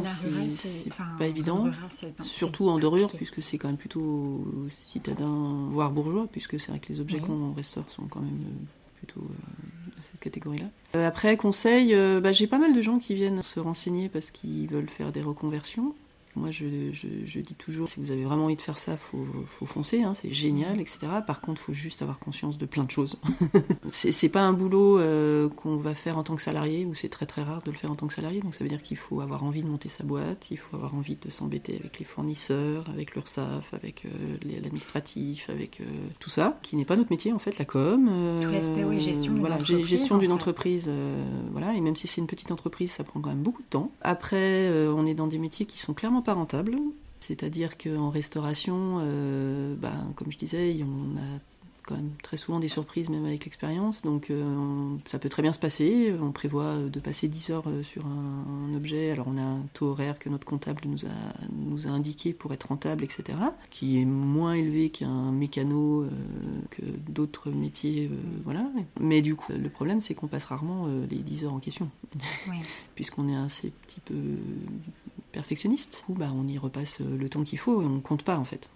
C'est- 0.50 0.88
enfin, 0.88 1.06
pas 1.20 1.28
évident. 1.28 1.64
rural, 1.64 1.76
Surtout 2.22 2.68
en 2.70 2.80
dorure, 2.80 3.12
compliqué. 3.12 3.18
puisque 3.32 3.44
c'est 3.48 3.58
quand 3.60 3.68
même 3.68 3.78
plutôt 3.78 4.44
citadin, 4.72 5.68
voire 5.70 5.92
bourgeois, 5.92 6.28
puisque 6.32 6.60
c'est 6.60 6.72
vrai 6.80 6.88
que 6.88 6.94
les 6.94 7.00
objets 7.00 7.20
Oui. 7.20 7.26
qu'on 7.28 7.54
restaure 7.54 7.90
sont 7.90 8.04
quand 8.08 8.22
même 8.22 8.42
euh, 8.46 8.66
plutôt 8.98 9.22
euh, 9.22 9.96
de 9.98 10.02
cette 10.12 10.20
catégorie-là. 10.20 10.66
Euh, 10.96 11.08
après, 11.08 11.38
conseil, 11.38 11.94
euh, 11.94 12.20
bah, 12.22 12.32
j'ai 12.32 12.48
pas 12.48 12.58
mal 12.60 12.74
de 12.74 12.82
gens 12.82 13.00
qui 13.00 13.14
viennent 13.16 13.42
se 13.42 13.60
renseigner 13.60 14.10
parce 14.10 14.32
qu'ils 14.32 14.68
veulent 14.68 14.90
faire 14.90 15.12
des 15.12 15.22
reconversions. 15.22 15.94
Moi, 16.40 16.52
je, 16.52 16.66
je- 16.94 17.08
je 17.26 17.40
dis 17.40 17.56
toujours, 17.56 17.88
si 17.88 18.00
vous 18.00 18.12
avez 18.12 18.24
vraiment 18.24 18.46
envie 18.46 18.56
de 18.56 18.62
faire 18.62 18.78
ça, 18.78 18.98
faut, 18.98 19.26
faut 19.46 19.66
foncer, 19.66 20.02
hein, 20.04 20.14
c'est 20.14 20.32
génial, 20.34 20.80
etc. 20.82 21.00
Par 21.28 21.42
contre, 21.42 21.62
faut 21.62 21.74
juste 21.74 22.02
avoir 22.02 22.18
conscience 22.20 22.58
de 22.58 22.66
plein 22.66 22.84
de 22.84 22.92
choses. 22.92 23.18
c'est 23.92 24.30
pas 24.30 24.42
un 24.42 24.54
boulot 24.54 25.00
euh, 25.00 25.50
qu'on 25.50 25.76
va 25.78 25.94
faire 25.96 26.18
en 26.18 26.24
tant 26.24 26.36
que 26.36 26.42
salarié, 26.42 26.86
ou 26.86 26.96
c'est 26.96 27.10
très 27.10 27.26
très 27.26 27.44
rare 27.44 27.62
de 27.64 27.72
le 27.72 27.78
faire 27.78 27.92
en 27.92 27.96
tant 27.96 28.08
que 28.08 28.14
salarié. 28.14 28.40
Donc 28.42 28.56
ça 28.56 28.64
veut 28.64 28.70
dire 28.70 28.82
qu'il 28.82 28.98
faut 28.98 29.22
avoir 29.22 29.44
envie 29.44 29.62
de 29.64 29.68
monter 29.68 29.90
sa 29.90 30.04
boîte, 30.04 30.48
il 30.52 30.58
faut 30.58 30.76
avoir 30.76 30.96
envie 30.96 31.16
de 31.22 31.30
s'embêter 31.30 31.78
avec 31.80 32.00
les 32.00 32.06
fournisseurs, 32.06 32.86
avec 32.90 33.16
l'URSSAF, 33.16 33.74
avec 33.74 34.06
euh, 34.06 34.10
l'administratif, 34.64 35.50
avec 35.50 35.82
euh, 35.82 35.86
tout 36.20 36.30
ça, 36.30 36.60
qui 36.62 36.76
n'est 36.76 36.86
pas 36.86 36.96
notre 36.96 37.12
métier 37.12 37.34
en 37.34 37.40
fait, 37.40 37.58
la 37.58 37.66
com. 37.66 38.08
euh, 38.10 38.42
Tout 38.42 38.52
l'aspect, 38.52 38.84
oui, 38.84 39.00
gestion 39.00 39.32
d'une 39.34 39.40
voilà, 39.42 39.56
entreprise, 39.56 39.86
gestion 39.88 40.16
en 40.16 40.20
d'une 40.20 40.30
fait. 40.30 40.34
entreprise, 40.34 40.92
voilà. 41.52 41.74
Et 41.74 41.82
même 41.82 41.96
si 41.96 42.08
c'est 42.08 42.22
une 42.22 42.28
petite 42.28 42.52
entreprise, 42.52 42.92
ça 42.92 43.04
prend 43.04 43.20
quand 43.20 43.30
même 43.30 43.42
beaucoup 43.42 43.62
de 43.62 43.68
temps. 43.68 43.92
Après, 44.02 44.70
on 44.90 45.06
est 45.06 45.14
dans 45.14 45.28
des 45.28 45.38
métiers 45.38 45.66
qui 45.66 45.78
sont 45.80 45.94
clairement 45.94 46.22
pas 46.22 46.29
rentables. 46.34 46.76
C'est-à-dire 47.20 47.78
qu'en 47.78 48.10
restauration, 48.10 48.98
euh, 49.02 49.76
ben, 49.76 50.14
comme 50.16 50.32
je 50.32 50.38
disais, 50.38 50.78
on 50.84 51.18
a 51.18 51.40
quand 51.86 51.96
même 51.96 52.12
très 52.22 52.38
souvent 52.38 52.60
des 52.60 52.68
surprises, 52.68 53.10
même 53.10 53.26
avec 53.26 53.46
l'expérience. 53.46 54.04
Donc 54.04 54.30
euh, 54.30 54.44
on- 54.44 55.00
ça 55.06 55.18
peut 55.18 55.28
très 55.30 55.42
bien 55.42 55.54
se 55.54 55.58
passer. 55.60 56.14
On 56.22 56.32
prévoit 56.32 56.76
de 56.78 57.00
passer 57.00 57.28
10 57.28 57.50
heures 57.50 57.68
euh, 57.68 57.82
sur 57.82 58.06
un, 58.06 58.70
un 58.70 58.76
objet. 58.76 59.10
Alors 59.12 59.26
on 59.28 59.38
a 59.38 59.42
un 59.42 59.62
taux 59.74 59.88
horaire 59.88 60.20
que 60.20 60.30
notre 60.30 60.46
comptable 60.46 60.82
nous 60.86 61.06
a, 61.08 61.10
nous 61.52 61.88
a 61.88 61.90
indiqué 61.90 62.32
pour 62.32 62.54
être 62.54 62.68
rentable, 62.68 63.04
etc. 63.04 63.38
Qui 63.72 64.00
est 64.00 64.06
moins 64.06 64.54
élevé 64.54 64.92
qu'un 64.92 65.32
mécano, 65.32 66.04
euh, 66.04 66.10
que 66.70 66.84
d'autres 67.10 67.50
métiers. 67.50 68.08
euh, 68.12 68.16
voilà. 68.44 68.70
Mais 69.00 69.24
du 69.24 69.36
coup, 69.36 69.52
le 69.52 69.70
problème, 69.70 70.00
c'est 70.00 70.14
qu'on 70.14 70.28
passe 70.28 70.46
rarement 70.46 70.86
euh, 70.88 71.08
les 71.10 71.18
10 71.18 71.46
heures 71.46 71.54
en 71.54 71.60
question 71.60 71.90
Oui. 72.50 72.58
puisqu'on 72.96 73.28
est 73.28 73.36
assez 73.36 73.72
petit 73.88 74.00
peu 74.02 74.14
perfectionniste. 75.32 76.04
Coup, 76.06 76.14
bah, 76.14 76.32
on 76.34 76.48
y 76.48 76.58
repasse 76.58 77.02
euh, 77.02 77.18
le 77.18 77.30
temps 77.30 77.44
qu'il 77.44 77.60
faut 77.60 77.82
et 77.82 77.86
on 77.86 78.00
compte 78.00 78.24
pas 78.24 78.38
en 78.38 78.46
fait. 78.46 78.70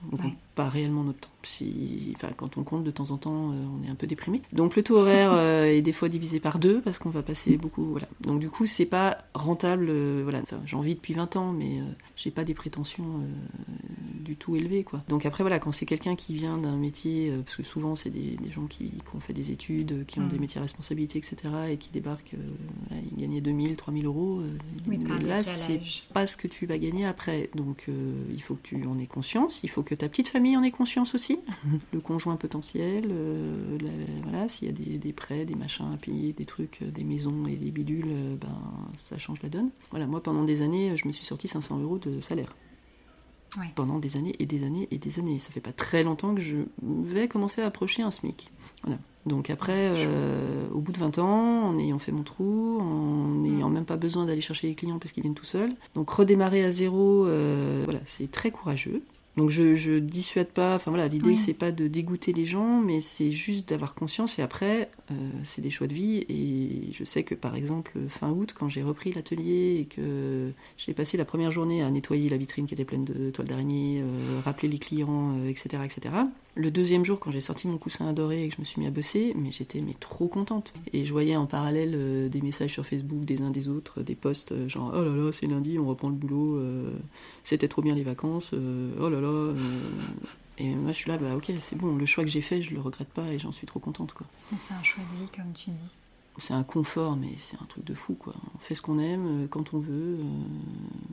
Pas 0.56 0.70
réellement 0.70 1.04
notre 1.04 1.20
temps. 1.20 1.30
Si, 1.46 2.14
enfin, 2.16 2.30
quand 2.38 2.58
on 2.58 2.64
compte 2.64 2.86
de 2.86 2.92
temps 2.92 3.12
en 3.12 3.18
temps, 3.18 3.52
euh, 3.52 3.56
on 3.78 3.86
est 3.86 3.90
un 3.90 3.96
peu 3.96 4.08
déprimé. 4.08 4.42
Donc 4.54 4.78
le 4.78 4.84
taux 4.84 4.98
horaire 4.98 5.32
euh, 5.36 5.66
est 5.66 5.82
des 5.82 5.92
fois 5.92 6.08
divisé 6.08 6.40
par 6.40 6.58
deux 6.58 6.80
parce 6.80 7.00
qu'on 7.00 7.10
va 7.10 7.22
passer 7.22 7.58
beaucoup. 7.58 7.84
Voilà. 7.84 8.08
Donc 8.22 8.40
du 8.40 8.50
coup, 8.50 8.66
c'est 8.66 8.86
pas 8.86 9.18
rentable. 9.34 9.88
euh, 9.90 10.22
voilà. 10.24 10.40
Enfin, 10.42 10.62
j'en 10.66 10.80
vis 10.80 10.96
depuis 10.96 11.14
20 11.14 11.36
ans, 11.36 11.52
mais 11.52 11.80
j'ai 12.16 12.32
pas 12.32 12.44
des 12.46 12.54
prétentions 12.54 13.04
du 14.24 14.38
tout 14.38 14.56
élevées 14.56 14.84
quoi. 14.84 15.04
Donc 15.10 15.26
après 15.26 15.44
voilà, 15.44 15.60
quand 15.60 15.74
c'est 15.74 15.86
quelqu'un 15.86 16.16
qui 16.16 16.34
vient 16.34 16.58
d'un 16.58 16.78
métier, 16.78 17.34
parce 17.44 17.58
que 17.58 17.64
souvent 17.64 17.96
c'est 17.96 18.10
des, 18.10 18.38
des 18.42 18.52
gens 18.52 18.66
qui, 18.68 18.86
qui 18.90 19.16
ont 19.16 19.20
fait 19.20 19.34
des 19.34 19.52
études, 19.52 20.06
qui 20.06 20.20
ont 20.20 20.24
Mm. 20.24 20.30
des 20.30 20.40
métiers 20.40 20.60
à 20.60 20.62
responsabilité, 20.62 21.18
etc. 21.20 21.36
et 21.72 21.76
qui 21.78 21.90
débarquent, 21.92 22.36
voilà, 22.88 23.04
ils 23.12 23.22
gagnaient 23.22 23.42
2000, 23.42 23.76
3000 23.76 24.06
euros. 24.06 24.42
Oui, 24.88 24.98
là, 25.28 25.44
c'est 25.44 25.82
pas 26.14 26.26
ce 26.26 26.38
que 26.38 26.48
tu 26.48 26.66
vas 26.66 26.78
gagner 26.78 27.06
après. 27.06 27.50
Donc 27.56 27.88
il 28.34 28.42
faut 28.42 28.56
que 28.56 28.62
tu 28.64 28.86
en 28.86 28.98
aies 28.98 29.08
conscience, 29.08 29.62
il 29.64 29.70
faut 29.70 29.84
que 29.84 29.96
ta 29.96 30.08
petite 30.08 30.30
famille 30.30 30.43
en 30.58 30.64
ait 30.64 30.72
conscience 30.72 31.16
aussi, 31.16 31.40
le 31.94 32.00
conjoint 32.00 32.36
potentiel, 32.36 33.06
euh, 33.10 33.78
la- 33.82 34.22
voilà, 34.30 34.48
s'il 34.50 34.68
y 34.68 34.70
a 34.70 34.74
des, 34.74 34.98
des 34.98 35.14
prêts, 35.14 35.46
des 35.46 35.56
machins 35.56 35.92
à 35.94 35.98
payer, 35.98 36.34
des 36.34 36.46
trucs, 36.46 36.80
euh, 36.82 36.92
des 36.92 37.04
maisons 37.04 37.48
et 37.48 37.56
des 37.56 37.72
bidules, 37.72 38.06
euh, 38.08 38.36
ben 38.36 38.58
ça 38.98 39.18
change 39.18 39.42
la 39.42 39.50
donne. 39.50 39.70
Voilà, 39.92 40.08
moi 40.08 40.22
pendant 40.22 40.44
des 40.44 40.62
années, 40.62 40.96
je 40.98 41.08
me 41.08 41.14
suis 41.14 41.26
sorti 41.26 41.48
500 41.48 41.80
euros 41.80 41.98
de 41.98 42.22
salaire. 42.22 42.56
Ouais. 43.60 43.68
Pendant 43.76 44.00
des 44.00 44.18
années 44.18 44.36
et 44.40 44.48
des 44.48 44.64
années 44.64 44.88
et 44.90 44.98
des 44.98 45.20
années. 45.20 45.38
Ça 45.38 45.52
fait 45.52 45.60
pas 45.62 45.74
très 45.74 46.04
longtemps 46.04 46.34
que 46.34 46.42
je 46.42 46.56
vais 46.82 47.28
commencer 47.28 47.62
à 47.62 47.68
approcher 47.68 48.02
un 48.02 48.10
SMIC. 48.10 48.50
Voilà. 48.82 48.98
Donc 49.28 49.52
après, 49.52 49.90
euh, 49.96 50.68
au 50.74 50.80
bout 50.80 50.92
de 50.92 50.98
20 50.98 51.20
ans, 51.20 51.68
en 51.70 51.78
ayant 51.78 52.00
fait 52.00 52.12
mon 52.12 52.24
trou, 52.24 52.80
en 52.82 53.28
n'ayant 53.44 53.70
Mm. 53.70 53.74
même 53.74 53.86
pas 53.86 53.96
besoin 53.96 54.26
d'aller 54.26 54.42
chercher 54.42 54.68
les 54.70 54.74
clients 54.76 54.98
parce 54.98 55.12
qu'ils 55.12 55.22
viennent 55.22 55.36
tout 55.36 55.46
seuls, 55.46 55.72
donc 55.94 56.10
redémarrer 56.10 56.66
à 56.66 56.72
zéro, 56.72 57.28
euh, 57.28 57.82
voilà, 57.86 58.00
c'est 58.08 58.30
très 58.32 58.50
courageux. 58.50 59.04
Donc 59.36 59.50
je, 59.50 59.74
je 59.76 59.98
dissuade 59.98 60.50
pas, 60.50 60.76
enfin 60.76 60.92
voilà, 60.92 61.08
l'idée 61.08 61.30
Oui. 61.30 61.38
c'est 61.38 61.56
pas 61.56 61.72
de 61.72 61.88
dégoûter 61.88 62.34
les 62.34 62.46
gens, 62.46 62.80
mais 62.82 63.02
c'est 63.02 63.32
juste 63.32 63.70
d'avoir 63.70 63.96
conscience 63.96 64.38
et 64.38 64.44
après 64.44 64.92
euh, 65.12 65.16
c'est 65.44 65.62
des 65.62 65.72
choix 65.72 65.88
de 65.88 65.94
vie 65.94 66.24
et 66.30 66.94
je 66.94 67.04
sais 67.04 67.24
que 67.24 67.34
par 67.34 67.56
exemple 67.56 67.98
fin 68.10 68.30
août 68.30 68.54
quand 68.58 68.70
j'ai 68.70 68.84
repris 68.84 69.12
l'atelier 69.12 69.80
et 69.82 69.86
que 69.86 70.52
j'ai 70.78 70.94
passé 70.94 71.18
la 71.18 71.26
première 71.26 71.52
journée 71.52 71.82
à 71.82 71.90
nettoyer 71.90 72.30
la 72.30 72.38
vitrine 72.38 72.68
qui 72.68 72.76
était 72.76 72.86
pleine 72.86 73.06
de 73.06 73.32
toiles 73.32 73.48
d'araignée, 73.48 74.02
euh, 74.02 74.40
rappeler 74.46 74.70
les 74.70 74.78
clients, 74.78 75.36
euh, 75.40 75.50
etc., 75.50 75.84
etc. 75.84 76.14
Le 76.56 76.70
deuxième 76.70 77.04
jour 77.04 77.20
quand 77.20 77.32
j'ai 77.32 77.42
sorti 77.42 77.68
mon 77.68 77.80
coussin 77.80 78.08
adoré 78.08 78.44
et 78.44 78.50
que 78.50 78.56
je 78.56 78.62
me 78.62 78.66
suis 78.66 78.80
mis 78.80 78.86
à 78.86 78.92
bosser, 78.92 79.34
mais 79.36 79.50
j'étais 79.50 79.82
mais 79.82 79.96
trop 80.00 80.28
contente 80.28 80.76
et 80.94 81.08
je 81.08 81.12
voyais 81.12 81.36
en 81.36 81.48
parallèle 81.48 81.94
euh, 81.96 82.30
des 82.30 82.42
messages 82.42 82.72
sur 82.72 82.86
Facebook 82.86 83.26
des 83.26 83.42
uns 83.42 83.50
des 83.50 83.68
autres, 83.68 84.04
des 84.04 84.14
posts 84.14 84.52
euh, 84.52 84.70
genre 84.70 84.94
oh 84.96 85.04
là 85.04 85.10
là 85.10 85.32
c'est 85.32 85.48
lundi 85.48 85.80
on 85.80 85.88
reprend 85.88 86.10
le 86.10 86.16
boulot, 86.16 86.62
c'était 87.44 87.68
trop 87.68 87.82
bien 87.82 87.96
les 87.96 88.04
vacances, 88.04 88.52
oh 88.54 89.10
là 89.10 89.20
là. 89.20 89.23
Euh, 89.28 89.56
Et 90.58 90.74
moi, 90.76 90.92
je 90.92 90.98
suis 90.98 91.10
là, 91.10 91.18
bah 91.18 91.36
ok, 91.36 91.52
c'est 91.62 91.76
bon, 91.76 91.96
le 91.96 92.06
choix 92.06 92.24
que 92.24 92.30
j'ai 92.30 92.42
fait, 92.42 92.62
je 92.62 92.74
le 92.74 92.82
regrette 92.82 93.10
pas 93.10 93.28
et 93.34 93.40
j'en 93.40 93.52
suis 93.52 93.66
trop 93.68 93.80
contente, 93.80 94.14
quoi. 94.14 94.28
C'est 94.52 94.74
un 94.74 94.84
choix 94.84 95.04
de 95.04 95.20
vie, 95.20 95.30
comme 95.36 95.52
tu 95.54 95.72
dis. 95.72 95.76
C'est 96.40 96.54
un 96.56 96.64
confort, 96.64 97.16
mais 97.16 97.36
c'est 97.38 97.58
un 97.62 97.66
truc 97.66 97.84
de 97.86 97.94
fou, 97.94 98.16
quoi. 98.16 98.34
On 98.56 98.60
fait 98.60 98.74
ce 98.74 98.82
qu'on 98.82 98.98
aime, 98.98 99.44
euh, 99.44 99.48
quand 99.48 99.74
on 99.76 99.80
veut. 99.80 100.18
euh. 100.20 100.24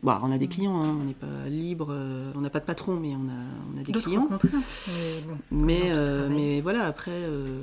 Bah, 0.03 0.19
on 0.25 0.31
a 0.33 0.39
des 0.39 0.47
Mm. 0.47 0.49
clients, 0.49 0.81
hein, 0.83 0.97
on 0.99 1.05
n'est 1.05 1.13
pas 1.15 1.47
libre, 1.49 1.95
on 2.35 2.41
n'a 2.41 2.49
pas 2.51 2.61
de 2.61 2.65
patron, 2.65 2.99
mais 2.99 3.15
on 3.15 3.29
a, 3.29 3.75
on 3.75 3.79
a 3.79 3.83
des 3.83 3.93
clients. 3.93 4.23
contraintes, 4.27 4.47
mais 4.89 5.23
bon. 5.29 5.39
Mais, 5.51 5.91
euh, 5.91 6.29
mais 6.31 6.61
voilà, 6.63 6.85
après, 6.87 7.11
euh, 7.13 7.63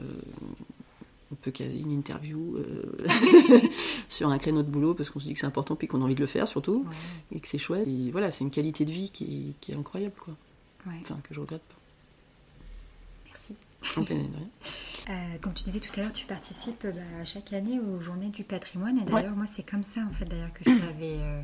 on 1.32 1.36
peut 1.36 1.52
caser 1.52 1.80
une 1.80 1.92
interview 1.92 2.56
euh, 2.58 2.84
sur 4.10 4.30
un 4.30 4.38
créneau 4.38 4.64
de 4.64 4.70
boulot 4.70 4.94
parce 4.94 5.10
qu'on 5.10 5.20
se 5.20 5.26
dit 5.26 5.34
que 5.34 5.40
c'est 5.40 5.46
important 5.46 5.76
puis 5.76 5.88
qu'on 5.88 6.02
a 6.02 6.06
envie 6.06 6.16
de 6.16 6.20
le 6.22 6.26
faire 6.28 6.48
surtout 6.48 6.86
Ouais, 6.88 7.38
et 7.38 7.40
que 7.40 7.48
c'est 7.48 7.58
chouette. 7.58 7.88
Et 7.88 8.12
voilà, 8.12 8.32
c'est 8.32 8.44
une 8.44 8.52
qualité 8.52 8.86
de 8.86 8.92
vie 8.92 9.10
qui 9.10 9.50
est, 9.50 9.54
qui 9.60 9.72
est 9.72 9.76
incroyable, 9.76 10.16
quoi. 10.20 10.34
ouais, 10.88 10.94
Enfin, 11.02 11.18
que 11.24 11.34
je 11.34 11.40
regrette 11.40 11.62
pas. 11.64 11.76
merci. 13.26 13.56
En 14.00 14.04
plein. 14.04 14.18
Euh, 15.10 15.38
comme 15.40 15.54
tu 15.54 15.64
disais 15.64 15.80
tout 15.80 15.98
à 15.98 16.04
l'heure, 16.04 16.12
tu 16.12 16.26
participes 16.26 16.86
bah, 16.86 17.24
chaque 17.24 17.54
année 17.54 17.80
aux 17.80 18.02
Journées 18.02 18.28
du 18.28 18.44
patrimoine. 18.44 18.98
Et 18.98 19.04
d'ailleurs, 19.06 19.38
moi, 19.38 19.46
c'est 19.48 19.64
comme 19.64 19.84
ça, 19.86 20.02
en 20.02 20.12
fait, 20.12 20.26
d'ailleurs, 20.26 20.52
que 20.52 20.70
je 20.70 20.78
t'avais... 20.78 21.16
euh, 21.22 21.42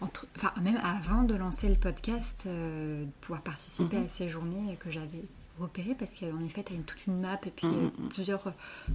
entre... 0.00 0.26
Enfin, 0.38 0.52
même 0.62 0.80
avant 0.82 1.22
de 1.22 1.34
lancer 1.34 1.68
le 1.68 1.74
podcast, 1.74 2.44
euh, 2.46 3.04
de 3.04 3.10
pouvoir 3.20 3.42
participer 3.42 3.98
Mhm. 3.98 4.04
à 4.06 4.08
ces 4.08 4.30
journées 4.30 4.78
que 4.80 4.90
j'avais 4.90 5.22
repérées, 5.60 5.94
parce 5.98 6.12
qu'en 6.14 6.42
effet, 6.44 6.62
tu 6.66 6.72
as 6.72 6.76
une, 6.76 6.82
toute 6.84 7.06
une 7.06 7.20
map 7.20 7.38
et 7.46 7.50
puis 7.50 7.66
Mhm, 7.66 7.74
euh, 7.74 8.02
mhm. 8.02 8.08
plusieurs 8.08 8.52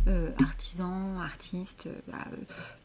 euh, 0.07 0.29
artisans, 0.43 1.17
artistes, 1.23 1.85
euh, 1.87 1.91
bah, 2.11 2.17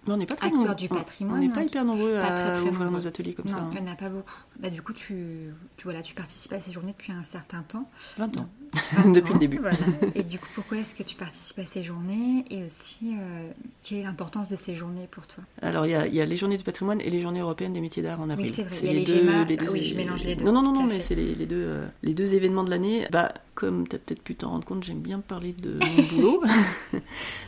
on 0.07 0.17
n'est 0.17 0.27
pas 0.27 0.37
très 0.37 0.47
Acteurs 0.47 0.61
nombreux. 0.61 0.75
du 0.77 0.89
patrimoine, 0.89 1.39
On 1.39 1.41
n'est 1.41 1.47
hein, 1.49 1.55
pas 1.55 1.61
qui- 1.63 1.69
hyper 1.69 1.85
nombreux 1.85 2.15
à 2.17 2.27
très, 2.31 2.53
très 2.61 2.69
ouvrir 2.69 2.91
nos 2.91 3.07
ateliers 3.07 3.35
comme 3.35 3.47
non, 3.47 3.53
ça. 3.53 3.69
il 3.73 3.79
hein. 3.79 3.81
n'y 3.83 3.89
en 3.89 3.93
a 3.93 3.97
pas 3.97 4.09
beaucoup. 4.11 4.31
Bah, 4.61 4.71
du 4.71 4.83
coup, 4.83 4.93
tu, 4.93 5.49
tu, 5.77 5.85
voilà, 5.85 6.03
tu 6.03 6.15
participes 6.15 6.53
à 6.53 6.61
ces 6.61 6.73
journées 6.73 6.93
depuis 6.93 7.13
un 7.13 7.23
certain 7.23 7.63
temps. 7.63 7.89
20 8.19 8.37
ans. 8.39 8.49
20 8.93 9.13
Depuis 9.13 9.31
ans, 9.31 9.35
le 9.35 9.41
début. 9.41 9.59
voilà. 9.59 9.77
Et 10.15 10.23
du 10.25 10.39
coup, 10.39 10.47
pourquoi 10.55 10.79
est-ce 10.79 10.95
que 10.95 11.03
tu 11.03 11.17
participes 11.17 11.59
à 11.61 11.67
ces 11.67 11.83
journées 11.85 12.45
Et 12.51 12.65
aussi, 12.65 13.15
euh, 13.19 13.51
quelle 13.83 13.99
est 13.99 14.03
l'importance 14.03 14.49
de 14.49 14.57
ces 14.57 14.75
journées 14.75 15.07
pour 15.11 15.27
toi? 15.27 15.43
Alors, 15.63 15.87
il 15.87 15.91
y, 15.93 15.95
a, 15.95 16.07
il 16.07 16.15
y 16.15 16.21
a 16.21 16.27
les 16.27 16.37
journées 16.37 16.57
du 16.59 16.65
patrimoine 16.65 17.01
et 17.01 17.09
les 17.11 17.23
journées 17.23 17.41
européennes 17.41 17.73
des 17.73 17.81
métiers 17.81 18.03
d'art 18.03 18.21
en 18.21 18.31
avril. 18.31 18.53
c'est 18.55 18.63
vrai, 18.65 18.75
C'est 18.77 18.87
il 18.87 18.93
y 18.93 18.97
a 18.97 18.99
les 19.01 19.05
deux- 19.05 19.15
GEMA. 19.15 19.45
les 19.45 19.57
Ah 19.59 19.65
deux 19.65 19.71
oui, 19.73 19.83
je 19.83 19.95
mélange 19.97 20.25
les 20.25 20.37
deux, 20.37 20.45
Non, 20.45 20.53
non, 20.53 20.63
non, 20.63 20.73
non 20.75 20.83
mais 20.85 21.01
c'est 21.01 21.15
les, 21.15 21.35
les 21.35 21.47
deux, 21.47 21.83
les 22.03 22.15
deux 22.15 22.35
événements 22.35 22.65
de 22.65 22.71
l'année. 22.71 23.07
Bah, 23.13 23.33
comme 23.65 23.89
tu 23.89 23.97
as 23.97 23.99
peut-être 23.99 24.23
pu 24.23 24.35
t'en 24.35 24.51
rendre 24.51 24.65
compte, 24.65 24.85
j'aime 24.85 25.01
bien 25.01 25.21
parler 25.21 25.53
de 25.53 25.79
mon 25.79 26.03
boulot. 26.11 26.43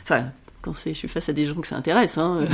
enfin, 0.03 0.31
quand 0.63 0.73
je 0.73 0.91
suis 0.93 1.07
face 1.07 1.29
à 1.29 1.33
des 1.33 1.45
gens 1.45 1.55
que 1.61 1.67
ça 1.67 1.77
intéresse. 1.77 2.17
Hein. 2.17 2.45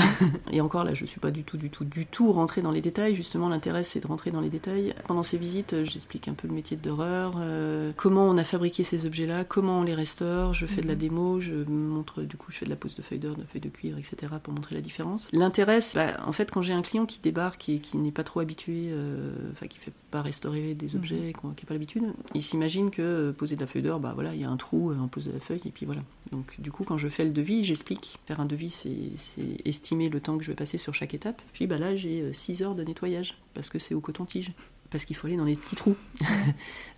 Et 0.51 0.61
encore 0.61 0.83
là, 0.83 0.93
je 0.93 1.03
suis 1.05 1.19
pas 1.19 1.31
du 1.31 1.43
tout, 1.43 1.57
du 1.57 1.69
tout, 1.71 1.83
du 1.85 2.05
tout 2.05 2.31
rentrée 2.31 2.61
dans 2.61 2.69
les 2.71 2.81
détails. 2.81 3.15
Justement, 3.15 3.49
l'intérêt, 3.49 3.83
c'est 3.83 4.01
de 4.01 4.07
rentrer 4.07 4.29
dans 4.29 4.41
les 4.41 4.49
détails. 4.49 4.93
Pendant 5.07 5.23
ces 5.23 5.37
visites, 5.37 5.83
j'explique 5.85 6.27
un 6.27 6.33
peu 6.33 6.47
le 6.47 6.53
métier 6.53 6.77
de 6.77 6.81
d'horreur, 6.81 7.35
euh, 7.39 7.91
comment 7.95 8.25
on 8.27 8.37
a 8.37 8.43
fabriqué 8.43 8.83
ces 8.83 9.05
objets-là, 9.07 9.45
comment 9.45 9.79
on 9.79 9.83
les 9.83 9.95
restaure. 9.95 10.53
Je 10.53 10.65
fais 10.67 10.81
de 10.81 10.87
la 10.87 10.93
Mhm. 10.93 10.99
démo, 10.99 11.39
je 11.39 11.53
montre, 11.67 12.21
du 12.21 12.35
coup, 12.37 12.51
je 12.51 12.57
fais 12.57 12.65
de 12.65 12.69
la 12.69 12.75
pose 12.75 12.93
de 12.93 13.01
feuilles 13.01 13.19
d'or, 13.19 13.35
de 13.35 13.45
feuilles 13.45 13.61
de 13.61 13.69
cuivre, 13.69 13.97
etc. 13.97 14.15
pour 14.43 14.53
montrer 14.53 14.75
la 14.75 14.81
différence. 14.81 15.29
L'intérêt, 15.31 15.79
bah, 15.95 16.17
en 16.27 16.33
fait, 16.33 16.51
quand 16.51 16.61
j'ai 16.61 16.73
un 16.73 16.81
client 16.83 17.05
qui 17.07 17.19
débarque 17.19 17.67
et 17.69 17.79
qui 17.79 17.97
n'est 17.97 18.11
pas 18.11 18.23
trop 18.25 18.41
habitué, 18.41 18.89
euh, 18.91 19.31
enfin, 19.53 19.65
qui 19.67 19.79
fait 19.79 19.93
pas 20.13 20.21
restaurer 20.21 20.75
des 20.75 20.95
objets, 20.95 21.33
qu'on- 21.33 21.49
qui 21.53 21.65
n'a 21.65 21.67
pas 21.67 21.73
l'habitude, 21.73 22.03
il 22.35 22.43
s'imagine 22.43 22.91
que 22.91 23.01
euh, 23.01 23.31
poser 23.33 23.55
de 23.55 23.61
la 23.61 23.67
feuille 23.67 23.81
d'or, 23.81 23.99
bah 23.99 24.11
voilà, 24.13 24.35
il 24.35 24.41
y 24.41 24.43
a 24.43 24.49
un 24.49 24.57
trou, 24.57 24.91
euh, 24.91 24.95
on 25.01 25.07
pose 25.07 25.25
de 25.25 25.31
la 25.31 25.39
feuille, 25.39 25.61
et 25.65 25.71
puis 25.71 25.87
voilà. 25.87 26.03
Donc, 26.31 26.55
du 26.61 26.71
coup, 26.71 26.83
quand 26.83 26.99
je 26.99 27.07
fais 27.07 27.25
le 27.25 27.31
devis, 27.31 27.63
j'explique. 27.63 28.19
Faire 28.27 28.39
un 28.39 28.45
devis, 28.45 28.69
c'est 28.69 28.95
c'est 29.17 29.57
estimer 29.65 30.09
le 30.09 30.19
temps 30.21 30.37
que 30.37 30.43
je 30.43 30.51
vais 30.51 30.55
passer 30.55 30.77
sur 30.77 30.93
chaque 30.93 31.15
étape. 31.15 31.41
Puis 31.53 31.65
bah 31.65 31.79
là, 31.79 31.95
j'ai 31.95 32.31
6 32.31 32.61
heures 32.61 32.75
de 32.75 32.83
nettoyage, 32.83 33.35
parce 33.55 33.69
que 33.69 33.79
c'est 33.79 33.95
au 33.95 34.01
coton-tige. 34.01 34.51
Parce 34.93 35.05
qu'il 35.05 35.15
faut 35.15 35.27
aller 35.27 35.35
dans 35.35 35.43
les 35.43 35.57
petits 35.57 35.75
trous. 35.75 35.97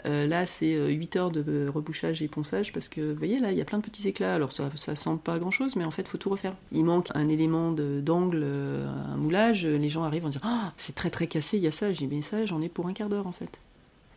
Euh, 0.06 0.28
là, 0.28 0.46
c'est 0.46 0.94
8 0.94 1.16
heures 1.16 1.32
de 1.32 1.44
euh, 1.48 1.72
rebouchage 1.74 2.22
et 2.22 2.28
ponçage, 2.28 2.72
parce 2.72 2.90
que 2.90 3.02
vous 3.02 3.18
voyez, 3.18 3.40
là, 3.40 3.52
il 3.52 3.58
y 3.58 3.62
a 3.62 3.66
plein 3.66 3.80
de 3.80 3.84
petits 3.84 4.08
éclats. 4.08 4.36
Alors, 4.36 4.52
ça, 4.52 4.70
ça 4.76 4.96
semble 4.96 5.20
pas 5.20 5.40
grand-chose, 5.40 5.76
mais 5.76 5.84
en 5.84 5.90
fait, 5.90 6.04
il 6.04 6.08
faut 6.08 6.20
tout 6.20 6.30
refaire. 6.30 6.54
Il 6.72 6.84
manque 6.84 7.08
un 7.16 7.28
élément 7.28 7.72
d'angle, 7.72 8.42
euh, 8.44 8.88
un 8.88 9.18
moulage. 9.18 9.66
Les 9.66 9.90
gens 9.90 10.04
arrivent 10.04 10.28
en 10.28 10.30
disant 10.30 10.42
Ah, 10.44 10.74
c'est 10.78 10.94
très 10.94 11.10
très 11.10 11.26
cassé, 11.26 11.58
il 11.58 11.64
y 11.64 11.68
a 11.68 11.72
ça. 11.72 11.92
J'ai 11.92 12.06
Mais 12.06 12.22
ça, 12.22 12.46
j'en 12.46 12.62
ai 12.62 12.70
pour 12.70 12.86
un 12.86 12.94
quart 12.94 13.10
d'heure, 13.10 13.26
en 13.26 13.32
fait. 13.32 13.50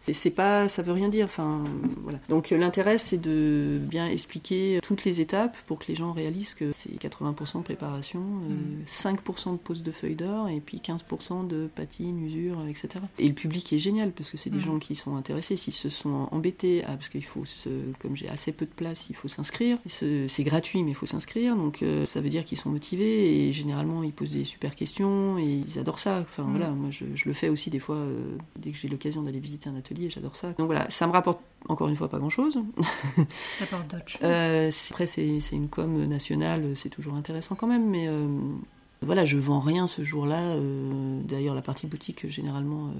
C'est- 0.08 0.28
C'est 0.28 0.30
pas, 0.30 0.68
ça 0.68 0.82
veut 0.82 0.92
rien 0.92 1.08
dire. 1.08 1.26
Enfin, 1.26 1.64
voilà. 2.02 2.18
Donc 2.28 2.52
euh, 2.52 2.58
l'intérêt, 2.58 2.98
c'est 2.98 3.16
de 3.18 3.78
bien 3.80 4.06
expliquer 4.08 4.80
toutes 4.82 5.04
les 5.04 5.20
étapes 5.20 5.56
pour 5.66 5.78
que 5.78 5.84
les 5.88 5.94
gens 5.94 6.12
réalisent 6.12 6.54
que 6.54 6.72
c'est 6.72 6.90
80% 6.98 7.58
de 7.60 7.64
préparation, 7.64 8.20
euh, 8.20 8.52
Mm. 8.52 8.84
5% 8.86 9.52
de 9.52 9.56
pose 9.58 9.82
de 9.82 9.90
feuilles 9.90 10.16
d'or 10.16 10.48
et 10.48 10.60
puis 10.60 10.80
15% 10.80 11.44
de 11.46 11.68
patine, 11.74 12.24
usure, 12.26 12.58
etc. 12.68 12.88
Et 13.18 13.28
le 13.28 13.34
public 13.34 13.72
est 13.72 13.78
génial 13.78 14.10
parce 14.12 14.30
que 14.30 14.36
c'est 14.36 14.50
des 14.50 14.58
Mm. 14.58 14.62
gens 14.62 14.78
qui 14.78 14.96
sont 14.96 15.16
intéressés. 15.16 15.56
S'ils 15.56 15.72
se 15.72 15.88
sont 15.88 16.28
embêtés, 16.32 16.82
ah, 16.86 16.96
parce 16.96 17.08
qu'il 17.08 17.24
faut, 17.24 17.44
se, 17.44 17.68
comme 18.00 18.16
j'ai 18.16 18.28
assez 18.28 18.52
peu 18.52 18.66
de 18.66 18.70
place, 18.70 19.06
il 19.10 19.16
faut 19.16 19.28
s'inscrire. 19.28 19.78
C'est 19.86 20.44
gratuit, 20.44 20.82
mais 20.82 20.90
il 20.92 20.94
faut 20.94 21.06
s'inscrire. 21.06 21.56
Donc 21.56 21.82
euh, 21.82 22.04
ça 22.04 22.20
veut 22.20 22.28
dire 22.30 22.44
qu'ils 22.44 22.58
sont 22.58 22.70
motivés 22.70 23.46
et 23.48 23.52
généralement 23.52 24.02
ils 24.02 24.12
posent 24.12 24.32
des 24.32 24.44
super 24.44 24.74
questions 24.74 25.38
et 25.38 25.62
ils 25.68 25.78
adorent 25.78 25.98
ça. 25.98 26.20
Enfin 26.20 26.44
Mm. 26.44 26.50
voilà, 26.50 26.70
moi 26.70 26.90
je, 26.90 27.04
je 27.14 27.24
le 27.26 27.32
fais 27.34 27.48
aussi 27.48 27.70
des 27.70 27.78
fois 27.78 27.96
euh, 27.96 28.36
dès 28.58 28.70
que 28.72 28.78
j'ai 28.78 28.88
l'occasion 28.88 29.22
d'aller 29.22 29.40
visiter 29.40 29.68
un 29.68 29.74
atelier, 29.76 29.97
j'adore 30.08 30.36
ça. 30.36 30.52
Donc 30.52 30.66
voilà, 30.66 30.88
ça 30.90 31.06
me 31.06 31.12
rapporte 31.12 31.40
encore 31.68 31.88
une 31.88 31.96
fois 31.96 32.08
pas 32.08 32.18
grand 32.18 32.30
chose. 32.30 32.58
Ça 33.58 33.64
apporte 33.64 33.88
d'autres 33.88 34.08
choses. 34.08 34.20
Euh, 34.22 34.70
après, 34.90 35.06
c'est 35.06 35.40
c'est 35.40 35.56
une 35.56 35.68
com 35.68 36.04
nationale, 36.06 36.76
c'est 36.76 36.88
toujours 36.88 37.14
intéressant 37.14 37.54
quand 37.54 37.66
même, 37.66 37.88
mais 37.88 38.08
euh, 38.08 38.26
voilà, 39.02 39.24
je 39.24 39.38
vends 39.38 39.60
rien 39.60 39.86
ce 39.86 40.02
jour-là. 40.02 40.40
euh, 40.40 41.20
D'ailleurs, 41.24 41.54
la 41.54 41.62
partie 41.62 41.86
boutique, 41.86 42.28
généralement, 42.28 42.88
euh, 42.88 42.90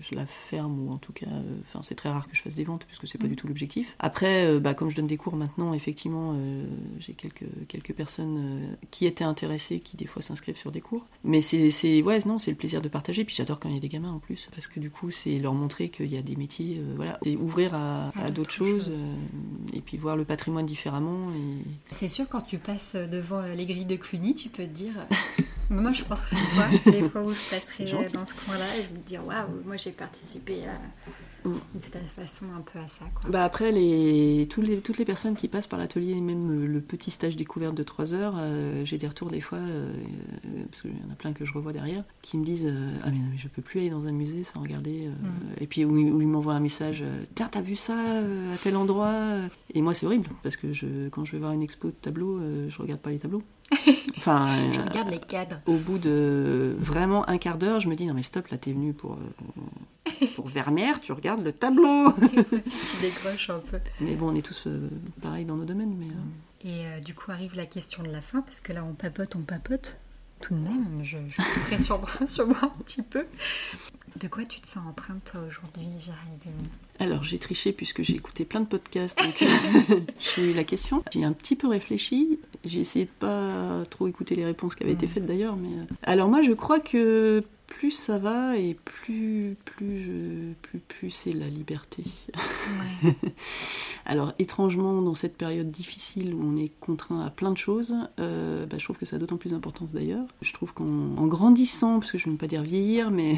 je 0.00 0.14
la 0.14 0.26
ferme, 0.26 0.78
ou 0.86 0.92
en 0.92 0.96
tout 0.98 1.12
cas, 1.12 1.26
euh, 1.30 1.42
enfin, 1.62 1.80
c'est 1.82 1.94
très 1.94 2.08
rare 2.08 2.28
que 2.28 2.34
je 2.36 2.40
fasse 2.42 2.54
des 2.54 2.64
ventes, 2.64 2.84
puisque 2.86 3.06
c'est 3.06 3.18
pas 3.18 3.24
Mhm. 3.24 3.30
du 3.30 3.36
tout 3.36 3.46
l'objectif. 3.48 3.94
Après, 3.98 4.46
euh, 4.46 4.60
bah, 4.60 4.74
comme 4.74 4.90
je 4.90 4.96
donne 4.96 5.06
des 5.06 5.16
cours 5.16 5.36
maintenant, 5.36 5.74
effectivement, 5.74 6.34
j'ai 6.98 7.12
quelques, 7.12 7.44
quelques 7.68 7.92
personnes 7.92 8.76
qui 8.90 9.06
étaient 9.06 9.24
intéressées, 9.24 9.80
qui 9.80 9.96
des 9.96 10.06
fois 10.06 10.22
s'inscrivent 10.22 10.56
sur 10.56 10.72
des 10.72 10.80
cours. 10.80 11.04
Mais 11.24 11.40
c'est, 11.40 12.02
ouais, 12.02 12.18
non, 12.26 12.38
c'est 12.38 12.50
le 12.50 12.56
plaisir 12.56 12.80
de 12.82 12.88
partager. 12.88 13.24
Puis 13.24 13.34
j'adore 13.36 13.60
quand 13.60 13.68
il 13.68 13.74
y 13.74 13.78
a 13.78 13.80
des 13.80 13.88
gamins 13.88 14.12
en 14.12 14.18
plus, 14.18 14.48
parce 14.54 14.66
que 14.66 14.80
du 14.80 14.90
coup, 14.90 15.10
c'est 15.10 15.38
leur 15.38 15.54
montrer 15.54 15.88
qu'il 15.90 16.12
y 16.12 16.16
a 16.16 16.22
des 16.22 16.36
métiers, 16.36 16.80
voilà, 16.96 17.18
et 17.24 17.36
ouvrir 17.36 17.74
à, 17.74 18.08
À 18.16 18.24
à 18.26 18.30
d'autres 18.30 18.50
choses, 18.52 18.90
et 19.72 19.80
puis 19.80 19.96
voir 19.96 20.16
le 20.16 20.24
patrimoine 20.24 20.66
différemment. 20.66 21.30
Et... 21.32 21.94
C'est 21.94 22.08
sûr, 22.08 22.26
quand 22.28 22.40
tu 22.42 22.58
passes 22.58 22.94
devant 22.96 23.42
les 23.54 23.66
grilles 23.66 23.84
de 23.84 23.96
Cluny, 23.96 24.34
tu 24.34 24.48
peux 24.48 24.64
te 24.64 24.68
dire. 24.74 24.92
Euh, 25.70 25.74
moi, 25.80 25.92
je 25.92 26.04
penserais 26.04 26.36
à 26.36 26.54
toi, 26.54 26.92
les 26.92 27.08
fois 27.08 27.22
où 27.22 27.30
je 27.30 27.50
passerai 27.50 27.86
gentil. 27.86 28.12
dans 28.14 28.24
ce 28.26 28.34
coin-là, 28.34 28.64
et 28.78 28.82
je 28.90 28.98
me 28.98 29.02
dire 29.04 29.24
waouh, 29.26 29.48
moi 29.64 29.76
j'ai 29.76 29.90
participé 29.92 30.64
à, 30.66 30.78
Mm. 31.46 31.52
d'une 31.74 31.82
certaine 31.82 32.08
façon 32.16 32.46
un 32.56 32.62
peu 32.62 32.78
à 32.78 32.88
ça. 32.88 33.04
Quoi. 33.20 33.28
Bah 33.28 33.44
après, 33.44 33.70
les, 33.70 34.46
tous 34.48 34.62
les, 34.62 34.78
toutes 34.78 34.96
les 34.96 35.04
personnes 35.04 35.36
qui 35.36 35.46
passent 35.46 35.66
par 35.66 35.78
l'atelier, 35.78 36.14
même 36.22 36.50
euh, 36.50 36.66
le 36.66 36.80
petit 36.80 37.10
stage 37.10 37.36
découverte 37.36 37.74
de 37.74 37.82
3 37.82 38.14
heures, 38.14 38.32
euh, 38.38 38.82
j'ai 38.86 38.96
des 38.96 39.06
retours 39.06 39.28
des 39.30 39.42
fois, 39.42 39.58
euh, 39.58 39.92
euh, 40.46 40.64
parce 40.70 40.80
qu'il 40.80 40.92
y 40.92 41.06
en 41.06 41.12
a 41.12 41.16
plein 41.16 41.34
que 41.34 41.44
je 41.44 41.52
revois 41.52 41.74
derrière, 41.74 42.02
qui 42.22 42.38
me 42.38 42.46
disent 42.46 42.64
euh, 42.66 42.90
Ah, 43.04 43.10
mais 43.10 43.18
non, 43.18 43.26
mais 43.30 43.36
je 43.36 43.48
peux 43.48 43.60
plus 43.60 43.80
aller 43.80 43.90
dans 43.90 44.06
un 44.06 44.12
musée 44.12 44.42
sans 44.42 44.62
regarder. 44.62 45.06
euh, 45.06 45.10
Mm. 45.10 45.62
Et 45.62 45.66
puis 45.66 45.84
où, 45.84 45.98
ils- 45.98 46.10
où 46.12 46.20
ils 46.22 46.26
m'envoient 46.26 46.54
un 46.54 46.60
message 46.60 47.02
euh, 47.02 47.24
Tiens, 47.34 47.50
t'as 47.52 47.60
vu 47.60 47.76
ça 47.76 47.92
euh, 47.98 48.54
à 48.54 48.56
tel 48.56 48.74
endroit 48.78 49.12
Et 49.74 49.82
moi, 49.82 49.92
c'est 49.92 50.06
horrible, 50.06 50.30
parce 50.42 50.56
que 50.56 50.72
je, 50.72 51.10
quand 51.10 51.26
je 51.26 51.32
vais 51.32 51.38
voir 51.40 51.52
une 51.52 51.60
expo 51.62 51.88
de 51.88 51.92
tableaux, 51.92 52.38
euh, 52.38 52.70
je 52.70 52.78
regarde 52.80 53.00
pas 53.00 53.10
les 53.10 53.18
tableaux. 53.18 53.42
Enfin, 54.26 54.48
Je 54.72 54.80
euh, 54.80 54.84
regarde 54.84 55.10
les 55.10 55.18
cadres. 55.20 55.60
au 55.66 55.76
bout 55.76 55.98
de 55.98 56.74
vraiment 56.78 57.28
un 57.28 57.36
quart 57.38 57.58
d'heure, 57.58 57.80
je 57.80 57.88
me 57.88 57.94
dis 57.94 58.06
Non, 58.06 58.14
mais 58.14 58.22
stop, 58.22 58.48
là, 58.48 58.56
t'es 58.56 58.72
venu 58.72 58.92
pour. 58.94 59.18
euh, 59.18 60.26
pour 60.34 60.48
Vermeer, 60.48 61.00
tu 61.02 61.12
regardes 61.12 61.44
le 61.44 61.52
tableau. 61.52 62.12
Il 62.32 62.44
faut 62.44 62.56
aussi 62.56 62.70
que 62.70 62.96
tu 62.96 63.00
décroches 63.02 63.50
un 63.50 63.58
peu. 63.58 63.78
Mais 64.00 64.14
bon, 64.14 64.30
on 64.32 64.34
est 64.34 64.42
tous 64.42 64.64
euh, 64.66 64.88
pareils 65.22 65.44
dans 65.44 65.56
nos 65.56 65.64
domaines. 65.64 65.94
Mais, 65.98 66.06
euh, 66.06 66.68
Et 66.70 66.86
euh, 66.86 67.00
du 67.00 67.14
coup 67.14 67.30
arrive 67.32 67.54
la 67.54 67.66
question 67.66 68.02
de 68.02 68.08
la 68.08 68.22
fin, 68.22 68.40
parce 68.42 68.60
que 68.60 68.72
là 68.72 68.82
on 68.84 68.94
papote, 68.94 69.36
on 69.36 69.40
papote. 69.42 69.96
Tout 70.40 70.54
de 70.54 70.60
même, 70.60 71.00
je, 71.02 71.18
je 71.28 71.82
sur, 71.82 71.98
moi- 72.00 72.26
sur 72.26 72.46
moi 72.46 72.58
un 72.62 72.82
petit 72.82 73.02
peu. 73.02 73.26
De 74.20 74.28
quoi 74.28 74.44
tu 74.44 74.60
te 74.60 74.68
sens 74.68 74.86
empreinte 74.88 75.24
toi 75.32 75.40
aujourd'hui, 75.48 75.88
Géraldine? 76.00 76.68
Alors, 77.00 77.24
j'ai 77.24 77.38
triché 77.38 77.72
puisque 77.72 78.02
j'ai 78.02 78.14
écouté 78.14 78.44
plein 78.44 78.60
de 78.60 78.66
podcasts, 78.66 79.18
donc 79.18 79.42
j'ai 80.36 80.50
eu 80.50 80.54
la 80.54 80.64
question. 80.64 81.02
J'ai 81.12 81.24
un 81.24 81.32
petit 81.32 81.56
peu 81.56 81.66
réfléchi. 81.68 82.38
J'ai 82.64 82.80
essayé 82.80 83.06
de 83.06 83.10
pas 83.18 83.84
trop 83.90 84.06
écouter 84.06 84.34
les 84.36 84.44
réponses 84.44 84.74
qui 84.74 84.84
avaient 84.84 84.92
été 84.92 85.06
Mhm. 85.06 85.12
faites 85.12 85.26
d'ailleurs. 85.26 85.56
Mais 85.56 85.68
euh, 85.68 85.84
alors 86.02 86.28
moi, 86.28 86.40
je 86.42 86.52
crois 86.52 86.80
que 86.80 87.42
plus 87.66 87.90
ça 87.90 88.18
va 88.18 88.56
et 88.56 88.74
plus 88.74 89.56
plus 89.64 89.98
je 90.00 90.52
plus 90.62 90.78
plus 90.78 91.10
c'est 91.10 91.32
la 91.32 91.48
liberté. 91.48 92.04
Ouais. 92.34 93.14
Alors 94.06 94.32
étrangement, 94.38 95.00
dans 95.00 95.14
cette 95.14 95.36
période 95.36 95.70
difficile 95.70 96.34
où 96.34 96.42
on 96.42 96.56
est 96.56 96.70
contraint 96.80 97.24
à 97.24 97.30
plein 97.30 97.50
de 97.50 97.56
choses, 97.56 97.94
euh, 98.20 98.66
bah, 98.66 98.76
je 98.78 98.84
trouve 98.84 98.98
que 98.98 99.06
ça 99.06 99.16
a 99.16 99.18
d'autant 99.18 99.38
plus 99.38 99.50
d'importance 99.50 99.92
d'ailleurs. 99.92 100.26
Je 100.42 100.52
trouve 100.52 100.74
qu'en 100.74 100.84
en 100.84 101.26
grandissant, 101.26 102.00
parce 102.00 102.12
que 102.12 102.18
je 102.18 102.28
ne 102.28 102.32
veux 102.32 102.38
pas 102.38 102.46
dire 102.46 102.62
vieillir, 102.62 103.10
mais 103.10 103.36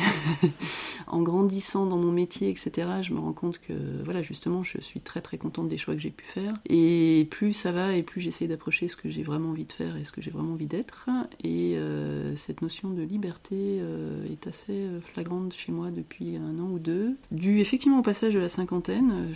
en 1.06 1.22
grandissant 1.22 1.86
dans 1.86 1.98
mon 1.98 2.10
métier, 2.10 2.50
etc., 2.50 2.88
je 3.02 3.12
me 3.12 3.20
rends 3.20 3.32
compte 3.32 3.58
que 3.58 3.72
voilà, 4.04 4.22
justement, 4.22 4.64
je 4.64 4.80
suis 4.80 5.00
très 5.00 5.20
très 5.20 5.38
contente 5.38 5.68
des 5.68 5.78
choix 5.78 5.94
que 5.94 6.00
j'ai 6.00 6.10
pu 6.10 6.24
faire. 6.24 6.54
Et 6.68 7.28
plus 7.30 7.52
ça 7.52 7.70
va, 7.70 7.94
et 7.94 8.02
plus 8.02 8.20
j'essaie 8.20 8.48
d'approcher 8.48 8.88
ce 8.88 8.96
que 8.96 9.08
j'ai 9.08 9.22
vraiment 9.22 9.50
envie 9.50 9.66
de 9.66 9.72
faire 9.72 9.96
et 9.96 10.04
ce 10.04 10.12
que 10.12 10.20
j'ai 10.20 10.30
vraiment 10.30 10.54
envie 10.54 10.66
d'être. 10.66 11.08
Et 11.44 11.76
euh, 11.76 12.34
cette 12.36 12.62
notion 12.62 12.90
de 12.90 13.02
liberté, 13.02 13.54
euh, 13.54 14.15
est 14.30 14.46
assez 14.46 14.86
flagrante 15.12 15.54
chez 15.54 15.72
moi 15.72 15.90
depuis 15.90 16.36
un 16.36 16.58
an 16.58 16.70
ou 16.70 16.78
deux. 16.78 17.16
Dû 17.30 17.60
effectivement 17.60 17.98
au 17.98 18.02
passage 18.02 18.34
de 18.34 18.40
la 18.40 18.48
cinquantaine. 18.48 19.28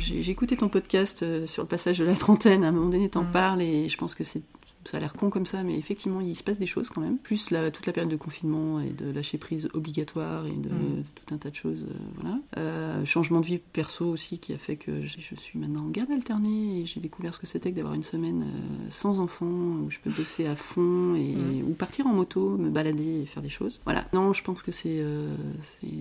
J'ai 0.00 0.30
écouté 0.30 0.56
ton 0.56 0.68
podcast 0.68 1.24
sur 1.46 1.62
le 1.62 1.68
passage 1.68 1.98
de 1.98 2.04
la 2.04 2.14
trentaine. 2.14 2.64
À 2.64 2.68
un 2.68 2.72
moment 2.72 2.88
donné, 2.90 3.08
t'en 3.08 3.24
mm. 3.24 3.32
parles 3.32 3.62
et 3.62 3.88
je 3.88 3.96
pense 3.96 4.14
que 4.14 4.24
c'est 4.24 4.42
ça 4.84 4.96
a 4.96 5.00
l'air 5.00 5.12
con 5.14 5.30
comme 5.30 5.46
ça, 5.46 5.62
mais 5.62 5.76
effectivement, 5.78 6.20
il 6.20 6.36
se 6.36 6.42
passe 6.42 6.58
des 6.58 6.66
choses 6.66 6.90
quand 6.90 7.00
même. 7.00 7.18
Plus 7.18 7.50
la, 7.50 7.70
toute 7.70 7.86
la 7.86 7.92
période 7.92 8.10
de 8.10 8.16
confinement 8.16 8.80
et 8.80 8.90
de 8.90 9.10
lâcher 9.10 9.38
prise 9.38 9.68
obligatoire 9.74 10.46
et 10.46 10.56
de, 10.56 10.68
mm. 10.68 11.04
tout 11.14 11.34
un 11.34 11.38
tas 11.38 11.50
de 11.50 11.54
choses. 11.54 11.86
Euh, 11.88 11.94
voilà. 12.16 12.38
Euh, 12.56 13.04
changement 13.04 13.40
de 13.40 13.46
vie 13.46 13.58
perso 13.58 14.06
aussi 14.06 14.38
qui 14.38 14.52
a 14.52 14.58
fait 14.58 14.76
que 14.76 15.06
je 15.06 15.34
suis 15.36 15.58
maintenant 15.58 15.84
en 15.84 15.88
garde 15.88 16.10
alternée 16.10 16.80
et 16.80 16.86
j'ai 16.86 17.00
découvert 17.00 17.34
ce 17.34 17.38
que 17.38 17.46
c'était 17.46 17.70
que 17.70 17.76
d'avoir 17.76 17.94
une 17.94 18.02
semaine 18.02 18.42
euh, 18.42 18.90
sans 18.90 19.20
enfant 19.20 19.46
où 19.46 19.90
je 19.90 19.98
peux 20.00 20.10
bosser 20.10 20.46
à 20.46 20.56
fond 20.56 21.14
et, 21.14 21.34
mm. 21.34 21.68
ou 21.68 21.74
partir 21.74 22.06
en 22.06 22.12
moto, 22.12 22.56
me 22.56 22.70
balader 22.70 23.22
et 23.22 23.26
faire 23.26 23.42
des 23.42 23.50
choses. 23.50 23.80
Voilà. 23.84 24.06
Non, 24.12 24.32
je 24.32 24.42
pense 24.42 24.62
que 24.62 24.72
c'est 24.72 25.04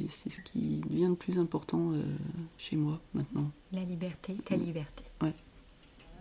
c'est 0.10 0.30
ce 0.30 0.42
qui 0.42 0.82
devient 0.90 1.08
le 1.08 1.16
plus 1.16 1.40
important 1.40 1.92
chez 2.58 2.76
moi 2.76 3.00
maintenant. 3.14 3.50
La 3.72 3.84
liberté, 3.84 4.36
ta 4.46 4.56
liberté. 4.56 5.04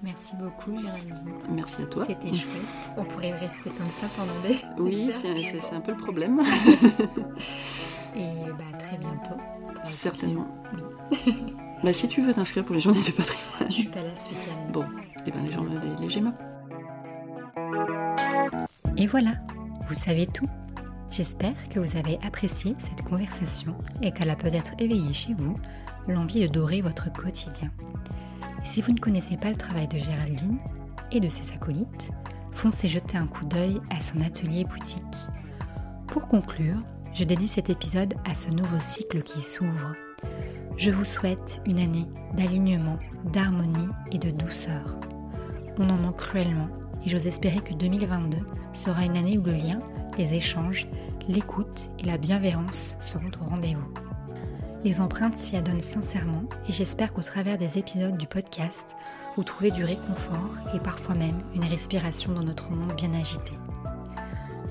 Merci 0.03 0.35
beaucoup, 0.37 0.81
Géraldine. 0.81 1.15
Merci 1.51 1.83
à 1.83 1.87
toi. 1.87 2.05
C'était 2.07 2.33
chouette. 2.33 2.63
On 2.97 3.05
pourrait 3.05 3.33
rester 3.33 3.71
comme 3.71 3.91
ça 3.91 4.07
pendant 4.17 4.41
des. 4.41 4.59
Oui, 4.79 5.11
c'est 5.13 5.29
un 5.75 5.81
peu 5.81 5.93
le 5.93 5.99
problème. 5.99 6.41
Et 8.17 8.51
bah, 8.59 8.79
très 8.79 8.97
bientôt. 8.97 9.37
Certainement. 9.85 10.49
Oui. 10.75 11.35
bah, 11.85 11.93
si 11.93 12.09
tu 12.09 12.23
veux 12.23 12.33
t'inscrire 12.33 12.65
pour 12.65 12.75
les 12.75 12.81
journées 12.81 13.03
du 13.03 13.13
patrimoine. 13.13 13.69
Je 13.71 13.75
suis 13.75 13.89
pas 13.89 14.03
là 14.03 14.11
ce 14.17 14.29
week-end. 14.31 14.73
Bon, 14.73 14.83
et 14.83 14.87
eh 15.27 15.31
ben 15.31 15.45
les, 15.45 15.53
journées, 15.53 15.79
les, 16.01 16.07
les. 16.07 16.23
Et 18.97 19.07
voilà, 19.07 19.33
vous 19.89 19.95
savez 19.95 20.27
tout. 20.27 20.49
J'espère 21.11 21.69
que 21.69 21.81
vous 21.81 21.97
avez 21.97 22.19
apprécié 22.23 22.77
cette 22.79 23.03
conversation 23.03 23.75
et 24.01 24.13
qu'elle 24.13 24.31
a 24.31 24.37
peut-être 24.37 24.73
éveillé 24.79 25.13
chez 25.13 25.35
vous 25.35 25.57
l'envie 26.07 26.41
de 26.41 26.47
dorer 26.47 26.83
votre 26.83 27.13
quotidien. 27.13 27.71
Si 28.65 28.83
vous 28.83 28.93
ne 28.93 28.99
connaissez 28.99 29.37
pas 29.37 29.51
le 29.51 29.57
travail 29.57 29.89
de 29.89 29.99
Géraldine 29.99 30.59
et 31.13 31.21
de 31.21 31.29
ses 31.29 31.53
acolytes, 31.53 32.11
foncez 32.53 32.89
jeter 32.89 33.17
un 33.17 33.27
coup 33.27 33.45
d'œil 33.45 33.81
à 33.91 34.01
son 34.01 34.21
atelier 34.21 34.65
boutique. 34.65 35.03
Pour 36.07 36.29
conclure, 36.29 36.83
je 37.15 37.25
dédie 37.25 37.49
cet 37.49 37.71
épisode 37.71 38.15
à 38.29 38.35
ce 38.35 38.49
nouveau 38.49 38.79
cycle 38.79 39.23
qui 39.23 39.41
s'ouvre. 39.41 39.95
Je 40.77 40.91
vous 40.91 41.05
souhaite 41.05 41.61
une 41.67 41.81
année 41.81 42.07
d'alignement, 42.35 42.99
d'harmonie 43.33 43.89
et 44.13 44.19
de 44.19 44.31
douceur. 44.31 44.97
On 45.79 45.89
en 45.89 45.97
manque 45.97 46.19
cruellement 46.19 46.69
et 47.05 47.09
j'ose 47.09 47.27
espérer 47.27 47.61
que 47.61 47.75
2022 47.75 48.39
sera 48.73 49.05
une 49.05 49.17
année 49.17 49.39
où 49.39 49.45
le 49.45 49.53
lien, 49.53 49.81
les 50.19 50.35
échanges, 50.35 50.87
l'écoute 51.29 51.91
et 51.99 52.05
la 52.05 52.19
bienveillance 52.19 52.95
seront 53.01 53.31
au 53.41 53.51
rendez-vous. 53.51 54.10
Les 54.83 55.03
empreintes 55.03 55.37
s'y 55.37 55.57
adonnent 55.57 55.83
sincèrement 55.83 56.45
et 56.67 56.73
j'espère 56.73 57.13
qu'au 57.13 57.21
travers 57.21 57.59
des 57.59 57.77
épisodes 57.77 58.17
du 58.17 58.27
podcast, 58.27 58.97
vous 59.37 59.45
trouvez 59.45 59.71
du 59.71 59.85
réconfort 59.85 60.55
et 60.75 60.81
parfois 60.81 61.15
même 61.15 61.43
une 61.55 61.65
respiration 61.65 62.33
dans 62.33 62.43
notre 62.43 62.71
monde 62.71 62.95
bien 62.95 63.13
agité. 63.13 63.53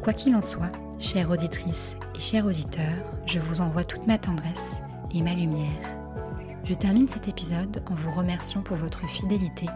Quoi 0.01 0.14
qu'il 0.14 0.36
en 0.36 0.41
soit, 0.41 0.72
chère 0.97 1.30
auditrice 1.30 1.95
et 2.16 2.20
chers 2.20 2.47
auditeurs, 2.47 3.05
je 3.28 3.38
vous 3.38 3.62
envoie 3.62 3.84
toute 3.84 4.07
ma 4.07 4.18
tendresse 4.18 4.78
et 5.14 5.22
ma 5.22 5.36
lumière. 5.36 5.80
Je 6.64 6.74
termine 6.74 7.07
cet 7.07 7.28
épisode 7.28 7.84
en 7.91 7.93
vous 7.93 8.12
remerciant 8.12 8.62
pour 8.62 8.78
votre 8.78 9.05
fidélité 9.07 9.68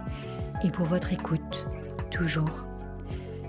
et 0.64 0.72
pour 0.72 0.88
votre 0.88 1.14
écoute, 1.14 1.68
toujours. 2.10 2.66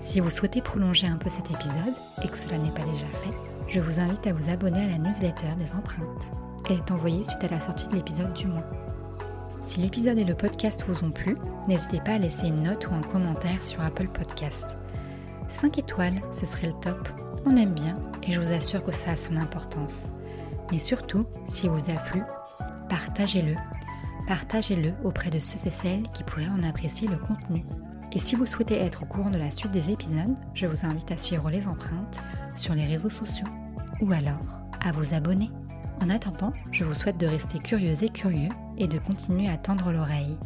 Si 0.03 0.19
vous 0.19 0.29
souhaitez 0.29 0.61
prolonger 0.61 1.07
un 1.07 1.17
peu 1.17 1.31
cet 1.31 1.49
épisode 1.49 1.95
et 2.23 2.27
que 2.27 2.37
cela 2.37 2.59
n'est 2.59 2.69
pas 2.69 2.85
déjà 2.85 3.07
fait, 3.23 3.35
je 3.67 3.79
vous 3.79 3.99
invite 3.99 4.27
à 4.27 4.33
vous 4.33 4.51
abonner 4.51 4.85
à 4.85 4.89
la 4.89 4.99
newsletter 4.99 5.55
des 5.57 5.73
empreintes 5.73 6.29
est 6.73 6.91
envoyée 6.91 7.23
suite 7.23 7.43
à 7.43 7.47
la 7.47 7.59
sortie 7.59 7.87
de 7.87 7.95
l'épisode 7.95 8.33
du 8.33 8.47
mois. 8.47 8.63
Si 9.63 9.79
l'épisode 9.79 10.17
et 10.17 10.25
le 10.25 10.35
podcast 10.35 10.83
vous 10.87 11.03
ont 11.03 11.11
plu, 11.11 11.37
n'hésitez 11.67 11.99
pas 11.99 12.13
à 12.13 12.17
laisser 12.17 12.47
une 12.47 12.63
note 12.63 12.87
ou 12.87 12.93
un 12.93 13.01
commentaire 13.01 13.63
sur 13.63 13.81
Apple 13.81 14.07
Podcast. 14.07 14.77
5 15.49 15.77
étoiles, 15.77 16.21
ce 16.31 16.45
serait 16.45 16.67
le 16.67 16.79
top. 16.81 17.09
On 17.45 17.55
aime 17.55 17.73
bien 17.73 17.97
et 18.27 18.31
je 18.31 18.41
vous 18.41 18.51
assure 18.51 18.83
que 18.83 18.91
ça 18.91 19.11
a 19.11 19.15
son 19.15 19.37
importance. 19.37 20.11
Mais 20.71 20.79
surtout, 20.79 21.25
si 21.47 21.67
vous 21.67 21.79
a 21.89 21.99
plu, 22.09 22.21
partagez-le. 22.89 23.55
Partagez-le 24.27 24.93
auprès 25.03 25.29
de 25.29 25.39
ceux 25.39 25.67
et 25.67 25.71
celles 25.71 26.09
qui 26.13 26.23
pourraient 26.23 26.47
en 26.47 26.63
apprécier 26.63 27.07
le 27.07 27.17
contenu. 27.17 27.63
Et 28.11 28.19
si 28.19 28.35
vous 28.35 28.45
souhaitez 28.45 28.77
être 28.79 29.03
au 29.03 29.05
courant 29.05 29.29
de 29.29 29.37
la 29.37 29.51
suite 29.51 29.71
des 29.71 29.91
épisodes, 29.91 30.35
je 30.53 30.65
vous 30.65 30.85
invite 30.85 31.11
à 31.11 31.17
suivre 31.17 31.49
les 31.49 31.67
empreintes 31.67 32.19
sur 32.55 32.73
les 32.73 32.85
réseaux 32.85 33.09
sociaux 33.09 33.47
ou 34.01 34.11
alors 34.11 34.61
à 34.83 34.91
vous 34.91 35.13
abonner. 35.13 35.49
En 36.01 36.09
attendant, 36.09 36.53
je 36.71 36.83
vous 36.83 36.93
souhaite 36.93 37.17
de 37.17 37.27
rester 37.27 37.59
curieux 37.59 38.03
et 38.03 38.09
curieux 38.09 38.49
et 38.77 38.87
de 38.87 38.99
continuer 38.99 39.49
à 39.49 39.57
tendre 39.57 39.91
l'oreille. 39.91 40.37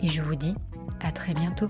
Et 0.00 0.08
je 0.08 0.22
vous 0.22 0.34
dis 0.34 0.54
à 1.00 1.12
très 1.12 1.34
bientôt. 1.34 1.68